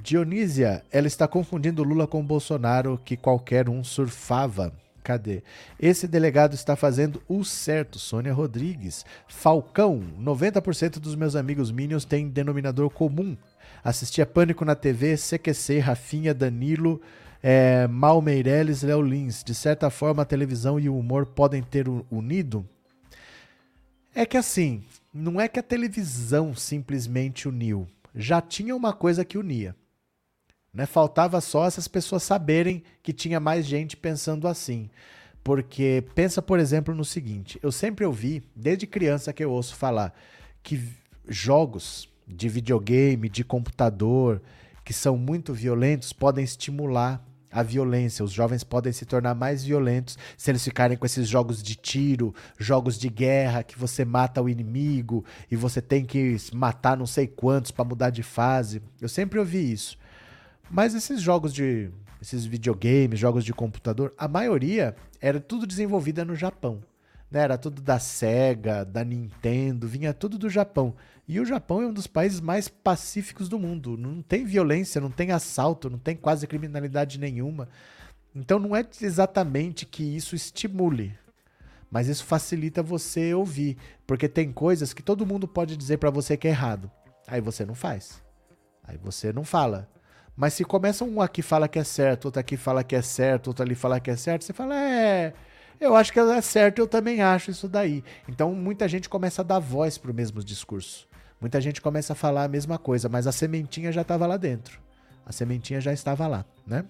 Dionísia, 0.00 0.84
ela 0.90 1.08
está 1.08 1.26
confundindo 1.26 1.82
Lula 1.82 2.06
com 2.06 2.24
Bolsonaro, 2.24 3.00
que 3.04 3.16
qualquer 3.16 3.68
um 3.68 3.82
surfava. 3.82 4.72
Cadê? 5.02 5.42
Esse 5.80 6.06
delegado 6.06 6.54
está 6.54 6.76
fazendo 6.76 7.20
o 7.28 7.42
certo, 7.42 7.98
Sônia 7.98 8.32
Rodrigues. 8.32 9.04
Falcão, 9.26 10.00
90% 10.20 11.00
dos 11.00 11.16
meus 11.16 11.34
amigos 11.34 11.72
Minions 11.72 12.04
têm 12.04 12.28
denominador 12.28 12.88
comum. 12.88 13.36
Assistia 13.82 14.24
Pânico 14.24 14.64
na 14.64 14.76
TV, 14.76 15.16
CQC, 15.16 15.80
Rafinha, 15.80 16.32
Danilo, 16.32 17.00
é, 17.42 17.88
Mal 17.88 18.22
Meirelles, 18.22 18.84
Léo 18.84 19.02
Lins. 19.02 19.42
De 19.42 19.56
certa 19.56 19.90
forma, 19.90 20.22
a 20.22 20.26
televisão 20.26 20.78
e 20.78 20.88
o 20.88 20.96
humor 20.96 21.26
podem 21.26 21.64
ter 21.64 21.86
unido 22.08 22.64
É 24.14 24.26
que 24.26 24.36
assim, 24.36 24.82
não 25.12 25.40
é 25.40 25.48
que 25.48 25.58
a 25.58 25.62
televisão 25.62 26.54
simplesmente 26.54 27.48
uniu. 27.48 27.88
Já 28.14 28.40
tinha 28.40 28.76
uma 28.76 28.92
coisa 28.92 29.24
que 29.24 29.38
unia. 29.38 29.74
Né? 30.72 30.86
Faltava 30.86 31.40
só 31.40 31.66
essas 31.66 31.88
pessoas 31.88 32.22
saberem 32.22 32.82
que 33.02 33.12
tinha 33.12 33.40
mais 33.40 33.66
gente 33.66 33.96
pensando 33.96 34.48
assim. 34.48 34.90
Porque 35.42 36.04
pensa, 36.14 36.40
por 36.40 36.58
exemplo, 36.58 36.94
no 36.94 37.04
seguinte: 37.04 37.58
eu 37.62 37.72
sempre 37.72 38.04
ouvi, 38.04 38.42
desde 38.54 38.86
criança 38.86 39.32
que 39.32 39.44
eu 39.44 39.50
ouço 39.50 39.74
falar, 39.74 40.14
que 40.62 40.88
jogos 41.28 42.08
de 42.26 42.48
videogame, 42.48 43.28
de 43.28 43.42
computador, 43.42 44.40
que 44.84 44.92
são 44.92 45.16
muito 45.16 45.52
violentos, 45.52 46.12
podem 46.12 46.44
estimular 46.44 47.22
a 47.52 47.62
violência. 47.62 48.24
Os 48.24 48.32
jovens 48.32 48.64
podem 48.64 48.92
se 48.92 49.04
tornar 49.04 49.34
mais 49.34 49.62
violentos 49.62 50.18
se 50.36 50.50
eles 50.50 50.64
ficarem 50.64 50.96
com 50.96 51.04
esses 51.04 51.28
jogos 51.28 51.62
de 51.62 51.76
tiro, 51.76 52.34
jogos 52.58 52.98
de 52.98 53.08
guerra, 53.08 53.62
que 53.62 53.78
você 53.78 54.04
mata 54.04 54.40
o 54.40 54.48
inimigo 54.48 55.24
e 55.50 55.56
você 55.56 55.82
tem 55.82 56.04
que 56.04 56.36
matar 56.52 56.96
não 56.96 57.06
sei 57.06 57.26
quantos 57.26 57.70
para 57.70 57.84
mudar 57.84 58.10
de 58.10 58.22
fase. 58.22 58.82
Eu 59.00 59.08
sempre 59.08 59.38
ouvi 59.38 59.70
isso. 59.70 59.98
Mas 60.70 60.94
esses 60.94 61.20
jogos 61.20 61.52
de. 61.52 61.90
esses 62.20 62.46
videogames, 62.46 63.20
jogos 63.20 63.44
de 63.44 63.52
computador, 63.52 64.14
a 64.16 64.26
maioria 64.26 64.96
era 65.20 65.38
tudo 65.38 65.66
desenvolvida 65.66 66.24
no 66.24 66.34
Japão. 66.34 66.80
Né? 67.32 67.40
Era 67.40 67.56
tudo 67.56 67.80
da 67.80 67.98
Sega, 67.98 68.84
da 68.84 69.02
Nintendo, 69.02 69.88
vinha 69.88 70.12
tudo 70.12 70.36
do 70.36 70.50
Japão. 70.50 70.94
E 71.26 71.40
o 71.40 71.46
Japão 71.46 71.80
é 71.80 71.86
um 71.86 71.92
dos 71.92 72.06
países 72.06 72.40
mais 72.40 72.68
pacíficos 72.68 73.48
do 73.48 73.58
mundo. 73.58 73.96
Não 73.96 74.20
tem 74.20 74.44
violência, 74.44 75.00
não 75.00 75.10
tem 75.10 75.30
assalto, 75.30 75.88
não 75.88 75.98
tem 75.98 76.14
quase 76.14 76.46
criminalidade 76.46 77.18
nenhuma. 77.18 77.68
Então 78.34 78.58
não 78.58 78.76
é 78.76 78.84
exatamente 79.00 79.86
que 79.86 80.02
isso 80.02 80.34
estimule, 80.34 81.14
mas 81.90 82.08
isso 82.08 82.24
facilita 82.24 82.82
você 82.82 83.34
ouvir, 83.34 83.76
porque 84.06 84.28
tem 84.28 84.50
coisas 84.50 84.94
que 84.94 85.02
todo 85.02 85.26
mundo 85.26 85.46
pode 85.46 85.76
dizer 85.76 85.98
para 85.98 86.10
você 86.10 86.36
que 86.36 86.48
é 86.48 86.50
errado. 86.50 86.90
Aí 87.26 87.40
você 87.40 87.64
não 87.64 87.74
faz. 87.74 88.22
Aí 88.84 88.96
você 88.96 89.32
não 89.32 89.44
fala. 89.44 89.88
Mas 90.34 90.54
se 90.54 90.64
começa 90.64 91.04
um 91.04 91.20
aqui 91.20 91.42
fala 91.42 91.68
que 91.68 91.78
é 91.78 91.84
certo, 91.84 92.26
outro 92.26 92.40
aqui 92.40 92.56
fala 92.56 92.82
que 92.82 92.96
é 92.96 93.02
certo, 93.02 93.48
outro 93.48 93.62
ali 93.62 93.74
fala 93.74 94.00
que 94.00 94.10
é 94.10 94.16
certo, 94.16 94.44
você 94.44 94.52
fala, 94.54 94.74
é, 94.74 95.34
eu 95.80 95.96
acho 95.96 96.12
que 96.12 96.20
é 96.20 96.40
certo, 96.40 96.78
eu 96.78 96.86
também 96.86 97.20
acho 97.22 97.50
isso 97.50 97.68
daí. 97.68 98.04
Então 98.28 98.54
muita 98.54 98.88
gente 98.88 99.08
começa 99.08 99.42
a 99.42 99.44
dar 99.44 99.58
voz 99.58 99.98
para 99.98 100.10
o 100.10 100.14
mesmo 100.14 100.42
discurso. 100.42 101.06
Muita 101.40 101.60
gente 101.60 101.80
começa 101.80 102.12
a 102.12 102.16
falar 102.16 102.44
a 102.44 102.48
mesma 102.48 102.78
coisa, 102.78 103.08
mas 103.08 103.26
a 103.26 103.32
sementinha 103.32 103.90
já 103.90 104.02
estava 104.02 104.26
lá 104.26 104.36
dentro. 104.36 104.78
A 105.26 105.32
sementinha 105.32 105.80
já 105.80 105.92
estava 105.92 106.26
lá, 106.26 106.44
né? 106.66 106.84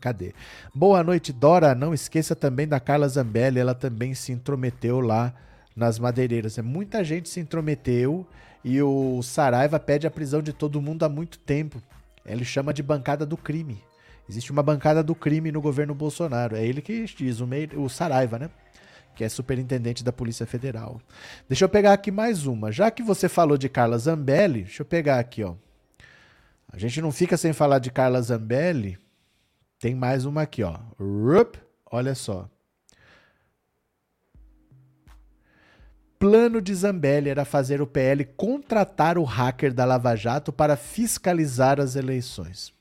Cadê? 0.00 0.32
Boa 0.74 1.02
noite, 1.02 1.32
Dora. 1.32 1.74
Não 1.74 1.94
esqueça 1.94 2.34
também 2.34 2.66
da 2.66 2.80
Carla 2.80 3.08
Zambelli, 3.08 3.58
ela 3.58 3.74
também 3.74 4.14
se 4.14 4.32
intrometeu 4.32 5.00
lá 5.00 5.34
nas 5.74 5.98
madeireiras. 5.98 6.58
Muita 6.58 7.02
gente 7.02 7.28
se 7.28 7.40
intrometeu 7.40 8.26
e 8.64 8.80
o 8.82 9.22
Saraiva 9.22 9.78
pede 9.80 10.06
a 10.06 10.10
prisão 10.10 10.42
de 10.42 10.52
todo 10.52 10.82
mundo 10.82 11.04
há 11.04 11.08
muito 11.08 11.38
tempo. 11.38 11.82
Ele 12.24 12.44
chama 12.44 12.72
de 12.72 12.82
bancada 12.82 13.26
do 13.26 13.36
crime. 13.36 13.82
Existe 14.28 14.50
uma 14.50 14.62
bancada 14.62 15.02
do 15.02 15.14
crime 15.14 15.52
no 15.52 15.60
governo 15.60 15.94
Bolsonaro. 15.94 16.56
É 16.56 16.64
ele 16.64 16.80
que 16.80 17.04
diz, 17.04 17.40
o, 17.40 17.46
meio, 17.46 17.80
o 17.80 17.88
Saraiva, 17.88 18.38
né? 18.38 18.50
Que 19.14 19.24
é 19.24 19.28
superintendente 19.28 20.02
da 20.02 20.12
Polícia 20.12 20.46
Federal. 20.46 21.00
Deixa 21.48 21.64
eu 21.64 21.68
pegar 21.68 21.92
aqui 21.92 22.10
mais 22.10 22.46
uma. 22.46 22.72
Já 22.72 22.90
que 22.90 23.02
você 23.02 23.28
falou 23.28 23.58
de 23.58 23.68
Carla 23.68 23.98
Zambelli, 23.98 24.62
deixa 24.62 24.82
eu 24.82 24.86
pegar 24.86 25.18
aqui, 25.18 25.42
ó. 25.42 25.54
A 26.72 26.78
gente 26.78 27.02
não 27.02 27.12
fica 27.12 27.36
sem 27.36 27.52
falar 27.52 27.78
de 27.78 27.90
Carla 27.90 28.22
Zambelli. 28.22 28.98
Tem 29.78 29.94
mais 29.94 30.24
uma 30.24 30.42
aqui, 30.42 30.62
ó. 30.62 30.78
Rup, 30.98 31.56
olha 31.90 32.14
só. 32.14 32.48
plano 36.22 36.62
de 36.62 36.72
Zambelli 36.72 37.28
era 37.28 37.44
fazer 37.44 37.82
o 37.82 37.86
PL 37.86 38.24
contratar 38.36 39.18
o 39.18 39.24
hacker 39.24 39.74
da 39.74 39.84
Lava 39.84 40.14
Jato 40.14 40.52
para 40.52 40.76
fiscalizar 40.76 41.80
as 41.80 41.96
eleições. 41.96 42.72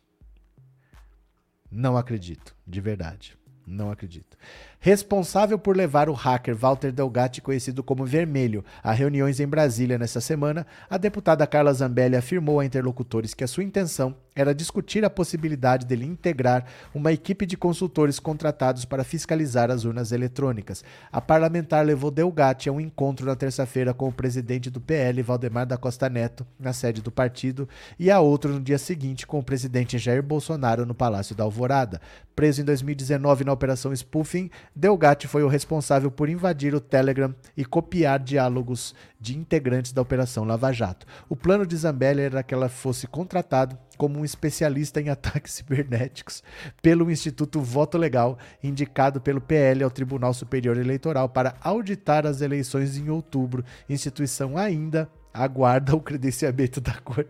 Não 1.72 1.96
acredito, 1.96 2.54
de 2.68 2.82
verdade. 2.82 3.38
Não 3.66 3.90
acredito 3.90 4.38
responsável 4.84 5.60
por 5.60 5.78
levar 5.78 6.10
o 6.10 6.14
hacker 6.14 6.56
Walter 6.56 6.92
Delgatti, 6.92 7.40
conhecido 7.40 7.84
como 7.84 8.04
Vermelho, 8.04 8.66
a 8.82 8.92
reuniões 8.92 9.40
em 9.40 9.48
Brasília 9.48 9.96
nesta 9.96 10.20
semana, 10.20 10.66
a 10.90 10.98
deputada 10.98 11.46
Carla 11.46 11.72
Zambelli 11.72 12.16
afirmou 12.16 12.60
a 12.60 12.66
interlocutores 12.66 13.36
que 13.36 13.44
a 13.44 13.48
sua 13.48 13.64
intenção 13.64 14.16
era 14.36 14.56
discutir 14.56 15.04
a 15.04 15.10
possibilidade 15.10 15.86
dele 15.86 16.06
integrar 16.06 16.66
uma 16.96 17.12
equipe 17.12 17.46
de 17.46 17.58
consultores 17.58 18.20
contratados 18.20 18.86
para 18.86 19.04
fiscalizar 19.04 19.70
as 19.70 19.84
urnas 19.84 20.12
eletrônicas. 20.12 20.84
A 21.12 21.20
parlamentar 21.20 21.86
levou 21.86 22.10
Delgatti 22.10 22.70
a 22.70 22.72
um 22.72 22.80
encontro 22.80 23.26
na 23.26 23.36
terça-feira 23.36 23.94
com 23.94 24.08
o 24.08 24.14
presidente 24.14 24.70
do 24.70 24.80
PL, 24.80 25.22
Valdemar 25.22 25.68
da 25.68 25.78
Costa 25.78 26.10
Neto, 26.10 26.48
na 26.60 26.74
sede 26.74 27.02
do 27.02 27.12
partido, 27.12 27.68
e 28.00 28.10
a 28.10 28.20
outro 28.20 28.54
no 28.54 28.62
dia 28.62 28.78
seguinte 28.78 29.28
com 29.28 29.40
o 29.40 29.44
presidente 29.44 29.98
Jair 29.98 30.24
Bolsonaro 30.24 30.86
no 30.86 30.96
Palácio 30.96 31.36
da 31.36 31.44
Alvorada. 31.44 32.02
Preso 32.36 32.62
em 32.62 32.66
2019 32.66 33.44
na 33.44 33.52
Operação 33.52 33.94
Spoofing, 33.94 34.50
Delgatti 34.74 35.28
foi 35.28 35.44
o 35.44 35.50
responsável 35.50 36.10
por 36.10 36.30
invadir 36.30 36.74
o 36.74 36.80
Telegram 36.80 37.36
e 37.58 37.66
copiar 37.66 38.20
diálogos 38.20 38.96
de 39.20 39.38
integrantes 39.38 39.92
da 39.92 40.02
Operação 40.02 40.46
Lava 40.46 40.72
Jato. 40.72 41.06
O 41.28 41.36
plano 41.36 41.66
de 41.66 41.76
Zambelli 41.76 42.22
era 42.22 42.42
que 42.42 42.54
ela 42.54 42.70
fosse 42.70 43.06
contratado 43.06 43.78
como 43.98 44.20
um 44.20 44.26
especialista 44.26 45.02
em 45.02 45.10
ataques 45.10 45.54
cibernéticos 45.54 46.42
pelo 46.82 47.12
Instituto 47.12 47.60
Voto 47.60 47.98
Legal, 47.98 48.40
indicado 48.64 49.20
pelo 49.20 49.42
PL 49.42 49.84
ao 49.84 49.92
Tribunal 49.92 50.34
Superior 50.34 50.78
Eleitoral 50.78 51.28
para 51.28 51.56
auditar 51.62 52.26
as 52.26 52.40
eleições 52.40 52.98
em 52.98 53.10
outubro. 53.10 53.66
Instituição 53.90 54.58
ainda 54.58 55.10
aguarda 55.34 55.94
o 55.96 56.02
credenciamento 56.02 56.80
da 56.80 56.94
cor. 56.94 57.28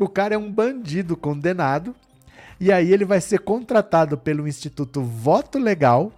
O 0.00 0.08
cara 0.08 0.34
é 0.34 0.38
um 0.38 0.50
bandido 0.50 1.16
condenado 1.16 1.94
e 2.60 2.72
aí 2.72 2.92
ele 2.92 3.04
vai 3.04 3.20
ser 3.20 3.40
contratado 3.40 4.16
pelo 4.16 4.46
Instituto 4.46 5.02
Voto 5.02 5.58
Legal 5.58 6.12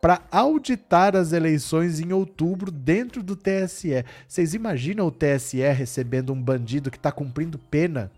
para 0.00 0.22
auditar 0.30 1.14
as 1.14 1.32
eleições 1.32 2.00
em 2.00 2.12
outubro 2.12 2.70
dentro 2.70 3.22
do 3.22 3.36
TSE. 3.36 4.04
Vocês 4.26 4.54
imaginam 4.54 5.06
o 5.06 5.10
TSE 5.10 5.60
recebendo 5.72 6.32
um 6.32 6.40
bandido 6.40 6.90
que 6.90 6.96
está 6.96 7.12
cumprindo 7.12 7.58
pena? 7.58 8.10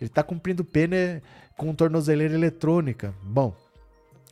Ele 0.00 0.08
está 0.08 0.22
cumprindo 0.22 0.64
pena 0.64 1.22
com 1.56 1.74
tornozeleira 1.74 2.34
eletrônica. 2.34 3.12
Bom, 3.22 3.54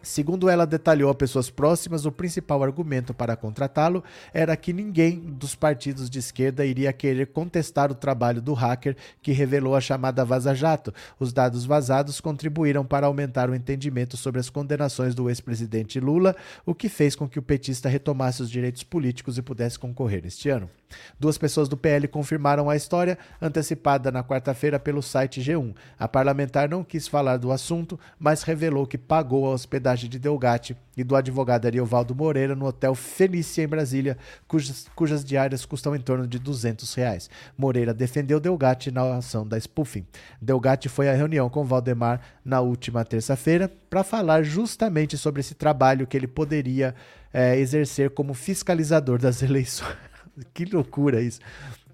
Segundo 0.07 0.49
ela 0.49 0.65
detalhou 0.65 1.11
a 1.11 1.15
pessoas 1.17 1.51
próximas, 1.51 2.07
o 2.07 2.13
principal 2.13 2.63
argumento 2.63 3.13
para 3.13 3.35
contratá-lo 3.35 4.05
era 4.33 4.57
que 4.57 4.73
ninguém 4.73 5.19
dos 5.19 5.57
partidos 5.57 6.09
de 6.09 6.21
esquerda 6.21 6.65
iria 6.65 6.93
querer 6.93 7.27
contestar 7.27 7.91
o 7.91 7.95
trabalho 7.95 8.41
do 8.41 8.55
hacker 8.55 8.97
que 9.21 9.33
revelou 9.33 9.75
a 9.75 9.81
chamada 9.81 10.25
Vaza 10.25 10.55
Jato. 10.55 10.95
Os 11.19 11.33
dados 11.33 11.65
vazados 11.65 12.21
contribuíram 12.21 12.87
para 12.87 13.09
aumentar 13.09 13.51
o 13.51 13.55
entendimento 13.55 14.17
sobre 14.17 14.39
as 14.39 14.49
condenações 14.49 15.13
do 15.13 15.29
ex-presidente 15.29 15.99
Lula, 15.99 16.37
o 16.65 16.73
que 16.73 16.89
fez 16.89 17.17
com 17.17 17.29
que 17.29 17.41
o 17.41 17.43
petista 17.43 17.89
retomasse 17.89 18.41
os 18.41 18.49
direitos 18.49 18.85
políticos 18.85 19.37
e 19.37 19.43
pudesse 19.43 19.77
concorrer 19.77 20.25
este 20.25 20.49
ano. 20.49 20.71
Duas 21.19 21.37
pessoas 21.37 21.69
do 21.69 21.77
PL 21.77 22.07
confirmaram 22.07 22.71
a 22.71 22.77
história, 22.77 23.19
antecipada 23.43 24.13
na 24.13 24.23
quarta-feira 24.23 24.79
pelo 24.79 25.03
site 25.03 25.41
G1. 25.41 25.75
A 25.99 26.07
parlamentar 26.07 26.69
não 26.69 26.85
quis 26.85 27.09
falar 27.09 27.39
do 27.39 27.51
assunto, 27.51 27.99
mas 28.19 28.45
revelou 28.45 28.87
que 28.87 28.97
pagou 28.97 29.47
a 29.47 29.51
hospedagem 29.51 29.96
de 30.01 30.19
Delgatti 30.19 30.77
e 30.97 31.03
do 31.03 31.17
advogado 31.17 31.67
Ariovaldo 31.67 32.15
Moreira 32.15 32.55
no 32.55 32.67
Hotel 32.67 32.95
Felícia, 32.95 33.63
em 33.63 33.67
Brasília, 33.69 34.17
cujas, 34.47 34.87
cujas 34.95 35.25
diárias 35.25 35.65
custam 35.65 35.97
em 35.97 36.01
torno 36.01 36.27
de 36.27 36.39
200 36.39 36.93
reais. 36.95 37.31
Moreira 37.57 37.95
defendeu 37.95 38.39
Delgatti 38.39 38.91
na 38.91 39.17
ação 39.17 39.47
da 39.47 39.59
spoofing. 39.59 40.07
Delgatti 40.41 40.89
foi 40.89 41.09
à 41.09 41.13
reunião 41.15 41.49
com 41.49 41.65
Valdemar 41.65 42.21
na 42.45 42.61
última 42.61 43.05
terça-feira 43.05 43.71
para 43.89 44.05
falar 44.05 44.43
justamente 44.43 45.17
sobre 45.17 45.41
esse 45.41 45.55
trabalho 45.55 46.07
que 46.07 46.17
ele 46.17 46.27
poderia 46.27 46.95
é, 47.33 47.59
exercer 47.59 48.11
como 48.11 48.35
fiscalizador 48.35 49.19
das 49.19 49.41
eleições. 49.43 49.97
que 50.53 50.65
loucura 50.65 51.21
isso. 51.21 51.41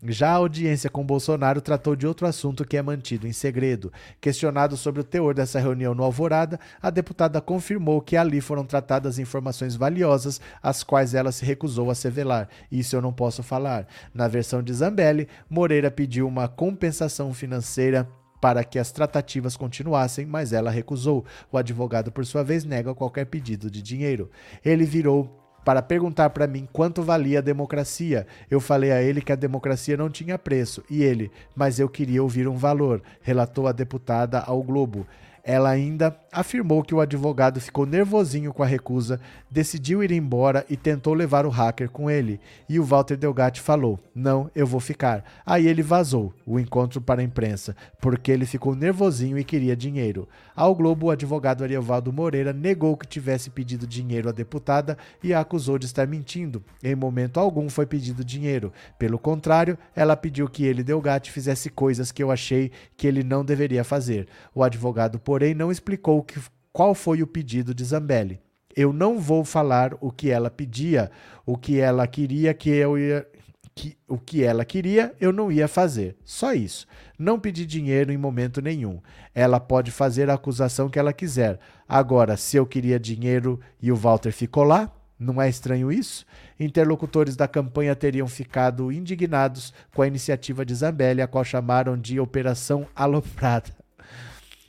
Já 0.04 0.30
a 0.30 0.34
audiência 0.34 0.90
com 0.90 1.06
Bolsonaro 1.06 1.60
tratou 1.60 1.94
de 1.94 2.08
outro 2.08 2.26
assunto 2.26 2.64
que 2.64 2.76
é 2.76 2.82
mantido 2.82 3.28
em 3.28 3.32
segredo. 3.32 3.92
Questionado 4.20 4.76
sobre 4.76 5.00
o 5.00 5.04
teor 5.04 5.32
dessa 5.32 5.60
reunião 5.60 5.94
no 5.94 6.02
Alvorada, 6.02 6.58
a 6.80 6.90
deputada 6.90 7.40
confirmou 7.40 8.00
que 8.00 8.16
ali 8.16 8.40
foram 8.40 8.64
tratadas 8.64 9.20
informações 9.20 9.76
valiosas, 9.76 10.40
as 10.60 10.82
quais 10.82 11.14
ela 11.14 11.30
se 11.30 11.44
recusou 11.44 11.88
a 11.88 11.94
sevelar. 11.94 12.48
Isso 12.70 12.96
eu 12.96 13.00
não 13.00 13.12
posso 13.12 13.44
falar. 13.44 13.86
Na 14.12 14.26
versão 14.26 14.60
de 14.60 14.72
Zambelli, 14.72 15.28
Moreira 15.48 15.90
pediu 15.90 16.26
uma 16.26 16.48
compensação 16.48 17.32
financeira 17.32 18.08
para 18.40 18.64
que 18.64 18.80
as 18.80 18.90
tratativas 18.90 19.56
continuassem, 19.56 20.26
mas 20.26 20.52
ela 20.52 20.68
recusou. 20.68 21.24
O 21.52 21.56
advogado, 21.56 22.10
por 22.10 22.26
sua 22.26 22.42
vez, 22.42 22.64
nega 22.64 22.92
qualquer 22.92 23.26
pedido 23.26 23.70
de 23.70 23.80
dinheiro. 23.80 24.28
Ele 24.64 24.84
virou 24.84 25.41
para 25.64 25.82
perguntar 25.82 26.30
para 26.30 26.46
mim 26.46 26.68
quanto 26.72 27.02
valia 27.02 27.38
a 27.38 27.42
democracia. 27.42 28.26
Eu 28.50 28.60
falei 28.60 28.92
a 28.92 29.02
ele 29.02 29.20
que 29.20 29.32
a 29.32 29.36
democracia 29.36 29.96
não 29.96 30.10
tinha 30.10 30.38
preço 30.38 30.82
e 30.90 31.02
ele, 31.02 31.30
mas 31.54 31.78
eu 31.78 31.88
queria 31.88 32.22
ouvir 32.22 32.48
um 32.48 32.56
valor, 32.56 33.02
relatou 33.22 33.66
a 33.66 33.72
deputada 33.72 34.40
ao 34.40 34.62
Globo. 34.62 35.06
Ela 35.44 35.70
ainda 35.70 36.16
afirmou 36.32 36.82
que 36.82 36.94
o 36.94 37.00
advogado 37.00 37.60
ficou 37.60 37.84
nervosinho 37.84 38.52
com 38.52 38.62
a 38.62 38.66
recusa, 38.66 39.20
decidiu 39.50 40.02
ir 40.02 40.10
embora 40.10 40.64
e 40.68 40.76
tentou 40.76 41.14
levar 41.14 41.44
o 41.44 41.50
hacker 41.50 41.90
com 41.90 42.10
ele. 42.10 42.40
E 42.68 42.80
o 42.80 42.84
Walter 42.84 43.16
Delgatti 43.16 43.60
falou: 43.60 44.00
Não, 44.14 44.50
eu 44.54 44.66
vou 44.66 44.80
ficar. 44.80 45.24
Aí 45.44 45.68
ele 45.68 45.82
vazou 45.82 46.32
o 46.46 46.58
encontro 46.58 47.00
para 47.00 47.20
a 47.20 47.24
imprensa, 47.24 47.76
porque 48.00 48.32
ele 48.32 48.46
ficou 48.46 48.74
nervosinho 48.74 49.38
e 49.38 49.44
queria 49.44 49.76
dinheiro. 49.76 50.28
Ao 50.56 50.74
Globo, 50.74 51.06
o 51.06 51.10
advogado 51.10 51.62
Ariovaldo 51.62 52.12
Moreira 52.12 52.52
negou 52.52 52.96
que 52.96 53.06
tivesse 53.06 53.50
pedido 53.50 53.86
dinheiro 53.86 54.28
à 54.28 54.32
deputada 54.32 54.96
e 55.22 55.34
a 55.34 55.42
acusou 55.42 55.78
de 55.78 55.84
estar 55.84 56.06
mentindo. 56.06 56.64
Em 56.82 56.94
momento 56.94 57.38
algum 57.38 57.68
foi 57.68 57.84
pedido 57.84 58.24
dinheiro. 58.24 58.72
Pelo 58.98 59.18
contrário, 59.18 59.76
ela 59.94 60.16
pediu 60.16 60.48
que 60.48 60.64
ele, 60.64 60.82
Delgatti, 60.82 61.30
fizesse 61.30 61.68
coisas 61.68 62.10
que 62.10 62.22
eu 62.22 62.30
achei 62.30 62.70
que 62.96 63.06
ele 63.06 63.22
não 63.22 63.44
deveria 63.44 63.84
fazer. 63.84 64.26
O 64.54 64.62
advogado, 64.62 65.18
porém, 65.32 65.54
não 65.54 65.72
explicou 65.72 66.22
que, 66.22 66.38
qual 66.70 66.94
foi 66.94 67.22
o 67.22 67.26
pedido 67.26 67.74
de 67.74 67.82
Zambelli. 67.82 68.38
Eu 68.76 68.92
não 68.92 69.18
vou 69.18 69.46
falar 69.46 69.96
o 69.98 70.12
que 70.12 70.28
ela 70.28 70.50
pedia, 70.50 71.10
o 71.46 71.56
que 71.56 71.80
ela 71.80 72.06
queria 72.06 72.52
que 72.52 72.68
eu 72.68 72.98
ia. 72.98 73.26
Que, 73.74 73.96
o 74.06 74.18
que 74.18 74.44
ela 74.44 74.62
queria, 74.62 75.14
eu 75.18 75.32
não 75.32 75.50
ia 75.50 75.66
fazer. 75.66 76.18
Só 76.22 76.52
isso. 76.52 76.86
Não 77.18 77.40
pedi 77.40 77.64
dinheiro 77.64 78.12
em 78.12 78.18
momento 78.18 78.60
nenhum. 78.60 79.00
Ela 79.34 79.58
pode 79.58 79.90
fazer 79.90 80.28
a 80.28 80.34
acusação 80.34 80.90
que 80.90 80.98
ela 80.98 81.14
quiser. 81.14 81.58
Agora, 81.88 82.36
se 82.36 82.58
eu 82.58 82.66
queria 82.66 83.00
dinheiro 83.00 83.58
e 83.80 83.90
o 83.90 83.96
Walter 83.96 84.32
ficou 84.32 84.64
lá, 84.64 84.92
não 85.18 85.40
é 85.40 85.48
estranho 85.48 85.90
isso? 85.90 86.26
Interlocutores 86.60 87.36
da 87.36 87.48
campanha 87.48 87.96
teriam 87.96 88.28
ficado 88.28 88.92
indignados 88.92 89.72
com 89.94 90.02
a 90.02 90.06
iniciativa 90.06 90.62
de 90.62 90.74
Zambelli, 90.74 91.22
a 91.22 91.26
qual 91.26 91.42
chamaram 91.42 91.96
de 91.96 92.20
Operação 92.20 92.86
Aloprada 92.94 93.81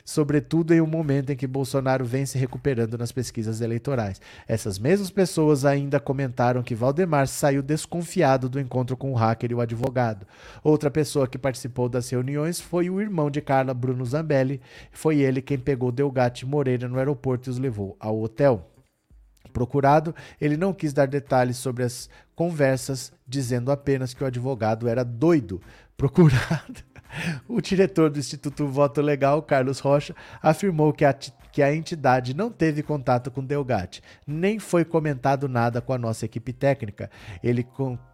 sobretudo 0.03 0.73
em 0.73 0.81
um 0.81 0.87
momento 0.87 1.31
em 1.31 1.35
que 1.35 1.47
Bolsonaro 1.47 2.03
vem 2.05 2.25
se 2.25 2.37
recuperando 2.37 2.97
nas 2.97 3.11
pesquisas 3.11 3.61
eleitorais. 3.61 4.19
Essas 4.47 4.77
mesmas 4.77 5.09
pessoas 5.09 5.65
ainda 5.65 5.99
comentaram 5.99 6.63
que 6.63 6.75
Valdemar 6.75 7.27
saiu 7.27 7.61
desconfiado 7.61 8.49
do 8.49 8.59
encontro 8.59 8.97
com 8.97 9.11
o 9.11 9.15
hacker 9.15 9.51
e 9.51 9.55
o 9.55 9.61
advogado. 9.61 10.27
Outra 10.63 10.91
pessoa 10.91 11.27
que 11.27 11.37
participou 11.37 11.87
das 11.87 12.09
reuniões 12.09 12.59
foi 12.59 12.89
o 12.89 13.01
irmão 13.01 13.29
de 13.29 13.41
Carla, 13.41 13.73
Bruno 13.73 14.05
Zambelli. 14.05 14.61
Foi 14.91 15.19
ele 15.19 15.41
quem 15.41 15.57
pegou 15.57 15.91
Delgatti 15.91 16.45
Moreira 16.45 16.87
no 16.87 16.97
aeroporto 16.97 17.49
e 17.49 17.51
os 17.51 17.57
levou 17.57 17.95
ao 17.99 18.21
hotel. 18.21 18.69
Procurado, 19.51 20.15
ele 20.41 20.57
não 20.57 20.73
quis 20.73 20.93
dar 20.93 21.07
detalhes 21.07 21.57
sobre 21.57 21.83
as 21.83 22.09
conversas, 22.35 23.13
dizendo 23.27 23.71
apenas 23.71 24.13
que 24.13 24.23
o 24.23 24.27
advogado 24.27 24.87
era 24.87 25.03
doido. 25.03 25.61
Procurado. 25.95 26.92
O 27.47 27.61
diretor 27.61 28.09
do 28.09 28.19
Instituto 28.19 28.67
Voto 28.67 29.01
Legal, 29.01 29.41
Carlos 29.41 29.79
Rocha, 29.79 30.15
afirmou 30.41 30.91
que 30.93 31.05
a, 31.05 31.13
que 31.13 31.61
a 31.61 31.73
entidade 31.73 32.33
não 32.33 32.49
teve 32.49 32.81
contato 32.81 33.29
com 33.29 33.43
Delgatti, 33.43 34.01
nem 34.25 34.59
foi 34.59 34.83
comentado 34.83 35.47
nada 35.47 35.81
com 35.81 35.93
a 35.93 35.97
nossa 35.97 36.25
equipe 36.25 36.51
técnica. 36.51 37.09
Ele, 37.43 37.65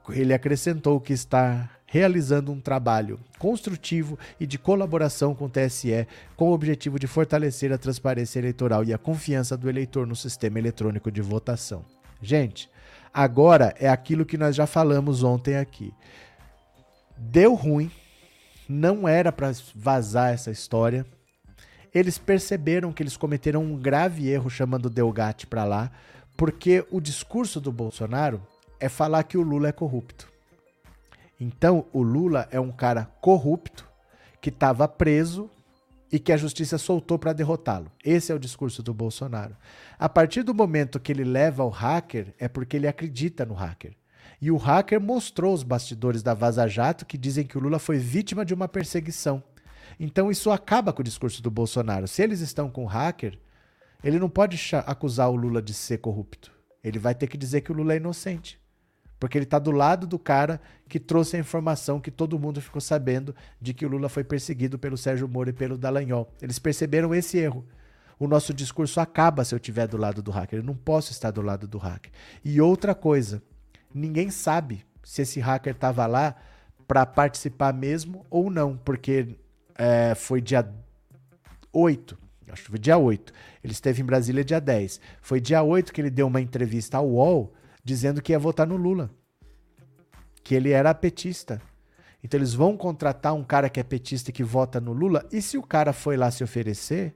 ele 0.09 0.33
acrescentou 0.33 0.99
que 0.99 1.13
está 1.13 1.69
realizando 1.85 2.51
um 2.51 2.59
trabalho 2.59 3.19
construtivo 3.37 4.17
e 4.39 4.45
de 4.45 4.59
colaboração 4.59 5.33
com 5.33 5.45
o 5.45 5.49
TSE, 5.49 6.07
com 6.35 6.49
o 6.49 6.53
objetivo 6.53 6.99
de 6.99 7.07
fortalecer 7.07 7.73
a 7.73 7.77
transparência 7.77 8.39
eleitoral 8.39 8.83
e 8.83 8.93
a 8.93 8.97
confiança 8.97 9.57
do 9.57 9.69
eleitor 9.69 10.05
no 10.05 10.15
sistema 10.15 10.59
eletrônico 10.59 11.11
de 11.11 11.21
votação. 11.21 11.83
Gente, 12.21 12.69
agora 13.13 13.73
é 13.79 13.89
aquilo 13.89 14.25
que 14.25 14.37
nós 14.37 14.55
já 14.55 14.67
falamos 14.67 15.23
ontem 15.23 15.57
aqui. 15.57 15.93
Deu 17.17 17.53
ruim 17.55 17.91
não 18.69 19.07
era 19.07 19.31
para 19.31 19.51
vazar 19.73 20.31
essa 20.31 20.51
história. 20.51 21.03
Eles 21.91 22.19
perceberam 22.19 22.93
que 22.93 23.01
eles 23.01 23.17
cometeram 23.17 23.63
um 23.63 23.75
grave 23.75 24.29
erro 24.29 24.47
chamando 24.47 24.91
Delgatti 24.91 25.47
para 25.47 25.65
lá, 25.65 25.91
porque 26.37 26.85
o 26.91 27.01
discurso 27.01 27.59
do 27.59 27.71
Bolsonaro 27.71 28.39
é 28.79 28.87
falar 28.87 29.23
que 29.23 29.39
o 29.39 29.41
Lula 29.41 29.69
é 29.69 29.71
corrupto. 29.71 30.31
Então, 31.39 31.85
o 31.91 32.03
Lula 32.03 32.47
é 32.51 32.59
um 32.59 32.71
cara 32.71 33.05
corrupto 33.19 33.89
que 34.39 34.49
estava 34.49 34.87
preso 34.87 35.49
e 36.11 36.19
que 36.19 36.31
a 36.31 36.37
justiça 36.37 36.77
soltou 36.77 37.17
para 37.17 37.33
derrotá-lo. 37.33 37.91
Esse 38.03 38.31
é 38.31 38.35
o 38.35 38.39
discurso 38.39 38.83
do 38.83 38.93
Bolsonaro. 38.93 39.55
A 39.97 40.07
partir 40.07 40.43
do 40.43 40.53
momento 40.53 40.99
que 40.99 41.11
ele 41.11 41.23
leva 41.23 41.63
o 41.63 41.69
hacker, 41.69 42.33
é 42.37 42.47
porque 42.47 42.77
ele 42.77 42.87
acredita 42.87 43.45
no 43.45 43.53
hacker. 43.53 43.93
E 44.41 44.51
o 44.51 44.57
hacker 44.57 45.01
mostrou 45.01 45.53
os 45.53 45.63
bastidores 45.63 46.23
da 46.23 46.33
Vaza 46.33 46.67
Jato 46.67 47.05
que 47.05 47.17
dizem 47.17 47.45
que 47.45 47.57
o 47.57 47.61
Lula 47.61 47.79
foi 47.79 47.97
vítima 47.97 48.45
de 48.45 48.53
uma 48.53 48.67
perseguição. 48.67 49.43
Então 49.99 50.31
isso 50.31 50.49
acaba 50.49 50.93
com 50.93 51.01
o 51.01 51.05
discurso 51.05 51.41
do 51.41 51.51
Bolsonaro. 51.51 52.07
Se 52.07 52.21
eles 52.21 52.39
estão 52.39 52.69
com 52.69 52.83
o 52.83 52.87
hacker, 52.87 53.37
ele 54.03 54.17
não 54.17 54.29
pode 54.29 54.57
acusar 54.85 55.29
o 55.29 55.35
Lula 55.35 55.61
de 55.61 55.73
ser 55.73 55.97
corrupto. 55.97 56.51
Ele 56.81 56.97
vai 56.97 57.13
ter 57.13 57.27
que 57.27 57.37
dizer 57.37 57.61
que 57.61 57.71
o 57.71 57.75
Lula 57.75 57.93
é 57.93 57.97
inocente. 57.97 58.59
Porque 59.19 59.37
ele 59.37 59.43
está 59.43 59.59
do 59.59 59.71
lado 59.71 60.07
do 60.07 60.17
cara 60.17 60.61
que 60.87 60.97
trouxe 60.97 61.35
a 61.35 61.39
informação 61.39 61.99
que 61.99 62.09
todo 62.09 62.39
mundo 62.39 62.61
ficou 62.61 62.79
sabendo 62.79 63.35
de 63.59 63.73
que 63.73 63.85
o 63.85 63.89
Lula 63.89 64.07
foi 64.07 64.23
perseguido 64.23 64.79
pelo 64.79 64.97
Sérgio 64.97 65.27
Moro 65.27 65.49
e 65.49 65.53
pelo 65.53 65.77
Dallagnol. 65.77 66.33
Eles 66.41 66.57
perceberam 66.57 67.13
esse 67.13 67.37
erro. 67.37 67.65
O 68.17 68.27
nosso 68.27 68.53
discurso 68.53 69.01
acaba 69.01 69.43
se 69.43 69.53
eu 69.53 69.57
estiver 69.57 69.87
do 69.87 69.97
lado 69.97 70.21
do 70.21 70.31
hacker. 70.31 70.59
Eu 70.59 70.63
não 70.63 70.75
posso 70.75 71.11
estar 71.11 71.31
do 71.31 71.41
lado 71.41 71.67
do 71.67 71.77
hacker. 71.77 72.11
E 72.45 72.61
outra 72.61 72.95
coisa, 72.95 73.43
ninguém 73.93 74.29
sabe 74.29 74.85
se 75.03 75.21
esse 75.21 75.39
hacker 75.39 75.73
estava 75.73 76.05
lá 76.05 76.35
para 76.87 77.05
participar 77.05 77.73
mesmo 77.73 78.25
ou 78.29 78.49
não, 78.49 78.77
porque 78.77 79.35
é, 79.75 80.13
foi 80.15 80.41
dia 80.41 80.67
8, 81.71 82.17
acho 82.51 82.63
que 82.63 82.69
foi 82.69 82.79
dia 82.79 82.97
8. 82.97 83.31
Ele 83.63 83.73
esteve 83.73 84.01
em 84.01 84.05
Brasília 84.05 84.43
dia 84.43 84.59
10. 84.59 84.99
Foi 85.21 85.39
dia 85.39 85.61
8 85.61 85.93
que 85.93 86.01
ele 86.01 86.09
deu 86.09 86.27
uma 86.27 86.41
entrevista 86.41 86.97
ao 86.97 87.07
UOL 87.07 87.53
dizendo 87.83 88.21
que 88.21 88.31
ia 88.31 88.39
votar 88.39 88.67
no 88.67 88.75
Lula. 88.75 89.09
Que 90.43 90.55
ele 90.55 90.71
era 90.71 90.93
petista. 90.93 91.61
Então 92.23 92.37
eles 92.37 92.53
vão 92.53 92.75
contratar 92.75 93.33
um 93.33 93.43
cara 93.43 93.69
que 93.69 93.79
é 93.79 93.83
petista 93.83 94.29
e 94.29 94.33
que 94.33 94.43
vota 94.43 94.79
no 94.79 94.93
Lula. 94.93 95.25
E 95.31 95.41
se 95.41 95.57
o 95.57 95.63
cara 95.63 95.93
foi 95.93 96.17
lá 96.17 96.29
se 96.31 96.43
oferecer 96.43 97.15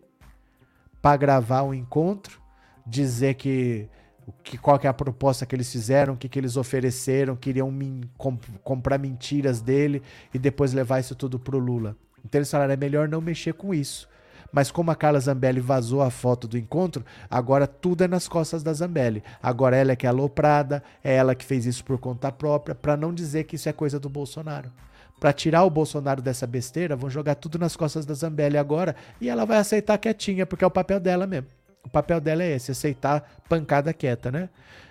para 1.02 1.18
gravar 1.18 1.64
um 1.64 1.74
encontro, 1.74 2.42
dizer 2.86 3.34
que 3.36 3.90
o 4.28 4.32
que, 4.44 4.58
qual 4.58 4.80
que 4.80 4.88
é 4.88 4.90
a 4.90 4.94
proposta 4.94 5.46
que 5.46 5.56
eles 5.56 5.72
fizeram, 5.72 6.14
o 6.14 6.18
que, 6.18 6.30
que 6.30 6.40
eles 6.40 6.58
ofereceram, 6.58 7.36
queriam 7.36 7.72
min, 7.72 8.02
comp, 8.18 8.44
comprar 8.64 8.98
mentiras 8.98 9.62
dele 9.62 10.02
e 10.34 10.40
depois 10.40 10.74
levar 10.74 11.00
isso 11.00 11.16
tudo 11.16 11.38
pro 11.38 11.58
Lula. 11.58 11.96
Então 12.24 12.40
eles 12.40 12.50
falaram, 12.50 12.74
é 12.74 12.78
melhor 12.78 13.08
não 13.08 13.20
mexer 13.20 13.54
com 13.54 13.74
isso. 13.74 14.08
Mas 14.52 14.70
como 14.70 14.92
a 14.92 14.96
Carla 14.96 15.20
Zambelli 15.20 15.60
vazou 15.60 16.02
a 16.02 16.12
foto 16.12 16.48
do 16.48 16.58
encontro, 16.58 17.04
agora 17.30 17.66
tudo 17.66 18.04
é 18.04 18.08
nas 18.08 18.28
costas 18.28 18.62
da 18.62 18.72
Zambelli. 18.72 19.24
Agora 19.42 19.76
ela 19.76 19.94
é 19.94 19.96
que 19.96 20.06
é 20.06 20.10
aloprada, 20.10 20.84
é 21.04 21.16
ela 21.16 21.34
que 21.34 21.44
fez 21.44 21.66
isso 21.66 21.84
por 21.84 21.98
conta 21.98 22.32
própria, 22.32 22.76
para 22.76 22.96
não 22.96 23.12
dizer 23.12 23.46
que 23.46 23.56
isso 23.56 23.68
é 23.68 23.74
coisa 23.74 24.00
do 24.00 24.10
Bolsonaro. 24.10 24.72
Para 25.20 25.34
tirar 25.34 25.64
o 25.64 25.70
Bolsonaro 25.72 26.22
dessa 26.22 26.46
besteira, 26.46 26.96
vão 26.96 27.10
jogar 27.10 27.36
tudo 27.36 27.58
nas 27.58 27.76
costas 27.76 28.06
da 28.06 28.14
Zambelli 28.14 28.58
agora 28.58 28.96
e 29.20 29.28
ela 29.28 29.44
vai 29.44 29.58
aceitar 29.58 29.98
quietinha, 29.98 30.46
porque 30.46 30.64
é 30.64 30.68
o 30.68 30.72
papel 30.72 31.00
dela 31.00 31.26
mesmo. 31.26 31.48
O 31.84 31.90
papel 31.90 32.22
dela 32.22 32.44
é 32.44 32.56
esse, 32.56 32.72
aceitar 32.72 33.42
pancada 33.50 33.94
quieta, 33.94 34.32
né? 34.32 34.50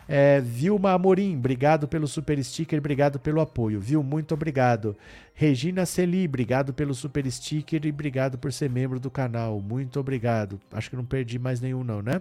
É, 0.08 0.40
Vilma 0.40 0.92
Amorim, 0.92 1.36
obrigado 1.36 1.88
pelo 1.88 2.06
super 2.06 2.42
sticker, 2.44 2.78
obrigado 2.78 3.18
pelo 3.18 3.40
apoio. 3.40 3.80
Viu? 3.80 4.02
Muito 4.02 4.34
obrigado. 4.34 4.96
Regina 5.32 5.86
Celi, 5.86 6.26
obrigado 6.26 6.74
pelo 6.74 6.94
super 6.94 7.28
sticker 7.30 7.86
e 7.86 7.90
obrigado 7.90 8.36
por 8.36 8.52
ser 8.52 8.68
membro 8.68 9.00
do 9.00 9.10
canal. 9.10 9.60
Muito 9.60 9.98
obrigado. 9.98 10.60
Acho 10.70 10.90
que 10.90 10.96
não 10.96 11.04
perdi 11.04 11.38
mais 11.38 11.60
nenhum, 11.60 11.82
não, 11.82 12.02
né? 12.02 12.20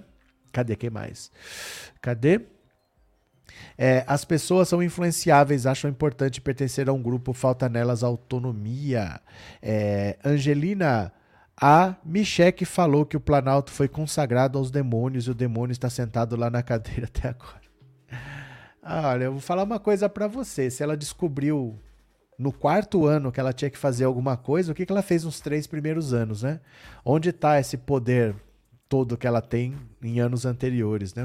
Cadê? 0.52 0.76
Quem 0.76 0.89
mais? 0.89 1.31
Cadê? 2.02 2.41
É, 3.77 4.03
as 4.07 4.23
pessoas 4.23 4.69
são 4.69 4.81
influenciáveis, 4.81 5.65
acham 5.65 5.89
importante 5.89 6.39
pertencer 6.39 6.88
a 6.88 6.93
um 6.93 7.02
grupo, 7.02 7.34
falta 7.34 7.68
nelas 7.68 8.03
autonomia. 8.03 9.19
É, 9.61 10.18
Angelina 10.23 11.11
a 11.62 11.96
Micheque 12.04 12.66
falou 12.66 13.06
que 13.06 13.16
o 13.16 13.20
Planalto 13.20 13.72
foi 13.72 13.88
consagrado 13.88 14.58
aos 14.58 14.72
demônios 14.72 15.28
e 15.28 15.32
o 15.32 15.36
demônio 15.36 15.72
está 15.72 15.92
sentado 15.92 16.36
lá 16.36 16.50
na 16.50 16.64
cadeira 16.64 17.06
até 17.14 17.30
agora. 17.30 17.62
Ah, 18.82 19.10
olha, 19.10 19.26
eu 19.26 19.34
vou 19.34 19.42
falar 19.42 19.62
uma 19.62 19.80
coisa 19.80 20.10
para 20.10 20.28
você. 20.28 20.72
Se 20.72 20.82
ela 20.82 20.98
descobriu 20.98 21.80
no 22.36 22.52
quarto 22.52 23.06
ano 23.06 23.32
que 23.32 23.40
ela 23.40 23.54
tinha 23.54 23.70
que 23.70 23.78
fazer 23.78 24.06
alguma 24.06 24.36
coisa, 24.36 24.72
o 24.72 24.76
que, 24.76 24.88
que 24.88 24.92
ela 24.92 25.04
fez 25.04 25.24
nos 25.24 25.40
três 25.40 25.68
primeiros 25.68 26.14
anos, 26.14 26.42
né? 26.42 26.60
Onde 27.06 27.30
está 27.30 27.60
esse 27.60 27.78
poder 27.78 28.36
todo 28.90 29.16
que 29.16 29.28
ela 29.28 29.42
tem 29.42 29.78
em 30.02 30.20
anos 30.20 30.48
anteriores, 30.48 31.14
né? 31.14 31.24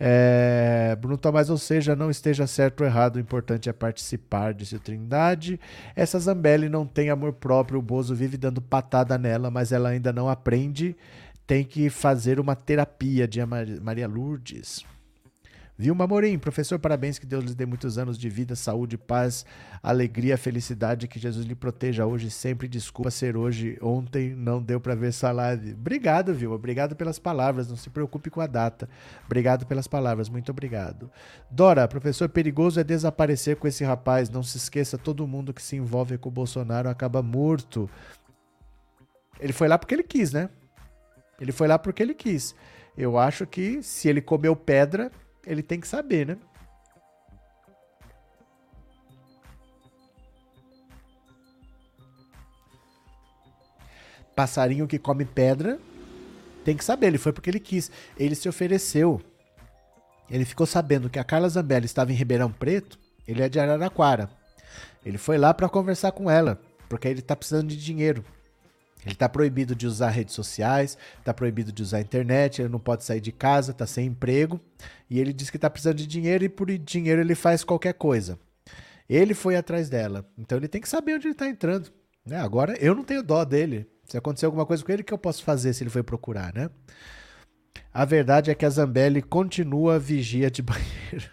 É, 0.00 0.96
Bruno 1.00 1.18
Tomás, 1.18 1.50
ou 1.50 1.58
seja, 1.58 1.96
não 1.96 2.10
esteja 2.10 2.46
certo 2.46 2.82
ou 2.82 2.86
errado, 2.86 3.16
o 3.16 3.20
importante 3.20 3.68
é 3.68 3.72
participar, 3.72 4.54
disse 4.54 4.76
o 4.76 4.80
Trindade. 4.80 5.58
Essa 5.96 6.18
Zambelli 6.18 6.68
não 6.68 6.86
tem 6.86 7.10
amor 7.10 7.32
próprio, 7.32 7.78
o 7.78 7.82
Bozo 7.82 8.14
vive 8.14 8.36
dando 8.36 8.60
patada 8.60 9.18
nela, 9.18 9.50
mas 9.50 9.72
ela 9.72 9.88
ainda 9.88 10.12
não 10.12 10.28
aprende. 10.28 10.96
Tem 11.46 11.64
que 11.64 11.90
fazer 11.90 12.38
uma 12.38 12.54
terapia, 12.54 13.26
de 13.26 13.40
Maria 13.44 14.06
Lourdes. 14.06 14.84
Vilma 15.80 16.08
Morim, 16.08 16.40
professor, 16.40 16.76
parabéns, 16.76 17.20
que 17.20 17.24
Deus 17.24 17.44
lhe 17.44 17.54
dê 17.54 17.64
muitos 17.64 17.98
anos 17.98 18.18
de 18.18 18.28
vida, 18.28 18.56
saúde, 18.56 18.98
paz, 18.98 19.46
alegria, 19.80 20.36
felicidade, 20.36 21.06
que 21.06 21.20
Jesus 21.20 21.46
lhe 21.46 21.54
proteja 21.54 22.04
hoje 22.04 22.32
sempre. 22.32 22.66
Desculpa 22.66 23.12
ser 23.12 23.36
hoje, 23.36 23.78
ontem 23.80 24.34
não 24.34 24.60
deu 24.60 24.80
para 24.80 24.96
ver 24.96 25.10
essa 25.10 25.30
live. 25.30 25.74
Obrigado, 25.74 26.34
Vilma, 26.34 26.56
obrigado 26.56 26.96
pelas 26.96 27.20
palavras, 27.20 27.68
não 27.68 27.76
se 27.76 27.90
preocupe 27.90 28.28
com 28.28 28.40
a 28.40 28.48
data. 28.48 28.88
Obrigado 29.24 29.66
pelas 29.66 29.86
palavras, 29.86 30.28
muito 30.28 30.50
obrigado. 30.50 31.08
Dora, 31.48 31.86
professor, 31.86 32.28
perigoso 32.28 32.80
é 32.80 32.82
desaparecer 32.82 33.54
com 33.54 33.68
esse 33.68 33.84
rapaz, 33.84 34.28
não 34.28 34.42
se 34.42 34.56
esqueça, 34.56 34.98
todo 34.98 35.28
mundo 35.28 35.54
que 35.54 35.62
se 35.62 35.76
envolve 35.76 36.18
com 36.18 36.28
o 36.28 36.32
Bolsonaro 36.32 36.88
acaba 36.88 37.22
morto. 37.22 37.88
Ele 39.38 39.52
foi 39.52 39.68
lá 39.68 39.78
porque 39.78 39.94
ele 39.94 40.02
quis, 40.02 40.32
né? 40.32 40.50
Ele 41.40 41.52
foi 41.52 41.68
lá 41.68 41.78
porque 41.78 42.02
ele 42.02 42.14
quis. 42.14 42.52
Eu 42.96 43.16
acho 43.16 43.46
que 43.46 43.80
se 43.80 44.08
ele 44.08 44.20
comeu 44.20 44.56
pedra, 44.56 45.12
ele 45.44 45.62
tem 45.62 45.80
que 45.80 45.88
saber, 45.88 46.26
né? 46.26 46.38
Passarinho 54.34 54.86
que 54.86 54.98
come 54.98 55.24
pedra 55.24 55.80
tem 56.64 56.76
que 56.76 56.84
saber. 56.84 57.08
Ele 57.08 57.18
foi 57.18 57.32
porque 57.32 57.50
ele 57.50 57.58
quis. 57.58 57.90
Ele 58.16 58.34
se 58.34 58.48
ofereceu. 58.48 59.20
Ele 60.30 60.44
ficou 60.44 60.66
sabendo 60.66 61.08
que 61.08 61.18
a 61.18 61.24
Carla 61.24 61.48
Zambelli 61.48 61.86
estava 61.86 62.12
em 62.12 62.14
Ribeirão 62.14 62.52
Preto. 62.52 62.98
Ele 63.26 63.42
é 63.42 63.48
de 63.48 63.58
Araraquara. 63.58 64.30
Ele 65.04 65.18
foi 65.18 65.38
lá 65.38 65.54
para 65.54 65.68
conversar 65.68 66.12
com 66.12 66.30
ela, 66.30 66.60
porque 66.88 67.08
ele 67.08 67.20
está 67.20 67.34
precisando 67.34 67.68
de 67.68 67.76
dinheiro. 67.76 68.24
Ele 69.08 69.14
está 69.14 69.26
proibido 69.26 69.74
de 69.74 69.86
usar 69.86 70.10
redes 70.10 70.34
sociais, 70.34 70.98
está 71.18 71.32
proibido 71.32 71.72
de 71.72 71.82
usar 71.82 71.98
internet, 71.98 72.60
ele 72.60 72.68
não 72.68 72.78
pode 72.78 73.04
sair 73.04 73.22
de 73.22 73.32
casa, 73.32 73.72
está 73.72 73.86
sem 73.86 74.08
emprego. 74.08 74.60
E 75.08 75.18
ele 75.18 75.32
diz 75.32 75.48
que 75.48 75.56
está 75.56 75.70
precisando 75.70 75.96
de 75.96 76.06
dinheiro 76.06 76.44
e 76.44 76.48
por 76.48 76.70
dinheiro 76.76 77.22
ele 77.22 77.34
faz 77.34 77.64
qualquer 77.64 77.94
coisa. 77.94 78.38
Ele 79.08 79.32
foi 79.32 79.56
atrás 79.56 79.88
dela. 79.88 80.30
Então 80.36 80.58
ele 80.58 80.68
tem 80.68 80.78
que 80.78 80.88
saber 80.88 81.14
onde 81.14 81.26
ele 81.26 81.32
está 81.32 81.48
entrando. 81.48 81.90
Né? 82.24 82.36
Agora 82.36 82.76
eu 82.78 82.94
não 82.94 83.02
tenho 83.02 83.22
dó 83.22 83.46
dele. 83.46 83.86
Se 84.04 84.18
acontecer 84.18 84.44
alguma 84.44 84.66
coisa 84.66 84.84
com 84.84 84.92
ele, 84.92 85.00
o 85.00 85.04
que 85.04 85.14
eu 85.14 85.18
posso 85.18 85.42
fazer 85.42 85.72
se 85.72 85.82
ele 85.82 85.90
foi 85.90 86.02
procurar, 86.02 86.52
né? 86.52 86.68
A 87.92 88.04
verdade 88.04 88.50
é 88.50 88.54
que 88.54 88.66
a 88.66 88.70
Zambelli 88.70 89.22
continua 89.22 89.98
vigia 89.98 90.50
de 90.50 90.60
banheiro. 90.62 91.30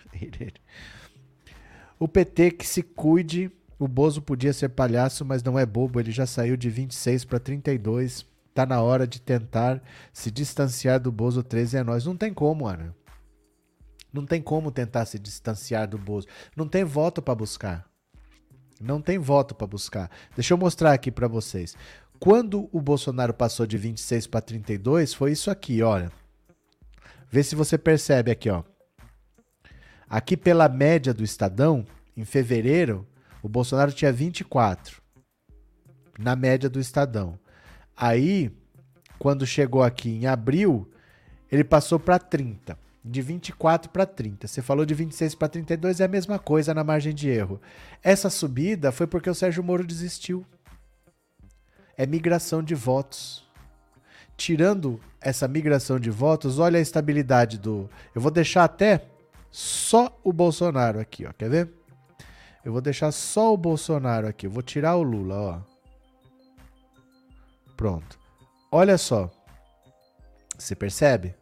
o 1.99 2.07
PT 2.07 2.51
que 2.51 2.65
se 2.65 2.81
cuide 2.81 3.51
o 3.77 3.87
Bozo 3.87 4.21
podia 4.21 4.53
ser 4.53 4.69
palhaço, 4.69 5.25
mas 5.25 5.43
não 5.43 5.59
é 5.59 5.65
bobo. 5.65 5.99
Ele 5.99 6.11
já 6.11 6.25
saiu 6.25 6.55
de 6.55 6.69
26 6.69 7.25
para 7.25 7.39
32. 7.39 8.25
Tá 8.53 8.65
na 8.65 8.81
hora 8.81 9.05
de 9.05 9.19
tentar 9.19 9.81
se 10.13 10.31
distanciar 10.31 10.99
do 10.99 11.11
Bozo 11.11 11.43
13 11.43 11.77
é 11.77 11.83
nós. 11.83 12.05
Não 12.05 12.15
tem 12.15 12.33
como, 12.33 12.67
Ana. 12.67 12.95
Não 14.13 14.25
tem 14.25 14.41
como 14.41 14.71
tentar 14.71 15.05
se 15.05 15.19
distanciar 15.19 15.89
do 15.89 15.97
Bozo. 15.97 16.27
Não 16.55 16.67
tem 16.67 16.85
voto 16.85 17.21
para 17.21 17.35
buscar. 17.35 17.85
Não 18.79 19.01
tem 19.01 19.17
voto 19.17 19.53
para 19.53 19.67
buscar. 19.67 20.09
Deixa 20.35 20.53
eu 20.53 20.57
mostrar 20.57 20.93
aqui 20.93 21.11
para 21.11 21.27
vocês. 21.27 21.75
Quando 22.17 22.69
o 22.71 22.81
Bolsonaro 22.81 23.33
passou 23.33 23.65
de 23.65 23.77
26 23.77 24.27
para 24.27 24.41
32, 24.41 25.13
foi 25.13 25.33
isso 25.33 25.51
aqui, 25.51 25.81
olha. 25.81 26.09
Vê 27.29 27.43
se 27.43 27.55
você 27.55 27.77
percebe 27.77 28.31
aqui, 28.31 28.49
ó. 28.49 28.63
Aqui 30.07 30.37
pela 30.37 30.69
média 30.69 31.13
do 31.13 31.23
Estadão, 31.23 31.85
em 32.15 32.23
fevereiro, 32.23 33.05
o 33.45 33.47
Bolsonaro 33.47 33.91
tinha 33.91 34.11
24 34.11 34.99
na 36.17 36.35
média 36.35 36.67
do 36.67 36.79
Estadão. 36.79 37.37
Aí, 37.95 38.51
quando 39.19 39.45
chegou 39.45 39.83
aqui 39.83 40.09
em 40.09 40.25
abril, 40.25 40.91
ele 41.51 41.63
passou 41.63 41.99
para 41.99 42.17
30. 42.17 42.75
De 43.03 43.21
24 43.21 43.91
para 43.91 44.03
30. 44.03 44.47
Você 44.47 44.63
falou 44.63 44.83
de 44.83 44.95
26 44.95 45.35
para 45.35 45.47
32, 45.47 45.99
é 45.99 46.05
a 46.05 46.07
mesma 46.07 46.39
coisa 46.39 46.73
na 46.73 46.83
margem 46.83 47.13
de 47.13 47.29
erro. 47.29 47.61
Essa 48.01 48.31
subida 48.31 48.91
foi 48.91 49.05
porque 49.05 49.29
o 49.29 49.35
Sérgio 49.35 49.63
Moro 49.63 49.85
desistiu. 49.85 50.43
É 51.95 52.07
migração 52.07 52.63
de 52.63 52.73
votos. 52.73 53.47
Tirando 54.35 54.99
essa 55.21 55.47
migração 55.47 55.99
de 55.99 56.09
votos, 56.09 56.57
olha 56.57 56.79
a 56.79 56.81
estabilidade 56.81 57.59
do. 57.59 57.87
Eu 58.15 58.21
vou 58.21 58.31
deixar 58.31 58.63
até 58.63 59.05
só 59.51 60.19
o 60.23 60.33
Bolsonaro 60.33 60.99
aqui, 60.99 61.27
ó. 61.27 61.31
Quer 61.31 61.47
ver? 61.47 61.84
Eu 62.65 62.71
vou 62.71 62.81
deixar 62.81 63.11
só 63.11 63.53
o 63.53 63.57
Bolsonaro 63.57 64.27
aqui. 64.27 64.47
Eu 64.47 64.51
vou 64.51 64.63
tirar 64.63 64.95
o 64.95 65.03
Lula, 65.03 65.35
ó. 65.35 65.61
Pronto. 67.77 68.17
Olha 68.71 68.97
só. 68.97 69.31
Você 70.57 70.75
percebe? 70.75 71.35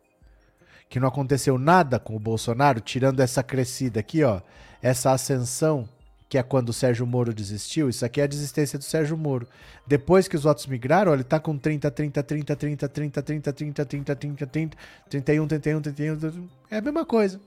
Que 0.90 1.00
não 1.00 1.08
aconteceu 1.08 1.58
nada 1.58 1.98
com 1.98 2.14
o 2.14 2.20
Bolsonaro, 2.20 2.82
tirando 2.82 3.22
essa 3.22 3.42
crescida 3.42 4.02
aqui, 4.02 4.22
ó. 4.22 4.42
Essa 4.82 5.12
ascensão, 5.12 5.88
que 6.28 6.38
é 6.38 6.44
quando 6.44 6.70
o 6.70 6.74
Sérgio 6.74 7.08
Moro 7.08 7.34
desistiu. 7.34 7.88
Isso 7.88 8.04
aqui 8.06 8.20
é 8.20 8.26
a 8.26 8.28
desistência 8.28 8.78
do 8.78 8.84
Sérgio 8.84 9.16
Moro. 9.18 9.48
Depois 9.88 10.28
que 10.28 10.36
os 10.36 10.44
votos 10.44 10.68
migraram, 10.68 11.14
ó, 11.14 11.16
ele 11.16 11.24
tá 11.24 11.40
com 11.40 11.58
30, 11.58 11.90
30, 11.90 12.22
30, 12.22 12.56
30, 12.56 12.88
30, 12.90 12.90
30, 12.90 13.24
30, 13.24 13.54
30, 13.54 13.86
30, 13.86 14.16
30, 14.46 14.78
31, 15.10 15.48
31, 15.48 15.82
31. 15.82 16.18
31. 16.18 16.50
É 16.70 16.78
a 16.80 16.82
mesma 16.82 17.06
coisa. 17.06 17.40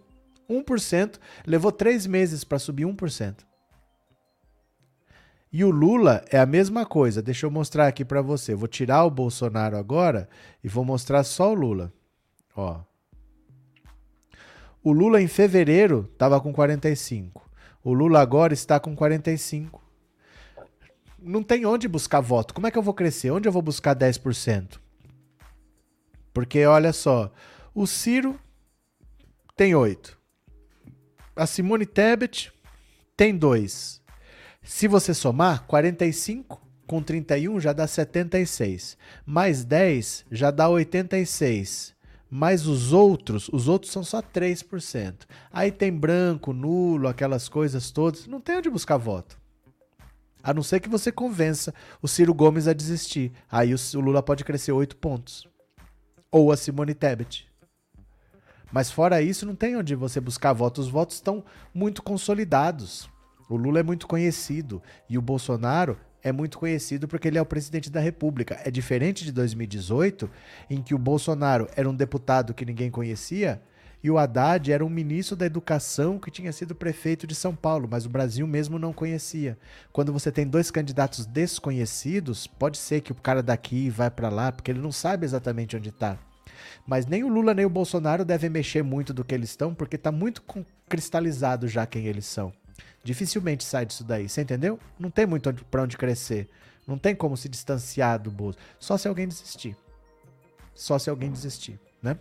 1%. 0.49 1.19
Levou 1.47 1.71
três 1.71 2.07
meses 2.07 2.43
para 2.43 2.59
subir 2.59 2.87
1%. 2.87 3.46
E 5.57 5.65
o 5.65 5.71
Lula 5.71 6.23
é 6.31 6.39
a 6.39 6.45
mesma 6.45 6.85
coisa. 6.85 7.23
Deixa 7.23 7.47
eu 7.47 7.51
mostrar 7.51 7.87
aqui 7.87 8.05
para 8.05 8.21
você. 8.21 8.55
vou 8.55 8.69
tirar 8.69 9.05
o 9.05 9.11
Bolsonaro 9.11 9.79
agora 9.79 10.29
e 10.63 10.69
vou 10.69 10.85
mostrar 10.85 11.25
só 11.25 11.51
o 11.51 11.55
Lula. 11.55 11.91
Ó. 12.55 12.81
O 14.85 14.93
Lula 14.93 15.23
em 15.23 15.27
fevereiro 15.27 16.11
estava 16.13 16.39
com 16.43 16.53
45. 16.53 17.43
O 17.83 17.95
Lula 17.95 18.21
agora 18.21 18.53
está 18.53 18.79
com 18.79 18.95
45. 18.95 19.83
Não 21.19 21.43
tem 21.43 21.65
onde 21.65 21.89
buscar 21.89 22.21
voto. 22.21 22.53
Como 22.53 22.67
é 22.67 22.71
que 22.71 22.77
eu 22.77 22.83
vou 22.83 22.93
crescer? 22.93 23.31
Onde 23.31 23.49
eu 23.49 23.53
vou 23.53 23.63
buscar 23.63 23.97
10%? 23.97 24.79
Porque 26.35 26.67
olha 26.67 26.93
só, 26.93 27.33
o 27.75 27.87
Ciro 27.87 28.39
tem 29.57 29.75
8. 29.75 30.19
A 31.35 31.47
Simone 31.47 31.87
Tebet 31.87 32.53
tem 33.17 33.35
2. 33.35 34.05
Se 34.69 34.89
você 34.89 35.15
somar, 35.15 35.65
45 35.69 36.61
com 36.89 37.01
31 37.01 37.61
já 37.61 37.73
dá 37.73 37.87
76. 37.87 38.99
Mais 39.25 39.65
10 39.65 40.27
já 40.31 40.51
dá 40.51 40.69
86. 40.69 41.95
Mais 42.29 42.67
os 42.67 42.93
outros, 42.93 43.49
os 43.53 43.69
outros 43.69 43.93
são 43.93 44.03
só 44.03 44.21
3%. 44.21 45.25
Aí 45.53 45.71
tem 45.71 45.93
branco, 45.93 46.53
nulo, 46.53 47.07
aquelas 47.07 47.49
coisas 47.49 47.93
todas. 47.93 48.27
Não 48.27 48.41
tem 48.41 48.57
onde 48.57 48.69
buscar 48.69 48.97
voto. 48.97 49.41
A 50.43 50.53
não 50.53 50.65
ser 50.65 50.81
que 50.81 50.89
você 50.89 51.13
convença 51.13 51.73
o 52.03 52.09
Ciro 52.09 52.35
Gomes 52.35 52.67
a 52.67 52.73
desistir. 52.73 53.33
Aí 53.49 53.73
o 53.73 54.01
Lula 54.01 54.21
pode 54.21 54.45
crescer 54.45 54.73
8 54.73 54.97
pontos. 54.97 55.47
Ou 56.29 56.51
a 56.51 56.57
Simone 56.57 56.93
Tebet. 56.93 57.47
Mas 58.73 58.91
fora 58.91 59.23
isso, 59.23 59.47
não 59.47 59.55
tem 59.55 59.77
onde 59.77 59.95
você 59.95 60.21
buscar 60.21 60.53
votos. 60.53 60.87
Os 60.87 60.93
votos 60.93 61.15
estão 61.15 61.45
muito 61.73 62.03
consolidados. 62.03 63.09
O 63.49 63.57
Lula 63.57 63.81
é 63.81 63.83
muito 63.83 64.07
conhecido 64.07 64.83
e 65.09 65.17
o 65.17 65.23
Bolsonaro 65.23 65.99
é 66.23 66.33
muito 66.33 66.59
conhecido 66.59 67.07
porque 67.07 67.29
ele 67.29 67.39
é 67.39 67.43
o 67.43 67.47
presidente 67.47 67.91
da 67.91 68.01
República. 68.01 68.61
É 68.65 68.71
diferente 68.71 69.25
de 69.25 69.31
2018, 69.31 70.29
em 70.69 70.83
que 70.83 70.95
o 70.95 70.99
Bolsonaro 70.99 71.69
era 71.77 71.89
um 71.89 71.95
deputado 71.95 72.53
que 72.53 72.65
ninguém 72.65 72.91
conhecia 72.91 73.63
e 74.03 74.11
o 74.11 74.19
Haddad 74.19 74.71
era 74.71 74.85
um 74.85 74.89
ministro 74.89 75.35
da 75.35 75.47
Educação 75.47 76.19
que 76.19 76.31
tinha 76.31 76.53
sido 76.53 76.75
prefeito 76.75 77.27
de 77.27 77.35
São 77.35 77.55
Paulo, 77.55 77.89
mas 77.91 78.07
o 78.07 78.11
Brasil 78.11 78.47
mesmo 78.47 78.79
não 78.79 78.93
conhecia. 78.93 79.59
Quando 79.93 80.13
você 80.13 80.31
tem 80.31 80.47
dois 80.47 80.71
candidatos 80.71 81.27
desconhecidos, 81.27 82.47
pode 82.47 82.79
ser 82.79 83.01
que 83.01 83.13
o 83.13 83.17
cara 83.17 83.43
daqui 83.43 83.91
vai 83.91 84.11
para 84.11 84.29
lá, 84.29 84.53
porque 84.53 84.71
ele 84.71 84.81
não 84.81 84.93
sabe 84.93 85.25
exatamente 85.25 85.77
onde 85.77 85.89
está. 85.89 86.19
Mas 86.87 87.07
nem 87.07 87.25
o 87.25 87.29
Lula 87.29 87.55
nem 87.55 87.65
o 87.65 87.71
Bolsonaro 87.71 88.25
devem 88.25 88.51
mexer 88.51 88.83
muito 88.83 89.13
do 89.13 89.25
que 89.25 89.35
eles 89.35 89.51
estão, 89.51 89.75
porque 89.75 89.97
está 89.97 90.13
muito 90.13 90.43
cristalizado 90.89 91.67
já 91.67 91.85
quem 91.87 92.07
eles 92.07 92.27
são. 92.27 92.53
Dificilmente 93.07 93.63
sai 93.63 93.87
disso 93.87 94.03
daí, 94.03 94.29
você 94.29 94.43
entendeu? 94.43 94.81
Não 94.99 95.13
tem 95.13 95.25
muito 95.25 95.55
pra 95.71 95.85
onde 95.85 95.97
crescer. 95.97 96.49
Não 96.85 96.99
tem 96.99 97.15
como 97.15 97.37
se 97.37 97.49
distanciar 97.49 98.19
do 98.19 98.33
bolso. 98.33 98.59
Só 98.81 98.99
se 98.99 99.07
alguém 99.07 99.29
desistir. 99.29 99.77
Só 100.75 100.99
se 100.99 101.09
alguém 101.09 101.31
desistir, 101.31 101.79
né? 102.03 102.19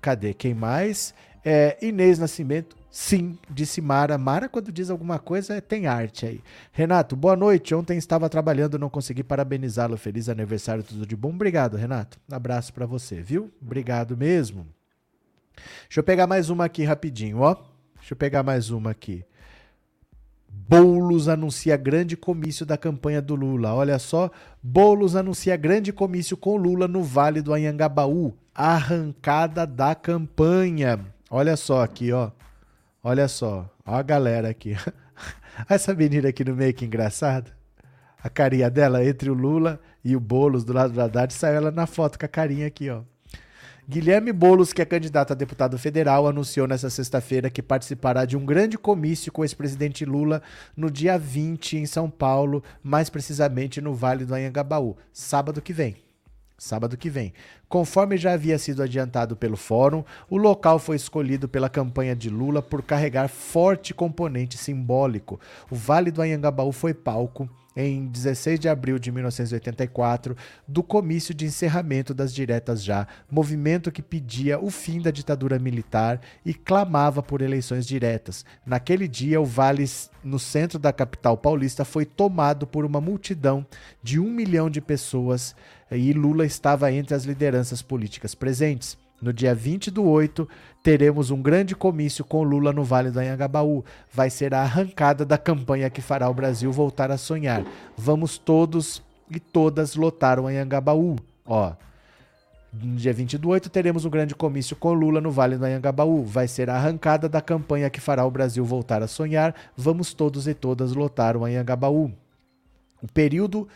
Cadê? 0.00 0.32
Quem 0.32 0.54
mais? 0.54 1.12
É, 1.44 1.76
Inês 1.82 2.18
Nascimento. 2.18 2.74
Sim, 2.90 3.38
disse 3.50 3.82
Mara. 3.82 4.16
Mara, 4.16 4.48
quando 4.48 4.72
diz 4.72 4.88
alguma 4.88 5.18
coisa, 5.18 5.60
tem 5.60 5.86
arte 5.86 6.24
aí. 6.24 6.40
Renato, 6.72 7.14
boa 7.14 7.36
noite. 7.36 7.74
Ontem 7.74 7.98
estava 7.98 8.26
trabalhando, 8.30 8.78
não 8.78 8.88
consegui 8.88 9.22
parabenizá-lo. 9.22 9.98
Feliz 9.98 10.30
aniversário, 10.30 10.82
tudo 10.82 11.06
de 11.06 11.14
bom. 11.14 11.28
Obrigado, 11.28 11.76
Renato. 11.76 12.18
Abraço 12.32 12.72
para 12.72 12.86
você, 12.86 13.20
viu? 13.20 13.52
Obrigado 13.60 14.16
mesmo. 14.16 14.66
Deixa 15.82 16.00
eu 16.00 16.04
pegar 16.04 16.26
mais 16.26 16.48
uma 16.48 16.64
aqui 16.64 16.84
rapidinho, 16.84 17.40
ó. 17.40 17.54
Deixa 17.96 18.14
eu 18.14 18.16
pegar 18.16 18.42
mais 18.42 18.70
uma 18.70 18.92
aqui. 18.92 19.22
Boulos 20.68 21.28
anuncia 21.28 21.76
grande 21.76 22.16
comício 22.16 22.64
da 22.64 22.76
campanha 22.76 23.20
do 23.20 23.34
Lula. 23.34 23.74
Olha 23.74 23.98
só, 23.98 24.30
Boulos 24.62 25.14
anuncia 25.14 25.56
grande 25.56 25.92
comício 25.92 26.36
com 26.36 26.56
Lula 26.56 26.88
no 26.88 27.02
Vale 27.02 27.42
do 27.42 27.52
Anhangabaú. 27.52 28.34
Arrancada 28.54 29.66
da 29.66 29.94
campanha. 29.94 30.98
Olha 31.30 31.56
só 31.56 31.82
aqui, 31.82 32.10
ó. 32.10 32.30
Olha 33.04 33.28
só, 33.28 33.70
olha 33.84 33.98
a 33.98 34.02
galera 34.02 34.48
aqui. 34.48 34.74
Essa 35.68 35.94
menina 35.94 36.30
aqui 36.30 36.42
no 36.42 36.56
meio 36.56 36.74
que 36.74 36.84
engraçada. 36.84 37.50
A 38.20 38.28
carinha 38.28 38.68
dela 38.68 39.04
entre 39.04 39.30
o 39.30 39.34
Lula 39.34 39.78
e 40.02 40.16
o 40.16 40.20
Boulos 40.20 40.64
do 40.64 40.72
lado 40.72 40.92
do 40.92 41.00
Haddad, 41.00 41.32
saiu 41.32 41.56
ela 41.56 41.70
na 41.70 41.86
foto 41.86 42.18
com 42.18 42.26
a 42.26 42.28
carinha 42.28 42.66
aqui, 42.66 42.90
ó. 42.90 43.02
Guilherme 43.88 44.32
Boulos, 44.32 44.72
que 44.72 44.82
é 44.82 44.84
candidato 44.84 45.32
a 45.32 45.36
deputado 45.36 45.78
federal, 45.78 46.26
anunciou 46.26 46.66
nesta 46.66 46.90
sexta-feira 46.90 47.48
que 47.48 47.62
participará 47.62 48.24
de 48.24 48.36
um 48.36 48.44
grande 48.44 48.76
comício 48.76 49.30
com 49.30 49.42
o 49.42 49.44
ex-presidente 49.44 50.04
Lula 50.04 50.42
no 50.76 50.90
dia 50.90 51.16
20 51.16 51.76
em 51.76 51.86
São 51.86 52.10
Paulo, 52.10 52.64
mais 52.82 53.08
precisamente 53.08 53.80
no 53.80 53.94
Vale 53.94 54.24
do 54.24 54.34
Anhangabaú, 54.34 54.96
sábado 55.12 55.62
que 55.62 55.72
vem. 55.72 55.94
Sábado 56.58 56.96
que 56.96 57.08
vem. 57.08 57.32
Conforme 57.68 58.16
já 58.16 58.32
havia 58.32 58.58
sido 58.58 58.82
adiantado 58.82 59.36
pelo 59.36 59.56
fórum, 59.56 60.02
o 60.28 60.36
local 60.36 60.80
foi 60.80 60.96
escolhido 60.96 61.48
pela 61.48 61.68
campanha 61.68 62.16
de 62.16 62.28
Lula 62.28 62.60
por 62.60 62.82
carregar 62.82 63.28
forte 63.28 63.94
componente 63.94 64.58
simbólico. 64.58 65.38
O 65.70 65.76
Vale 65.76 66.10
do 66.10 66.20
Anhangabaú 66.20 66.72
foi 66.72 66.92
palco 66.92 67.48
em 67.76 68.06
16 68.06 68.58
de 68.58 68.68
abril 68.68 68.98
de 68.98 69.12
1984, 69.12 70.36
do 70.66 70.82
comício 70.82 71.34
de 71.34 71.44
encerramento 71.44 72.14
das 72.14 72.34
diretas 72.34 72.82
já, 72.82 73.06
movimento 73.30 73.92
que 73.92 74.02
pedia 74.02 74.58
o 74.58 74.70
fim 74.70 75.00
da 75.00 75.10
ditadura 75.10 75.58
militar 75.58 76.20
e 76.44 76.54
clamava 76.54 77.22
por 77.22 77.42
eleições 77.42 77.86
diretas. 77.86 78.44
Naquele 78.64 79.06
dia, 79.06 79.40
o 79.40 79.44
Vale, 79.44 79.84
no 80.24 80.38
centro 80.38 80.78
da 80.78 80.92
capital 80.92 81.36
paulista, 81.36 81.84
foi 81.84 82.06
tomado 82.06 82.66
por 82.66 82.84
uma 82.84 83.00
multidão 83.00 83.66
de 84.02 84.18
um 84.18 84.30
milhão 84.30 84.70
de 84.70 84.80
pessoas 84.80 85.54
e 85.90 86.12
Lula 86.12 86.44
estava 86.44 86.90
entre 86.90 87.14
as 87.14 87.24
lideranças 87.24 87.82
políticas 87.82 88.34
presentes. 88.34 88.96
No 89.20 89.32
dia 89.32 89.54
20 89.54 89.90
do 89.90 90.04
8, 90.04 90.46
teremos 90.82 91.30
um 91.30 91.40
grande 91.40 91.74
comício 91.74 92.24
com 92.24 92.42
Lula 92.42 92.72
no 92.72 92.84
Vale 92.84 93.10
do 93.10 93.18
Anhangabaú. 93.18 93.84
Vai 94.12 94.28
ser 94.28 94.54
a 94.54 94.62
arrancada 94.62 95.24
da 95.24 95.38
campanha 95.38 95.88
que 95.88 96.02
fará 96.02 96.28
o 96.28 96.34
Brasil 96.34 96.70
voltar 96.70 97.10
a 97.10 97.16
sonhar. 97.16 97.64
Vamos 97.96 98.36
todos 98.36 99.02
e 99.30 99.40
todas 99.40 99.96
lotar 99.96 100.38
o 100.38 100.46
Anhangabaú. 100.46 101.16
Ó, 101.46 101.72
no 102.72 102.96
dia 102.96 103.12
20 103.12 103.38
do 103.38 103.48
8, 103.48 103.70
teremos 103.70 104.04
um 104.04 104.10
grande 104.10 104.34
comício 104.34 104.76
com 104.76 104.92
Lula 104.92 105.20
no 105.20 105.30
Vale 105.30 105.56
do 105.56 105.64
Anhangabaú. 105.64 106.22
Vai 106.22 106.46
ser 106.46 106.68
a 106.68 106.74
arrancada 106.74 107.28
da 107.28 107.40
campanha 107.40 107.88
que 107.88 108.00
fará 108.00 108.24
o 108.24 108.30
Brasil 108.30 108.64
voltar 108.64 109.02
a 109.02 109.08
sonhar. 109.08 109.54
Vamos 109.74 110.12
todos 110.12 110.46
e 110.46 110.52
todas 110.52 110.92
lotar 110.92 111.36
o 111.36 111.44
Anhangabaú. 111.44 112.12
O 113.02 113.08
período 113.12 113.66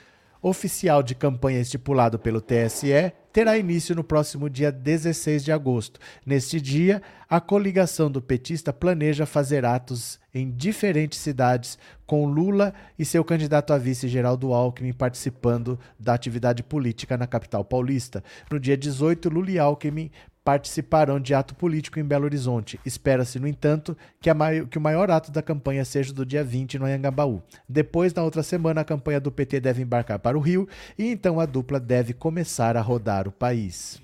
oficial 0.42 1.02
de 1.02 1.14
campanha 1.14 1.60
estipulado 1.60 2.18
pelo 2.18 2.40
TSE 2.40 3.12
terá 3.32 3.56
início 3.56 3.94
no 3.94 4.02
próximo 4.02 4.50
dia 4.50 4.72
16 4.72 5.44
de 5.44 5.52
agosto. 5.52 6.00
Neste 6.26 6.60
dia, 6.60 7.00
a 7.28 7.40
coligação 7.40 8.10
do 8.10 8.20
petista 8.20 8.72
planeja 8.72 9.24
fazer 9.24 9.64
atos 9.64 10.18
em 10.34 10.50
diferentes 10.50 11.18
cidades, 11.18 11.78
com 12.06 12.26
Lula 12.26 12.74
e 12.98 13.04
seu 13.04 13.24
candidato 13.24 13.72
a 13.72 13.78
vice 13.78 14.08
Geraldo 14.08 14.52
Alckmin 14.52 14.92
participando 14.92 15.78
da 15.98 16.14
atividade 16.14 16.62
política 16.62 17.16
na 17.16 17.26
capital 17.26 17.64
paulista. 17.64 18.22
No 18.50 18.58
dia 18.58 18.76
18, 18.76 19.28
Lula 19.28 19.50
e 19.50 19.58
Alckmin 19.58 20.10
participarão 20.50 21.20
de 21.20 21.32
ato 21.32 21.54
político 21.54 22.00
em 22.00 22.04
Belo 22.04 22.24
Horizonte. 22.24 22.80
Espera-se, 22.84 23.38
no 23.38 23.46
entanto, 23.46 23.96
que, 24.20 24.28
que, 24.68 24.78
o 24.78 24.80
maior 24.80 25.08
ato 25.08 25.30
da 25.30 25.40
campanha 25.40 25.84
seja 25.84 26.12
do 26.12 26.26
dia 26.26 26.42
20 26.42 26.76
no 26.76 26.86
Anhangabaú. 26.86 27.40
Depois, 27.68 28.12
na 28.12 28.24
outra 28.24 28.42
semana, 28.42 28.80
a 28.80 28.84
campanha 28.84 29.20
do 29.20 29.30
PT 29.30 29.60
deve 29.60 29.80
embarcar 29.82 30.18
para 30.18 30.36
o 30.36 30.40
Rio 30.40 30.68
e 30.98 31.06
então 31.06 31.38
a 31.38 31.46
dupla 31.46 31.78
deve 31.78 32.12
começar 32.12 32.76
a 32.76 32.80
rodar 32.80 33.28
o 33.28 33.32
país. 33.32 34.02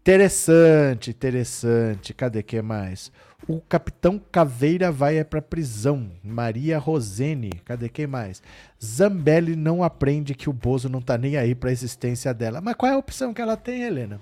Interessante, 0.00 1.10
interessante. 1.10 2.12
Cadê 2.12 2.42
que 2.42 2.60
mais? 2.60 3.12
O 3.46 3.60
capitão 3.60 4.20
Caveira 4.32 4.90
vai 4.90 5.18
é 5.18 5.22
para 5.22 5.40
prisão. 5.40 6.10
Maria 6.24 6.80
Rosene, 6.80 7.50
cadê 7.64 7.88
quem 7.88 8.08
mais? 8.08 8.42
Zambelli 8.84 9.54
não 9.54 9.84
aprende 9.84 10.34
que 10.34 10.50
o 10.50 10.52
Bozo 10.52 10.88
não 10.88 11.00
tá 11.00 11.16
nem 11.16 11.36
aí 11.36 11.54
para 11.54 11.70
a 11.70 11.72
existência 11.72 12.34
dela. 12.34 12.60
Mas 12.60 12.74
qual 12.74 12.90
é 12.90 12.94
a 12.96 12.98
opção 12.98 13.32
que 13.32 13.40
ela 13.40 13.56
tem, 13.56 13.82
Helena? 13.82 14.20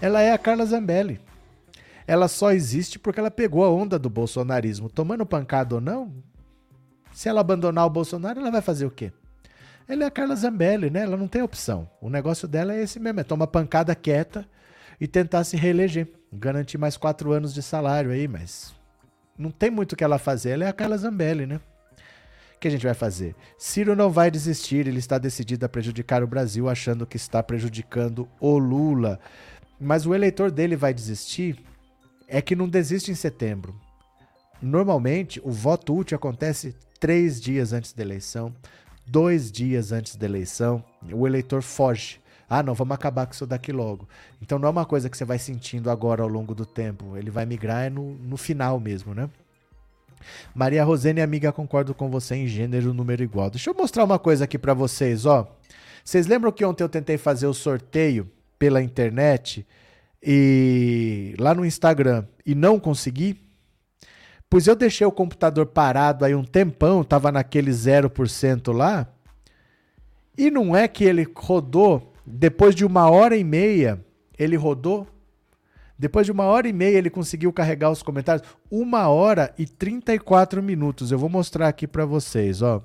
Ela 0.00 0.22
é 0.22 0.32
a 0.32 0.38
Carla 0.38 0.64
Zambelli. 0.64 1.20
Ela 2.06 2.26
só 2.26 2.52
existe 2.52 2.98
porque 2.98 3.20
ela 3.20 3.30
pegou 3.30 3.64
a 3.64 3.70
onda 3.70 3.98
do 3.98 4.10
bolsonarismo. 4.10 4.88
Tomando 4.88 5.26
pancada 5.26 5.74
ou 5.76 5.80
não, 5.80 6.12
se 7.12 7.28
ela 7.28 7.40
abandonar 7.40 7.86
o 7.86 7.90
Bolsonaro, 7.90 8.40
ela 8.40 8.50
vai 8.50 8.62
fazer 8.62 8.86
o 8.86 8.90
quê? 8.90 9.12
Ela 9.86 10.04
é 10.04 10.06
a 10.06 10.10
Carla 10.10 10.36
Zambelli, 10.36 10.88
né? 10.88 11.02
Ela 11.02 11.16
não 11.16 11.28
tem 11.28 11.42
opção. 11.42 11.88
O 12.00 12.08
negócio 12.08 12.48
dela 12.48 12.74
é 12.74 12.82
esse 12.82 12.98
mesmo: 12.98 13.20
é 13.20 13.24
tomar 13.24 13.48
pancada 13.48 13.94
quieta 13.94 14.46
e 15.00 15.06
tentar 15.06 15.44
se 15.44 15.56
reeleger. 15.56 16.08
Garantir 16.32 16.78
mais 16.78 16.96
quatro 16.96 17.32
anos 17.32 17.52
de 17.52 17.62
salário 17.62 18.12
aí, 18.12 18.28
mas 18.28 18.72
não 19.36 19.50
tem 19.50 19.70
muito 19.70 19.92
o 19.92 19.96
que 19.96 20.04
ela 20.04 20.18
fazer. 20.18 20.50
Ela 20.50 20.64
é 20.64 20.68
a 20.68 20.72
Carla 20.72 20.96
Zambelli, 20.96 21.44
né? 21.44 21.60
O 22.54 22.60
que 22.60 22.68
a 22.68 22.70
gente 22.70 22.84
vai 22.84 22.94
fazer? 22.94 23.34
Ciro 23.58 23.96
não 23.96 24.10
vai 24.10 24.30
desistir, 24.30 24.86
ele 24.86 24.98
está 24.98 25.18
decidido 25.18 25.64
a 25.64 25.68
prejudicar 25.68 26.22
o 26.22 26.26
Brasil, 26.26 26.68
achando 26.68 27.06
que 27.06 27.16
está 27.16 27.42
prejudicando 27.42 28.28
o 28.38 28.58
Lula. 28.58 29.18
Mas 29.80 30.04
o 30.04 30.14
eleitor 30.14 30.50
dele 30.50 30.76
vai 30.76 30.92
desistir 30.92 31.58
é 32.28 32.42
que 32.42 32.54
não 32.54 32.68
desiste 32.68 33.10
em 33.10 33.14
setembro. 33.14 33.74
Normalmente, 34.60 35.40
o 35.42 35.50
voto 35.50 35.96
útil 35.96 36.16
acontece 36.16 36.76
três 37.00 37.40
dias 37.40 37.72
antes 37.72 37.94
da 37.94 38.02
eleição, 38.02 38.54
dois 39.06 39.50
dias 39.50 39.90
antes 39.90 40.16
da 40.16 40.26
eleição. 40.26 40.84
O 41.10 41.26
eleitor 41.26 41.62
foge. 41.62 42.20
Ah, 42.48 42.62
não, 42.62 42.74
vamos 42.74 42.94
acabar 42.94 43.26
com 43.26 43.32
isso 43.32 43.46
daqui 43.46 43.72
logo. 43.72 44.08
Então 44.42 44.58
não 44.58 44.68
é 44.68 44.70
uma 44.70 44.84
coisa 44.84 45.08
que 45.08 45.16
você 45.16 45.24
vai 45.24 45.38
sentindo 45.38 45.90
agora 45.90 46.22
ao 46.22 46.28
longo 46.28 46.54
do 46.54 46.66
tempo. 46.66 47.16
Ele 47.16 47.30
vai 47.30 47.46
migrar 47.46 47.84
é 47.84 47.90
no, 47.90 48.14
no 48.16 48.36
final 48.36 48.78
mesmo, 48.78 49.14
né? 49.14 49.30
Maria 50.54 50.84
Rosene, 50.84 51.22
amiga, 51.22 51.52
concordo 51.52 51.94
com 51.94 52.10
você 52.10 52.34
em 52.34 52.46
gênero, 52.46 52.92
número 52.92 53.22
igual. 53.22 53.48
Deixa 53.48 53.70
eu 53.70 53.74
mostrar 53.74 54.04
uma 54.04 54.18
coisa 54.18 54.44
aqui 54.44 54.58
para 54.58 54.74
vocês, 54.74 55.24
ó. 55.24 55.50
Vocês 56.04 56.26
lembram 56.26 56.52
que 56.52 56.64
ontem 56.64 56.82
eu 56.82 56.88
tentei 56.88 57.16
fazer 57.16 57.46
o 57.46 57.54
sorteio 57.54 58.30
pela 58.60 58.82
internet 58.82 59.66
e 60.22 61.34
lá 61.38 61.54
no 61.54 61.64
Instagram 61.64 62.26
e 62.44 62.54
não 62.54 62.78
consegui, 62.78 63.40
pois 64.50 64.66
eu 64.66 64.76
deixei 64.76 65.06
o 65.06 65.10
computador 65.10 65.64
parado 65.64 66.26
aí 66.26 66.34
um 66.34 66.44
tempão, 66.44 67.02
tava 67.02 67.32
naquele 67.32 67.70
0% 67.70 68.70
lá, 68.72 69.08
e 70.36 70.50
não 70.50 70.76
é 70.76 70.86
que 70.86 71.04
ele 71.04 71.26
rodou, 71.34 72.12
depois 72.26 72.74
de 72.74 72.84
uma 72.84 73.10
hora 73.10 73.34
e 73.34 73.42
meia, 73.42 74.04
ele 74.38 74.56
rodou, 74.56 75.06
depois 75.98 76.26
de 76.26 76.32
uma 76.32 76.44
hora 76.44 76.68
e 76.68 76.72
meia 76.72 76.98
ele 76.98 77.08
conseguiu 77.08 77.52
carregar 77.54 77.90
os 77.90 78.02
comentários, 78.02 78.46
uma 78.70 79.08
hora 79.08 79.54
e 79.58 79.64
34 79.66 80.62
minutos, 80.62 81.10
eu 81.10 81.18
vou 81.18 81.30
mostrar 81.30 81.66
aqui 81.66 81.86
para 81.86 82.04
vocês, 82.04 82.60
ó. 82.60 82.82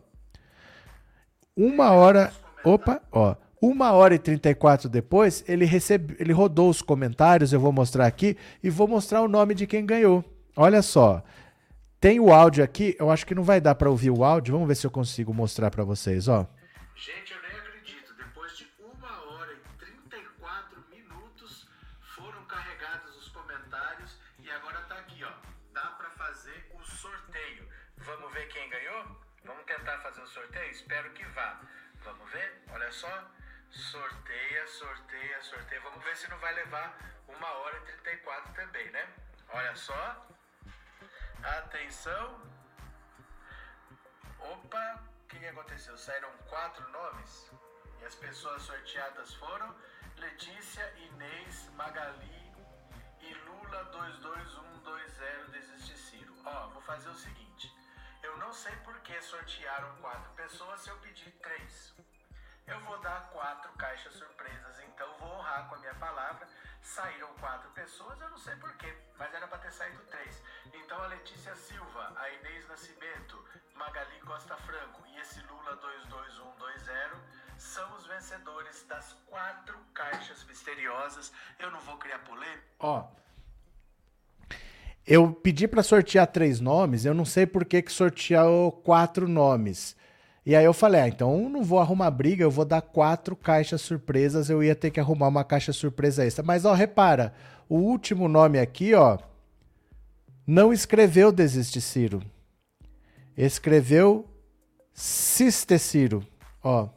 Uma 1.55 1.91
hora, 1.91 2.31
opa, 2.63 3.01
ó, 3.11 3.35
uma 3.67 3.93
hora 3.93 4.13
e 4.13 4.19
34 4.19 4.87
depois, 4.87 5.43
ele, 5.47 5.65
recebe, 5.65 6.15
ele 6.19 6.31
rodou 6.31 6.69
os 6.69 6.81
comentários, 6.81 7.51
eu 7.51 7.59
vou 7.59 7.71
mostrar 7.71 8.05
aqui, 8.05 8.37
e 8.61 8.69
vou 8.69 8.87
mostrar 8.87 9.21
o 9.21 9.27
nome 9.27 9.55
de 9.55 9.65
quem 9.65 9.85
ganhou. 9.85 10.23
Olha 10.55 10.81
só, 10.81 11.23
tem 11.99 12.19
o 12.19 12.31
áudio 12.31 12.63
aqui, 12.63 12.95
eu 12.99 13.09
acho 13.09 13.25
que 13.25 13.33
não 13.33 13.43
vai 13.43 13.59
dar 13.59 13.75
para 13.75 13.89
ouvir 13.89 14.11
o 14.11 14.23
áudio, 14.23 14.53
vamos 14.53 14.67
ver 14.67 14.75
se 14.75 14.85
eu 14.85 14.91
consigo 14.91 15.33
mostrar 15.33 15.71
para 15.71 15.83
vocês, 15.83 16.27
ó. 16.27 16.47
Gente, 16.95 17.33
eu 17.33 17.41
nem 17.41 17.51
acredito, 17.59 18.13
depois 18.15 18.55
de 18.55 18.67
uma 18.79 19.11
hora 19.31 19.51
e 19.51 19.77
34 19.79 20.83
minutos 20.91 21.67
foram 22.15 22.45
carregados 22.45 23.17
os 23.17 23.29
comentários 23.29 24.17
e 24.43 24.49
agora 24.51 24.77
tá 24.87 24.95
aqui, 24.95 25.23
ó, 25.23 25.31
dá 25.73 25.87
para 25.97 26.09
fazer 26.11 26.69
o 26.73 26.83
sorteio. 26.85 27.65
Vamos 27.97 28.31
ver 28.33 28.47
quem 28.47 28.69
ganhou? 28.69 29.03
Vamos 29.43 29.65
tentar 29.65 29.97
fazer 29.99 30.21
o 30.21 30.27
sorteio? 30.27 30.71
Espero 30.71 31.09
que 31.13 31.25
vá. 31.33 31.59
Vamos 32.03 32.31
ver? 32.31 32.61
Olha 32.71 32.91
só. 32.91 33.35
Sorteia, 33.75 34.65
sorteia, 34.67 35.43
sorteia. 35.43 35.81
Vamos 35.81 36.01
ver 36.01 36.15
se 36.15 36.29
não 36.29 36.37
vai 36.39 36.53
levar 36.53 36.97
uma 37.27 37.47
hora 37.47 37.77
e 37.77 37.81
34 37.81 38.53
também, 38.53 38.89
né? 38.91 39.05
Olha 39.49 39.75
só. 39.75 40.27
Atenção. 41.43 42.41
Opa, 44.39 45.03
o 45.23 45.27
que, 45.27 45.39
que 45.39 45.47
aconteceu? 45.47 45.97
Saíram 45.97 46.31
quatro 46.49 46.87
nomes 46.89 47.51
e 47.99 48.05
as 48.05 48.15
pessoas 48.15 48.61
sorteadas 48.61 49.33
foram 49.33 49.75
Letícia, 50.15 50.93
Inês, 50.97 51.69
Magali 51.73 52.53
e 53.19 53.33
Lula 53.33 53.83
22120 53.91 55.51
desiste 55.51 55.97
Ciro. 55.97 56.33
Ó, 56.45 56.69
vou 56.69 56.81
fazer 56.83 57.09
o 57.09 57.15
seguinte. 57.15 57.69
Eu 58.23 58.37
não 58.37 58.53
sei 58.53 58.73
por 58.77 58.97
que 59.01 59.21
sortearam 59.21 59.97
quatro 59.97 60.31
pessoas 60.31 60.79
se 60.79 60.89
eu 60.89 60.97
pedir 60.99 61.31
três. 61.41 61.93
Eu 62.67 62.79
vou 62.81 62.97
dar 62.99 63.29
quatro 63.31 63.71
caixas 63.73 64.13
surpresas, 64.13 64.79
então 64.87 65.07
vou 65.19 65.29
honrar 65.29 65.67
com 65.69 65.75
a 65.75 65.79
minha 65.79 65.93
palavra. 65.95 66.47
Saíram 66.81 67.27
quatro 67.39 67.69
pessoas, 67.71 68.19
eu 68.21 68.29
não 68.29 68.37
sei 68.37 68.55
porquê, 68.55 68.91
mas 69.17 69.33
era 69.33 69.47
para 69.47 69.59
ter 69.59 69.71
saído 69.71 69.99
três. 70.09 70.41
Então 70.73 71.01
a 71.01 71.07
Letícia 71.07 71.55
Silva, 71.55 72.13
a 72.15 72.29
Inês 72.29 72.67
Nascimento, 72.67 73.43
Magali 73.75 74.19
Costa 74.21 74.55
Franco 74.57 75.01
e 75.07 75.19
esse 75.19 75.41
Lula 75.41 75.75
22120 75.75 77.35
são 77.57 77.95
os 77.97 78.05
vencedores 78.07 78.85
das 78.87 79.13
quatro 79.27 79.77
caixas 79.93 80.43
misteriosas. 80.45 81.31
Eu 81.59 81.69
não 81.71 81.79
vou 81.81 81.97
criar 81.97 82.19
polêmica. 82.19 82.63
Ó. 82.79 83.07
eu 85.05 85.31
pedi 85.33 85.67
para 85.67 85.83
sortear 85.83 86.25
três 86.27 86.59
nomes, 86.59 87.05
eu 87.05 87.13
não 87.13 87.25
sei 87.25 87.45
por 87.45 87.63
que, 87.63 87.81
que 87.81 87.91
sorteou 87.91 88.71
quatro 88.71 89.27
nomes. 89.27 89.95
E 90.45 90.55
aí 90.55 90.63
eu 90.63 90.73
falei, 90.73 91.01
ah, 91.01 91.07
então 91.07 91.49
não 91.49 91.63
vou 91.63 91.79
arrumar 91.79 92.11
briga, 92.11 92.43
eu 92.43 92.51
vou 92.51 92.65
dar 92.65 92.81
quatro 92.81 93.35
caixas 93.35 93.81
surpresas, 93.81 94.47
eu 94.47 94.61
ia 94.61 94.75
ter 94.75 94.91
que 94.91 94.99
arrumar 94.99 95.27
uma 95.27 95.43
caixa 95.43 95.73
surpresa 95.73 96.23
extra. 96.23 96.45
Mas 96.45 96.65
ó, 96.65 96.73
repara, 96.73 97.33
o 97.67 97.77
último 97.77 98.27
nome 98.27 98.59
aqui, 98.59 98.93
ó, 98.93 99.17
não 100.45 100.71
escreveu 100.71 101.31
Desiste 101.31 101.81
Ciro. 101.81 102.21
Escreveu 103.35 104.29
Cisteciro, 104.93 106.23
ó. 106.63 106.89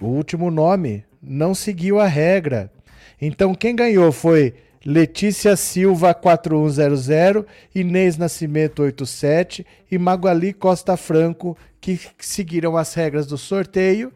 O 0.00 0.06
último 0.06 0.50
nome 0.50 1.04
não 1.20 1.54
seguiu 1.54 2.00
a 2.00 2.06
regra. 2.06 2.72
Então 3.20 3.54
quem 3.54 3.76
ganhou 3.76 4.10
foi 4.12 4.54
Letícia 4.86 5.56
Silva 5.56 6.14
4100, 6.14 7.44
Inês 7.74 8.16
Nascimento 8.16 8.82
87 8.82 9.66
e 9.90 9.98
Magali 9.98 10.52
Costa 10.52 10.96
Franco, 10.96 11.58
que 11.80 11.98
seguiram 12.20 12.76
as 12.76 12.94
regras 12.94 13.26
do 13.26 13.36
sorteio 13.36 14.12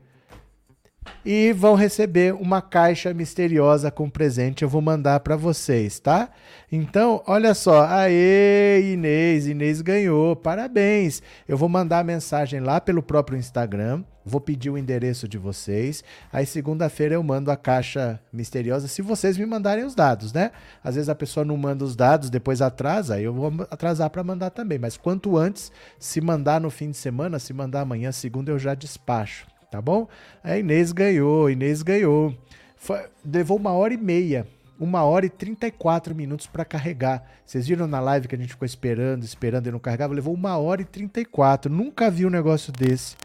e 1.25 1.53
vão 1.53 1.75
receber 1.75 2.35
uma 2.35 2.63
caixa 2.63 3.13
misteriosa 3.13 3.91
com 3.91 4.09
presente. 4.09 4.63
Eu 4.63 4.69
vou 4.69 4.81
mandar 4.81 5.21
para 5.21 5.37
vocês, 5.37 5.99
tá? 5.99 6.31
Então, 6.71 7.23
olha 7.27 7.55
só, 7.55 7.87
aê, 7.87 8.93
Inês, 8.93 9.47
Inês 9.47 9.81
ganhou, 9.81 10.37
parabéns. 10.37 11.23
Eu 11.49 11.57
vou 11.57 11.69
mandar 11.69 11.99
a 11.99 12.05
mensagem 12.05 12.61
lá 12.61 12.81
pelo 12.81 13.03
próprio 13.03 13.39
Instagram, 13.39 14.05
vou 14.25 14.41
pedir 14.41 14.71
o 14.71 14.79
endereço 14.79 15.27
de 15.27 15.37
vocês. 15.37 16.05
Aí 16.33 16.47
segunda-feira 16.47 17.15
eu 17.15 17.23
mando 17.23 17.51
a 17.51 17.57
caixa 17.57 18.21
misteriosa, 18.33 18.87
se 18.87 19.03
vocês 19.03 19.37
me 19.37 19.47
mandarem 19.47 19.85
os 19.85 19.95
dados, 19.95 20.33
né? 20.33 20.53
Às 20.83 20.95
vezes 20.95 21.09
a 21.09 21.15
pessoa 21.15 21.45
não 21.45 21.57
manda 21.57 21.85
os 21.85 21.97
dados, 21.97 22.31
depois 22.31 22.63
atrasa, 22.63 23.17
aí 23.17 23.25
eu 23.25 23.35
vou 23.35 23.53
atrasar 23.71 24.09
para 24.11 24.23
mandar 24.23 24.51
também. 24.51 24.79
Mas 24.79 24.97
quanto 24.97 25.37
antes, 25.37 25.73
se 25.99 26.21
mandar 26.21 26.61
no 26.61 26.71
fim 26.71 26.91
de 26.91 26.97
semana, 26.97 27.39
se 27.39 27.53
mandar 27.53 27.81
amanhã, 27.81 28.13
segunda 28.13 28.53
eu 28.53 28.59
já 28.59 28.75
despacho 28.75 29.50
tá 29.71 29.81
bom? 29.81 30.09
A 30.43 30.59
Inês 30.59 30.93
ganhou, 30.93 31.51
Inês 31.51 31.83
ganhou. 31.83 32.35
Foi, 32.77 33.01
levou 33.25 33.57
uma 33.57 33.73
hora 33.73 33.95
e 33.95 33.99
meia, 33.99 34.47
uma 34.79 35.05
hora 35.05 35.27
e 35.27 35.31
34 35.31 36.15
minutos 36.15 36.47
para 36.47 36.65
carregar. 36.65 37.23
Vocês 37.45 37.67
viram 37.67 37.87
na 37.87 38.01
live 38.01 38.27
que 38.27 38.35
a 38.35 38.39
gente 38.39 38.51
ficou 38.51 38.67
esperando, 38.67 39.23
esperando 39.23 39.67
e 39.67 39.71
não 39.71 39.79
carregava? 39.79 40.15
Levou 40.15 40.35
uma 40.35 40.57
hora 40.57 40.83
e 40.83 40.85
34. 40.85 41.73
Nunca 41.73 42.11
vi 42.11 42.25
um 42.25 42.31
negócio 42.31 42.73
desse. 42.73 43.17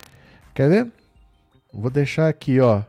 Quer 0.54 0.70
ver? 0.70 0.92
Vou 1.74 1.90
deixar 1.90 2.28
aqui, 2.28 2.60
ó. 2.60 2.84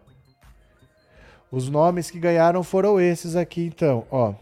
Os 1.51 1.69
nomes 1.69 2.11
que 2.11 2.19
ganharam 2.19 2.63
foram 2.63 3.01
esses 3.01 3.37
aqui, 3.37 3.65
então, 3.67 4.05
ó. 4.11 4.35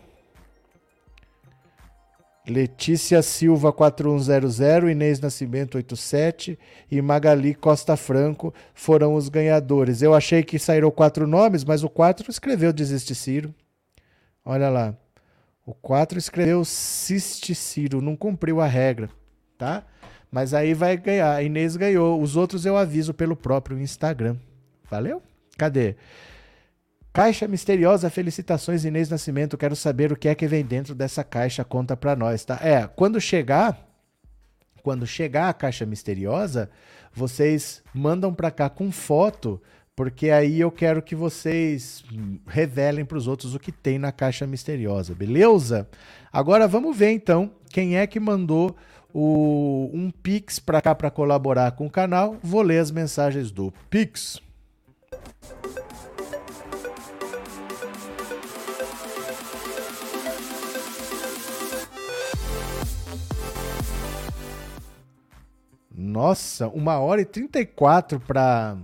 Letícia 2.46 3.22
Silva 3.22 3.72
4100, 3.72 4.90
Inês 4.90 5.18
Nascimento 5.18 5.76
87 5.76 6.58
e 6.90 7.00
Magali 7.00 7.54
Costa 7.54 7.96
Franco 7.96 8.52
foram 8.74 9.14
os 9.14 9.30
ganhadores. 9.30 10.02
Eu 10.02 10.12
achei 10.12 10.42
que 10.42 10.58
saíram 10.58 10.90
quatro 10.90 11.26
nomes, 11.26 11.64
mas 11.64 11.82
o 11.82 11.88
4 11.88 12.30
escreveu 12.30 12.70
Desiste 12.72 13.14
Ciro. 13.14 13.54
Olha 14.44 14.68
lá. 14.68 14.94
O 15.64 15.72
4 15.72 16.18
escreveu 16.18 16.62
Ciste 16.66 17.54
Ciro, 17.54 18.02
não 18.02 18.14
cumpriu 18.14 18.60
a 18.60 18.66
regra, 18.66 19.08
tá? 19.56 19.82
Mas 20.30 20.52
aí 20.52 20.74
vai 20.74 20.98
ganhar. 20.98 21.34
A 21.34 21.42
Inês 21.42 21.76
ganhou. 21.76 22.20
Os 22.20 22.36
outros 22.36 22.66
eu 22.66 22.76
aviso 22.76 23.14
pelo 23.14 23.34
próprio 23.34 23.78
Instagram. 23.80 24.36
Valeu? 24.90 25.22
Cadê? 25.56 25.96
Caixa 27.14 27.46
misteriosa, 27.46 28.10
felicitações 28.10 28.84
Inês 28.84 29.08
Nascimento. 29.08 29.56
Quero 29.56 29.76
saber 29.76 30.10
o 30.10 30.16
que 30.16 30.26
é 30.26 30.34
que 30.34 30.48
vem 30.48 30.64
dentro 30.64 30.96
dessa 30.96 31.22
caixa. 31.22 31.62
Conta 31.62 31.96
para 31.96 32.16
nós, 32.16 32.44
tá? 32.44 32.58
É, 32.60 32.88
quando 32.88 33.20
chegar, 33.20 33.88
quando 34.82 35.06
chegar 35.06 35.48
a 35.48 35.54
caixa 35.54 35.86
misteriosa, 35.86 36.68
vocês 37.12 37.84
mandam 37.94 38.34
para 38.34 38.50
cá 38.50 38.68
com 38.68 38.90
foto, 38.90 39.62
porque 39.94 40.28
aí 40.28 40.58
eu 40.58 40.72
quero 40.72 41.00
que 41.00 41.14
vocês 41.14 42.04
revelem 42.48 43.04
para 43.04 43.16
os 43.16 43.28
outros 43.28 43.54
o 43.54 43.60
que 43.60 43.70
tem 43.70 43.96
na 43.96 44.10
caixa 44.10 44.44
misteriosa, 44.44 45.14
beleza? 45.14 45.88
Agora 46.32 46.66
vamos 46.66 46.96
ver 46.96 47.12
então 47.12 47.52
quem 47.70 47.96
é 47.96 48.08
que 48.08 48.18
mandou 48.18 48.74
o, 49.12 49.88
um 49.94 50.10
Pix 50.10 50.58
para 50.58 50.82
cá 50.82 50.92
para 50.92 51.12
colaborar 51.12 51.70
com 51.76 51.86
o 51.86 51.90
canal. 51.90 52.36
Vou 52.42 52.60
ler 52.60 52.80
as 52.80 52.90
mensagens 52.90 53.52
do 53.52 53.72
Pix. 53.88 54.42
Nossa, 65.94 66.66
uma 66.68 66.98
hora 66.98 67.20
e 67.20 67.24
34 67.24 68.18
para 68.18 68.76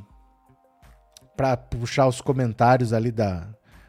para 1.36 1.56
puxar 1.56 2.06
os 2.06 2.20
comentários 2.20 2.92
ali 2.92 3.10
da, 3.10 3.48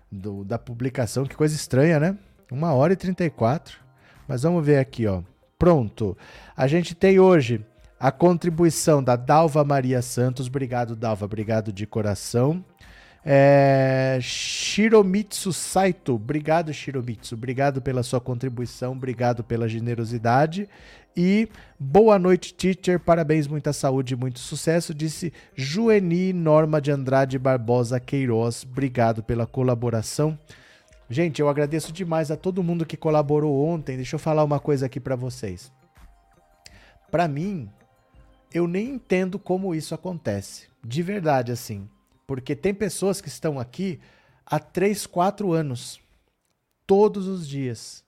do, 0.09 0.45
da 0.45 0.57
publicação. 0.57 1.25
Que 1.25 1.35
coisa 1.35 1.53
estranha, 1.53 1.99
né? 1.99 2.17
Uma 2.49 2.73
hora 2.73 2.93
e 2.93 2.95
34. 2.95 3.77
Mas 4.25 4.43
vamos 4.43 4.65
ver 4.65 4.77
aqui, 4.77 5.05
ó. 5.05 5.21
Pronto. 5.59 6.17
A 6.55 6.65
gente 6.65 6.95
tem 6.95 7.19
hoje 7.19 7.65
a 7.99 8.09
contribuição 8.09 9.03
da 9.03 9.17
Dalva 9.17 9.65
Maria 9.65 10.01
Santos. 10.01 10.47
Obrigado, 10.47 10.95
Dalva. 10.95 11.25
Obrigado 11.25 11.73
de 11.73 11.85
coração. 11.85 12.63
É, 13.23 14.17
Shiromitsu 14.19 15.53
Saito, 15.53 16.15
obrigado 16.15 16.73
Shiromitsu, 16.73 17.35
obrigado 17.35 17.79
pela 17.79 18.01
sua 18.01 18.19
contribuição, 18.19 18.93
obrigado 18.93 19.43
pela 19.43 19.69
generosidade. 19.69 20.67
E 21.15 21.49
boa 21.77 22.17
noite, 22.17 22.53
teacher. 22.53 22.99
Parabéns, 22.99 23.45
muita 23.45 23.73
saúde 23.73 24.13
e 24.13 24.17
muito 24.17 24.39
sucesso. 24.39 24.93
Disse 24.93 25.33
Jueni 25.53 26.31
Norma 26.31 26.79
de 26.79 26.89
Andrade 26.89 27.37
Barbosa 27.37 27.99
Queiroz. 27.99 28.63
Obrigado 28.63 29.21
pela 29.21 29.45
colaboração. 29.45 30.39
Gente, 31.09 31.41
eu 31.41 31.49
agradeço 31.49 31.91
demais 31.91 32.31
a 32.31 32.37
todo 32.37 32.63
mundo 32.63 32.85
que 32.85 32.95
colaborou 32.95 33.67
ontem. 33.67 33.97
Deixa 33.97 34.15
eu 34.15 34.19
falar 34.19 34.45
uma 34.45 34.59
coisa 34.59 34.85
aqui 34.85 35.01
para 35.01 35.17
vocês. 35.17 35.69
Para 37.11 37.27
mim, 37.27 37.69
eu 38.53 38.65
nem 38.65 38.91
entendo 38.91 39.37
como 39.37 39.75
isso 39.75 39.93
acontece. 39.93 40.69
De 40.81 41.03
verdade, 41.03 41.51
assim. 41.51 41.89
Porque 42.31 42.55
tem 42.55 42.73
pessoas 42.73 43.19
que 43.19 43.27
estão 43.27 43.59
aqui 43.59 43.99
há 44.45 44.57
3, 44.57 45.05
4 45.05 45.51
anos. 45.51 45.99
Todos 46.87 47.27
os 47.27 47.45
dias 47.45 48.05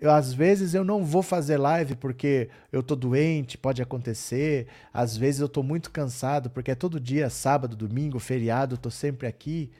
eu, 0.00 0.10
às 0.10 0.32
vezes 0.32 0.72
eu 0.72 0.82
não 0.82 1.04
vou 1.04 1.22
fazer 1.22 1.58
live 1.58 1.96
porque 1.96 2.48
eu 2.72 2.82
tô 2.82 2.96
doente, 2.96 3.58
pode 3.58 3.82
acontecer. 3.82 4.68
Às 4.90 5.18
vezes 5.18 5.42
eu 5.42 5.50
tô 5.50 5.62
muito 5.62 5.90
cansado 5.90 6.48
porque 6.48 6.70
é 6.70 6.74
todo 6.74 6.98
dia, 6.98 7.28
sábado, 7.28 7.76
domingo, 7.76 8.18
feriado, 8.18 8.74
eu 8.74 8.78
tô 8.78 8.90
sempre 8.90 9.26
aqui. 9.26 9.70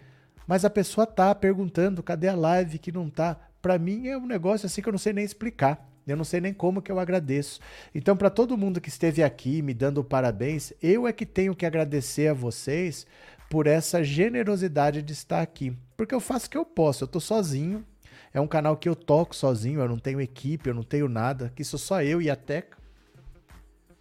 Mas 0.46 0.62
a 0.62 0.68
pessoa 0.68 1.06
tá 1.06 1.34
perguntando, 1.34 2.02
cadê 2.02 2.28
a 2.28 2.36
live 2.36 2.78
que 2.78 2.92
não 2.92 3.08
tá? 3.08 3.38
Para 3.62 3.78
mim 3.78 4.06
é 4.06 4.18
um 4.18 4.26
negócio 4.26 4.66
assim 4.66 4.82
que 4.82 4.88
eu 4.88 4.92
não 4.92 4.98
sei 4.98 5.14
nem 5.14 5.24
explicar. 5.24 5.90
Eu 6.06 6.16
não 6.16 6.24
sei 6.24 6.40
nem 6.40 6.54
como 6.54 6.80
que 6.80 6.92
eu 6.92 7.00
agradeço. 7.00 7.58
Então, 7.92 8.16
para 8.16 8.30
todo 8.30 8.56
mundo 8.56 8.80
que 8.80 8.88
esteve 8.88 9.24
aqui 9.24 9.60
me 9.60 9.74
dando 9.74 10.04
parabéns, 10.04 10.72
eu 10.80 11.04
é 11.04 11.12
que 11.12 11.26
tenho 11.26 11.52
que 11.52 11.66
agradecer 11.66 12.28
a 12.28 12.34
vocês 12.34 13.04
por 13.48 13.66
essa 13.66 14.02
generosidade 14.02 15.02
de 15.02 15.12
estar 15.12 15.40
aqui. 15.40 15.76
Porque 15.96 16.14
eu 16.14 16.20
faço 16.20 16.46
o 16.46 16.50
que 16.50 16.58
eu 16.58 16.64
posso. 16.64 17.04
Eu 17.04 17.08
tô 17.08 17.20
sozinho, 17.20 17.84
é 18.32 18.40
um 18.40 18.46
canal 18.46 18.76
que 18.76 18.88
eu 18.88 18.94
toco 18.94 19.34
sozinho, 19.34 19.80
eu 19.80 19.88
não 19.88 19.98
tenho 19.98 20.20
equipe, 20.20 20.68
eu 20.68 20.74
não 20.74 20.82
tenho 20.82 21.08
nada, 21.08 21.52
que 21.54 21.64
sou 21.64 21.78
só 21.78 22.02
eu 22.02 22.20
e 22.20 22.28
a 22.28 22.36
Teca, 22.36 22.76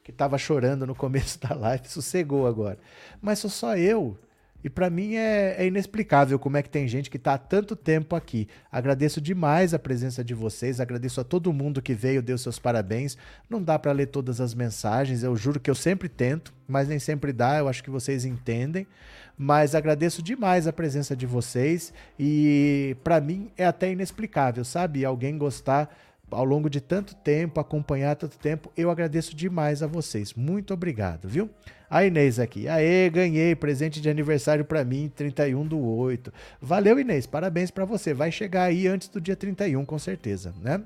que 0.03 0.11
tava 0.11 0.37
chorando 0.37 0.85
no 0.85 0.93
começo 0.93 1.39
da 1.41 1.55
live, 1.55 1.87
sossegou 1.87 2.45
agora. 2.47 2.77
Mas 3.21 3.39
sou 3.39 3.49
só 3.49 3.77
eu. 3.77 4.17
E 4.63 4.69
para 4.69 4.89
mim 4.89 5.13
é, 5.13 5.55
é, 5.59 5.67
inexplicável 5.67 6.39
como 6.39 6.57
é 6.57 6.63
que 6.63 6.69
tem 6.71 6.87
gente 6.87 7.07
que 7.07 7.17
está 7.17 7.35
há 7.35 7.37
tanto 7.37 7.75
tempo 7.75 8.15
aqui. 8.15 8.47
Agradeço 8.71 9.21
demais 9.21 9.75
a 9.75 9.79
presença 9.79 10.23
de 10.23 10.33
vocês, 10.33 10.81
agradeço 10.81 11.21
a 11.21 11.23
todo 11.23 11.53
mundo 11.53 11.83
que 11.83 11.93
veio, 11.93 12.19
deu 12.19 12.35
seus 12.35 12.57
parabéns. 12.57 13.15
Não 13.47 13.61
dá 13.61 13.77
para 13.77 13.91
ler 13.91 14.07
todas 14.07 14.41
as 14.41 14.55
mensagens, 14.55 15.21
eu 15.21 15.35
juro 15.35 15.59
que 15.59 15.69
eu 15.69 15.75
sempre 15.75 16.09
tento, 16.09 16.51
mas 16.67 16.87
nem 16.87 16.97
sempre 16.97 17.31
dá, 17.31 17.59
eu 17.59 17.67
acho 17.67 17.83
que 17.83 17.91
vocês 17.91 18.25
entendem 18.25 18.87
mas 19.37 19.75
agradeço 19.75 20.21
demais 20.21 20.67
a 20.67 20.73
presença 20.73 21.15
de 21.15 21.25
vocês 21.25 21.93
e 22.17 22.95
para 23.03 23.19
mim 23.19 23.49
é 23.57 23.65
até 23.65 23.91
inexplicável, 23.91 24.63
sabe? 24.63 25.03
Alguém 25.03 25.37
gostar 25.37 25.89
ao 26.31 26.45
longo 26.45 26.69
de 26.69 26.81
tanto 26.81 27.15
tempo, 27.15 27.59
acompanhar 27.59 28.15
tanto 28.15 28.37
tempo. 28.37 28.71
Eu 28.75 28.89
agradeço 28.89 29.35
demais 29.35 29.83
a 29.83 29.87
vocês. 29.87 30.33
Muito 30.33 30.73
obrigado, 30.73 31.27
viu? 31.27 31.49
A 31.89 32.03
Inês 32.03 32.39
aqui. 32.39 32.67
Aê, 32.67 33.09
ganhei 33.09 33.55
presente 33.55 34.01
de 34.01 34.09
aniversário 34.09 34.65
para 34.65 34.83
mim, 34.83 35.11
31 35.15 35.65
do 35.67 35.79
8. 35.79 36.33
Valeu, 36.59 36.99
Inês. 36.99 37.27
Parabéns 37.27 37.69
para 37.69 37.85
você. 37.85 38.13
Vai 38.13 38.31
chegar 38.31 38.63
aí 38.63 38.87
antes 38.87 39.07
do 39.07 39.21
dia 39.21 39.35
31, 39.35 39.85
com 39.85 39.99
certeza, 39.99 40.53
né? 40.61 40.81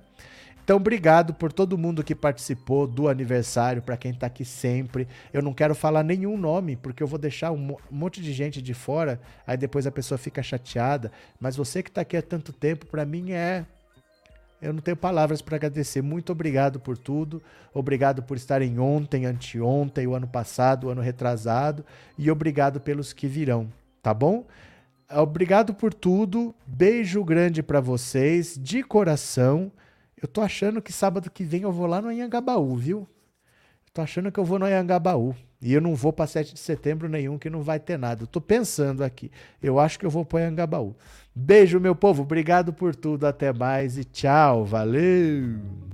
Então, 0.69 0.77
obrigado 0.77 1.33
por 1.33 1.51
todo 1.51 1.79
mundo 1.79 2.03
que 2.03 2.13
participou 2.13 2.85
do 2.85 3.09
aniversário, 3.09 3.81
para 3.81 3.97
quem 3.97 4.11
está 4.11 4.27
aqui 4.27 4.45
sempre. 4.45 5.07
Eu 5.33 5.41
não 5.41 5.51
quero 5.51 5.73
falar 5.73 6.03
nenhum 6.03 6.37
nome, 6.37 6.75
porque 6.75 7.01
eu 7.01 7.07
vou 7.07 7.17
deixar 7.17 7.51
um 7.51 7.75
monte 7.89 8.21
de 8.21 8.31
gente 8.31 8.61
de 8.61 8.75
fora, 8.75 9.19
aí 9.47 9.57
depois 9.57 9.87
a 9.87 9.91
pessoa 9.91 10.15
fica 10.19 10.43
chateada. 10.43 11.11
Mas 11.39 11.55
você 11.55 11.81
que 11.81 11.89
está 11.89 12.01
aqui 12.01 12.15
há 12.15 12.21
tanto 12.21 12.53
tempo, 12.53 12.85
para 12.85 13.03
mim 13.03 13.31
é 13.31 13.65
eu 14.61 14.71
não 14.71 14.79
tenho 14.79 14.95
palavras 14.95 15.41
para 15.41 15.55
agradecer. 15.55 16.03
Muito 16.03 16.31
obrigado 16.31 16.79
por 16.79 16.99
tudo. 16.99 17.41
Obrigado 17.73 18.21
por 18.21 18.37
estarem 18.37 18.77
ontem, 18.77 19.25
anteontem, 19.25 20.05
o 20.05 20.13
ano 20.13 20.27
passado, 20.27 20.85
o 20.85 20.89
ano 20.91 21.01
retrasado. 21.01 21.83
E 22.15 22.29
obrigado 22.29 22.79
pelos 22.79 23.11
que 23.11 23.25
virão, 23.25 23.67
tá 24.03 24.13
bom? 24.13 24.45
Obrigado 25.11 25.73
por 25.73 25.95
tudo. 25.95 26.53
Beijo 26.67 27.23
grande 27.23 27.63
para 27.63 27.81
vocês, 27.81 28.55
de 28.55 28.83
coração. 28.83 29.71
Eu 30.21 30.27
tô 30.27 30.41
achando 30.41 30.81
que 30.81 30.91
sábado 30.91 31.31
que 31.31 31.43
vem 31.43 31.61
eu 31.61 31.71
vou 31.71 31.87
lá 31.87 32.01
no 32.01 32.09
Anhangabaú, 32.09 32.75
viu? 32.75 32.99
Eu 32.99 33.93
tô 33.93 34.01
achando 34.01 34.31
que 34.31 34.39
eu 34.39 34.43
vou 34.43 34.59
no 34.59 34.65
Anhangabaú. 34.65 35.33
E 35.61 35.73
eu 35.73 35.81
não 35.81 35.95
vou 35.95 36.13
para 36.13 36.27
7 36.27 36.53
de 36.53 36.59
setembro 36.59 37.09
nenhum, 37.09 37.37
que 37.37 37.49
não 37.49 37.61
vai 37.61 37.79
ter 37.79 37.97
nada. 37.97 38.23
Eu 38.23 38.27
tô 38.27 38.39
pensando 38.39 39.03
aqui. 39.03 39.31
Eu 39.61 39.79
acho 39.79 39.99
que 39.99 40.05
eu 40.05 40.09
vou 40.09 40.25
para 40.25 40.45
Anhangabaú. 40.45 40.95
Beijo, 41.33 41.79
meu 41.79 41.95
povo. 41.95 42.23
Obrigado 42.23 42.73
por 42.73 42.95
tudo. 42.95 43.25
Até 43.25 43.51
mais 43.53 43.97
e 43.97 44.03
tchau. 44.03 44.65
Valeu! 44.65 45.88